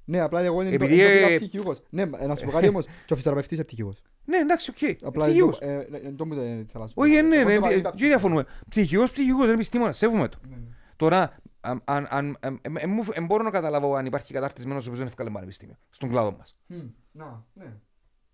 ναι, 0.06 0.20
απλά 0.20 0.42
εγώ 0.42 0.62
είναι 0.62 0.74
Επειδή, 0.76 1.02
εντόπισα 1.02 1.30
ε, 1.32 1.36
πτυχιούχος. 1.38 1.82
Ναι, 1.90 2.06
να 2.06 2.36
σου 2.36 2.46
πω 2.46 2.52
κάτι 2.52 2.68
όμως, 2.68 2.86
και 2.86 2.92
ο 2.92 2.96
φυσιοθεραπευτής 3.06 3.58
είναι 3.58 3.66
πτυχιούχος. 3.66 4.02
Ναι 4.26 4.38
εντάξει 4.38 4.70
οκ. 4.72 5.06
Απλά 5.08 5.24
Πτυχίους. 5.24 5.58
εντό- 5.58 5.72
ε, 5.92 5.98
ε, 5.98 6.08
εντό 6.08 6.26
μου 6.26 6.36
δεν 6.36 6.46
θέλω 6.68 6.84
να 6.84 6.88
σου 6.88 6.94
πω. 6.94 7.02
Όχι 7.02 7.12
ναι 7.12 7.18
Εγώ 7.18 7.28
ναι, 7.28 7.44
το 7.44 7.50
ναι, 7.50 7.60
παραδείγμα- 7.60 7.92
και 7.96 8.06
διαφωνούμε. 8.06 8.46
Πτυχιός, 8.70 9.12
πτυχιός, 9.12 9.44
είναι 9.44 9.54
επιστήμονας, 9.54 9.98
σέβομαι 9.98 10.28
το. 10.28 10.38
Ναι, 10.50 10.56
ναι. 10.56 10.62
Τώρα, 10.96 11.36
αν- 11.68 11.82
αν- 11.86 12.08
αν- 12.10 12.38
εμ- 12.40 12.58
εμ- 12.62 12.78
εμ- 12.78 13.10
εμ- 13.14 13.26
μπορώ 13.26 13.44
να 13.44 13.50
καταλάβω 13.50 13.96
αν 13.96 14.06
υπάρχει 14.06 14.34
καταρτισμένος 14.34 14.84
ο 14.84 14.86
οποίος 14.86 14.98
δεν 15.00 15.08
ευκάλε 15.08 15.30
πανεπιστήμιο. 15.30 15.76
Στον 15.90 16.10
κλάδο 16.10 16.36
μας. 16.38 16.56
Μμ, 16.68 16.78
Να, 17.12 17.44
ναι. 17.54 17.74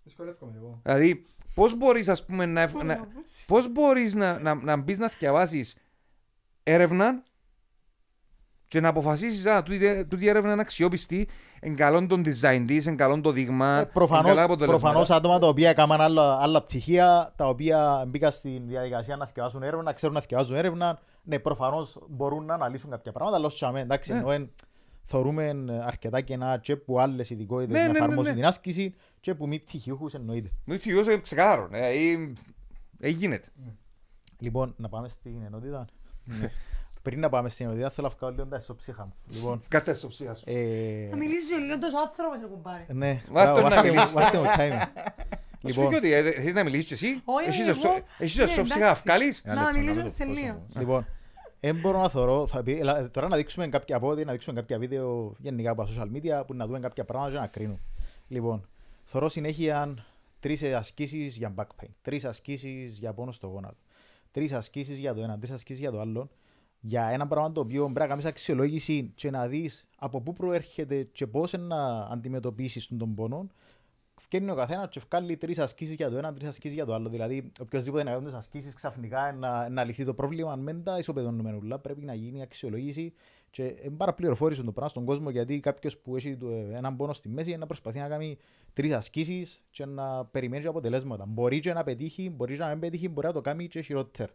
Δυσκολεύομαι 0.04 0.54
εγώ. 0.58 0.80
Δηλαδή, 0.84 1.26
πώς 1.54 1.78
μπορείς, 1.78 2.10
ας 2.10 2.26
πούμε, 2.26 2.46
να, 2.46 2.62
ευ- 2.62 2.84
να, 2.84 3.08
πώς 3.48 3.72
μπορείς 3.72 4.14
να, 4.16 4.40
να, 4.40 4.54
να 4.56 4.76
μπεις 4.78 4.98
να 4.98 5.10
θυκευάσεις 5.10 5.76
έρευνα 6.64 7.24
και 8.68 8.80
να 8.80 8.90
αποφασίσεις 8.90 9.46
α, 9.46 9.64
τούτη, 9.64 10.06
τούτη 10.06 10.28
έρευνα 10.28 10.52
είναι 10.52 10.62
αξιόπιστη, 10.62 11.28
εν 11.60 11.76
καλόν 11.76 12.08
τον 12.08 12.24
design 12.26 12.64
της, 12.68 12.86
εν 12.88 12.96
καλόν 12.98 13.22
το 13.22 13.32
δείγμα, 13.32 13.66
Ε, 13.68 13.70
εν 13.70 13.76
καλά 13.80 13.92
Προφανώς, 13.94 14.38
αποτελέσματα. 14.38 14.66
προφανώς 14.80 15.10
άτομα 15.12 15.40
τα 15.40 15.48
οποία 15.48 15.70
έκαναν 15.70 16.02
άλλα, 16.02 16.38
άλλα 16.42 16.62
πτυχία, 16.64 17.34
τα 17.36 17.48
οποία 17.48 18.04
μπήκαν 18.08 18.32
στην 18.32 18.68
διαδικασία 18.68 19.16
να 19.16 19.26
θυκευάσουν 19.26 19.64
έρευνα, 19.64 19.84
να 19.84 19.94
ξέρουν 19.94 20.16
να 20.16 20.22
θυκευάζουν 20.22 20.56
έρευνα, 20.56 21.00
ναι, 21.24 21.40
προφανώς 21.40 21.98
μπορούν 22.10 22.46
να 22.46 22.54
αναλύσουν 22.54 22.90
κάποια 22.90 23.12
πράγματα, 23.12 23.38
αλλά 23.38 23.46
όχι 23.48 23.66
αμέ, 23.66 23.80
εντάξει, 23.80 24.12
Ναι. 24.14 24.18
ενώ 24.20 24.32
εν, 24.32 24.52
θεωρούμε 25.04 25.56
αρκετά 25.86 26.22
κενά 26.22 26.58
και 26.58 26.76
που 26.76 27.00
άλλες 27.00 27.30
ειδικότητες 27.30 27.74
Ναι, 27.76 27.82
να 27.82 27.86
ναι, 27.86 27.92
ναι, 27.92 27.98
εφαρμόσουν 27.98 28.30
ναι. 28.32 28.36
την 28.38 28.46
άσκηση 28.46 28.96
και 29.20 29.36
που 29.36 29.48
μη 29.48 29.60
πτυχιούχους 29.60 30.14
εννοείται. 30.14 30.50
Με 30.66 30.76
πτυχιός 30.78 31.06
είναι 31.06 31.18
ξεκάθαρο, 31.18 31.64
ε, 31.64 31.68
δηλαδή, 31.92 32.34
ε, 33.00 33.10
γίνεται. 33.10 33.48
Λοιπόν, 34.40 34.74
να 34.78 34.90
πάμε 34.90 35.10
στην 35.10 35.42
ενότητα. 35.46 35.86
Πριν 37.02 37.20
να 37.20 37.30
πάμε 37.30 37.50
στην 37.50 37.66
ενότητα, 37.66 37.90
θέλω 37.90 38.08
να 38.08 38.14
βγάλω 38.18 38.34
λίγο 38.36 38.48
τα 38.48 38.58
ισοψύχα 38.58 39.06
μου. 39.06 39.14
Λοιπόν, 39.28 39.62
Κάτε 39.68 39.94
στο 39.94 40.08
ψήχα 40.08 40.36
σου. 40.36 40.44
ε, 40.48 41.08
Θα 41.10 41.16
μιλήσει 41.16 41.54
ο 41.54 41.58
Λιόντος 41.58 41.92
άνθρωπος, 41.94 42.38
ρε 42.42 42.48
κουμπάρε. 42.48 42.86
ναι, 42.94 43.22
Βάρ' 43.32 43.54
τον 43.54 43.64
μπράβο, 43.66 43.90
να 45.64 45.74
βάρτε 45.74 45.82
μου- 45.82 45.90
μιλήσει. 45.90 45.94
βάρτε 45.94 45.94
μου 45.94 45.94
timing. 45.94 45.94
Σου 45.94 45.94
Λοιπόν, 45.94 45.94
φύγει 45.94 45.96
ότι 45.96 46.14
ε, 46.14 46.42
θες 46.42 46.54
να 46.54 46.64
μιλήσεις 46.64 46.88
και 46.88 46.94
εσύ, 46.94 47.22
Όχι, 47.26 47.48
έχεις 47.50 47.68
εγώ. 47.68 47.80
εσώ- 47.80 48.04
έχεις 48.18 48.36
Ναι, 48.38 48.44
εσώ 48.44 48.64
ψυχα 48.64 48.80
να 48.80 48.86
εντάξει. 48.86 49.02
βγάλεις. 49.06 49.42
Ένα 49.46 49.54
Να 49.56 49.62
λεπτό, 49.62 49.78
μιλήσουμε 49.78 50.04
να 50.04 50.10
το 50.10 50.16
σε 50.18 50.26
πω 50.26 50.32
λίγο. 50.32 50.50
όμως. 50.50 50.76
Λοιπόν, 50.78 51.06
δεν 51.60 51.76
μπορώ 51.80 52.02
να 52.02 52.10
θωρώ, 52.10 52.48
θα 52.48 52.64
πει, 52.64 52.80
ελα- 52.80 53.12
τώρα 53.12 53.28
να 53.28 53.36
δείξουμε 53.38 53.68
κάποια 53.68 53.96
από 53.96 54.08
ό,τι, 54.08 54.26
να 54.26 54.32
δείξουμε 54.32 54.56
κάποια 54.60 54.78
βίντεο 54.80 55.36
γενικά 55.40 55.72
από 55.72 55.84
τα 55.86 55.90
social 55.98 56.08
media 56.18 56.46
που 56.48 56.54
να 56.54 56.66
δούμε 56.66 56.80
κάποια 56.80 57.06
πράγματα 57.06 57.32
και 57.34 57.40
να 57.40 57.48
κρίνουμε. 57.48 57.80
Λοιπόν, 58.28 58.68
θωρώ 59.04 59.30
συνέχεια 59.30 59.94
τρεις 60.40 60.64
ασκήσεις 60.64 61.36
για 61.38 61.54
back 61.58 61.64
pain, 61.84 61.88
τρεις 62.02 62.26
ασκήσεις 62.26 62.98
για 62.98 63.14
πόνο 63.14 63.32
στο 63.32 63.48
γόνατο, 63.48 63.78
τρεις 64.32 64.52
ασκήσεις 64.54 64.98
για 64.98 65.14
το 65.14 65.22
ένα, 65.24 65.38
τρεις 65.40 65.52
ασκήσεις 65.52 65.82
για 65.82 65.92
το 65.92 66.00
άλλο. 66.00 66.30
για 66.86 67.08
ένα 67.08 67.28
πράγμα 67.28 67.52
το 67.52 67.62
οποίο 67.62 67.84
πρέπει 67.84 68.00
να 68.00 68.08
κάνεις 68.08 68.26
αξιολόγηση 68.26 69.12
και 69.16 69.30
να 69.30 69.48
δεις 69.48 69.86
από 69.98 70.22
πού 70.22 70.34
προέρχεται 70.34 71.04
και 71.12 71.28
πώς 71.28 71.52
να 71.58 72.02
αντιμετωπίσεις 72.12 72.88
τον 72.98 73.16
πόνο, 73.16 73.48
Φτιάχνει 74.34 74.52
ο 74.52 74.56
καθένας 74.56 74.90
και 74.90 75.02
βγάλει 75.10 75.38
τρεις 75.38 75.60
ασκήσεις 75.60 75.96
για 75.96 76.10
το 76.10 76.18
ένα, 76.18 76.34
τρεις 76.34 76.50
ασκήσεις 76.50 76.76
για 76.76 76.86
το 76.86 76.94
άλλο. 76.94 77.10
Δηλαδή, 77.10 77.52
οποιοδήποτε 77.62 78.04
να 78.04 78.12
κάνει 78.12 78.26
τις 78.26 78.34
ασκήσεις 78.34 78.74
ξαφνικά 78.74 79.32
να, 79.32 79.70
να 79.70 79.84
λυθεί 79.84 80.06
το 80.06 80.14
πρόβλημα, 80.14 80.56
δεν 80.56 80.84
τα 80.84 80.98
ισοπεδώνουμε 80.98 81.60
όλα. 81.62 81.80
Πρέπει 81.80 82.06
να 82.06 82.14
γίνει 82.14 82.42
αξιολόγηση 82.42 83.14
και 83.50 83.64
είναι 83.64 83.96
πάρα 83.98 84.14
πληροφόρηση 84.14 84.64
το 84.64 84.72
πράγμα 84.72 84.90
στον 84.90 85.06
κόσμο 85.06 85.30
γιατί 85.30 85.60
κάποιος 85.60 85.98
που 85.98 86.16
έχει 86.16 86.38
έναν 86.72 86.96
πόνο 86.96 87.14
στη 87.14 87.30
μέση 87.30 87.56
να 87.56 87.66
προσπαθεί 87.66 88.00
να 88.00 88.08
κάνει 88.08 88.38
τρεις 88.74 88.94
ασκήσεις 88.94 89.62
και 89.70 89.86
να 89.86 90.26
περιμένει 90.26 90.66
αποτελέσματα. 90.66 91.26
Μπορεί 91.26 91.60
και 91.60 91.74
να 91.74 91.84
πετύχει, 91.84 92.30
μπορεί 92.36 92.58
να 92.58 92.68
μην 92.68 92.80
πετύχει, 92.80 93.10
μπορεί 93.10 93.28
να 93.28 93.34
το 93.34 93.42
κάνει 93.42 93.68
και 93.68 93.82
χειρότερα. 93.82 94.32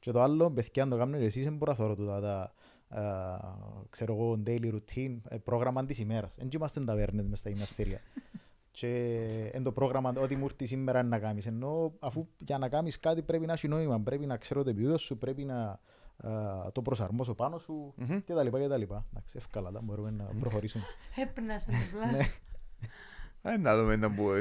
Και 0.00 0.10
το 0.10 0.22
άλλο, 0.22 0.50
παιδιά, 0.50 0.82
αν 0.82 0.88
το 0.88 0.96
κάνουν 0.96 1.22
εσείς, 1.22 1.44
δεν 1.44 1.56
μπορώ 1.56 1.70
να 1.70 1.76
θωρώ 1.76 1.94
τα, 1.94 2.20
τα 2.20 2.52
uh, 2.90 3.84
ξέρω 3.90 4.14
εγώ, 4.14 4.42
daily 4.46 4.72
routine, 4.74 5.16
ε, 5.28 5.36
πρόγραμμα 5.36 5.84
της 5.84 5.98
ημέρας. 5.98 6.34
Δεν 6.36 6.48
είμαστε 6.54 6.84
ταβέρνες 6.84 7.26
μες 7.26 7.38
στα 7.38 7.50
γυμναστήρια. 7.50 8.00
Και 8.78 9.50
εν 9.52 9.62
το 9.62 9.72
πρόγραμμα 9.72 10.12
ό,τι 10.16 10.36
μου 10.36 10.44
έρθει 10.44 10.66
σήμερα 10.66 11.02
να 11.02 11.18
κάνεις. 11.18 11.46
Ενώ 11.46 11.92
αφού 11.98 12.28
για 12.38 12.58
να 12.58 12.68
κάνεις 12.68 13.00
κάτι 13.00 13.22
πρέπει 13.22 13.46
να 13.46 13.52
έχει 13.52 13.68
νόημα, 13.68 14.00
πρέπει 14.00 14.26
να 14.26 14.36
ξέρω 14.36 14.62
το 14.62 14.70
επίπεδο 14.70 14.98
σου, 14.98 15.18
πρέπει 15.18 15.44
να 15.44 15.80
uh, 16.22 16.72
το 16.72 16.82
προσαρμόσω 16.82 17.34
πάνω 17.34 17.58
σου 17.58 17.94
mm-hmm. 18.00 18.22
και 18.24 18.34
τα 18.34 18.42
λοιπά 18.42 18.60
και 18.60 18.68
τα 18.68 18.76
λοιπά. 18.76 19.06
Εντάξει, 19.10 19.36
εύκολα, 19.38 19.70
μπορούμε 19.82 20.10
να 20.10 20.24
προχωρήσουμε. 20.40 20.84
Έπνασε 21.16 21.70
το 23.45 23.49
πλάσο. 23.51 23.57
Να 23.61 23.75
δούμε 23.75 23.95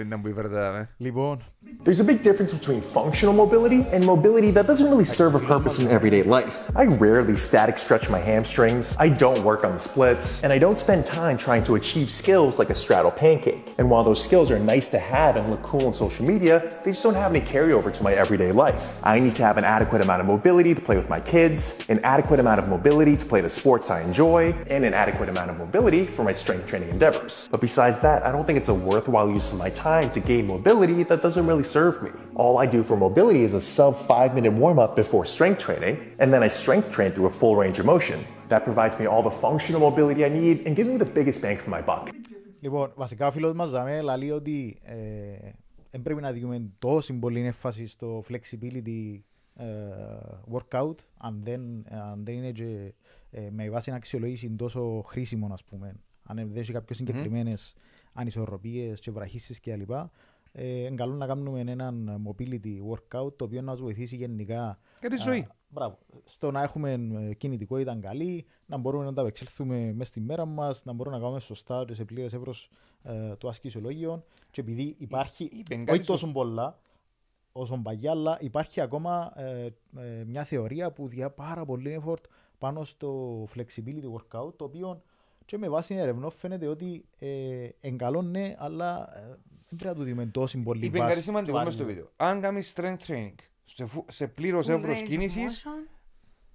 να 0.05 0.17
μπει 0.17 0.35
verdade. 0.39 0.87
Λοιπόν. 0.97 1.39
There's 1.85 2.01
a 2.01 2.05
big 2.05 2.23
difference 2.23 2.53
between 2.61 2.81
functional 2.81 3.35
mobility 3.35 3.81
and 3.93 4.01
mobility 4.05 4.51
that 4.57 4.67
doesn't 4.67 4.91
really 4.93 5.11
serve 5.21 5.35
a 5.35 5.43
purpose 5.53 5.79
in 5.83 5.89
everyday 5.89 6.23
life. 6.23 6.57
I 6.75 6.85
rarely 7.07 7.37
static 7.37 7.77
stretch 7.85 8.09
my 8.17 8.23
hamstrings, 8.31 8.97
I 9.07 9.09
don't 9.25 9.43
work 9.51 9.63
on 9.69 9.73
the 9.77 9.83
splits, 9.91 10.29
and 10.43 10.51
I 10.57 10.59
don't 10.65 10.79
spend 10.87 11.01
time 11.05 11.37
trying 11.47 11.65
to 11.69 11.73
achieve 11.81 12.09
skills 12.23 12.53
like 12.61 12.71
a 12.71 12.79
straddle 12.85 13.15
pancake. 13.25 13.65
And 13.79 13.87
while 13.91 14.05
those 14.09 14.23
skills 14.29 14.49
are 14.51 14.59
nice 14.59 14.89
to 14.95 14.99
have 14.99 15.33
and 15.37 15.45
look 15.53 15.63
cool 15.71 15.85
on 15.89 15.95
social 16.05 16.25
media, 16.33 16.55
they 16.83 16.91
just 16.93 17.05
don't 17.07 17.21
have 17.25 17.31
any 17.35 17.45
carryover 17.53 17.91
to 17.97 18.03
my 18.09 18.13
everyday 18.25 18.53
life. 18.65 18.83
I 19.15 19.21
need 19.25 19.35
to 19.41 19.45
have 19.49 19.57
an 19.63 19.67
adequate 19.77 20.03
amount 20.07 20.21
of 20.23 20.27
mobility 20.35 20.73
to 20.79 20.83
play 20.89 20.97
with 20.97 21.11
my 21.17 21.21
kids, 21.35 21.61
an 21.95 22.01
adequate 22.15 22.41
amount 22.45 22.59
of 22.63 22.67
mobility 22.69 23.15
to 23.23 23.27
play 23.33 23.43
the 23.43 23.53
sports 23.61 23.87
I 23.97 23.99
enjoy, 24.09 24.41
and 24.75 24.81
an 24.91 24.95
adequate 25.05 25.29
amount 25.35 25.51
of 25.53 25.57
mobility 25.65 26.03
for 26.15 26.23
my 26.29 26.35
strength 26.43 26.67
training 26.71 26.91
endeavors. 26.97 27.49
But 27.53 27.61
besides 27.69 28.01
that, 28.07 28.19
I 28.27 28.31
don't 28.33 28.47
think 28.47 28.59
it's 28.63 28.73
a 28.77 28.79
worthwhile 28.95 29.29
use 29.31 29.53
of 29.53 29.59
my 29.59 29.71
time 29.71 30.11
to 30.11 30.21
gain 30.21 30.47
mobility 30.47 31.03
that 31.05 31.23
doesn't 31.23 31.47
really 31.47 31.65
serve 31.77 32.03
me. 32.03 32.11
All 32.35 32.59
I 32.59 32.67
do 32.67 32.83
for 32.83 32.97
mobility 32.97 33.43
is 33.49 33.55
a 33.55 33.61
sub 33.61 33.97
five 33.97 34.35
minute 34.35 34.53
warm 34.53 34.79
up 34.79 34.97
before 34.97 35.25
strength 35.25 35.59
training, 35.67 35.95
and 36.21 36.33
then 36.33 36.43
I 36.43 36.49
strength 36.49 36.91
train 36.91 37.11
through 37.13 37.27
a 37.27 37.35
full 37.41 37.55
range 37.63 37.79
of 37.79 37.87
motion. 37.87 38.19
That 38.49 38.65
provides 38.65 38.99
me 39.01 39.07
all 39.07 39.23
the 39.23 39.37
functional 39.47 39.81
mobility 39.89 40.25
I 40.25 40.29
need 40.29 40.67
and 40.67 40.71
gives 40.77 40.89
me 40.93 40.97
the 41.05 41.11
biggest 41.19 41.39
bang 41.43 41.59
for 41.59 41.71
my 41.71 41.83
buck. 41.83 42.11
Λοιπόν, 42.61 42.93
βασικά 42.95 43.27
ο 43.27 43.31
φίλος 43.31 43.53
μας 43.53 43.69
Ζαμέ 43.69 44.01
λέει 44.01 44.31
ότι 44.31 44.79
ε, 44.83 44.95
δεν 45.91 46.03
πρέπει 46.03 46.21
να 46.21 46.33
δίνουμε 46.33 46.71
τόσο 46.79 47.15
πολύ 47.15 47.41
έμφαση 47.41 47.87
στο 47.87 48.25
flexibility 48.31 49.19
ε, 49.57 49.67
workout 50.53 50.95
αν 51.17 51.41
δεν, 51.43 51.61
αν 51.89 52.25
δεν 52.25 52.35
είναι 52.35 52.51
και, 52.51 52.95
ε, 53.31 53.49
με 53.51 53.71
βάση 53.71 53.91
να 53.91 53.97
αξιολογήσει 53.97 54.51
τόσο 54.51 55.03
χρήσιμο, 55.07 55.49
ας 55.53 55.65
πούμε. 55.65 55.95
Αν 56.23 56.37
δεν 56.37 56.57
έχει 56.57 56.73
κάποιες 56.73 56.99
συγκεκριμένες 56.99 57.75
ανισορροπίες 58.16 59.00
και 59.00 59.12
βραχίσεις 59.12 59.60
και 59.60 59.76
λοιπά, 59.76 60.12
ε, 60.52 60.66
είναι 60.68 60.96
καλό 60.96 61.16
να 61.16 61.26
κάνουμε 61.28 61.60
έναν 61.60 62.22
mobility 62.28 62.80
workout 62.92 63.34
το 63.38 63.44
οποίο 63.46 63.62
να 63.62 63.72
μας 63.72 63.80
βοηθήσει 63.80 64.16
γενικά 64.16 64.78
Για 65.00 65.10
τη 65.10 65.16
ζωή. 65.18 65.48
μπράβο, 65.70 65.98
στο 66.26 66.52
να 66.52 66.62
έχουμε 66.64 66.92
ε, 67.30 67.34
κινητικότητα 67.34 67.96
καλή, 68.02 68.46
να 68.66 68.78
μπορούμε 68.78 69.06
να 69.06 69.14
τα 69.14 69.22
απεξέλθουμε 69.22 69.94
μέσα 69.94 70.10
στη 70.10 70.22
μέρα 70.22 70.46
μας, 70.46 70.86
να 70.86 70.94
μπορούμε 70.94 71.16
να 71.16 71.22
κάνουμε 71.22 71.40
σωστά 71.40 71.86
και 71.88 71.94
σε 71.94 72.06
πλήρες 72.06 72.34
εύρος 72.34 72.70
ε, 73.04 73.36
το 73.36 73.48
ασκησιολόγιο 73.48 74.24
και 74.52 74.62
επειδή 74.62 74.96
υπάρχει, 74.98 75.44
είπε 75.54 75.76
κάτι 75.76 75.92
όχι 75.92 76.04
στο- 76.04 76.12
τόσο 76.12 76.32
πολλά, 76.32 76.80
όσο 77.52 77.78
παγιά, 77.84 78.12
αλλά 78.12 78.38
υπάρχει 78.42 78.82
ακόμα 78.82 79.34
ε, 79.36 79.66
ε, 79.98 80.24
μια 80.28 80.44
θεωρία 80.44 80.92
που 80.92 81.08
διά 81.08 81.30
πάρα 81.32 81.66
πολύ 81.66 82.02
effort 82.06 82.24
πάνω 82.58 82.84
στο 82.84 83.44
flexibility 83.56 84.12
workout, 84.18 84.54
το 84.56 84.64
οποίο 84.64 85.02
και 85.46 85.58
με 85.58 85.70
βάση 85.70 85.96
ερευνών 85.96 86.32
φαίνεται 86.32 86.68
ότι 86.68 87.06
ε, 87.20 87.68
εν 87.80 87.98
καλό 87.98 88.22
ναι, 88.22 88.56
αλλά 88.58 89.10
ε, 89.18 89.22
δεν 89.68 89.78
πρέπει 89.78 89.98
να 89.98 90.04
του 90.04 90.10
δούμε 90.10 90.26
τόση 90.26 90.58
πολύ 90.58 90.86
Είπε 90.86 90.98
βάση 90.98 91.10
κάτι 91.14 91.24
σημαντικό 91.24 91.58
του 91.58 91.64
μες 91.64 91.74
στο 91.74 91.84
άλλου. 91.84 91.92
βίντεο. 91.94 92.12
Αν 92.16 92.42
κάνεις 92.42 92.74
strength 92.76 92.98
training 93.08 93.34
σε, 93.66 93.86
φου- 93.86 94.12
σε 94.12 94.28
πλήρως 94.28 94.66
Full 94.68 94.70
εύρος 94.70 95.00
range 95.00 95.04
of 95.04 95.06
κίνησης, 95.08 95.64
motion. 95.68 95.90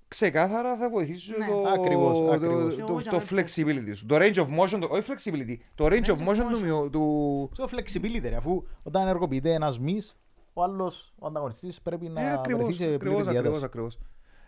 ξεκάθαρα 0.09 0.77
θα 0.77 0.91
βοηθήσει 0.91 1.31
Ναι. 1.39 1.47
το, 1.47 1.63
Ακριβώς, 1.69 2.19
το, 2.19 2.31
ακριβώς. 2.31 2.75
το, 2.75 2.81
Εγώ 2.81 2.87
το, 2.93 2.99
για 3.01 3.11
το 3.11 3.17
να 3.17 3.23
flexibility 3.43 3.91
σου. 3.95 4.07
Το 4.07 4.17
range 4.19 4.35
of 4.35 4.47
motion, 4.61 4.79
το, 4.81 4.89
όχι 4.91 5.13
flexibility, 5.13 5.57
το 5.75 5.87
range 5.87 6.05
of 6.07 6.29
motion 6.29 6.47
του, 6.51 6.61
μειω- 6.61 6.91
του, 6.91 7.51
Στο 7.53 7.69
flexibility, 7.73 8.29
ρε, 8.29 8.37
αφού 8.37 8.63
όταν 8.83 9.03
ενεργοποιείται 9.03 9.53
ένας 9.53 9.79
μυς, 9.79 10.17
ο 10.53 10.63
άλλος, 10.63 11.15
ο 11.19 11.27
ανταγωνιστής 11.27 11.81
πρέπει 11.81 12.09
να 12.09 12.21
Ε, 12.21 12.25
βρεθεί 12.25 12.39
ακριβώς, 12.41 12.75
σε 12.75 12.79
πλήρη 12.85 12.95
ακριβώς, 12.95 13.21
ακριβώς, 13.21 13.43
διάταση. 13.43 13.65
ακριβώς. 13.65 13.99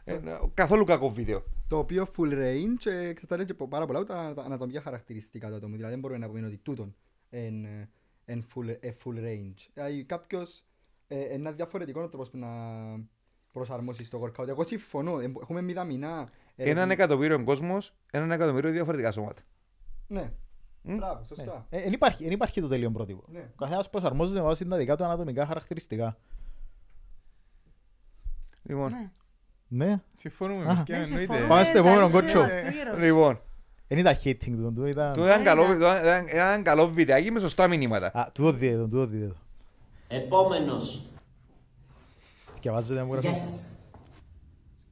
Ε, 0.05 0.21
καθόλου 0.55 0.85
κακό 0.85 1.11
βίντεο. 1.11 1.43
Το 1.69 1.79
οποίο 1.79 2.07
full 2.17 2.33
range 2.33 2.75
και 2.79 2.91
εξετάζει 2.91 3.45
και 3.45 3.55
πάρα 3.55 3.87
πολλά 3.87 4.05
τα 4.05 4.19
ανα- 4.19 4.43
ανατομικά 4.43 4.81
χαρακτηριστικά 4.81 5.49
του 5.49 5.55
ατόμου. 5.55 5.75
Δηλαδή 5.75 5.93
δεν 5.93 6.01
μπορούμε 6.01 6.19
να 6.19 6.29
πούμε 6.33 6.47
ότι 6.47 6.57
τούτον 6.57 6.95
είναι 7.31 7.91
εν 8.25 8.45
full, 8.55 8.69
ε, 8.81 8.91
full 9.05 9.17
range. 9.17 9.69
Δηλαδή 9.75 10.05
κάποιος 10.05 10.65
ε, 11.09 11.21
ένα 11.21 11.53
διαφορετικό 11.53 12.09
τρόπος 12.09 12.31
που 12.31 12.39
να 12.39 12.49
προσαρμόσεις 13.53 14.07
στο 14.07 14.21
workout. 14.23 14.49
Εγώ 14.49 14.65
συμφωνώ. 14.65 15.21
Ε, 15.21 15.33
Έχουμε 15.43 15.63
μηδαμινά. 15.63 16.31
ε, 16.57 16.71
Έναν 16.71 16.91
εκατομμύριο 16.91 17.45
κόσμος, 17.45 17.95
έναν 18.13 18.31
εκατομμύριο 18.31 18.71
διαφορετικά 18.71 19.13
σώματα. 19.13 19.43
Ναι. 20.07 20.33
Μπράβο, 20.83 21.25
σωστά. 21.25 21.67
Ε, 21.71 21.77
εν 21.83 21.93
υπάρχει, 21.93 22.25
εν 22.25 22.31
υπάρχει 22.31 22.61
το 22.61 22.69
τέλειο 22.69 22.91
πρότυπο. 22.91 23.25
Ναι. 23.29 23.41
Ο 23.53 23.55
καθένας 23.65 23.91
προσαρμόζεται 23.91 24.41
με 24.41 24.47
βάση 24.47 24.67
τα 24.69 24.77
δικά 24.77 24.97
του 24.97 25.05
ανατομικά 25.05 25.47
χαρακτηριστικά. 25.47 26.19
Λοιπόν, 28.63 28.93
Ναι. 29.75 29.85
Ναι. 29.87 30.01
Συμφωνούμε, 30.17 30.63
Α. 30.71 30.75
παιδιά, 30.75 30.97
Ναι, 30.99 31.03
εννοείται. 31.05 31.19
συμφωνούμε. 31.21 31.47
Πάμε 31.49 31.65
στο 31.65 31.79
επόμενο 31.79 32.01
Καλή 32.01 32.13
κότσο. 32.13 32.47
σειρά, 32.49 32.95
λοιπόν, 32.99 33.41
Δεν 33.89 33.99
ήταν 33.99 34.17
hating 34.25 34.37
του, 34.57 34.73
του 34.75 34.87
ήταν... 34.87 35.13
το 35.15 35.25
ήταν 35.27 35.43
καλό, 35.45 35.65
το 35.67 35.73
ήταν 35.75 36.25
ένα 36.29 36.63
καλό 36.63 36.89
βιντεάκι 36.89 37.31
με 37.31 37.41
σωστά 37.41 37.69
μηνύματα. 37.69 38.07
Α, 38.15 38.31
τούτο 38.35 38.53
δείτε 38.53 38.77
το, 38.77 38.89
τούτο 38.89 39.07
δείτε 39.07 39.27
το. 39.27 39.35
Επόμενος. 40.09 41.03
Και 42.61 42.71
βάζετε 42.71 42.95
να 43.01 43.05
μου 43.05 43.15
Γεια 43.15 43.31
γράφει. 43.31 43.45
σας. 43.51 43.59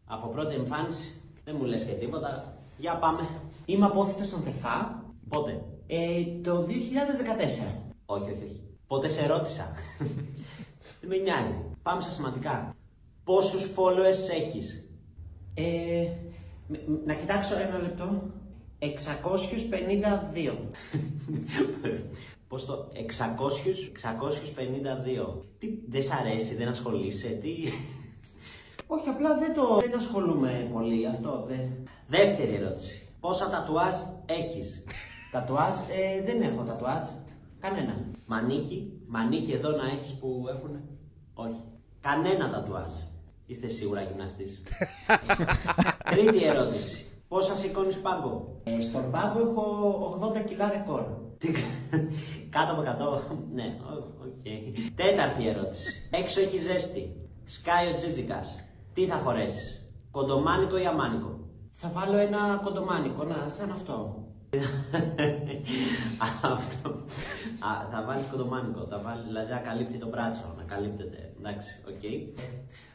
Από 0.06 0.28
πρώτη 0.28 0.54
εμφάνιση 0.54 1.20
δεν 1.44 1.54
μου 1.58 1.64
λες 1.64 1.84
και 1.84 1.92
τίποτα. 1.92 2.56
Για 2.78 2.94
πάμε. 2.96 3.28
Είμαι 3.64 3.86
απόφυτος 3.86 4.26
στον 4.26 4.44
ΤΕΦΑ. 4.44 5.02
Πότε; 5.28 5.62
Ε, 5.86 5.96
το 6.42 6.66
2014. 6.66 7.82
Όχι, 8.06 8.22
όχι, 8.30 8.42
όχι. 8.44 8.60
Πότε 8.86 9.08
σε 9.08 9.26
ρώτησα. 9.26 9.72
δεν 11.00 11.08
με 11.08 11.16
νοιάζει. 11.16 11.56
Πάμε 11.82 12.00
στα 12.00 12.10
σημαντικά. 12.10 12.74
Πόσους 13.30 13.70
followers 13.76 14.34
έχεις; 14.36 14.84
Ε, 15.54 15.62
μ- 16.68 16.88
μ- 16.88 17.06
να 17.06 17.14
κοιτάξω 17.14 17.54
ένα 17.58 17.78
λεπτό. 17.82 18.22
652. 18.78 20.58
Πώς 22.48 22.64
το 22.66 22.88
600, 22.94 23.92
652. 23.92 25.44
Τι, 25.58 25.68
δεν 25.88 26.02
σ' 26.02 26.10
αρέσει, 26.10 26.54
δεν 26.54 26.68
ασχολείσαι, 26.68 27.28
τι... 27.28 27.50
Όχι, 28.86 29.08
απλά 29.08 29.38
δεν 29.38 29.54
το... 29.54 29.78
Δεν 29.80 29.94
ασχολούμαι 29.94 30.68
πολύ, 30.72 31.06
αυτό 31.06 31.44
δεν... 31.48 31.88
Δεύτερη 32.08 32.54
ερώτηση. 32.54 33.08
Πόσα 33.20 33.50
τατουάζ 33.50 33.94
έχεις; 34.26 34.84
τατουάζ, 35.32 35.74
ε, 35.76 36.22
δεν 36.24 36.42
έχω 36.42 36.62
τατουάζ. 36.62 37.04
Κανένα. 37.60 38.04
Μανίκι, 38.26 38.92
μανίκι 39.06 39.52
εδώ 39.52 39.70
να 39.70 39.86
έχεις 39.86 40.14
που 40.20 40.46
έχουνε; 40.48 40.80
Όχι. 41.34 41.60
Κανένα 42.00 42.50
τατουάζ. 42.50 42.92
Είστε 43.50 43.66
σίγουρα 43.68 44.02
γυμναστής. 44.02 44.60
Τρίτη 46.10 46.44
ερώτηση. 46.44 47.04
Πόσα 47.28 47.56
σηκώνει 47.56 47.94
πάγκο; 47.94 48.60
Ε, 48.64 48.80
στον 48.80 49.10
πάγκο 49.10 49.38
έχω 49.40 50.32
80 50.36 50.44
κιλά 50.44 50.70
ρεκόρ. 50.70 51.02
Τι 51.38 51.52
κα- 51.52 51.60
Κάτω 52.50 52.72
από 52.72 52.82
100. 52.82 53.22
ναι, 53.52 53.76
ο- 53.90 54.24
ΟΚ. 54.24 54.46
Τέταρτη 54.94 55.48
ερώτηση. 55.48 56.08
Έξω 56.10 56.40
έχει 56.40 56.58
ζέστη. 56.58 57.16
Σκάει 57.44 57.90
ο 57.90 57.94
τζίτζικας. 57.94 58.54
Τι 58.94 59.06
θα 59.06 59.16
φορέσεις. 59.16 59.90
Κοντομάνικο 60.10 60.76
ή 60.78 60.86
αμάνικο; 60.86 61.38
Θα 61.70 61.90
βάλω 61.94 62.16
ένα 62.18 62.60
κοντομάνικο, 62.64 63.24
να, 63.24 63.48
σαν 63.48 63.70
αυτό. 63.72 64.24
αυτό. 66.42 66.88
Α, 67.68 67.70
θα 67.90 68.04
βάλεις 68.06 68.26
κοντομάνικο. 68.30 68.86
Θα 68.90 68.98
βάλει, 68.98 69.22
δηλαδή 69.26 69.50
να 69.52 69.58
καλύπτει 69.58 69.98
το 69.98 70.08
μπράτσο. 70.08 70.54
Να 70.56 70.62
καλύπτεται. 70.74 71.32
Εντάξει, 71.38 71.68
ΟΚ. 71.88 72.02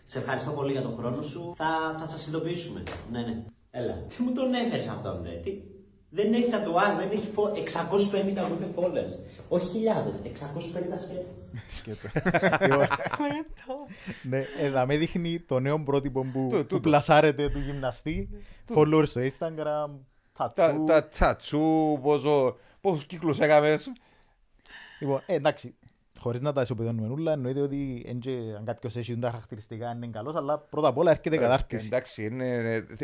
Σε 0.06 0.18
ευχαριστώ 0.20 0.52
πολύ 0.52 0.72
για 0.72 0.82
τον 0.82 0.96
χρόνο 0.98 1.22
σου. 1.22 1.54
Θα, 1.58 1.98
θα 2.00 2.08
σας 2.08 2.28
ειδοποιήσουμε. 2.28 2.84
Ναι, 3.12 3.20
ναι. 3.22 3.44
Έλα. 3.72 3.94
Τι 3.94 4.24
μου 4.24 4.32
τον 4.34 4.54
έφερες 4.54 4.88
αυτόν, 4.88 5.22
ρε; 5.24 5.30
Τι... 5.44 5.52
Δεν 6.10 6.34
έχει 6.34 6.50
τατουάζ, 6.50 6.96
δεν 6.96 7.10
έχει 7.12 7.28
φο... 7.34 7.52
650 7.54 8.52
ούτε 8.52 8.68
followers. 8.76 9.20
Όχι 9.50 9.66
χιλιάδες, 9.68 10.14
650 10.24 10.30
σκέτο. 11.68 12.08
Ναι, 14.24 14.44
εδώ 14.60 14.86
με 14.86 14.98
δείχνει 14.98 15.40
το 15.40 15.60
νέο 15.60 15.84
πρότυπο 15.84 16.22
που, 16.22 16.48
Το- 16.52 16.58
που 16.58 16.64
τούτο. 16.64 16.80
πλασάρεται 16.80 17.50
του 17.50 17.60
γυμναστή. 17.60 18.30
Followers 18.76 19.08
στο 19.08 19.22
Instagram, 19.22 19.90
Τα, 20.38 20.54
tattoo. 20.56 20.84
τα 20.86 21.08
τσατσού, 21.08 22.00
πόσο, 22.02 22.58
πόσους 22.82 23.06
κύκλους 23.06 23.40
έκαμες. 23.40 23.92
Λοιπόν, 25.00 25.22
ε, 25.26 25.34
εντάξει, 25.34 25.76
χωρίς 26.26 26.42
να 26.42 26.54
τα 26.54 26.62
ισοπεδώνουμε 26.62 27.08
όλα, 27.08 27.32
εννοείται 27.32 27.60
ότι 27.62 28.04
εν 28.08 28.20
και 28.20 28.30
αν 28.58 28.66
κάποιος 28.66 28.96
έχει 28.96 29.18
τα 29.20 29.30
χαρακτηριστικά 29.30 29.92
είναι 29.96 30.08
καλός, 30.08 30.36
αλλά 30.36 30.60
πρώτα 30.60 30.88
απ' 30.88 30.98
όλα 30.98 31.12
έρχεται 31.12 31.36
η 31.36 31.40
κατάρτιση. 31.40 31.86
Εντάξει, 31.86 32.24
είναι, 32.24 32.46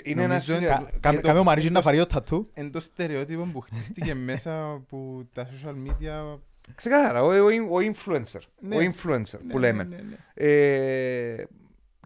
είναι 0.03 0.23
ένας 0.23 0.48
Νομίζω 0.48 0.53
είναι- 0.53 0.65
συνδυασμό- 0.65 0.89
Κα- 0.91 0.98
κάμε- 0.99 1.22
Κάμε 1.22 1.39
ο 1.39 1.43
Μαρίζη 1.43 1.69
να 1.69 1.81
φαρεί 1.81 2.06
το 2.06 2.23
tattoo. 2.30 2.45
Είναι 2.53 2.69
το 2.69 2.80
στερεότυπο 2.80 3.43
που 3.53 3.60
χτίστηκε 3.60 4.14
μέσα 4.30 4.72
από 4.72 5.27
τα 5.34 5.48
social 5.48 5.73
media. 5.88 6.39
Ξεκάθαρα, 6.76 7.23
ο, 7.23 7.27
ο, 7.27 7.76
ο 7.76 7.77
influencer. 7.80 8.39
Ναι. 8.60 8.76
Ο 8.76 8.80
influencer 8.80 9.39
που 9.49 9.60
Ναι, 9.60 9.60
λέμε. 9.60 9.84
ναι, 9.84 9.95
ναι, 9.95 10.02
ναι. 10.02 10.15
Ε, 10.34 11.45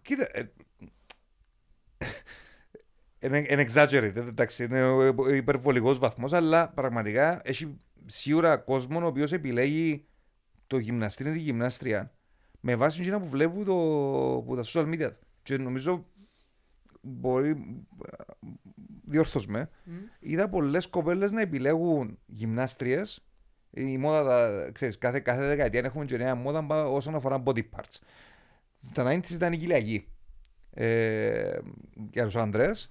κοίτα, 0.01 0.27
ε, 0.31 0.51
είναι 3.19 3.45
είναι 3.49 3.65
exaggerated, 3.73 4.15
εντάξει, 4.27 4.63
είναι 4.63 4.83
ο- 4.83 5.13
ο 5.17 5.29
υπερβολικός 5.33 5.97
βαθμός, 5.99 6.33
αλλά 6.33 6.69
πραγματικά 6.69 7.41
έχει 7.43 7.77
σίγουρα 8.05 8.57
κόσμο 8.57 8.99
ο 9.03 9.05
οποίος 9.05 9.31
επιλέγει 9.31 10.05
το 10.67 10.77
γυμναστή 10.77 11.29
ή 11.29 11.31
τη 11.31 11.39
γυμνάστρια 11.39 12.13
με 12.59 12.75
βάση 12.75 13.01
εκείνα 13.01 13.19
που 13.19 13.27
βλέπουν 13.27 13.63
το, 13.65 13.73
που 14.45 14.55
τα 14.55 14.63
social 14.65 14.85
media. 14.93 15.09
του. 15.19 15.27
Και 15.43 15.57
νομίζω 15.57 16.05
μπορεί, 17.01 17.55
διόρθως 19.05 19.47
με, 19.47 19.69
είδα 20.19 20.49
πολλές 20.49 20.87
κοπέλες 20.87 21.31
να 21.31 21.41
επιλέγουν 21.41 22.19
γυμνάστριες 22.25 23.25
η 23.69 23.97
μόδα, 23.97 24.23
τα- 24.23 24.71
ξέρεις, 24.71 24.97
κάθε, 24.97 25.19
κάθε 25.19 25.45
δεκαετία 25.45 25.79
έχουμε 25.79 26.05
και 26.05 26.17
νέα 26.17 26.35
μόδα 26.35 26.61
μπα- 26.61 26.83
όσον 26.85 27.15
αφορά 27.15 27.43
body 27.45 27.61
parts. 27.75 27.97
Στα 28.75 29.03
90s 29.03 29.29
ήταν 29.29 29.53
η 29.53 29.57
κοιλιακή 29.57 30.07
ε, 30.71 31.57
για 32.11 32.23
τους 32.25 32.35
άντρες. 32.35 32.89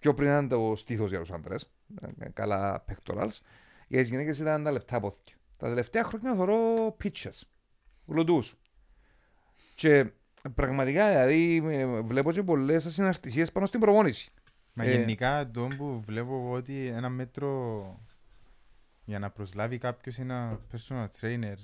Πιο 0.00 0.14
πριν 0.14 0.28
ήταν 0.28 0.48
το 0.48 0.72
στήθος 0.76 1.10
για 1.10 1.18
τους 1.20 1.30
άντρες. 1.30 1.72
ε, 2.18 2.28
Καλά 2.28 2.84
pectorals. 2.88 3.38
Για 3.88 4.00
τις 4.00 4.08
γυναίκες 4.10 4.38
ήταν 4.38 4.64
τα 4.64 4.70
λεπτά 4.72 5.00
πόθηκια. 5.00 5.36
Τα 5.58 5.68
τελευταία 5.68 6.04
χρόνια 6.04 6.34
θεωρώ 6.34 6.86
pitches. 7.04 7.40
Γλωτούς. 8.06 8.56
Και 9.74 10.10
πραγματικά 10.54 11.08
δηλαδή 11.08 11.62
ε, 11.68 12.00
βλέπω 12.00 12.32
και 12.32 12.42
πολλές 12.42 12.86
ασυναρτησίες 12.86 13.52
πάνω 13.52 13.66
στην 13.66 13.80
προπόνηση. 13.80 14.30
Μα 14.72 14.84
Ε, 14.84 14.90
γενικά 14.96 15.50
το 15.50 15.68
που 15.76 16.00
βλέπω 16.00 16.34
εγώ 16.34 16.50
ότι 16.50 16.86
ένα 16.86 17.08
μέτρο 17.08 18.00
για 19.04 19.18
να 19.18 19.30
προσλάβει 19.30 19.78
κάποιος 19.78 20.18
ένα 20.18 20.60
personal 20.72 21.06
trainer 21.20 21.54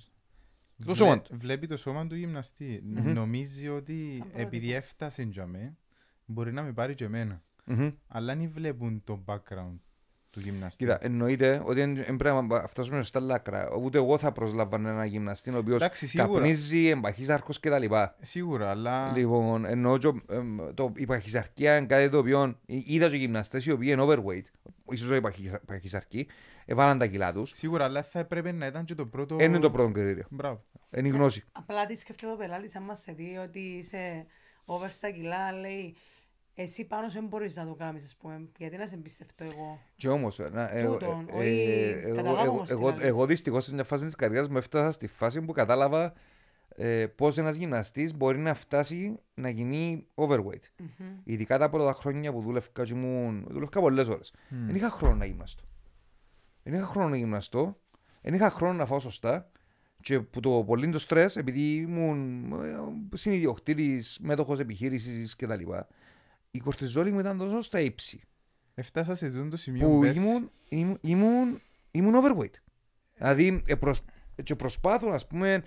βλέ- 0.76 0.96
σώμα 0.96 1.20
του. 1.20 1.36
βλέπει 1.38 1.66
το 1.66 1.76
σώμα 1.76 2.06
του 2.06 2.14
γυμναστή. 2.16 2.82
Μμμ. 2.84 3.12
Νομίζει 3.12 3.68
ότι 3.68 4.24
επειδή 4.34 4.72
έφτασε 4.72 5.22
για 5.22 5.46
με 5.46 5.76
μπορεί 6.24 6.52
να 6.52 6.62
με 6.62 6.72
πάρει 6.72 6.94
και 6.94 7.04
εμένα. 7.04 7.42
Μμμ. 7.64 7.90
Αλλά 8.08 8.34
δεν 8.34 8.46
βλέπουν 8.46 9.04
το 9.04 9.24
background 9.26 9.78
του 10.35 10.40
γυμναστή. 10.40 10.85
Κοίτα, 10.85 10.98
εννοείται 11.01 11.62
ότι 11.65 11.81
δεν 11.81 11.94
δεν 11.94 12.16
πρέπει 12.16 12.47
να 12.47 12.66
φτάσουμε 12.66 13.02
στα 13.02 13.20
λάκρα. 13.20 13.70
Ούτε 13.82 13.98
εγώ 13.98 14.19
θα 14.19 14.32
προσλάβανα 14.32 14.90
ένα 14.90 15.05
γυμναστή 15.05 15.51
ο 15.51 15.59
οποίος 15.59 15.77
Εντάξει, 15.77 16.06
σίγουρα. 16.06 16.32
καπνίζει, 16.32 16.86
εμπαχίζει 16.86 17.32
άρκο 17.32 17.52
κτλ. 17.61 17.85
Σίγουρα, 18.20 18.70
αλλά 18.70 19.12
Λοιπόν, 19.16 19.65
εννοώ 19.65 19.98
και, 19.98 20.12
εμ, 20.31 20.59
το, 20.74 20.93
η 20.97 21.06
παχυσαρκία 21.06 21.77
είναι 21.77 21.86
κάτι 21.86 22.09
το 22.09 22.19
οποίο 22.19 22.43
ε, 22.43 22.55
είδα 22.85 23.09
και 23.09 23.16
γυμναστές 23.16 23.66
οι 23.66 23.70
οποίοι 23.70 23.89
είναι 23.93 24.02
overweight, 24.06 24.73
ίσως 24.90 25.09
όχι 25.11 25.20
παχυσα- 25.20 25.61
παχυσαρκοί, 25.66 26.27
έβαλαν 26.65 26.98
τα 26.98 27.06
κιλά 27.06 27.32
τους. 27.32 27.52
σίγουρα 27.55 27.85
αλλά 27.85 28.02
θα 28.02 28.19
έπρεπε 28.19 28.52
να 28.52 28.66
ήταν 28.66 28.85
και 28.85 28.94
το 28.94 29.06
πρώτο... 29.06 29.36
Είναι 29.40 29.59
το 29.59 29.70
πρώτο 29.70 29.90
κριτήριο. 29.90 30.24
Μπράβο. 30.31 30.62
Είναι 30.97 31.09
η 31.09 31.11
γνώση. 31.11 31.43
Απλά 31.52 31.86
τι 31.86 31.97
σκέφτεται 31.97 32.32
ο 32.32 32.36
πελάτη, 32.36 32.77
αν 32.77 32.82
μα 32.86 32.94
σε 32.94 33.12
δει 33.12 33.39
ότι 33.44 33.59
είσαι 33.59 34.27
over 34.65 34.86
στα 34.89 35.11
κιλά, 35.11 35.52
λέει 35.52 35.97
εσύ 36.55 36.85
πάνω 36.85 37.09
σου 37.09 37.14
δεν 37.14 37.26
μπορείς 37.26 37.56
να 37.56 37.66
το 37.66 37.74
κάνεις, 37.74 38.05
ας 38.05 38.16
πούμε. 38.16 38.48
Γιατί 38.59 38.76
να 38.76 38.86
σε 38.86 38.94
εμπιστευτώ 38.94 39.44
εγώ. 39.44 39.78
Και 39.97 40.09
όμως, 40.09 40.39
ε, 40.39 40.48
να- 40.52 40.70
ε, 40.76 40.85
Τούτον, 40.86 41.26
ε, 41.31 41.36
όχι, 41.36 41.48
ε, 41.48 41.90
εγώ- 41.90 42.14
καταλάβω 42.16 42.43
εγώ- 42.43 42.52
όμως 42.52 42.66
τι 42.66 42.72
εγώ- 42.72 42.90
να 42.90 42.97
λες. 42.97 43.06
Εγώ 43.06 43.26
δυστυχώς 43.26 43.64
σε 43.64 43.74
μια 43.74 43.85
φάση 43.85 44.05
της 44.05 44.14
καριέρας 44.14 44.48
μου 44.48 44.56
έφτασα 44.56 44.93
στη 44.93 45.06
φάση 45.06 45.40
που 45.43 45.52
κατάλαβα 45.52 46.12
ε, 46.76 47.06
πώς 47.06 47.39
ένας 47.39 47.56
γυμναστής 47.56 48.14
μπορεί 48.16 48.39
να 48.39 48.55
φτάσει 48.55 49.14
να 49.35 49.48
γίνει 49.48 50.06
overweight. 50.14 50.62
Ειδικά 51.24 51.59
τα 51.59 51.70
πρώτα 51.70 51.93
χρόνια 51.93 52.32
που 52.32 52.40
δούλευκα 52.40 52.85
και 52.85 52.93
ήμουν... 52.93 53.47
Δούλευκα 53.51 53.81
πολλές 53.81 54.06
ώρες. 54.06 54.32
Δεν 54.66 54.74
είχα 54.74 54.90
χρόνο 54.90 55.14
να 55.14 55.24
γυμναστώ. 55.24 55.64
Δεν 56.62 56.74
είχα 56.74 56.86
χρόνο 56.86 57.09
να 57.09 57.16
γυμναστώ. 57.16 57.78
Δεν 58.22 58.35
είχα 58.35 58.51
χρόνο 58.51 58.72
να 58.72 58.86
φάω 58.86 58.98
σωστά. 58.98 59.51
Και 60.02 60.20
που 60.20 60.40
το 60.40 60.64
πολύ 60.66 60.90
το 60.90 60.98
στρες, 60.98 61.36
επειδή 61.36 61.74
ήμουν 61.74 62.52
ε, 62.52 63.16
συνειδιοκτήτης, 63.16 64.18
μέτοχος 64.22 64.59
επιχείρησης 64.59 65.36
κτλ. 65.36 65.52
Η 66.56 66.59
κορτιζόλη 66.59 67.10
μου 67.12 67.18
ήταν 67.18 67.39
τόσο 67.39 67.62
στα 67.62 67.81
ύψη 67.81 68.20
Έφτασα 68.74 69.14
σε 69.14 69.26
αυτό 69.26 69.48
το 69.48 69.56
σημείο 69.56 69.89
που 69.89 70.01
πέρσι. 70.01 70.20
ήμουν, 70.20 70.51
ήμουν, 70.68 70.98
ήμουν, 71.01 71.60
ήμουν 71.90 72.14
overweight. 72.14 72.55
Δηλαδή, 73.14 73.62
ε, 73.66 73.74
προσ, 73.74 74.01
και 74.43 74.56
προσπάθω, 74.56 75.09
ας 75.10 75.26
πούμε, 75.26 75.62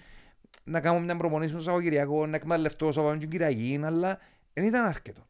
να 0.64 0.82
κάνω 0.82 1.00
μια 1.00 1.16
προπονήση 1.16 1.52
στο 1.52 1.62
Σαββατοκυριακό, 1.62 2.26
να 2.28 2.36
εκμεταλλευτώ 2.36 2.92
Σαββατοκυριακό 2.92 3.46
και 3.46 3.54
Κυριακή, 3.54 3.86
αλλά 3.86 4.20
δεν 4.54 4.64
ήταν 4.66 4.86
αρκετό. 4.86 5.28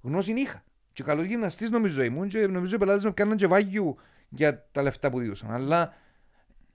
Γνώση 0.00 0.32
είχα. 0.32 0.64
Και 0.92 1.02
καλός 1.02 1.26
γυμναστής 1.26 1.70
νομίζω 1.70 2.02
ήμουν 2.02 2.28
και 2.28 2.46
νομίζω 2.46 2.74
οι 2.74 2.78
πελάτες 2.78 3.04
με 3.04 3.10
κάναν 3.10 3.36
και 3.36 3.46
βάγιου 3.46 3.96
για 4.28 4.66
τα 4.72 4.82
λεφτά 4.82 5.10
που 5.10 5.18
διούσαν. 5.18 5.50
Αλλά 5.52 5.94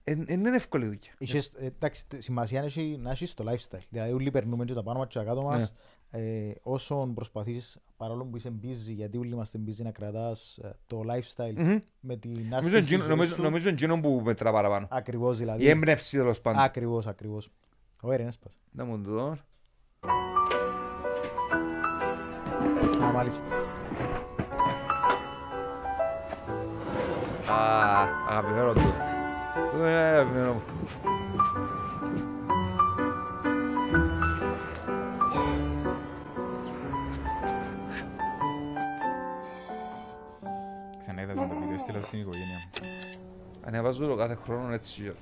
δεν 0.04 0.26
είναι 0.28 0.56
εύκολη 0.56 0.84
δουλειά. 0.84 1.12
Είχες, 1.18 1.52
ε, 1.58 1.64
εντάξει, 1.66 2.06
τε- 2.08 2.22
σημασία 2.22 2.58
είναι 2.58 2.66
έχει- 2.66 2.98
να 3.00 3.10
έχεις 3.10 3.34
το 3.34 3.44
lifestyle. 3.50 3.78
Δηλαδή 3.88 4.12
όλοι 4.12 4.30
περνούμε 4.30 4.64
και 4.64 4.74
τα 4.74 4.82
πάνω 4.82 4.98
μας 4.98 5.08
και 5.08 5.18
τα 5.18 5.24
κάτω 5.24 5.42
μας. 5.42 5.74
Ε, 6.14 6.50
όσον 6.62 7.14
προσπαθείς, 7.14 7.78
παρόλο 7.96 8.24
που 8.24 8.36
είσαι 8.36 8.52
busy, 8.62 8.94
γιατί 8.94 9.18
όλοι 9.18 9.32
είμαστε 9.32 9.58
busy, 9.66 9.82
να 9.82 9.90
κρατάς 9.90 10.58
ε, 10.62 10.76
το 10.86 11.00
lifestyle 11.06 11.54
Μμμ. 11.56 11.78
με 12.00 12.16
την 12.16 12.30
Νομίζω 12.30 12.56
άσκηση 12.56 12.70
της 12.76 12.86
εκείνο- 12.86 12.98
ζωής 13.02 13.08
νομίζω- 13.08 13.34
σου. 13.34 13.42
Νομίζω 13.42 13.68
εκείνο 13.68 14.00
που 14.00 14.20
μετρά 14.24 14.52
παραπάνω. 14.52 14.86
Ακριβώς 14.90 15.38
δηλαδή. 15.38 15.62
Η 15.64 15.68
έμπνευση 15.68 16.16
τέλος 16.16 16.40
πάντων. 16.40 16.60
Ακριβώς, 16.62 17.06
ακριβώς. 17.06 17.50
Ωραία, 18.02 18.20
είναι 18.20 18.30
σπάσα. 18.30 18.56
Να 18.72 18.84
μου 18.84 19.00
το 19.02 19.10
δω. 19.10 19.36
Α, 23.04 23.12
μάλιστα. 23.12 23.44
Α, 27.50 28.02
αγαπημένο 28.28 28.72
του. 28.72 28.80
Το 29.70 29.76
είναι 29.78 29.88
αγαπημένο 29.88 30.52
μου. 30.52 30.62
Ξανά 41.32 41.46
είδα 41.46 41.54
το 41.54 41.60
βίντεο, 41.60 41.78
στείλα 41.78 42.00
το 42.00 42.06
στην 42.06 42.20
οικογένεια 42.20 42.56
μου. 42.56 42.88
Ανεβάζω 43.64 44.06
το 44.06 44.16
κάθε 44.16 44.38
χρόνο 44.44 44.72
έτσι 44.72 45.12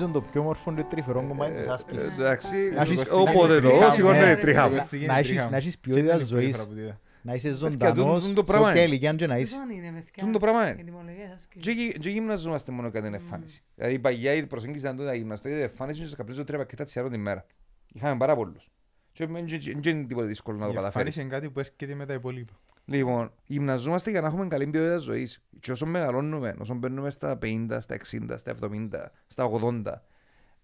Νομίζω 0.00 0.18
είναι 0.20 0.26
το 0.26 0.30
πιο 0.32 0.42
μόρφο 0.42 0.74
και 0.74 0.82
τρυφερό 0.82 1.24
κομμάτι 1.28 1.52
της 1.54 1.66
Ε, 1.66 1.70
άσκησης. 1.70 2.04
Εντάξει, 2.18 2.56
Να 2.74 2.80
έχεις- 2.82 3.10
όποτε 3.12 3.54
να 3.54 3.60
το, 3.60 3.68
έχεις- 3.68 3.92
σηκώνω 3.94 4.18
ναι, 4.18 4.30
η 4.30 4.36
τρίχα 4.36 4.68
μου. 4.68 4.74
Εγώ 4.74 4.84
στη 4.84 4.98
να 5.06 5.14
έχεις- 5.16 5.28
τρίχα 5.28 5.44
μου. 5.44 5.50
να 5.50 5.56
έχεις 5.56 5.72
Και 5.74 5.78
ποιότητα 5.80 6.06
ήταν 6.06 6.20
η 6.20 6.24
πρώτη 6.28 6.42
ζωής. 6.42 6.56
φορά 6.56 6.68
που 6.68 6.74
το 6.74 6.80
είδα. 6.80 7.00
Να 7.22 7.34
είσαι 7.34 7.50
τούτο- 7.52 7.70
ζωντανός 7.70 8.24
τούτο 8.26 8.40
σε 8.40 8.42
πράγμα 8.46 8.68
όποια 8.68 8.80
είναι. 8.82 8.90
ηλικία 8.90 9.12
και 9.14 9.26
να 9.26 9.36
είσαι. 9.38 9.54
Λοιπόν 9.54 9.76
είναι, 9.76 9.86
παιδιά. 9.86 10.12
Τούτο 10.22 10.32
το 10.32 10.38
πράγμα 10.38 10.70
είναι. 10.70 10.80
Η 10.80 10.84
τιμολογία 10.84 11.28
σας 11.34 11.46
και- 11.46 11.58
Και 11.60 11.70
γυ- 11.70 11.98
και 11.98 12.10
γυμναζόμαστε 12.10 12.72
μόνο 12.72 12.90
κατά 12.90 13.04
την 13.04 13.14
εμφάνιση. 13.14 13.62
Δηλαδή 13.74 13.94
η 13.94 13.98
παγιά 13.98 14.32
η 14.34 14.46
προσέγγιση 14.46 14.80
ήταν 14.84 14.96
τότε 14.96 15.08
να 15.08 15.14
γυμναστώ, 15.14 15.48
η 15.48 15.60
εμφάνιση 15.62 16.00
είναι 16.02 16.10
καπνίζω 16.16 16.44
τρία 16.44 16.58
πακέτα 16.58 16.84
τσιάρων 16.84 17.10
τη 17.12 17.18
μέρα. 17.18 17.46
Είχαμε 17.92 18.16
πάρα 18.16 18.36
πολλούς. 18.36 18.70
Και 19.18 19.26
δεν 19.26 19.96
είναι 19.98 20.06
τίποτα 20.06 20.26
δύσκολο 20.26 20.58
να 20.58 20.64
το 20.66 20.70
Η 20.72 20.74
καταφέρεις. 20.74 20.96
εμφάνιση 21.16 21.20
είναι 21.20 21.30
κάτι 21.30 21.50
που 21.50 21.58
έρχεται 21.60 21.94
με 21.94 22.06
τα 22.06 22.12
υπόλοιπα. 22.14 22.52
Λοιπόν, 22.84 23.32
γυμναζόμαστε 23.46 24.10
για 24.10 24.20
να 24.20 24.26
έχουμε 24.26 24.46
καλή 24.48 24.66
ποιότητα 24.66 24.96
ζωής. 24.98 25.42
Και 25.60 25.72
όσο 25.72 25.86
μεγαλώνουμε, 25.86 26.54
όσο 26.58 26.74
μπαίνουμε 26.74 27.10
στα 27.10 27.38
50, 27.42 27.80
στα 27.80 27.94
60, 27.94 28.38
στα 28.38 28.50
70, 28.50 29.12
στα 29.28 29.44
80, 29.44 30.04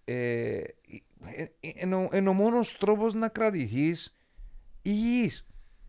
ε, 0.03 0.13
ε, 0.55 0.63
ε, 1.25 1.45
είναι 1.59 1.95
ο- 1.95 2.09
είναι 2.13 2.29
ο 2.29 2.33
μόνος 2.33 2.77
τρόπος 2.77 3.13
να 3.13 3.27
κρατηθείς 3.29 4.15
υγιής 4.81 5.47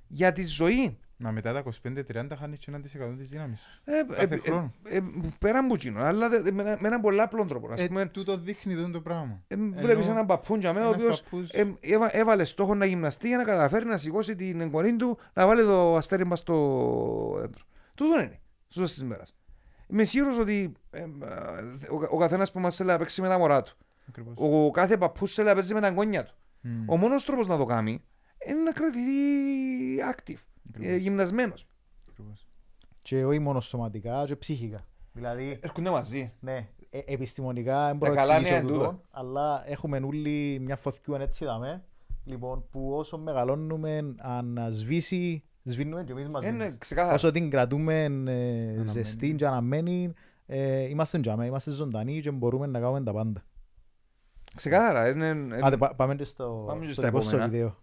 για 0.09 0.33
τη 0.33 0.45
ζωή. 0.45 0.99
Μα 1.19 1.31
μετά 1.31 1.53
τα 1.53 1.63
25-30 1.63 2.27
χάνεις 2.39 2.59
και 2.59 2.65
ένα 2.69 2.81
της 2.81 2.95
εκατό 2.95 3.13
της 3.17 3.29
δύναμης 3.29 3.61
σου. 3.61 3.81
Ε, 3.85 4.03
Κάθε 4.15 4.35
ε, 4.35 4.39
χρόνο. 4.39 4.73
ε, 4.89 4.97
ε, 4.97 5.03
πέρα 5.39 5.59
από 5.59 5.75
εκείνο, 5.75 6.01
αλλά 6.03 6.29
δε- 6.29 6.51
με, 6.53 6.63
ένα- 6.63 6.77
με 6.81 6.89
έναν 6.89 7.01
πολλά 7.01 7.23
απλό 7.23 7.45
τρόπο. 7.45 7.73
Ας 7.73 7.81
Ε, 7.81 7.87
πούμε, 7.87 8.07
τούτο 8.07 8.39
δείχνει 8.39 8.75
τούτο 8.75 8.91
το 8.91 9.01
πράγμα. 9.01 9.43
ε, 9.49 9.57
βλέπεις 9.57 10.03
ενώ 10.05 10.13
έναν 10.13 10.27
παππούν 10.27 10.61
για 10.61 10.73
μένα, 10.73 10.87
ο 10.87 10.89
ένας 10.89 11.03
οποίος 11.03 11.23
παππούς- 11.23 11.53
ε, 11.53 11.75
έβα- 11.81 12.17
έβαλε 12.17 12.45
στόχο 12.45 12.75
να 12.75 12.85
γυμναστεί 12.85 13.29
για 13.29 13.37
να 13.37 13.45
καταφέρει 13.45 13.85
να 13.87 13.97
σηκώσει 13.97 14.37
την 14.37 14.61
εγγονή 14.61 14.97
του 14.97 15.19
να 15.33 15.47
βάλει 15.47 15.63
το 15.63 15.97
αστέρι 15.97 16.27
μας 16.27 16.39
στο 16.39 17.37
δέντρο. 17.41 17.63
Τούτο 17.95 18.21
είναι. 18.21 18.41
Στο 18.69 18.75
τέλος 18.75 18.93
της 18.93 19.05
μέρας. 19.05 19.35
Είμαι 19.89 20.05
σίγουρος 20.05 20.39
ότι 20.39 20.73
ε, 20.91 21.01
ε, 21.01 21.05
ο, 21.91 22.07
ο 22.11 22.17
καθένας 22.19 22.53
που 22.53 22.61
μας 22.61 22.77
θέλει 22.77 22.89
να 22.89 22.99
παίξει 22.99 23.21
με 23.21 23.29
τα 23.29 23.39
μωρά 23.39 23.63
του. 23.63 23.77
Ακριβώς. 24.09 24.35
Ο 24.37 24.71
κάθε 24.71 24.97
παππούς 24.97 25.35
θέλει 25.35 25.49
να 25.49 25.55
παίζει 25.55 25.75
με 25.75 25.81
τα 25.81 25.87
εγγόνια 25.87 26.25
του. 26.25 26.35
Μμ. 26.61 26.85
Ο 26.91 26.97
μόνος 26.97 27.25
τρόπος 27.25 27.47
να 27.47 27.57
το 27.57 27.65
κάνει 27.65 28.05
είναι 28.49 28.61
να 28.61 28.73
κρατηθεί 28.73 29.03
active, 29.99 30.09
Ακριβώς. 30.09 30.45
Ε, 30.81 30.97
γυμνασμένος. 30.97 31.67
Ακριβώς. 32.11 32.47
Και 33.03 33.25
όχι 33.25 33.39
μόνο 33.39 33.61
σωματικά, 33.61 34.25
και 34.27 34.37
ψυχικά. 34.37 34.87
Δηλαδή, 35.13 35.59
Έρχονται 35.61 35.91
μαζί. 35.91 36.33
ναι, 36.41 36.69
ε, 36.91 36.99
επιστημονικά 37.07 37.87
δεν 37.87 37.97
μπορώ 37.97 38.15
Τα 38.15 38.17
να 38.21 38.27
καλά 38.27 38.39
εξηγήσω 38.39 38.63
νέα 38.63 38.71
είναι 38.71 38.79
τούτο, 38.79 39.01
αλλά 39.11 39.71
έχουμε 39.71 39.97
όλοι 39.99 40.59
μια 40.61 40.77
φωτιού 40.77 41.15
έτσι 41.15 41.45
δαμε, 41.45 41.85
λοιπόν, 42.25 42.65
που 42.71 42.93
όσο 42.95 43.19
μεγαλώνουμε, 43.19 44.15
αν 44.19 44.59
σβήσει, 44.71 45.43
σβήνουμε 45.63 46.05
και 46.05 46.13
εμείς 46.13 46.29
μαζί 46.29 46.49
Είναι 46.49 46.65
μας. 46.65 46.79
ξεκάθαρα. 46.79 47.15
Όσο 47.15 47.31
την 47.31 47.51
κρατούμε 47.51 48.05
ε, 48.27 48.85
ζεστή 48.87 49.35
και 49.35 49.47
αναμένη, 49.47 50.13
ε, 50.47 50.83
είμαστε 50.83 51.19
τζάμε, 51.21 51.47
είμαστε 51.47 51.71
ζωντανοί 51.71 52.21
και 52.21 52.31
μπορούμε 52.31 52.67
να 52.67 52.81
κάνουμε 52.81 53.03
τα 53.03 53.13
πάντα. 53.13 53.45
Ξεκάθαρα. 54.55 55.09
Είναι, 55.09 55.27
είναι- 55.27 55.59
Άντε, 55.63 55.77
πά- 55.77 55.95
πάμε 55.95 56.15
και 56.15 56.25
στο, 56.25 56.65
Πάμε 56.67 56.81
και 56.87 56.93
στο 56.93 57.01
στα 57.01 57.11
δικό 57.11 57.21
σου 57.23 57.29
επόμενα. 57.29 57.51
βίντεο. 57.51 57.77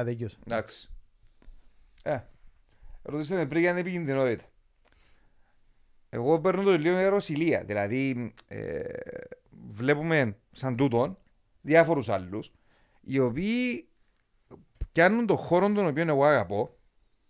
Α, 0.00 0.04
δίκιος. 0.04 0.38
Εντάξει. 0.46 0.88
Ε, 2.02 2.18
ρωτήσατε 3.02 3.40
με 3.40 3.46
πριν 3.46 3.60
για 3.60 3.70
την 3.70 3.80
επικινδυνότητα. 3.80 4.44
Εγώ 6.08 6.40
παίρνω 6.40 6.62
το 6.62 6.78
λίγο 6.78 6.96
έρο 6.96 7.18
ηλία. 7.26 7.64
Δηλαδή, 7.64 8.34
ε, 8.48 8.82
βλέπουμε 9.66 10.36
σαν 10.52 10.76
τούτον 10.76 11.18
διάφορους 11.60 12.08
άλλους 12.08 12.52
οι 13.00 13.18
οποίοι 13.18 13.88
πιάνουν 14.92 15.26
τον 15.26 15.36
χώρο 15.36 15.72
τον 15.72 15.86
οποίο 15.86 16.04
εγώ 16.08 16.24
αγαπώ, 16.24 16.76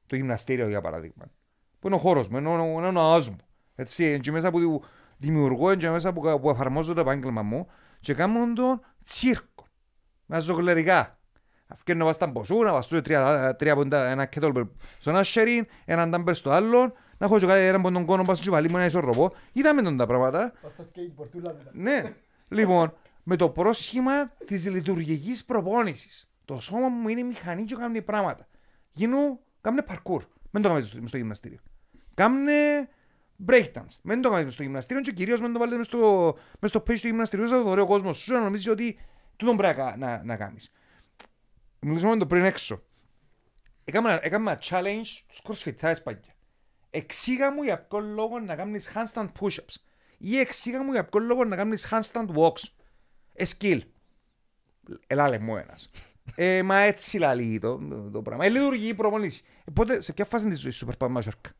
το 0.06 0.16
γυμναστήριο 0.16 0.68
για 0.68 0.80
παράδειγμα, 0.80 1.30
που 1.78 1.86
είναι 1.86 1.96
ο 1.96 1.98
χώρος 1.98 2.28
μου, 2.28 2.38
είναι 2.38 2.48
ο, 2.48 2.78
είναι 2.78 2.86
ο 2.86 2.92
ναός 2.92 3.28
μου. 3.28 3.36
Έτσι, 3.74 4.08
είναι 4.08 4.18
και 4.18 4.30
μέσα 4.30 4.50
που 4.50 4.84
δημιουργώ, 5.16 5.72
είναι 5.72 5.80
και 5.80 5.90
μέσα 5.90 6.12
που, 6.12 6.40
που 6.40 6.50
εφαρμόζω 6.50 6.94
το 6.94 7.00
επάγγελμα 7.00 7.42
μου 7.42 7.66
και 8.00 8.14
κάνουν 8.14 8.54
τον 8.54 8.80
τσίρκο, 9.02 9.66
με 10.26 10.40
ζωγλερικά. 10.40 11.19
Αυκένω 11.72 12.04
βάστα 12.04 12.26
μποσού, 12.26 12.56
να 12.56 12.72
βαστούν 12.72 13.02
τρία, 13.02 13.56
τρία 13.58 13.74
ποντά, 13.74 14.10
ένα 14.10 14.28
kettlebell 14.36 14.68
στον 14.98 15.14
ένα 15.14 15.22
χέρι, 15.22 15.66
έναν 15.84 16.10
τάμπερ 16.10 16.34
στο 16.34 16.50
άλλο, 16.50 16.92
να 17.18 17.26
έχω 17.26 17.38
και 17.38 17.46
κάτι 17.46 17.60
έναν 17.60 17.82
ποντον 17.82 18.04
κόνο 18.04 18.24
πας 18.24 18.40
και 18.40 18.50
βάλει 18.50 18.70
μου 18.70 18.76
ένα 18.76 18.86
ισορροπό. 18.86 19.32
Είδαμε 19.52 19.82
τον 19.82 19.96
τα 19.96 20.06
πράγματα. 20.06 20.52
Ναι. 21.72 22.14
Λοιπόν, 22.50 22.92
με 23.22 23.36
το 23.36 23.48
πρόσχημα 23.48 24.32
της 24.46 24.66
λειτουργικής 24.66 25.44
προπόνησης. 25.44 26.28
Το 26.44 26.60
σώμα 26.60 26.88
μου 26.88 27.08
είναι 27.08 27.22
μηχανή 27.22 27.64
και 27.64 27.74
κάνει 27.74 28.02
πράγματα. 28.02 28.46
Γίνω, 28.90 29.38
κάμνε 29.60 29.84
parkour. 29.88 30.20
Δεν 30.50 30.62
το 30.62 30.68
κάνουμε 30.68 30.80
στο, 30.80 31.06
στο 31.06 31.16
γυμναστήριο. 31.16 31.58
Κάμνε 32.14 32.88
breakdance. 33.46 33.98
Δεν 34.02 34.20
το 34.20 34.30
κάνουμε 34.30 34.50
στο 34.50 34.62
γυμναστήριο 34.62 35.02
και 35.02 35.12
κυρίως 35.12 35.40
δεν 35.40 35.52
το 35.52 35.58
βάλετε 35.58 35.76
μες 35.76 35.86
στο, 35.86 36.34
μες 36.58 36.70
στο 36.70 36.80
page 36.80 36.98
του 37.00 37.06
γυμναστηρίου 37.06 37.48
σας, 37.48 37.62
το 37.62 37.70
ωραίο 37.70 37.86
κόσμος 37.86 38.16
σου 38.16 38.32
να 38.32 38.40
νομίζεις 38.40 38.68
ότι 38.68 38.98
τούτον 39.36 39.56
πρέπει 39.56 39.78
να, 39.78 39.96
να, 39.96 40.22
να 40.24 40.36
κάνεις. 40.36 40.72
Μιλήσαμε 41.80 42.16
το 42.16 42.26
πριν 42.26 42.44
έξω. 42.44 42.82
Έκανα, 43.84 44.24
έκανα 44.24 44.50
ένα 44.50 44.60
challenge 44.64 45.22
τους 45.26 45.42
crossfitάες 45.44 46.02
παγιά. 46.02 46.34
Εξήγα 46.90 47.52
μου 47.52 47.62
για 47.62 47.82
ποιο 47.86 47.98
λόγο 47.98 48.40
να 48.40 48.56
κάνεις 48.56 48.90
handstand 48.94 49.28
push-ups 49.40 49.74
ή 50.18 50.38
εξήγα 50.38 50.82
μου 50.82 50.92
για 50.92 51.04
ποιο 51.04 51.20
λόγο 51.20 51.44
να 51.44 51.56
κάνεις 51.56 51.88
handstand 51.90 52.26
walks. 52.34 52.62
Ε, 53.34 53.44
skill. 53.58 53.80
Ελά 55.06 55.28
λε 55.28 55.38
μου 55.38 55.56
ένας. 55.56 55.90
Ε, 56.34 56.62
μα 56.62 56.78
έτσι 56.78 57.18
λαλεί 57.18 57.58
το, 57.58 57.80
το 58.12 58.22
πράγμα. 58.22 58.44
Ε, 58.44 58.48
λειτουργεί 58.48 58.88
η 58.88 58.94
προπονήση. 58.94 59.42
Ε, 59.64 59.70
πότε, 59.72 60.00
σε 60.00 60.12
ποια 60.12 60.24
φάση 60.24 60.48
της 60.48 60.60
ζωής 60.60 60.76
σου 60.76 60.86
περπάμε 60.86 61.12
μάζορκα. 61.12 61.50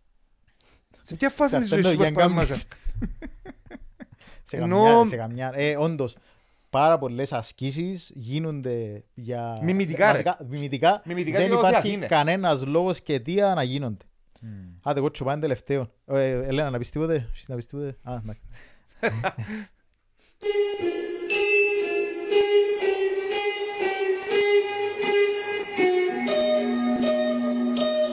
Σε 1.00 1.14
ποια 1.14 1.30
φάση 1.30 1.58
της 1.58 1.68
ζωής 1.68 1.86
σου 1.86 1.90
Εξαρτάται 1.92 2.14
περπάμε 2.14 2.44
για 2.44 2.54
μάζορκα. 2.54 2.76
Σε 4.42 4.56
Ενώ- 4.56 4.84
καμιά, 4.84 5.04
σε 5.04 5.16
καμιά, 5.16 5.52
ε, 5.54 5.76
όντως, 5.76 6.16
πάρα 6.70 6.98
πολλές 6.98 7.32
ασκήσεις 7.32 8.12
γίνονται 8.14 9.04
για... 9.14 9.58
Μιμητικά, 9.62 10.06
ρε. 10.06 10.10
βασικά, 10.12 10.36
μιμητικά, 10.48 11.02
Μιμητικά 11.04 11.38
δεν 11.38 11.48
και 11.48 11.54
ό,τι 11.54 11.66
υπάρχει 11.68 11.90
είναι. 11.92 12.06
κανένας 12.06 12.66
λόγος 12.66 13.00
και 13.00 13.14
αιτία 13.14 13.54
να 13.54 13.62
γίνονται. 13.62 14.04
Άντε, 14.82 14.98
εγώ 14.98 15.10
τσοπάνε 15.10 15.40
τελευταίο. 15.40 15.90
Ε, 16.06 16.30
Ελένα, 16.30 16.70
να 16.70 16.78
πεις 16.78 16.90
τίποτε; 16.90 17.28
Εσύ 17.32 17.44
Να 17.48 17.56
πεις 17.56 17.66
τίποτε; 17.66 17.96
Α, 18.02 18.14
εντάξει. 18.22 18.40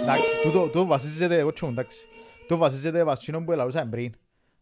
Εντάξει, 0.01 0.31
τούτο, 0.43 0.63
τούτο 0.63 0.85
βασίζεται, 0.85 1.37
εγώ 1.37 1.53
τσιόμουν, 1.53 1.77
εντάξει. 1.77 1.99
Τούτο 2.39 2.57
βασίζεται 2.57 3.03
βασίνο 3.03 3.43
που 3.43 3.51
ελαλούσαμε 3.51 3.89
πριν. 3.89 4.13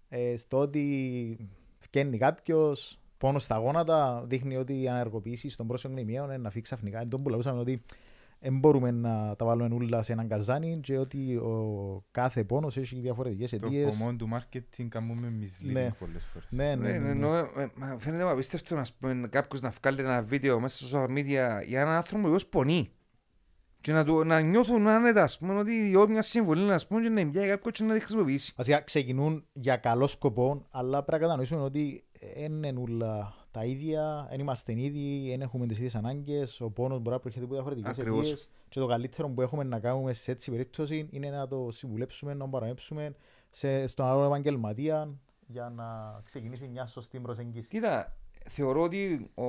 Ε, 0.09 0.37
στο 0.37 0.57
ότι 0.57 1.49
φκένει 1.77 2.17
κάποιος, 2.17 2.99
πόνο 3.17 3.39
στα 3.39 3.57
γόνατα, 3.57 4.23
δείχνει 4.27 4.55
ότι 4.57 4.81
οι 4.81 4.87
ανεργοποιήσεις 4.87 5.55
των 5.55 5.67
πρόσωπων 5.67 5.97
ημιαίων 5.97 6.25
είναι 6.25 6.37
να 6.37 6.49
φύγει 6.49 6.63
ξαφνικά. 6.63 6.99
Εν 7.01 7.09
τόν 7.09 7.23
που 7.23 7.29
λαλούσαμε 7.29 7.59
ότι 7.59 7.81
δεν 8.39 8.57
μπορούμε 8.59 8.91
να 8.91 9.35
τα 9.35 9.45
βάλουμε 9.45 9.75
όλα 9.75 10.03
σε 10.03 10.11
έναν 10.11 10.27
καζάνι 10.27 10.79
και 10.83 10.97
ότι 10.97 11.35
ο 11.35 12.03
κάθε 12.11 12.43
πόνος 12.43 12.77
έχει 12.77 12.99
διαφορετικές 12.99 13.49
Το 13.49 13.65
αιτίες. 13.65 13.89
κομμόν 13.97 14.17
του 14.17 14.29
marketing 14.33 14.87
κάνουμε 14.89 15.33
misleading 15.41 15.71
Ναι. 15.71 15.91
πολλές 15.99 16.23
φορές. 16.33 16.47
Ναι, 16.51 16.63
ναι, 16.63 16.75
Ναι, 16.75 16.87
ναι, 16.87 16.97
ναι, 16.97 17.03
ναι. 17.03 17.09
εννοώ, 17.11 17.35
ε, 17.35 17.71
μα 17.75 17.95
Φαίνεται 17.99 18.23
μου 18.23 18.29
απίστευτο 18.29 18.75
να 18.75 18.85
πούμε, 18.99 19.27
κάποιος 19.27 19.61
να 19.61 19.73
βγάλει 19.81 19.99
ένα 19.99 20.21
βίντεο 20.23 20.59
μέσα 20.59 20.87
στα 20.87 21.05
social 21.05 21.09
media 21.09 21.65
για 21.67 21.81
έναν 21.81 21.87
άνθρωπο 21.95 22.29
που 22.29 22.37
πονεί. 22.49 22.89
Και 23.81 23.91
να, 23.91 24.03
του, 24.05 24.23
να 24.23 24.39
νιώθουν 24.39 24.87
άνετα, 24.87 25.23
ας 25.23 25.37
πούμε, 25.37 25.53
ότι 25.53 25.71
η 25.71 25.95
μια 26.09 26.21
συμβολή, 26.21 26.71
ας 26.71 26.87
πούμε, 26.87 27.01
και 27.01 27.09
να 27.09 27.27
πιάει 27.29 27.47
κάποιος 27.47 27.77
και 27.77 27.83
να 27.83 27.93
τη 27.93 27.99
χρησιμοποιήσει. 27.99 28.53
Βασικά 28.55 28.81
ξεκινούν 28.81 29.45
για 29.53 29.77
καλό 29.77 30.07
σκοπό, 30.07 30.65
αλλά 30.71 31.03
πρέπει 31.03 31.21
να 31.21 31.27
κατανοήσουμε 31.27 31.61
ότι 31.61 32.03
δεν 32.11 32.14
είναι 32.35 32.73
όλα 32.77 33.33
τα 33.51 33.65
ίδια, 33.65 34.27
δεν 34.29 34.39
είμαστε 34.39 34.79
ίδιοι, 34.79 35.29
δεν 35.29 35.41
έχουμε 35.41 35.67
τις 35.67 35.77
ίδιες 35.77 35.95
ανάγκες, 35.95 36.61
ο 36.61 36.69
πόνος 36.69 36.99
μπορεί 36.99 37.15
να 37.15 37.19
προέρχεται 37.19 37.45
από 37.45 37.53
διαφορετικές 37.53 37.99
Ακριβώς. 37.99 38.19
αιτίες 38.19 38.49
και 38.69 38.79
το 38.79 38.87
καλύτερο 38.87 39.29
που 39.29 39.41
έχουμε 39.41 39.63
να 39.63 39.79
κάνουμε 39.79 40.13
σε 40.13 40.31
έτσι 40.31 40.51
περίπτωση 40.51 41.07
είναι 41.11 41.29
να 41.29 41.47
το 41.47 41.67
συμβουλέψουμε, 41.71 42.33
να 42.33 42.49
παραμέψουμε 42.49 43.15
σε, 43.49 43.87
στον 43.87 44.05
άλλο 44.05 44.23
επαγγελματία 44.25 45.19
για 45.47 45.69
να 45.69 46.19
ξεκινήσει 46.23 46.67
μια 46.67 46.85
σωστή 46.85 47.19
προσέγγιση. 47.19 47.69
Κοίτα, 47.69 48.17
θεωρώ 48.49 48.81
ότι 48.81 49.31
ο, 49.33 49.45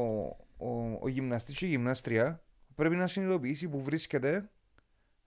ο, 0.57 0.99
ο 1.01 1.09
γυμναστής 1.09 1.59
και 1.59 1.67
η 1.67 1.69
γυμνάστρια 1.69 2.43
πρέπει 2.75 2.97
να 2.97 3.07
συνειδητοποιήσει 3.07 3.69
που 3.69 3.81
βρίσκεται 3.83 4.51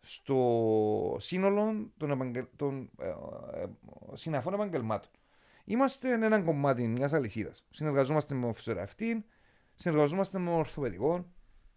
στο 0.01 1.15
σύνολο 1.19 1.91
των, 1.97 2.11
επαγγελ... 2.11 2.45
των 2.55 2.89
ε, 2.99 3.07
ε, 3.07 3.67
συναφών 4.13 4.53
επαγγελμάτων. 4.53 5.11
Είμαστε 5.69 6.11
ένα 6.13 6.41
κομμάτι 6.41 6.87
μιας 6.87 7.13
αλυσίδας. 7.13 7.65
Συνεργαζόμαστε 7.69 8.35
με 8.35 8.53
φυσιογραφητή, 8.53 9.25
συνεργαζόμαστε 9.75 10.39
με 10.39 10.51
ορθοπαιδικό, 10.51 11.25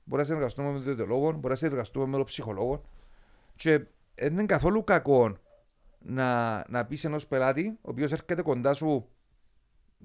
μπορεί 0.05 0.21
να 0.21 0.25
συνεργαστούμε 0.25 0.71
με 0.71 0.79
διαιτολόγο, 0.79 1.31
μπορεί 1.33 1.49
να 1.49 1.55
συνεργαστούμε 1.55 2.17
με 2.19 2.25
ψυχολόγο. 2.25 2.85
Και 3.57 3.85
δεν 4.15 4.33
είναι 4.33 4.47
καθόλου 4.47 4.85
κακό 4.85 5.37
να, 5.99 6.57
να 6.69 6.87
πεις 6.87 7.05
ενός 7.05 7.27
πελάτη, 7.27 7.79
ο 7.81 7.91
οποίος 7.91 8.13
έρχεται 8.13 8.43
κοντά 8.43 8.75
σου 8.75 9.09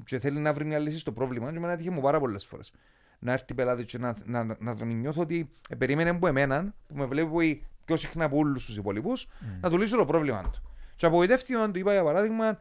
και 0.05 0.19
θέλει 0.19 0.39
να 0.39 0.53
βρει 0.53 0.65
μια 0.65 0.79
λύση 0.79 0.97
στο 0.97 1.11
πρόβλημα, 1.11 1.51
και 1.51 1.57
εμένα 1.57 1.73
έτυχε 1.73 1.89
μου 1.89 2.01
πάρα 2.01 2.19
πολλές 2.19 2.45
φορές. 2.45 2.71
να 3.19 3.31
έρθει 3.31 3.53
πελάτη 3.53 3.83
και 3.83 3.97
να, 3.97 4.15
να, 4.25 4.57
να 4.59 4.75
τον 4.75 4.87
νιώθω 4.87 5.21
ότι 5.21 5.49
ε, 5.69 5.75
περίμενε 5.75 6.09
από 6.09 6.27
εμένα, 6.27 6.73
που 6.87 6.95
με 6.95 7.05
βλέπει 7.05 7.65
πιο 7.85 7.97
συχνά 7.97 8.25
από 8.25 8.37
όλους 8.37 8.65
τους 8.65 8.77
υπόλοιπους, 8.77 9.27
να 9.61 9.69
του 9.69 9.77
λύσω 9.77 9.97
το 9.97 10.05
πρόβλημα 10.05 10.41
του. 10.41 10.61
Και 10.95 11.05
απογοητεύτηκε 11.05 11.55
όταν 11.55 11.71
του 11.71 11.79
είπα 11.79 11.91
για 11.91 12.03
παράδειγμα, 12.03 12.57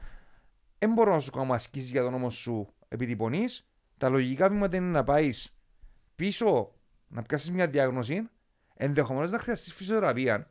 δεν 0.79 0.93
μπορώ 0.93 1.13
να 1.13 1.21
σου 1.21 1.31
κάνω 1.31 1.53
ασκήσεις 1.53 1.91
για 1.91 2.03
τον 2.03 2.13
νόμο 2.13 2.31
σου 2.31 2.73
επειδή 2.89 3.17
πονείς. 3.17 3.69
Τα 3.99 4.09
λογικά 4.09 4.49
βήματα 4.49 4.77
είναι 4.77 4.87
να 4.91 5.05
πάεις 5.05 5.59
πίσω, 6.17 6.73
να 7.09 7.23
πιάσεις 7.23 7.51
μια 7.51 7.67
διάγνωση, 7.69 8.29
ενδεχομένως 8.75 9.31
να 9.31 9.39
χρειαστείς 9.39 9.75
φυσιοθεραπεία. 9.75 10.51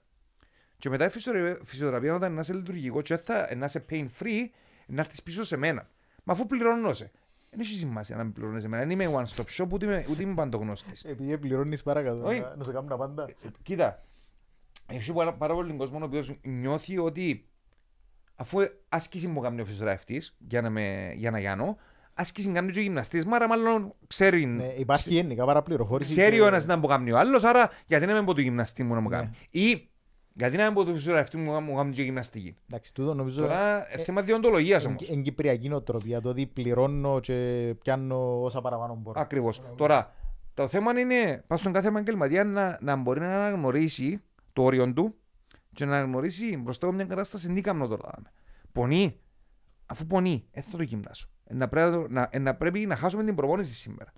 Και 0.78 0.90
μετά 0.90 1.06
η 1.06 1.10
φυσιοθερα- 1.10 1.60
φυσιοθεραπεία, 1.64 2.14
όταν 2.14 2.34
να 2.34 2.42
είσαι 2.42 2.54
λειτουργικό 2.54 3.02
και 3.02 3.18
θα 3.18 3.56
να 3.56 3.66
είσαι 3.66 3.86
pain 3.90 4.08
free, 4.20 4.46
να 4.88 5.02
έρθεις 5.02 5.24
πίσω 5.24 5.44
σε 5.44 5.58
μένα. 5.58 5.90
Μα 6.24 6.34
αφού 6.34 6.46
πληρώνω 6.46 6.94
σε. 6.94 7.12
Δεν 7.50 7.60
έχει 7.60 7.76
σημασία 7.78 8.16
να 8.16 8.24
με 8.24 8.32
πληρώνει 8.32 8.62
σε 8.62 8.68
μένα. 8.68 8.86
Δεν 8.86 9.00
είμαι 9.00 9.24
one 9.26 9.36
stop 9.36 9.46
shop, 9.58 9.68
ούτε 9.70 9.86
είμαι, 9.86 10.06
ούτε 10.10 10.24
είμαι 10.24 10.34
παντογνώστης. 10.34 11.04
Επειδή 11.04 11.38
πληρώνεις 11.38 11.84
παρακάτω, 11.84 12.26
Όχι. 12.26 12.40
να- 12.40 12.56
να 12.56 12.64
σου 12.64 12.72
κάνουν 12.72 12.90
τα 12.90 12.98
πάντα. 12.98 13.30
Κοίτα, 13.64 14.04
έχει 14.88 15.14
πάρα, 15.14 15.34
πάρα 15.34 15.54
πολύ 15.54 15.74
κόσμος 15.74 16.02
ο 16.02 16.06
οποίος 16.06 16.40
νιώθει 16.44 16.98
ότι 16.98 17.48
αφού 18.36 18.60
άσκηση 18.90 19.28
μου 19.28 19.40
κάνει 19.42 19.62
ο 19.62 19.66
φυσιοθεραπευτή 19.66 20.22
για 20.38 20.62
να, 20.62 20.70
με, 20.70 21.12
για 21.16 21.32
να 21.32 21.40
γιάνω, 21.40 21.78
άσκηση 22.14 22.52
κάνει 22.52 22.72
και 22.72 22.80
ο 22.80 22.82
γυμναστής, 22.82 23.26
άρα 23.32 23.48
μάλλον 23.48 23.94
ξέρει, 24.08 24.46
Ναι, 24.46 24.64
υπάρχει 24.78 25.14
γενικά 25.14 25.46
παραπληροφόρηση. 25.46 26.12
ξέρει 26.16 26.36
και- 26.36 26.42
ο 26.42 26.46
ένας 26.46 26.66
να 26.66 26.78
μου 26.78 26.88
κάνει 26.88 27.12
ο 27.12 27.18
άλλος, 27.18 27.44
άρα 27.44 27.70
γιατί 27.88 28.06
να 28.06 28.14
μην 28.14 28.26
πω 28.26 28.34
του 28.34 28.42
γυμναστή 28.42 28.84
μου 28.84 28.94
να 28.94 29.00
μου 29.00 29.10
Ναι. 29.10 29.16
κάνει. 29.16 29.30
Ή 29.50 29.90
γιατί 30.38 30.58
να 30.58 30.66
μην 30.66 30.74
πω 30.74 30.84
του 30.86 30.94
φυσιοθεραπευτή 30.94 31.38
μου 31.38 31.52
να 31.52 31.60
μου 31.60 31.76
κάνει 31.76 31.94
και 31.94 32.02
γυμναστική. 32.02 32.56
Εντάξει, 32.70 32.94
τούτο 32.94 33.14
νομίζω 33.14 33.42
Τώρα 33.42 33.94
ε, 33.94 33.98
θέμα 33.98 34.22
διοντολογίας 34.22 34.86
όμως. 34.86 35.10
εν 35.10 35.22
κυπριακή 35.22 35.70
νοοτροπία, 35.70 36.22
το 36.22 36.30
ότι 36.30 36.46
πληρώνω 36.46 37.20
και 37.20 37.34
πιάνω 37.82 38.42
όσα 38.44 38.62
παραπάνω 38.62 38.96
μπορώ. 39.02 39.22
Ακριβώς. 39.22 39.62
Τώρα, 39.76 40.14
το 40.54 40.68
θέμα 40.68 41.00
είναι 41.00 41.44
πας 41.48 41.60
στον 41.60 41.74
κάθε 41.74 41.88
επαγγελματία 41.88 42.44
να, 42.44 42.78
να 42.82 42.96
μπορεί 42.96 43.20
να 43.20 43.36
αναγνωρίσει 43.36 44.22
το 44.54 44.64
όριο 44.64 44.94
του 44.94 45.16
και 45.76 45.86
να 45.86 45.98
αναγνωρίσει 45.98 46.58
μπροστά 46.58 46.88
από 46.88 46.96
μια 46.96 47.06
κατάσταση 47.06 47.54
τι 47.54 47.62
κάνω 47.62 47.88
τώρα. 47.88 48.12
Πονεί. 48.72 49.20
Αφού 49.86 50.06
πονεί, 50.08 50.46
δεν 50.52 50.64
θα 50.64 50.78
το 50.78 50.84
γυμνάσω. 50.84 51.28
Ε, 51.44 51.54
Να 51.54 51.68
πρέπει 51.68 52.06
να, 52.14 52.30
ε, 52.32 52.40
να, 52.40 52.56
πρέπει 52.56 52.86
να 52.86 52.96
χάσουμε 52.96 53.24
την 53.24 53.36
προπόνηση 53.36 53.74
σήμερα. 53.74 54.12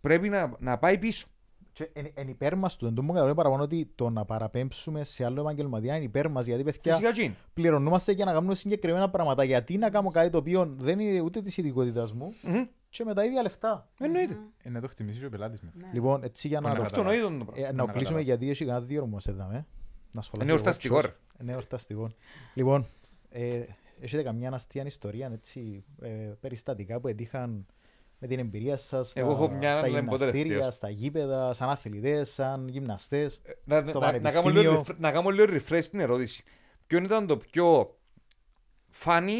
Πρέπει 0.00 0.28
να, 0.28 0.52
να 0.58 0.78
πάει 0.78 0.98
πίσω. 0.98 1.26
Και 1.72 1.90
εν, 1.92 2.06
εν 2.14 2.28
υπέρ 2.28 2.56
μας 2.56 2.76
του, 2.76 2.86
εν 2.86 2.94
τω 2.94 3.00
μου 3.02 3.08
καταλαβαίνω 3.08 3.36
παραπάνω 3.36 3.62
ότι 3.62 3.92
το 3.94 4.10
να 4.10 4.24
παραπέμψουμε 4.24 5.04
σε 5.04 5.24
άλλο 5.24 5.40
επαγγελματία 5.40 5.94
είναι 5.96 6.04
υπέρ 6.04 6.28
μας, 6.28 6.46
γιατί 6.46 6.62
παιδιά 6.62 6.92
Φυσικά 6.94 7.12
και 7.12 7.22
είναι. 7.22 7.34
πληρωνόμαστε 7.54 8.12
για 8.12 8.24
να 8.24 8.32
κάνουμε 8.32 8.54
συγκεκριμένα 8.54 9.10
πράγματα. 9.10 9.44
Γιατί 9.44 9.78
να 9.78 9.90
κάνω 9.90 10.10
κάτι 10.10 10.30
το 10.30 10.38
οποίο 10.38 10.74
δεν 10.78 10.98
είναι 10.98 11.20
ούτε 11.20 11.42
της 11.42 11.56
ειδικότητας 11.56 12.12
μου 12.12 12.32
Μμμ. 12.42 12.64
και 12.88 13.04
με 13.04 13.14
τα 13.14 13.24
ίδια 13.24 13.42
λεφτά. 13.42 13.88
Εννοείται. 13.98 14.36
Ε, 14.62 14.70
να 14.70 14.80
το 14.80 14.88
χτιμήσει 14.88 15.20
και 15.20 15.26
ο 15.26 15.28
πελάτης 15.30 15.60
μετά. 15.60 15.86
Λοιπόν, 15.92 16.22
έτσι 16.22 16.48
για 16.48 16.60
να, 16.60 16.68
Μπορεί 16.74 16.76
το, 16.76 16.80
να 16.82 16.86
Αυτό 16.86 17.00
εννοείται 17.00 17.44
το 17.44 17.44
πράγμα. 17.44 17.68
ε, 17.68 17.72
να 17.72 17.84
να 17.84 17.92
κλείσουμε 17.92 17.98
καταλάβω. 18.02 18.22
γιατί 18.24 18.50
έχει 18.50 18.64
κανένα 18.64 18.84
δύο 18.86 19.06
μας 19.06 19.26
εδώ. 19.26 19.64
Ε. 20.12 20.16
Να 20.16 20.22
σχολάσει 20.22 20.42
Είναι 20.50 20.52
ο 20.52 20.54
εορταστικό, 20.62 20.94
Βότσος. 20.94 21.12
ρε. 21.12 21.42
Είναι 21.42 21.52
εορταστικό. 21.52 22.10
Λοιπόν, 22.54 22.86
ε, 23.30 23.62
έχετε 24.00 24.22
καμιά 24.22 24.50
αστεία 24.52 24.84
ιστορία, 24.86 25.30
έτσι, 25.32 25.84
ε, 26.02 26.08
περιστατικά 26.40 27.00
που 27.00 27.08
έτυχαν 27.08 27.66
με 28.18 28.26
την 28.28 28.38
εμπειρία 28.38 28.76
σας 28.76 29.08
στα, 29.10 29.20
Εγώ 29.20 29.30
έχω 29.30 29.48
μια, 29.48 29.70
στα 29.70 29.70
αλλά 29.70 29.80
δεν 29.92 30.04
πω 30.04 30.16
γυμναστήρια, 30.16 30.42
τελευταίος. 30.42 30.74
στα 30.74 30.88
γήπεδα, 30.90 31.54
σαν 31.54 31.68
αθλητές, 31.68 32.32
σαν 32.32 32.68
γυμναστές. 32.68 33.40
Να, 33.64 33.84
στο 33.86 33.98
να, 34.00 34.18
να, 34.18 34.30
κάνω 34.32 34.48
λίγο, 34.48 34.62
πανεπιστήμιο. 34.72 34.84
refre- 34.88 34.98
να 34.98 35.12
κάνω 35.12 35.30
λίγο 35.30 35.46
refresh 35.68 35.84
την 35.90 36.00
ερώτηση. 36.00 36.44
Ποιο 36.86 36.98
ήταν 37.02 37.26
το 37.26 37.36
πιο 37.36 37.96
funny 39.04 39.38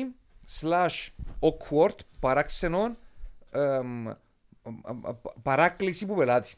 slash 0.60 1.09
awkward 1.40 1.94
παράξενο 2.20 2.97
εμ, 3.51 4.09
α- 4.09 4.16
α- 5.02 5.14
παράκληση 5.42 6.06
που 6.06 6.14
πελάτη; 6.14 6.51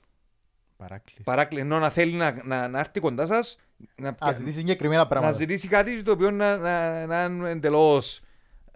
Παράκληση. 0.76 1.22
Παράκληση, 1.22 1.62
ενώ 1.64 1.78
να 1.78 1.90
θέλει 1.90 2.12
να, 2.12 2.44
να, 2.44 2.68
να 2.68 2.78
έρθει 2.78 3.00
κοντά 3.00 3.26
σας 3.26 3.58
να, 3.96 4.08
Α, 4.08 4.14
πια- 4.14 4.32
ζητήσει 4.32 4.58
συγκεκριμένα 4.58 5.00
να 5.02 5.08
πράγματα. 5.08 5.32
ζητήσει 5.36 5.68
κάτι 5.68 6.02
το 6.02 6.12
οποίο 6.12 6.30
να, 6.30 6.56
να, 6.56 7.06
να 7.06 7.24
είναι 7.24 7.50
εντελώς 7.50 8.22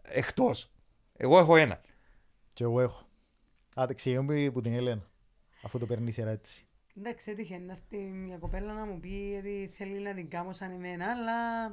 εκτός. 0.02 0.70
Εγώ 1.16 1.38
έχω 1.38 1.56
ένα. 1.56 1.80
Και 2.52 2.64
εγώ 2.64 2.80
έχω. 2.80 3.04
Άντε, 3.76 3.94
ξεκινούμε 3.94 4.50
που 4.52 4.60
την 4.60 4.74
Ελένα, 4.74 5.10
αφού 5.62 5.78
το 5.78 5.86
παίρνει 5.86 6.08
η 6.08 6.12
σειρά 6.12 6.30
έτσι. 6.30 6.66
Εντάξει, 6.98 7.30
έτυχε 7.30 7.58
να 7.58 7.72
έρθει 7.72 7.96
μια 7.96 8.36
κοπέλα 8.36 8.72
να 8.72 8.84
μου 8.84 9.00
πει 9.00 9.36
ότι 9.38 9.70
θέλει 9.76 9.98
να 10.00 10.14
την 10.14 10.28
κάνω 10.30 10.52
σαν 10.52 10.70
εμένα, 10.70 11.06
αλλά 11.10 11.66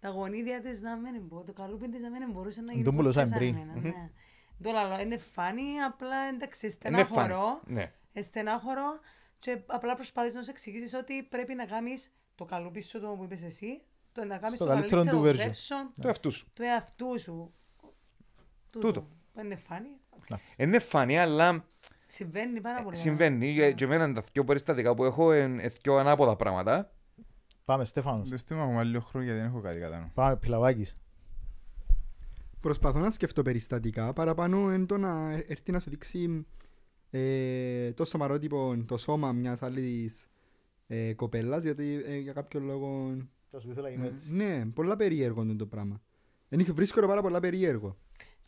τα 0.00 0.08
γονίδια 0.08 0.60
της 0.60 0.80
να 0.82 0.96
μην 0.96 1.22
μπορούν, 1.22 1.46
το 1.46 1.52
καλούπι 1.52 1.88
της 1.88 2.00
να 2.00 2.10
μην 2.10 2.30
μπορούσε 2.30 2.60
να 2.60 2.72
γίνει 2.72 2.84
Το 2.84 2.92
πουλούσα 2.92 3.18
ποτέ 3.22 3.28
σαν 3.30 3.38
πριν. 3.38 3.56
εμένα. 3.56 3.80
ναι. 3.80 4.10
Το 4.62 4.70
λαλό 4.72 5.00
είναι 5.00 5.18
φάνη, 5.18 5.80
απλά 5.86 6.16
εντάξει, 6.34 6.66
Είναι 6.66 6.74
funny. 6.74 7.04
στενάχωρο. 7.06 7.60
Ναι. 7.66 7.92
Ε, 8.12 8.22
στενάχωρο 8.22 9.00
και 9.38 9.58
απλά 9.66 9.94
προσπαθείς 9.94 10.34
να 10.34 10.42
σου 10.42 10.50
εξηγήσεις 10.50 10.94
ότι 10.94 11.22
πρέπει 11.22 11.54
να 11.54 11.64
κάνεις 11.64 12.12
το 12.36 12.44
καλούπι 12.44 12.80
σου, 12.82 13.00
το 13.00 13.08
που 13.08 13.24
είπες 13.24 13.42
εσύ, 13.42 13.80
το 14.12 14.24
να 14.24 14.38
κάνεις 14.38 14.56
Στο 14.56 14.64
το 14.66 14.70
καλύτερο 14.72 15.04
καλύτερο 15.04 15.32
του 15.32 15.38
version. 15.38 15.50
version 15.50 15.90
Το 16.00 16.08
εαυτού 16.08 16.30
σου. 16.30 16.46
του 16.54 16.62
εαυτού 16.62 17.18
σου. 17.20 17.52
Τούτο. 18.70 19.02
Που 19.32 19.40
Είναι 19.44 19.56
φάνη. 19.56 19.88
Είναι 20.56 20.78
φανή, 20.78 21.18
αλλά 21.18 21.64
Συμβαίνει 22.08 22.60
πάρα 22.60 22.82
πολύ. 22.82 22.96
συμβαίνει. 22.96 23.46
Για- 23.50 23.72
Και 23.72 23.84
εμένα 23.84 24.12
τα 24.12 24.22
δύο 24.32 24.44
περιστατικά 24.44 24.94
που 24.94 25.04
έχω 25.04 25.34
είναι 25.34 25.68
δύο 25.82 25.96
ανάποδα 25.96 26.36
πράγματα. 26.36 26.90
Πάμε, 27.64 27.84
Στέφανος. 27.84 28.28
Το 28.28 28.36
στήμα 28.36 28.64
μου 28.64 28.80
λίγο 28.84 29.00
χρόνο 29.00 29.24
γιατί 29.26 29.40
δεν 29.40 29.48
έχω 29.48 29.60
κάτι 29.60 29.78
κατά 29.78 29.98
νου. 30.00 30.10
Πάμε, 30.14 30.36
Πιλαβάκης. 30.36 30.96
Προσπαθώ 32.60 32.98
να 32.98 33.10
σκεφτώ 33.10 33.42
περιστατικά 33.42 34.12
παραπάνω 34.12 34.70
εν 34.70 34.86
το 34.86 34.96
να 34.98 35.30
έρθει 35.46 35.72
να 35.72 35.78
σου 35.80 35.90
δείξει 35.90 36.46
ε, 37.10 37.92
το 37.92 38.04
σωματότυπο, 38.04 38.84
το 38.86 38.96
σώμα 38.96 39.32
μιας 39.32 39.62
άλλης 39.62 40.28
ε, 40.86 41.12
κοπέλας 41.14 41.62
γιατί 41.64 42.02
ε, 42.06 42.16
για 42.16 42.32
κάποιο 42.32 42.60
λόγο 42.60 43.16
Το 43.50 43.60
σου 43.60 43.70
ήθελα 43.70 43.88
να 43.88 43.94
είμαι 43.94 44.06
έτσι. 44.06 44.34
ναι, 44.34 44.66
πολλά 44.66 44.96
περίεργο 44.96 45.42
είναι 45.42 45.54
το 45.54 45.66
πράγμα. 45.66 46.02
Εν 46.48 46.58
είχε- 46.60 46.72
βρίσκω 46.72 47.00
το 47.00 47.06
πάρα 47.06 47.22
πολλά 47.22 47.40
περίεργο. 47.40 47.96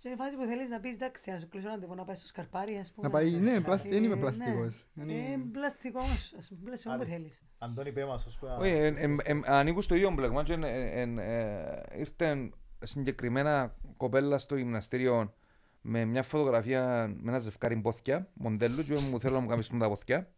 Και 0.00 0.08
είναι 0.08 0.16
φάση 0.16 0.36
που 0.36 0.44
θέλεις 0.44 0.68
να 0.68 0.80
πεις, 0.80 0.94
εντάξει, 0.94 1.30
να 1.30 1.38
σου 1.38 1.48
κλείσω 1.48 1.68
ραντεβού 1.68 1.94
να 1.94 2.04
πάει 2.04 2.16
στο 2.16 2.26
σκαρπάρι, 2.26 2.76
ας 2.76 2.92
πούμε. 2.92 3.06
Να 3.06 3.12
πάει- 3.12 3.32
ναι, 3.32 3.50
κάτι- 3.50 3.62
πλασ- 3.64 3.88
δεν 3.88 4.04
είμαι 4.04 4.14
ναι. 4.14 4.20
πλαστικός. 4.20 4.86
Ε, 4.96 5.02
Είναι- 5.02 5.38
πλαστικός, 5.52 6.34
ας 6.38 6.48
πούμε, 6.48 6.60
πλαστικό 6.64 6.94
που 6.96 7.02
Άντε. 7.02 7.10
θέλεις. 7.10 7.42
Αντώνη, 7.58 7.92
πέ 7.92 8.04
μας, 8.04 8.26
ας 8.26 8.38
πούμε. 8.38 8.52
Όχι, 8.52 8.70
εν- 8.72 8.96
εν- 8.98 9.18
εν- 9.24 9.42
ανήκουν 9.46 9.82
στο 9.82 9.94
ίδιο 9.94 10.10
μπλεγμά 10.10 10.42
και 10.42 10.52
εν- 10.52 10.62
εν- 10.64 11.18
ε, 11.18 11.82
ήρθε 11.98 12.50
συγκεκριμένα 12.82 13.76
κοπέλα 13.96 14.38
στο 14.38 14.56
γυμναστήριο 14.56 15.34
με 15.80 16.04
μια 16.04 16.22
φωτογραφία 16.22 17.14
με 17.20 17.30
ένα 17.30 17.38
ζευκάρι 17.38 17.76
πόθηκια, 17.76 18.30
μοντέλου 18.34 18.82
και 18.82 18.94
μου 18.94 19.20
θέλω 19.20 19.34
να 19.34 19.40
μου 19.40 19.48
καμιστούν 19.48 19.78
τα 19.78 19.88
πόθηκια. 19.88 20.30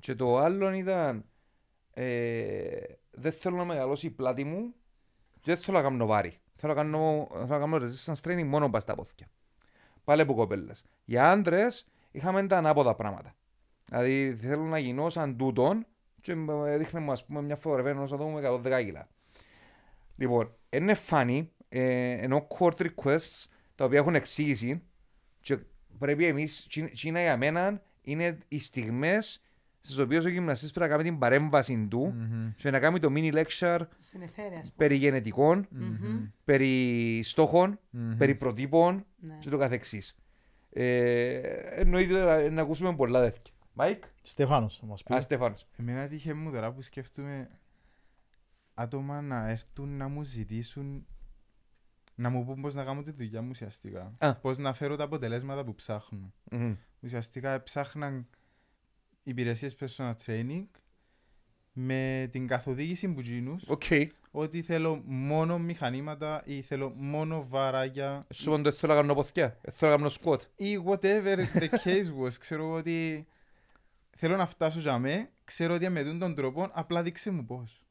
Και 0.00 0.14
το 0.14 0.36
άλλο 0.38 0.72
ήταν 0.72 1.24
ε, 1.94 2.80
δεν 3.10 3.32
θέλω 3.32 3.56
να 3.56 3.64
μεγαλώσει 3.64 4.06
η 4.06 4.10
πλάτη 4.10 4.44
μου 4.44 4.74
και 5.40 5.54
δεν 5.54 5.56
θέλω 5.56 5.76
να 5.76 5.82
κάνω 5.82 6.06
βάρη. 6.06 6.38
Θέλω 6.56 6.74
να 6.74 6.82
κάνω, 6.82 7.28
θέλω 7.30 7.46
να 7.46 7.58
κάνω 7.58 7.76
resistance 7.76 8.20
training 8.28 8.44
μόνο 8.44 8.70
πας 8.70 8.82
στα 8.82 8.94
πόθηκια. 8.94 9.30
Πάλι 10.04 10.20
από 10.20 10.34
κοπέλες. 10.34 10.84
Για 11.04 11.30
άντρες 11.30 11.86
είχαμε 12.10 12.46
τα 12.46 12.56
ανάποδα 12.56 12.94
πράγματα. 12.94 13.34
Δηλαδή 13.84 14.36
θέλω 14.40 14.62
να 14.62 14.78
γίνω 14.78 15.08
σαν 15.08 15.36
τούτον 15.36 15.86
και 16.20 16.32
ε, 16.66 16.76
δείχνε 16.76 17.00
μου 17.00 17.12
ας 17.12 17.24
πούμε 17.24 17.42
μια 17.42 17.56
φωτογραφία 17.56 17.90
ενός 17.90 18.12
ατόμου 18.12 18.40
με 18.40 18.48
110 18.48 18.84
κιλά. 18.84 19.08
Λοιπόν, 20.16 20.54
είναι 20.70 20.96
funny, 21.08 21.46
ε, 21.68 22.10
ενώ 22.10 22.46
awkward 22.50 22.76
requests 22.76 23.46
τα 23.74 23.84
οποία 23.84 23.98
έχουν 23.98 24.14
εξήγηση 24.14 24.82
και 25.40 25.58
πρέπει 25.98 26.26
εμείς, 26.26 26.66
τζι- 26.68 26.92
τζι 26.92 27.08
είναι 27.08 27.22
για 27.22 27.36
μένα, 27.36 27.82
είναι 28.02 28.38
οι 28.48 28.58
στιγμές 28.58 29.42
στις 29.80 29.98
οποίες 29.98 30.24
ο 30.24 30.28
γυμναστής 30.28 30.70
πρέπει 30.72 30.90
να 30.90 30.96
κάνει 30.96 31.08
την 31.08 31.18
παρέμβαση 31.18 31.86
του 31.90 32.14
και 32.56 32.70
να 32.70 32.80
κάνει 32.80 32.98
το 32.98 33.12
mini 33.14 33.32
lecture 33.44 33.80
Συνεφέρει, 33.98 34.54
ας 34.54 34.60
πούμε. 34.60 34.72
περί 34.76 34.94
γενετικών, 34.96 35.68
περί 36.44 37.20
στόχων, 37.24 37.78
περί 38.18 38.34
προτύπων 38.34 39.04
Ναι. 39.20 39.36
και 39.40 39.50
το 39.50 39.56
καθεξής. 39.58 40.16
Ε, 40.70 41.36
εννοείται 41.80 42.24
να, 42.24 42.50
να 42.50 42.62
ακούσουμε 42.62 42.94
πολλά 42.94 43.20
τέτοια. 43.22 43.52
Μάικ, 43.72 44.04
Στέφανος, 44.22 44.78
θα 44.78 44.86
μας 44.86 45.02
πει. 45.02 45.14
α 45.14 45.20
Στέφανος. 45.20 45.66
Εμένα 45.76 46.08
τύχε 46.08 46.34
μου 46.34 46.50
τώρα 46.50 46.72
που 46.72 46.82
σκέφτομαι 46.82 47.50
άτομα 48.74 49.20
να 49.20 49.48
έρθουν 49.48 49.96
να 49.96 50.08
μου 50.08 50.22
ζητήσουν 50.22 51.06
να 52.14 52.28
μου 52.30 52.44
πούν 52.44 52.60
πώς 52.60 52.74
να 52.74 52.84
κάνω 52.84 53.02
τη 53.02 53.10
δουλειά 53.10 53.42
μου 53.42 53.48
ουσιαστικά. 53.50 54.14
Α. 54.18 54.34
Πώς 54.34 54.58
να 54.58 54.72
φέρω 54.72 54.96
τα 54.96 55.04
αποτελέσματα 55.04 55.64
που 55.64 55.74
ψάχνω. 55.74 56.32
Μμμ. 56.50 56.74
Ουσιαστικά 57.00 57.62
ψάχναν 57.62 58.26
υπηρεσίες 59.28 59.76
personal 59.80 60.12
training 60.26 60.64
με 61.72 62.28
την 62.32 62.46
καθοδήγηση 62.46 63.08
που 63.08 63.20
γίνους 63.20 63.64
Οκ. 63.68 63.82
ότι 64.30 64.62
θέλω 64.62 65.02
μόνο 65.06 65.58
μηχανήματα 65.58 66.42
ή 66.44 66.60
θέλω 66.62 66.92
μόνο 66.96 67.46
βαράκια 67.48 68.26
Σου 68.34 68.48
είπαν 68.50 68.62
το 68.62 68.72
θέλω 68.72 68.94
να 68.94 69.00
κάνω 69.00 69.14
πόθκια, 69.14 69.58
θέλω 69.70 69.90
να 69.90 69.96
κάνω 69.96 70.08
squat. 70.08 70.42
ή 70.56 70.78
whatever 70.86 71.36
the 71.54 71.68
case 71.84 72.24
was. 72.24 72.32
Ξέρω 72.40 72.72
ότι 72.72 73.26
θέλω 74.16 74.36
να 74.36 74.46
φτάσω 74.46 74.80
για 74.80 74.98
μέ, 74.98 75.28
ξέρω 75.44 75.74
ότι 75.74 75.88
με 75.88 76.02
τον 76.04 76.34
τρόπο 76.34 76.68
απλά 76.72 77.02
δείξε 77.02 77.30
μου 77.30 77.44
πώς. 77.44 77.82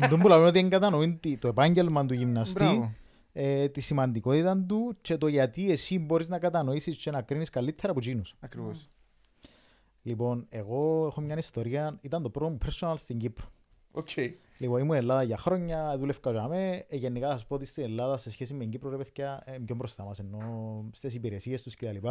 Εν 0.00 0.08
τούτο 0.08 0.16
που 0.18 0.28
λέμε 0.28 0.44
ότι 0.46 0.58
εν 0.58 0.70
κατανοεί 0.70 1.16
τι- 1.20 1.38
το 1.38 1.48
επάγγελμα 1.48 2.06
του 2.06 2.14
γυμναστή 2.14 2.52
Μπράβο. 2.52 2.94
ε, 3.32 3.68
τη 3.68 3.80
σημαντικότητα 3.80 4.64
του 4.68 4.96
και 5.00 5.16
το 5.16 5.26
γιατί 5.26 5.70
εσύ 5.70 5.98
μπορείς 5.98 6.28
να 6.28 6.38
κατανοήσεις 6.38 6.96
και 6.96 7.10
να 7.10 7.22
κρίνεις 7.22 7.50
καλύτερα 7.50 7.90
από 7.92 8.00
εκείνους. 8.00 8.34
Ακριβώς. 8.40 8.90
Λοιπόν, 10.02 10.46
εγώ 10.48 11.06
έχω 11.06 11.20
μια 11.20 11.36
ιστορία, 11.36 11.98
ήταν 12.00 12.22
το 12.22 12.30
πρώτο 12.30 12.50
μου 12.50 12.58
personal 12.64 12.94
στην 12.96 13.18
Κύπρο. 13.18 13.46
Οκ. 13.92 14.08
Λοιπόν, 14.58 14.80
ήμουν 14.80 14.94
Ελλάδα 14.94 15.22
για 15.22 15.36
χρόνια, 15.36 15.98
δούλευκα 15.98 16.30
για 16.30 16.48
μέ. 16.48 16.84
Ε, 16.88 16.96
γενικά 16.96 17.26
θα 17.26 17.32
σας 17.32 17.46
πω 17.46 17.54
ότι 17.54 17.64
στην 17.64 17.84
Ελλάδα 17.84 18.18
σε 18.18 18.30
σχέση 18.30 18.52
με 18.54 18.58
την 18.58 18.70
Κύπρο, 18.70 18.90
ρε 18.90 18.96
παιδιά, 18.96 19.42
ε, 19.44 19.58
πιο 19.64 19.74
μπροστά 19.74 20.04
μας, 20.04 20.18
ενώ 20.18 20.40
στις 20.92 21.14
υπηρεσίες 21.14 21.62
τους 21.62 21.74
κτλ. 21.74 22.06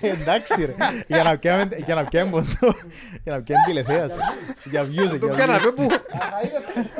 Εντάξει 0.00 0.64
ρε, 0.64 0.74
για 1.06 1.22
να 1.22 1.38
πιάμε, 1.38 1.68
για 1.84 1.94
να 1.94 2.04
πιάμε 2.04 2.30
ποντό, 2.30 2.76
για 3.22 3.32
να 3.36 3.42
πιάμε 3.42 3.62
τηλεθέαση, 3.66 4.16
για 4.64 4.82
views, 4.82 5.08
Το 5.20 5.26
για 5.26 5.34
views. 5.34 5.36
κάναμε 5.36 5.70
που. 5.70 5.86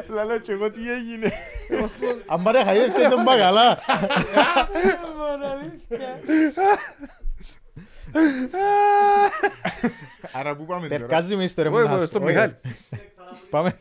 Λαλό 0.08 0.38
και 0.38 0.52
εγώ 0.52 0.70
τι 0.70 0.80
έγινε. 0.92 1.32
Αν 2.26 2.42
πάρε 2.42 2.64
χαϊδεύτε 2.64 3.08
τον 3.08 3.22
μπαγαλά. 3.22 3.78
Άρα 10.32 10.56
πού 10.56 10.64
πάμε 10.64 10.88
τώρα; 10.88 10.98
Τερκάζει 10.98 11.36
με 11.36 11.44
ιστορία 11.44 11.70
μου 11.70 11.76
Όχι, 11.76 11.86
να 11.86 11.90
όχι, 11.92 12.00
σας 12.00 12.08
στον 12.08 12.20
πω. 12.20 12.26
Μιχάλη. 12.26 12.56
Πάμε. 13.50 13.78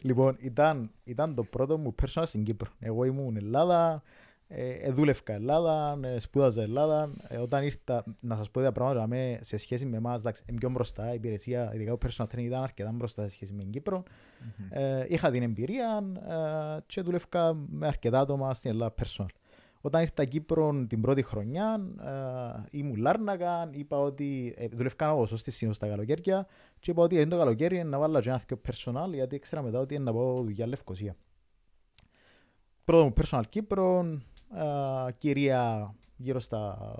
Λοιπόν, 0.00 0.36
ήταν, 0.40 0.90
ήταν 1.04 1.34
το 1.34 1.42
πρώτο 1.42 1.78
μου 1.78 1.94
personal 2.02 2.22
στην 2.26 2.44
Κύπρο. 2.44 2.70
Εγώ 2.80 3.04
ήμουν 3.04 3.36
Ελλάδα, 3.36 4.02
ε, 4.52 4.68
ε, 4.68 4.90
δούλευκα 4.90 5.32
Ελλάδα, 5.32 5.98
ε, 6.02 6.18
σπούδαζα 6.18 6.62
Ελλάδα. 6.62 7.10
Ε, 7.28 7.36
όταν 7.36 7.64
ήρθα, 7.64 8.04
να 8.20 8.36
σας 8.36 8.50
πω 8.50 8.60
δύο 8.60 8.72
πράγματα 8.72 9.06
με, 9.06 9.38
σε 9.40 9.56
σχέση 9.56 9.86
με 9.86 9.96
εμάς, 9.96 10.20
εντάξει, 10.20 10.42
είμαι 10.46 10.58
πιο 10.58 10.70
μπροστά, 10.70 11.10
η 11.10 11.14
υπηρεσία, 11.14 11.70
ειδικά 11.74 11.92
ο 11.92 11.98
personal 12.06 12.24
training 12.24 12.38
ήταν 12.38 12.62
αρκετά 12.62 12.92
μπροστά 12.92 13.22
σε 13.22 13.30
σχέση 13.30 13.52
με 13.52 13.62
την 13.62 13.70
Κύπρο. 13.70 14.02
Ε, 14.70 15.04
είχα 15.08 15.30
την 15.30 15.42
εμπειρία 15.42 16.02
ε, 16.28 16.80
και 16.86 17.00
δούλευκα 17.00 17.54
με 17.68 17.86
αρκετά 17.86 18.20
άτομα 18.20 18.54
στην 18.54 18.70
Ελλάδα 18.70 18.94
personal. 19.02 19.26
Όταν 19.80 20.02
ήρθα 20.02 20.24
Κύπρο 20.24 20.86
την 20.88 21.00
πρώτη 21.00 21.22
χρονιά, 21.22 21.80
ε, 22.70 22.78
ήμουν 22.78 22.96
Λάρνακα, 22.96 23.70
είπα 23.72 23.98
ότι 23.98 24.54
ε, 24.56 24.68
δούλευκα 24.68 25.08
εγώ 25.08 25.26
στη 25.26 25.50
Σύνο 25.50 25.72
στα 25.72 25.88
καλοκαίρια 25.88 26.46
και 26.80 26.90
είπα 26.90 27.02
ότι 27.02 27.14
είναι 27.14 27.26
το 27.26 27.38
καλοκαίρι 27.38 27.84
να 27.84 27.98
βάλω 27.98 28.20
και 28.20 28.28
ένα 28.28 28.38
θκιο 28.38 28.60
personal 28.68 29.12
γιατί 29.12 29.34
ήξερα 29.34 29.62
μετά 29.62 29.78
ότι 29.78 29.94
είναι 29.94 30.04
να 30.04 30.12
πάω 30.12 30.42
δουλειά 30.42 30.66
Λευκοσία. 30.66 31.16
Πρώτο 32.84 33.04
μου 33.04 33.12
personal 33.20 33.42
Κύπρο, 33.48 34.04
ε, 34.54 35.12
κυρία 35.18 35.94
γύρω 36.16 36.40
στα 36.40 36.94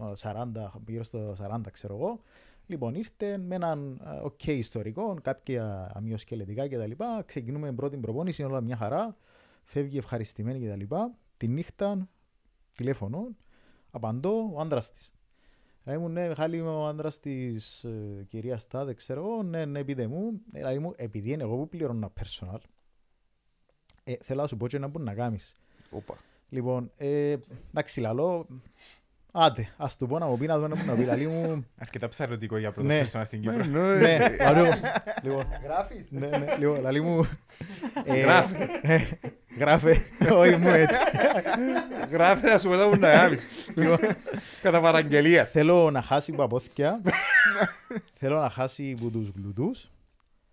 ε, 0.00 0.12
40, 0.16 0.46
γύρω 0.86 1.02
στο 1.02 1.36
40 1.40 1.60
ξέρω 1.72 1.94
εγώ. 1.94 2.20
Λοιπόν, 2.66 2.94
ήρθε 2.94 3.38
με 3.38 3.54
έναν 3.54 4.00
ε, 4.04 4.20
οκ 4.22 4.46
ιστορικό, 4.46 5.16
κάποια 5.22 5.92
μυοσκελετικά 5.94 6.68
κτλ. 6.68 6.90
Ξεκινούμε 7.24 7.66
την 7.66 7.76
πρώτη 7.76 7.96
προπόνηση, 7.96 8.42
όλα 8.42 8.60
μια 8.60 8.76
χαρά. 8.76 9.16
Φεύγει 9.64 9.98
ευχαριστημένη 9.98 10.66
κτλ. 10.66 10.94
Τη 11.36 11.48
νύχτα, 11.48 12.08
τηλέφωνο, 12.72 13.28
απαντώ, 13.90 14.50
ο 14.54 14.60
άντρας 14.60 14.92
της. 14.92 15.12
Ε, 15.84 15.92
Ήμουν, 15.92 16.12
ναι, 16.12 16.28
Μιχάλη, 16.28 16.56
είμαι 16.56 16.68
ο 16.68 16.86
άντρας 16.86 17.20
της 17.20 17.84
ε, 17.84 18.26
κυρίας 18.28 18.66
Τάδε, 18.66 18.94
ξέρω 18.94 19.20
εγώ, 19.20 19.42
ναι, 19.42 19.64
ναι, 19.64 19.84
πείτε 19.84 20.06
μου. 20.06 20.40
Ε, 20.52 20.62
λέει 20.62 20.78
μου, 20.78 20.92
επειδή 20.96 21.30
είναι 21.30 21.42
εγώ 21.42 21.56
που 21.56 21.68
πληρώνω 21.68 22.12
personal, 22.20 22.58
ε, 24.04 24.14
θέλω 24.20 24.40
να 24.40 24.46
σου 24.46 24.56
πω 24.56 24.68
και 24.68 24.78
να 24.78 24.86
μπορεί 24.86 25.04
να 25.04 25.14
κάνεις. 25.14 25.56
Οπα. 25.90 26.16
Λοιπόν, 26.52 26.90
ε, 26.96 27.36
εντάξει, 27.70 28.00
λαλό, 28.00 28.46
άντε, 29.32 29.68
ας 29.76 29.96
του 29.96 30.06
πω 30.06 30.18
να 30.18 30.26
μου 30.26 30.38
πει 30.38 30.46
να 30.46 30.54
δούμε 30.56 30.68
να 30.68 30.76
μου 30.76 30.84
να 30.86 30.94
πει, 30.94 31.04
λαλή 31.04 31.26
μου, 31.26 31.66
Αρκετά 31.78 32.08
ψαρωτικό 32.08 32.56
για 32.56 32.70
πρώτο 32.72 32.88
Ναι. 32.88 33.02
personal 33.04 33.22
στην 33.24 33.40
Κύπρο. 33.40 33.64
ναι, 33.64 34.18
λαλό, 34.40 34.64
λοιπόν, 35.22 35.44
Γράφεις; 35.64 36.10
ναι, 36.10 36.26
ναι, 36.26 36.56
λοιπόν, 36.58 36.80
λαλή 36.80 37.00
μου, 37.00 37.28
ε, 38.04 38.20
Γράφε. 38.20 38.68
ε, 38.82 39.00
γράφε, 39.58 39.96
όχι 40.32 40.56
μου 40.56 40.68
έτσι. 40.68 41.00
Γράφει 42.10 42.46
να 42.46 42.58
σου 42.58 42.68
μετά 42.68 42.88
που 42.90 42.96
να 42.96 43.12
γάμεις. 43.12 43.46
Κατά 44.62 44.80
παραγγελία. 44.80 45.44
Θέλω 45.44 45.90
να 45.90 46.02
χάσει 46.02 46.32
από 46.32 46.42
απόθηκια, 46.42 47.00
θέλω 48.14 48.40
να 48.40 48.50
χάσει 48.50 48.96
από 48.98 49.10
τους 49.10 49.28
γλουτούς, 49.36 49.90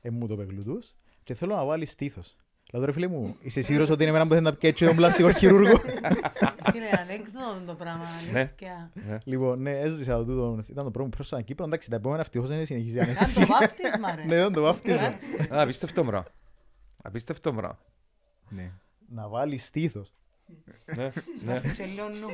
ε, 0.02 0.10
μου 0.10 0.28
το 0.28 0.34
είπε 0.34 0.44
γλουτούς, 0.44 0.96
και 1.24 1.34
θέλω 1.34 1.56
να 1.56 1.66
βάλει 1.66 1.86
στήθος. 1.86 2.36
Δηλαδή 2.70 2.86
ρε 2.86 2.92
φίλε 2.92 3.08
μου, 3.08 3.36
είσαι 3.42 3.62
σίγουρος 3.62 3.90
ότι 3.90 4.02
είναι 4.02 4.10
εμένα 4.12 4.28
που 4.28 4.34
θέλει 4.34 4.46
να 4.46 4.54
πιέτσι 4.54 4.86
τον 4.86 4.96
πλαστικός 4.96 5.34
χειρούργος. 5.38 5.82
Είναι 6.76 6.90
ανέκδοτο 7.02 7.62
το 7.66 7.74
πράγμα, 7.74 8.04
Ναι. 8.32 8.40
αλήθεια. 8.40 8.92
Λοιπόν, 9.24 9.62
ναι, 9.62 9.80
έζησα 9.80 10.18
το 10.18 10.24
τούτο, 10.26 10.60
ήταν 10.70 10.84
το 10.84 10.92
πρώτο 10.92 11.04
μου 11.04 11.10
πρόσωπο 11.10 11.42
Κύπρο, 11.42 11.66
εντάξει, 11.66 11.90
τα 11.90 11.96
επόμενα 11.96 12.22
ευτυχώς 12.22 12.48
δεν 12.50 12.66
συνεχίζει 12.66 12.96
Ήταν 12.96 13.10
ανέξη. 13.10 13.40
το 13.40 13.46
βάφτισμα, 13.46 14.16
ρε. 14.16 14.24
Ναι, 14.24 14.36
ήταν 14.36 14.54
το 14.54 14.62
βάφτισμα. 14.62 15.02
Εντάξει. 15.06 15.36
Α, 15.54 15.62
απίστευτο 15.62 16.04
μπρο. 16.04 16.26
Απίστευτο 17.04 17.52
μπρο. 17.52 17.78
Ναι. 18.50 18.72
Να 19.10 19.28
βάλεις 19.28 19.66
στήθος. 19.66 20.14
Ναι, 20.96 21.12
ναι. 21.46 21.62
Και 21.76 21.86
λίγο 21.86 22.10
νου. 22.10 22.28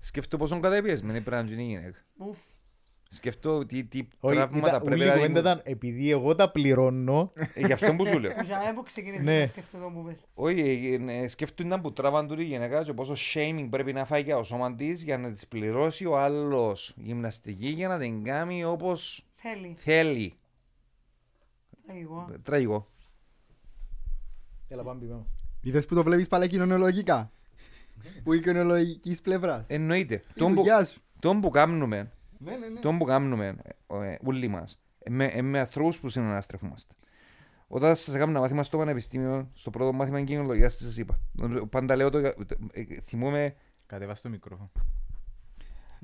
Σκεφτώ 0.00 0.36
πόσο 0.36 0.60
κατεπιεσμένη 0.60 1.20
πρέπει 1.20 1.42
να 1.42 1.48
γίνεις 1.50 1.64
η 1.64 1.68
γυναίκας. 1.68 2.02
Ουφ. 2.18 2.38
Σκεφτώ 3.14 3.66
τι, 3.66 3.84
τι 3.84 4.08
Όχι, 4.20 4.34
τραύματα 4.36 4.68
ήταν- 4.68 4.82
πρέπει 4.82 4.94
ούλη 5.00 5.04
να 5.08 5.14
η 5.14 5.16
κουβέντα 5.16 5.26
δημιουργούν. 5.40 5.60
ήταν 5.60 5.72
επειδή 5.72 6.10
εγώ 6.10 6.34
τα 6.34 6.50
πληρώνω, 6.50 7.32
Ε, 7.54 7.66
Γι' 7.66 7.72
αυτό 7.72 7.94
που 7.94 8.06
σου 8.06 8.18
λέω. 8.18 8.30
Για 8.46 8.58
μένα 8.58 8.74
που 8.74 8.82
ξεκίνησε 8.82 9.22
Ναι. 9.22 9.40
να 9.40 9.46
σκέφτομαι 9.46 9.84
το 9.84 9.90
που 9.90 10.02
πες. 10.04 10.24
Όχι, 10.34 10.98
ε, 11.08 11.22
ε, 11.22 11.28
σκέφτονταν 11.28 11.80
που 11.80 11.92
τράβαν 11.92 12.26
του 12.26 12.40
η 12.40 12.44
γυναίκα 12.44 12.82
και 12.82 12.92
πόσο 12.92 13.14
shaming 13.34 13.66
πρέπει 13.70 13.92
να 13.92 14.04
φάει 14.04 14.22
για 14.22 14.36
το 14.36 14.42
σώμα 14.42 14.74
της 14.74 15.02
για 15.02 15.18
να 15.18 15.32
της 15.32 15.46
πληρώσει 15.46 16.06
ο 16.06 16.18
άλλος 16.18 16.94
γυμναστική 16.96 17.68
για 17.68 17.88
να 17.88 17.98
την 17.98 18.24
κάνει 18.24 18.64
όπως 18.64 19.26
Θέλει. 19.34 19.74
θέλει. 19.76 20.34
Εγώ. 21.86 22.28
Τραγικό. 22.42 22.88
Έλα 24.68 24.82
πάμε 24.82 25.04
πάμε. 25.06 25.24
Είδες 25.60 25.86
που 25.86 25.94
το 25.94 26.02
βλέπεις 26.02 26.28
πάλι 26.28 26.46
κοινωνιολογικά; 26.48 27.30
Που 28.24 28.32
είναι 28.32 28.42
κοινωνιολογικής 28.42 29.20
πλευράς; 29.20 29.64
Εννοείται. 29.66 30.14
Η 30.14 30.20
Τον 30.34 30.48
που- 30.48 30.54
δουλειά 30.60 30.84
σου. 30.84 31.00
Τον 31.20 31.40
που 31.40 31.50
κάνουμε, 31.50 32.12
Ναι, 32.44 32.56
ναι, 32.56 32.68
ναι. 32.68 32.80
τον 32.80 32.98
που 32.98 33.04
κάνουμε 33.04 33.46
ε, 33.86 34.10
ε, 34.10 34.18
όλοι 34.24 34.48
μας, 34.48 34.80
ε, 34.98 35.10
με, 35.10 35.24
ε, 35.24 35.42
με 35.42 35.58
ανθρώπους 35.58 36.00
που 36.00 36.08
συναναστρεφούμαστε. 36.08 36.94
Όταν 37.68 37.96
σας 37.96 38.14
έκανα 38.14 38.40
μάθημα 38.40 38.62
στο 38.62 38.78
πανεπιστήμιο, 38.78 39.50
στο 39.52 39.70
πρώτο 39.70 39.92
μάθημα 39.92 40.22
κοινωνιολογίας 40.22 40.74
σας 40.76 40.96
είπα. 40.96 41.20
Πάντα 41.70 41.96
λέω 41.96 42.10
το, 42.10 42.18
ε, 42.18 42.34
ε, 42.72 42.84
θυμούμαι 43.06 43.54
Κατέβα 43.86 44.14
στο 44.14 44.28
μικρόφωνο. 44.28 44.70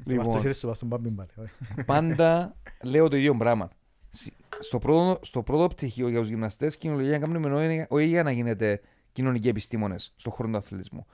Λοιπόν. 0.05 0.24
Λοιπόν, 0.24 0.40
χέρι 0.40 0.55
σου 0.55 0.66
πας 0.66 0.77
στον 0.77 0.89
πάμπιν 0.89 1.15
πάλι. 1.15 1.28
όχι. 1.36 1.85
πάντα 1.85 2.56
λέω 2.82 3.09
το 3.09 3.16
ίδιο 3.16 3.36
πράγμα. 3.36 3.70
Συ- 4.09 4.35
Στο 4.59 4.78
πρώτο, 4.78 5.24
στο 5.24 5.43
πρώτο 5.43 5.66
πτυχίο 5.66 6.09
για 6.09 6.19
τους 6.20 6.28
γυμναστές, 6.28 6.77
κοινωνιολογία 6.77 7.19
κάνουμε 7.19 7.55
όχι- 7.55 7.86
όχι 7.89 8.06
για 8.06 8.23
να 8.23 8.31
γίνετε 8.31 8.81
κοινωνικοί 9.12 9.48
επιστήμονες 9.48 10.12
στον 10.16 10.32
χώρο 10.32 10.48
του 10.51 10.56
αθλητισμού. 10.56 11.06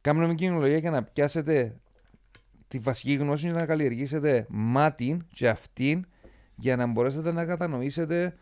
Κάνουμε 0.00 0.34
κοινωνιολογία 0.34 0.78
για 0.78 0.90
να 0.90 1.02
πιάσετε 1.02 1.80
τη 2.72 2.78
βασική 2.78 3.14
γνώση 3.14 3.46
και 3.46 3.52
να 3.52 3.66
καλλιεργήσετε 3.66 4.46
μάτιν 4.48 5.24
και 5.32 5.48
αυτήν 5.48 6.06
για 6.54 6.76
να 6.76 6.86
μπορέσετε 6.86 7.32
να 7.32 7.44
κατανοήσετε 7.44 8.34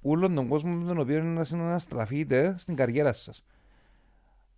όλον 0.00 0.34
τον 0.34 0.48
κόσμο 0.48 0.72
με 0.74 0.84
τον 0.84 0.98
οποίο 0.98 1.22
να 1.22 1.44
συναναστραφείτε 1.44 2.54
στην 2.58 2.74
καριέρα 2.76 3.12
σας. 3.12 3.44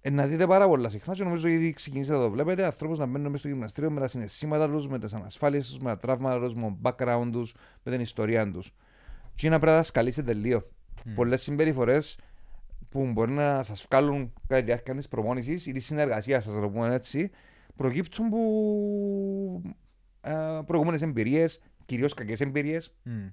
Ε, 0.01 0.11
να 0.11 0.27
δείτε 0.27 0.47
πάρα 0.47 0.69
πολλά 0.69 0.89
συχνά 0.89 1.15
και 1.15 1.23
νομίζω 1.23 1.49
ήδη 1.49 1.73
ξεκινήσατε 1.73 2.19
να 2.19 2.25
το 2.25 2.31
βλέπετε. 2.31 2.65
Ανθρώπους 2.65 2.99
να 2.99 3.07
μπαίνουν 3.07 3.27
μέσα 3.27 3.39
στο 3.39 3.49
γυμναστήριο 3.49 3.91
με 3.91 4.01
τα 4.01 4.09
συναισθήματα 4.09 4.71
τους, 4.71 4.89
με 4.89 4.99
τις 4.99 5.15
ανασφάλειες 5.15 5.67
τους, 5.69 5.79
με 5.79 5.85
τα 5.85 5.97
τραύματα 5.97 6.41
τους, 6.41 6.55
με 6.55 6.61
το 6.61 6.77
background 6.83 7.29
τους, 7.33 7.55
με 7.83 7.93
την 7.93 8.01
ιστορία 8.01 8.51
τους. 8.51 8.75
Και 9.35 9.49
να 9.49 9.59
πρέπει 9.59 9.73
να 9.73 9.79
τα 9.79 9.85
σκαλίσετε 9.85 10.33
λίγο. 10.33 10.63
Mm. 10.63 11.13
Πολλές 11.15 11.43
συμπεριφορές 11.43 12.19
που 12.89 13.07
μπορεί 13.13 13.33
να 13.33 13.63
σας 13.63 13.87
βγάλουν 13.91 14.33
κατά 14.47 14.61
τη 14.61 14.67
διάρκεια 14.67 14.95
της 14.95 15.09
προπόνηση 15.09 15.53
ή 15.53 15.73
της 15.73 15.85
συνεργασίας 15.85 16.45
σας, 16.45 16.55
να 16.55 16.61
το 16.61 16.69
πούμε 16.69 16.95
έτσι, 16.95 17.31
προκύπτουν 17.81 18.27
από 18.27 19.63
ε, 20.21 20.61
προηγούμενες 20.67 21.03
εμπειρίες, 21.03 21.63
κυρίως 21.85 22.15
κακές 22.15 22.41
εμπειρίες, 22.41 22.95
Μμ. 23.03 23.29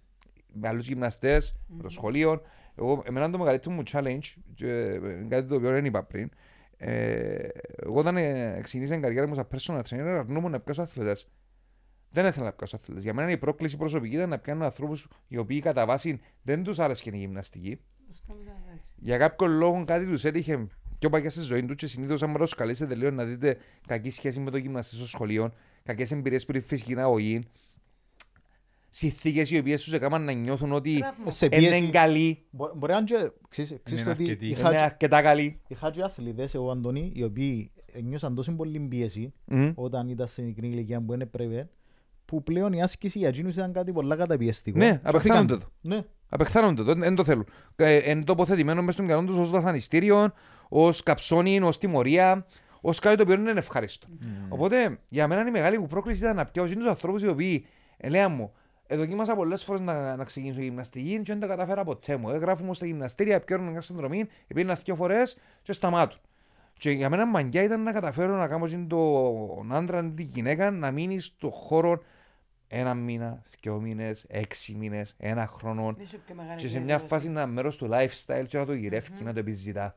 με 0.53 0.67
άλλους 0.67 0.87
γυμναστές, 0.87 1.59
με 1.67 1.83
το 1.83 1.89
σχολείο. 1.89 2.41
Εγώ, 2.75 3.03
εμένα 3.05 3.29
το 3.29 3.37
μεγαλύτερο 3.37 3.75
μου 3.75 3.83
challenge, 3.91 4.33
και, 4.53 4.67
ε, 4.67 4.99
κάτι 5.29 5.47
το 5.47 5.55
οποίο 5.55 5.69
δεν 5.69 5.85
είπα 5.85 6.03
πριν, 6.03 6.29
ε, 6.77 7.47
εγώ 7.75 7.99
όταν 7.99 8.17
ε, 8.17 8.59
ξεκίνησα 8.63 8.93
την 8.93 9.01
καριέρα 9.01 9.27
μου 9.27 9.35
σαν 9.35 9.47
personal 9.51 9.81
trainer, 9.89 10.17
αρνούμουν 10.19 10.51
να 10.51 10.59
πιάσω 10.59 10.81
αθλητές. 10.81 11.27
Δεν 12.09 12.25
ήθελα 12.25 12.45
να 12.45 12.51
πιάσω 12.51 12.75
αθλητές. 12.75 13.03
Για 13.03 13.13
μένα 13.13 13.31
η 13.31 13.37
πρόκληση 13.37 13.77
προσωπική 13.77 14.15
ήταν 14.15 14.29
να 14.29 14.39
πιάνω 14.39 14.65
ανθρώπους 14.65 15.07
οι 15.27 15.37
οποίοι 15.37 15.59
κατά 15.59 15.85
βάση 15.85 16.19
δεν 16.41 16.63
τους 16.63 16.79
άρεσε 16.79 17.09
η 17.13 17.17
γυμναστική. 17.17 17.81
Πώς 18.07 18.23
κάνεις 18.27 18.63
έτσι. 18.75 18.91
Για 18.95 19.17
κάποιον 19.17 19.51
λόγο 19.51 19.83
κάτι 19.85 20.05
τους 20.05 20.25
έτυχε 20.25 20.67
πιο 20.99 21.09
παγιά 21.09 21.29
στη 21.29 21.41
ζωή 21.41 21.65
του 21.65 21.75
και 21.75 21.87
συνήθως, 21.87 22.23
αν 22.23 22.33
το 22.37 22.47
καλέσετε 22.55 22.95
λίγο 22.95 23.11
να 23.11 23.23
δείτε 23.25 23.57
κακή 23.87 24.09
σχέση 24.09 24.39
με 24.39 24.51
το 24.51 24.57
γυμναστή 24.57 24.95
στο 24.95 25.07
σχολείο, 25.07 25.53
κακές 25.83 26.11
εμπειρίες 26.11 26.45
που 26.45 26.51
είναι 26.51 26.61
φυσική 26.63 26.99
αγωγή, 26.99 27.43
συνθήκες 28.89 29.51
οι 29.51 29.57
οποίες 29.57 29.83
τους 29.83 29.93
έκαναν 29.93 30.23
να 30.23 30.31
νιώθουν 30.31 30.71
ότι 30.71 30.97
Τραύμα. 30.99 31.31
Σε 31.31 31.45
είναι 31.45 31.57
πίεση. 31.57 31.89
καλοί, 31.89 32.45
Μπο- 32.49 32.71
Μπορεί 32.75 32.91
να 32.91 32.97
είναι 32.97 33.07
και- 33.07 33.31
ξέρεις- 33.49 33.75
ξέρεις 33.83 34.03
Είναι 34.03 34.13
το 34.13 34.21
ότι 34.21 34.29
αρκετοί. 34.29 34.47
είχα 34.47 34.59
είναι 34.69 34.69
και- 34.77 34.83
αρκετά 34.83 35.21
καλοί. 35.21 35.59
είχα 35.67 35.91
και 35.91 36.01
αθλητές 36.03 36.53
εγώ 36.53 36.71
Αντώνη 36.71 37.11
οι 37.15 37.23
οποίοι 37.23 37.71
νιώσαν 38.03 38.35
τόσο 38.35 38.51
πολύ 38.51 38.79
πίεση 38.79 39.33
Μμμ. 39.45 39.71
όταν 39.75 40.07
ήταν 40.09 40.27
στην 40.27 40.43
μικρή 40.45 40.67
ηλικία 40.67 40.99
που 41.01 41.11
δεν 41.11 41.21
έπρεπε 41.21 41.69
που 42.25 42.43
πλέον 42.43 42.73
η 42.73 42.81
άσκηση 42.81 43.17
για 43.17 43.27
εκείνους 43.27 43.53
ήταν 43.53 43.73
κάτι 43.73 43.91
πολλά 43.91 44.15
καταπιεστικό. 44.15 44.77
Ναι, 44.77 44.91
Και 44.91 44.99
απεχθήκαν 45.03 45.37
αυτά- 45.37 45.57
το. 45.57 45.65
Ναι. 45.81 46.01
Απεχθάνονται 46.29 46.83
το, 46.83 46.93
δεν 46.95 47.15
το 47.15 47.23
θέλουν. 47.23 47.45
Ε, 47.75 47.95
εν 47.97 48.23
τοποθετημένο 48.23 48.79
μέσα 48.81 48.91
στον 48.91 49.05
μυαλό 49.05 49.23
τους 49.23 49.37
ως 49.37 49.49
βασανιστήριο, 49.49 50.33
ω 50.69 50.89
καψόνι, 51.03 51.61
ως 51.61 51.77
τιμωρία, 51.77 52.45
ω 52.81 52.91
κάτι 52.91 53.15
το 53.15 53.23
οποίο 53.23 53.33
είναι 53.35 53.51
ευχάριστο. 53.51 54.07
Οπότε 54.49 54.99
για 55.09 55.27
μένα 55.27 55.47
η 55.47 55.51
μεγάλη 55.51 55.79
μου 55.79 55.87
πρόκληση 55.87 56.23
ήταν 56.23 56.35
να 56.35 56.45
πιάω 56.45 56.67
του 56.67 56.89
ανθρώπους 56.89 57.21
οι 57.21 57.27
οποίοι, 57.27 57.65
ελέα 57.97 58.29
μου, 58.29 58.51
δοκίμασα 58.89 59.35
πολλές 59.35 59.63
φορές 59.63 59.81
να, 59.81 60.15
να 60.15 60.23
ξεκινήσω 60.23 60.61
γυμναστική 60.61 61.21
και 61.23 61.31
δεν 61.31 61.39
τα 61.39 61.47
καταφέρα 61.47 61.83
ποτέ 61.83 62.17
μου. 62.17 62.29
Έγραφω 62.29 62.63
μου 62.63 62.73
στα 62.73 62.85
γυμναστήρια, 62.85 63.39
πιέρνω 63.39 63.71
μια 63.71 63.81
συνδρομή, 63.81 64.27
πήγαινα 64.47 64.75
δύο 64.75 64.95
φορές 64.95 65.37
και 65.61 65.73
σταμάτουν. 65.73 66.19
Και 66.77 66.91
για 66.91 67.09
μένα 67.09 67.25
μαγιά 67.25 67.63
ήταν 67.63 67.83
να 67.83 67.91
καταφέρω 67.91 68.35
να 68.35 68.47
κάνω 68.47 68.65
εκείνο 68.65 68.85
τον 68.87 69.73
άντρα, 69.73 70.11
τη 70.11 70.23
γυναίκα, 70.23 70.71
να 70.71 70.91
μείνει 70.91 71.19
στο 71.19 71.49
χώρο 71.49 72.01
ένα 72.67 72.93
μήνα, 72.93 73.43
δύο 73.61 73.79
μήνες, 73.79 74.25
έξι 74.29 74.75
μήνες, 74.75 75.15
ένα 75.17 75.47
χρόνο. 75.47 75.95
Είσαι 75.99 76.17
πιο 76.25 76.35
μεγάλη 76.35 76.59
Και 76.61 76.67
σε 76.67 76.77
μια 76.77 76.85
διαδήλωση. 76.85 77.13
φάση 77.13 77.29
να 77.29 77.47
μέρο 77.47 77.71
του 77.71 77.89
lifestyle 77.91 78.45
και 78.47 78.57
να 78.57 78.65
το 78.65 78.73
γυρεύει 78.73 79.11
και 79.11 79.23
να 79.23 79.33
το 79.33 79.39
επιζητά. 79.39 79.95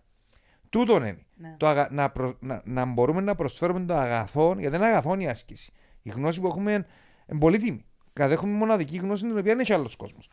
Τούτον 0.71 1.03
είναι. 1.03 1.19
Ναι. 1.37 1.55
Το 1.59 1.67
αγα... 1.67 1.89
να, 1.91 2.11
προ... 2.11 2.37
να, 2.41 2.63
να 2.65 2.85
μπορούμε 2.85 3.21
να 3.21 3.35
προσφέρουμε 3.35 3.81
το 3.87 3.95
αγαθό, 3.95 4.55
γιατί 4.59 4.77
είναι 4.77 4.87
αγαθό 4.87 5.19
η 5.19 5.29
άσκηση. 5.29 5.73
Η 6.03 6.11
γνώση 6.11 6.41
που 6.41 6.47
έχουμε 6.47 6.73
είναι 6.73 7.39
πολύτιμη. 7.39 7.85
Κατέχουμε 8.13 8.53
μοναδική 8.53 8.97
γνώση 8.97 9.23
την 9.23 9.31
οποία 9.31 9.43
δεν 9.43 9.61
έχει 9.61 9.73
άλλος 9.73 9.97
κόσμος. 9.97 10.29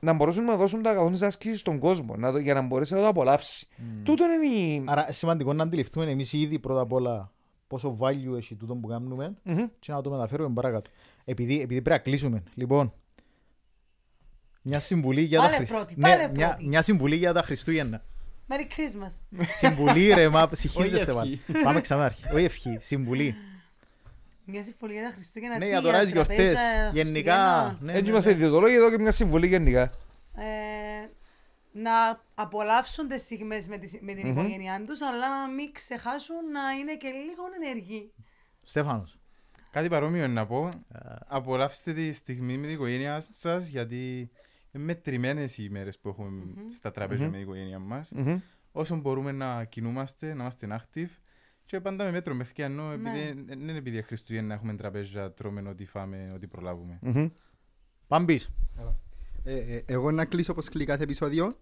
Να 0.00 0.12
μπορέσουμε 0.12 0.44
να 0.44 0.56
δώσουμε 0.56 0.82
το 0.82 0.88
αγαθό 0.88 1.10
της 1.10 1.22
άσκησης 1.22 1.60
στον 1.60 1.78
κόσμο, 1.78 2.16
να 2.16 2.32
το... 2.32 2.38
για 2.38 2.54
να 2.54 2.62
μπορέσει 2.62 2.94
να 2.94 3.00
το 3.00 3.06
απολαύσει. 3.08 3.66
Τούτο 4.02 4.24
είναι 4.24 4.58
η. 4.60 4.84
Άρα 4.86 5.12
σημαντικό 5.12 5.52
να 5.52 5.62
αντιληφθούμε 5.62 6.10
εμείς 6.10 6.32
ήδη 6.32 6.58
πρώτα 6.58 6.80
απ' 6.80 6.92
όλα 6.92 7.32
πόσο 7.66 7.96
value 8.00 8.36
έχει 8.36 8.54
τούτο 8.54 8.74
που 8.74 8.88
κάνουμε 8.88 9.36
Μμμ. 9.42 9.66
και 9.78 9.92
να 9.92 10.00
το 10.00 10.10
μεταφέρουμε 10.10 10.54
παρακάτω. 10.54 10.90
Επειδή, 11.24 11.54
επειδή 11.54 11.82
πρέπει 11.82 11.90
να 11.90 11.98
κλείσουμε. 11.98 12.42
Λοιπόν, 12.54 12.92
μια 14.62 14.80
συμβουλή 14.80 15.22
για 15.22 15.38
Πάλε 15.38 15.50
τα 15.50 15.56
Χρυσ- 15.56 15.72
πρώτη, 15.72 15.94
Ναι, 15.96 16.08
πάλε 16.08 16.28
μια, 16.32 16.48
πρώτη. 16.48 16.66
μια 16.66 16.82
συμβουλή 16.82 17.16
για 17.16 17.32
τα 17.32 17.42
Χριστούγεννα. 17.42 18.04
Merry 18.48 18.66
Christmas. 18.78 19.44
συμβουλή 19.58 20.12
ρε, 20.14 20.28
μα 20.28 20.48
ψυχίζεστε 20.48 21.12
Όχι 21.12 21.40
πάλι. 21.46 21.62
Πάμε 21.64 21.80
ξανά 21.80 22.04
αρχή. 22.04 22.22
Όχι 22.34 22.44
ευχή, 22.44 22.78
συμβουλή. 22.80 23.34
Μια 24.44 24.62
συμφωνία 24.62 25.00
για 25.00 25.08
τα 25.08 25.14
Χριστούγεννα. 25.14 25.58
ναι, 25.58 25.64
τι, 25.64 25.70
για 25.70 25.80
τώρα 25.80 26.00
τις 26.02 26.10
τραπέζια 26.12 26.44
γιορτές. 26.44 26.92
Γενικά. 26.92 27.34
Χριστουγέννων. 27.34 27.78
ναι, 27.80 27.92
Έτσι 27.92 28.02
ναι, 28.04 28.08
είμαστε 28.10 28.30
ναι. 28.30 28.36
ιδιωτολόγοι 28.36 28.74
εδώ 28.74 28.90
και 28.90 28.98
μια 28.98 29.10
συμβολή 29.12 29.46
γενικά. 29.46 29.82
Ε, 30.36 31.08
να 31.72 32.22
απολαύσουν 32.34 33.08
τις 33.08 33.20
στιγμές 33.20 33.68
με, 33.68 33.78
τη- 33.78 33.98
με 34.00 34.12
την 34.14 34.26
οικογένειά 34.30 34.82
τους, 34.86 35.00
αλλά 35.00 35.28
να 35.40 35.52
μην 35.52 35.72
ξεχάσουν 35.72 36.36
να 36.52 36.60
είναι 36.80 36.96
και 36.96 37.08
λίγο 37.08 37.42
ενεργοί. 37.62 38.12
Στέφανος. 38.62 39.18
Κάτι 39.70 39.88
παρόμοιο 39.88 40.24
είναι 40.24 40.32
να 40.32 40.46
πω. 40.46 40.68
Απολαύστε 41.26 41.92
τη 41.92 42.12
στιγμή 42.12 42.56
με 42.58 42.66
την 42.66 42.74
οικογένειά 42.74 43.24
σας, 43.30 43.66
γιατί 43.66 44.30
είναι 44.78 44.84
μετρημένες 44.84 45.58
οι 45.58 45.64
ημέρες 45.68 45.98
που 45.98 46.08
έχουμε 46.08 46.42
στα 46.74 46.90
τραπέζια 46.90 47.26
με 47.26 47.32
την 47.32 47.40
οικογένειά 47.40 47.78
μας. 47.78 48.12
Μμμ. 48.14 48.38
Όσο 48.72 48.96
μπορούμε 48.96 49.32
να 49.32 49.64
κινούμαστε, 49.64 50.26
να 50.26 50.32
είμαστε 50.42 50.80
active. 50.80 51.08
Και 51.64 51.80
πάντα 51.80 52.04
με 52.04 52.10
μέτρο 52.10 52.34
μεθ' 52.34 52.52
και 52.52 52.62
ενώ 52.62 52.96
Ναι. 52.96 53.10
επειδή 53.10 53.42
δεν 53.46 53.60
είναι 53.60 53.78
επειδή 53.78 54.02
Χριστούγεννα 54.02 54.54
έχουμε 54.54 54.74
τραπέζια, 54.74 55.32
τρώμε 55.32 55.68
ό,τι 55.68 55.84
φάμε, 55.86 56.32
ό,τι 56.34 56.46
προλάβουμε. 56.46 56.98
Μμμ. 57.02 57.28
Πάμε 58.06 58.24
πίσω. 58.24 58.50
Ε, 59.44 59.54
ε, 59.56 59.82
εγώ 59.86 60.10
να 60.10 60.24
κλείσω 60.24 60.52
όπως 60.52 60.68
κλείνει 60.68 60.86
κάθε 60.86 61.02
επεισόδιο. 61.02 61.48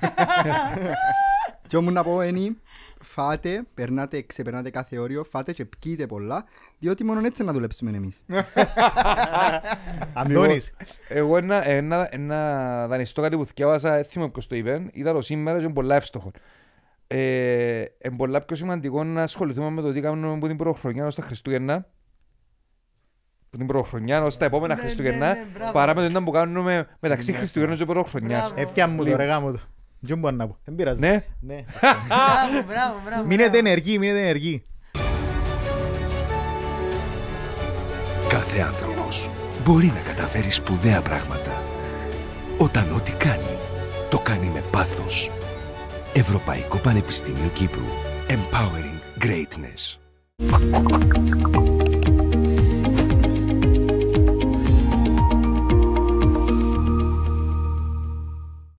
και 1.68 1.76
όμως 1.76 1.92
να 1.92 2.02
πω 2.02 2.22
είναι 2.22 2.56
φάτε, 3.00 3.62
περνάτε, 3.74 4.22
ξεπερνάτε 4.22 4.70
κάθε 4.70 4.98
όριο, 4.98 5.24
φάτε 5.24 5.52
και 5.52 5.64
πκείτε 5.64 6.06
πολλά, 6.06 6.44
διότι 6.78 7.04
μόνο 7.04 7.20
έτσι 7.26 7.44
να 7.44 7.52
δουλέψουμε 7.52 7.90
εμείς. 7.96 8.24
Αντώνης. 10.12 10.72
Εγώ 11.08 11.36
ένα, 11.36 11.68
ένα, 11.68 12.08
ένα 12.10 12.86
δανειστό 12.88 13.22
κάτι 13.22 13.36
που 13.36 13.44
θυκεύασα, 13.44 13.94
δεν 13.94 14.04
θυμάμαι 14.04 14.30
ποιος 14.30 14.46
το 14.46 14.56
είπε, 14.56 14.90
ήταν 14.92 15.14
το 15.14 15.22
σήμερα 15.22 15.58
και 15.58 15.64
είναι 15.64 15.72
πολλά 15.72 15.94
εύστοχος. 15.94 16.30
Ε, 17.06 17.84
είναι 18.04 18.16
πολλά 18.16 18.40
πιο 18.40 18.56
σημαντικό 18.56 19.04
να 19.04 19.22
ασχοληθούμε 19.22 19.70
με 19.70 19.82
το 19.82 19.92
τι 19.92 20.00
κάνουμε 20.00 20.32
από 20.34 20.46
την 20.46 20.56
πρωτοχρονιά 20.56 21.06
ως 21.06 21.14
τα 21.14 21.22
Χριστούγεννα, 21.22 21.74
από 23.46 23.56
την 23.56 23.66
πρωτοχρονιά 23.66 24.22
ως 24.22 24.36
τα 24.36 24.44
επόμενα 24.44 24.74
Ναι, 24.74 24.80
Χριστούγεννα, 24.80 25.34
ναι, 25.34 25.40
ναι, 25.40 25.46
μπράβο. 25.54 25.72
παρά 25.72 25.94
με 25.94 26.08
το 26.08 26.18
τι 26.18 26.24
που 26.24 26.30
κάνουμε 26.30 26.86
μεταξύ 27.00 27.32
Χριστούγεννων 27.32 27.78
και 27.78 27.84
πρωτοχρονιάς. 27.84 28.52
Μπράβο. 28.52 28.68
Έπια 28.68 28.88
μου 28.88 29.04
το 29.04 29.16
ρε 29.16 29.24
γάμο 29.24 29.52
του. 29.52 29.60
Δεν 30.00 30.18
μπορώ 30.18 30.36
να 30.36 30.46
πω. 30.46 30.58
Δεν 30.64 30.74
πειράζει. 30.74 31.00
Ναι. 31.00 31.24
Ναι. 31.40 31.62
μπράβο, 32.08 32.66
μπράβο, 32.66 33.00
μπράβο. 33.04 33.26
Μείνετε 33.26 33.48
μπράβο. 33.48 33.68
ενεργοί, 33.68 33.98
μείνετε 33.98 34.20
ενεργοί. 34.20 34.62
Κάθε 38.28 38.60
άνθρωπος 38.60 39.30
μπορεί 39.64 39.86
να 39.86 40.00
καταφέρει 40.00 40.50
σπουδαία 40.50 41.02
πράγματα 41.02 41.62
όταν 42.58 42.92
ό,τι 42.92 43.12
κάνει, 43.12 43.58
το 44.10 44.18
κάνει 44.18 44.48
με 44.48 44.62
πάθος. 44.70 45.30
Ευρωπαϊκό 46.14 46.78
Πανεπιστήμιο 46.78 47.48
Κύπρου. 47.48 47.84
Empowering 48.28 49.24
Greatness. 49.24 49.98